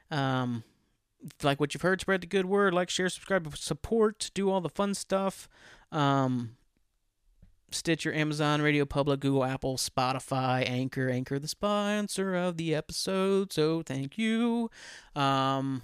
Um, 0.09 0.63
like 1.43 1.59
what 1.59 1.73
you've 1.73 1.81
heard, 1.81 2.01
spread 2.01 2.21
the 2.21 2.27
good 2.27 2.45
word, 2.45 2.73
like, 2.73 2.89
share, 2.89 3.09
subscribe, 3.09 3.55
support, 3.57 4.31
do 4.33 4.49
all 4.49 4.61
the 4.61 4.69
fun 4.69 4.93
stuff. 4.93 5.47
Um, 5.91 6.57
Stitcher, 7.73 8.13
Amazon, 8.13 8.61
Radio 8.61 8.85
Public, 8.85 9.19
Google, 9.19 9.43
Apple, 9.43 9.77
Spotify, 9.77 10.67
Anchor, 10.69 11.09
Anchor, 11.09 11.39
the 11.39 11.47
sponsor 11.47 12.35
of 12.35 12.57
the 12.57 12.75
episode. 12.75 13.53
So 13.53 13.81
thank 13.81 14.17
you. 14.17 14.69
Um, 15.15 15.83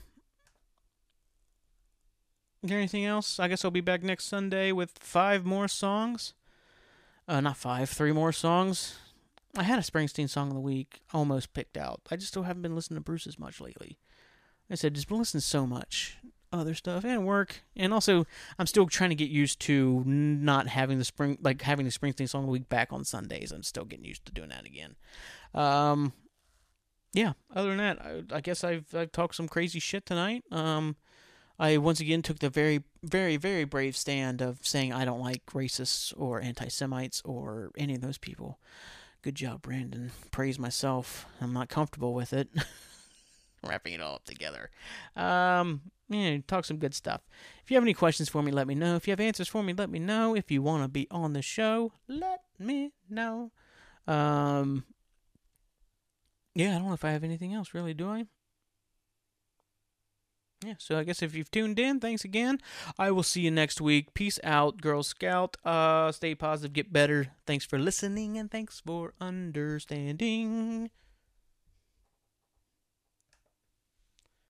is 2.63 2.69
there 2.69 2.77
anything 2.77 3.05
else? 3.05 3.39
I 3.39 3.47
guess 3.47 3.63
I'll 3.63 3.71
be 3.71 3.81
back 3.81 4.03
next 4.03 4.25
Sunday 4.25 4.71
with 4.71 4.97
five 4.99 5.45
more 5.45 5.67
songs. 5.67 6.33
Uh, 7.27 7.41
not 7.41 7.57
five, 7.57 7.89
three 7.89 8.11
more 8.11 8.31
songs. 8.31 8.97
I 9.55 9.63
had 9.63 9.79
a 9.79 9.81
Springsteen 9.81 10.29
song 10.29 10.49
of 10.49 10.53
the 10.53 10.59
week 10.59 11.01
almost 11.13 11.53
picked 11.53 11.77
out. 11.77 12.01
I 12.11 12.15
just 12.15 12.29
still 12.29 12.43
haven't 12.43 12.61
been 12.61 12.75
listening 12.75 12.97
to 12.97 13.03
Bruce 13.03 13.27
as 13.27 13.39
much 13.39 13.59
lately. 13.59 13.97
I 14.69 14.75
said, 14.75 14.93
just 14.93 15.07
been 15.07 15.17
listening 15.17 15.41
so 15.41 15.65
much 15.65 16.17
other 16.51 16.73
stuff 16.73 17.03
and 17.03 17.25
work, 17.25 17.61
and 17.75 17.93
also 17.93 18.25
I'm 18.57 18.67
still 18.67 18.87
trying 18.87 19.09
to 19.09 19.15
get 19.15 19.29
used 19.29 19.59
to 19.61 20.03
not 20.05 20.67
having 20.67 20.97
the 20.97 21.05
spring 21.05 21.37
like 21.41 21.61
having 21.61 21.85
the 21.85 21.91
Springsteen 21.91 22.29
song 22.29 22.43
of 22.43 22.49
week 22.49 22.69
back 22.69 22.93
on 22.93 23.03
Sundays. 23.03 23.51
I'm 23.51 23.63
still 23.63 23.85
getting 23.85 24.05
used 24.05 24.25
to 24.25 24.31
doing 24.31 24.49
that 24.49 24.65
again. 24.65 24.95
Um, 25.53 26.13
yeah, 27.13 27.33
other 27.53 27.69
than 27.69 27.77
that, 27.77 28.01
I, 28.01 28.23
I 28.37 28.41
guess 28.41 28.63
I've 28.63 28.93
I've 28.93 29.11
talked 29.11 29.35
some 29.35 29.47
crazy 29.47 29.79
shit 29.79 30.05
tonight. 30.05 30.43
Um, 30.51 30.95
I 31.59 31.77
once 31.77 31.99
again 31.99 32.21
took 32.21 32.39
the 32.39 32.49
very, 32.49 32.83
very, 33.03 33.37
very 33.37 33.63
brave 33.63 33.97
stand 33.97 34.41
of 34.41 34.59
saying 34.61 34.93
I 34.93 35.05
don't 35.05 35.21
like 35.21 35.45
racists 35.47 36.13
or 36.15 36.39
anti 36.41 36.67
Semites 36.67 37.21
or 37.25 37.71
any 37.77 37.95
of 37.95 38.01
those 38.01 38.17
people. 38.17 38.59
Good 39.23 39.35
job, 39.35 39.63
Brandon. 39.63 40.11
Praise 40.29 40.59
myself. 40.59 41.25
I'm 41.41 41.53
not 41.53 41.69
comfortable 41.69 42.13
with 42.13 42.31
it. 42.33 42.49
Wrapping 43.63 43.93
it 43.93 44.01
all 44.01 44.15
up 44.15 44.25
together. 44.25 44.69
Um, 45.15 45.81
yeah, 46.09 46.37
talk 46.47 46.65
some 46.65 46.77
good 46.77 46.93
stuff. 46.93 47.21
If 47.63 47.71
you 47.71 47.75
have 47.75 47.83
any 47.83 47.93
questions 47.93 48.29
for 48.29 48.41
me, 48.41 48.51
let 48.51 48.67
me 48.67 48.75
know. 48.75 48.95
If 48.95 49.07
you 49.07 49.11
have 49.11 49.19
answers 49.19 49.47
for 49.47 49.63
me, 49.63 49.73
let 49.73 49.89
me 49.89 49.99
know. 49.99 50.35
If 50.35 50.51
you 50.51 50.61
want 50.61 50.83
to 50.83 50.87
be 50.87 51.07
on 51.11 51.33
the 51.33 51.41
show, 51.41 51.93
let 52.07 52.41
me 52.59 52.93
know. 53.09 53.51
Um, 54.07 54.85
yeah, 56.55 56.75
I 56.75 56.79
don't 56.79 56.87
know 56.87 56.93
if 56.93 57.03
I 57.03 57.11
have 57.11 57.23
anything 57.23 57.53
else, 57.53 57.73
really, 57.73 57.93
do 57.93 58.09
I? 58.09 58.25
Yeah, 60.65 60.73
so 60.79 60.97
I 60.97 61.03
guess 61.03 61.21
if 61.21 61.35
you've 61.35 61.51
tuned 61.51 61.77
in, 61.77 61.99
thanks 61.99 62.23
again. 62.23 62.59
I 62.97 63.11
will 63.11 63.21
see 63.21 63.41
you 63.41 63.51
next 63.51 63.79
week. 63.79 64.15
Peace 64.15 64.39
out, 64.43 64.81
Girl 64.81 65.03
Scout. 65.03 65.55
Uh, 65.63 66.11
stay 66.11 66.33
positive, 66.33 66.73
get 66.73 66.91
better. 66.91 67.27
Thanks 67.45 67.65
for 67.65 67.77
listening, 67.77 68.37
and 68.37 68.49
thanks 68.49 68.81
for 68.83 69.13
understanding. 69.21 70.89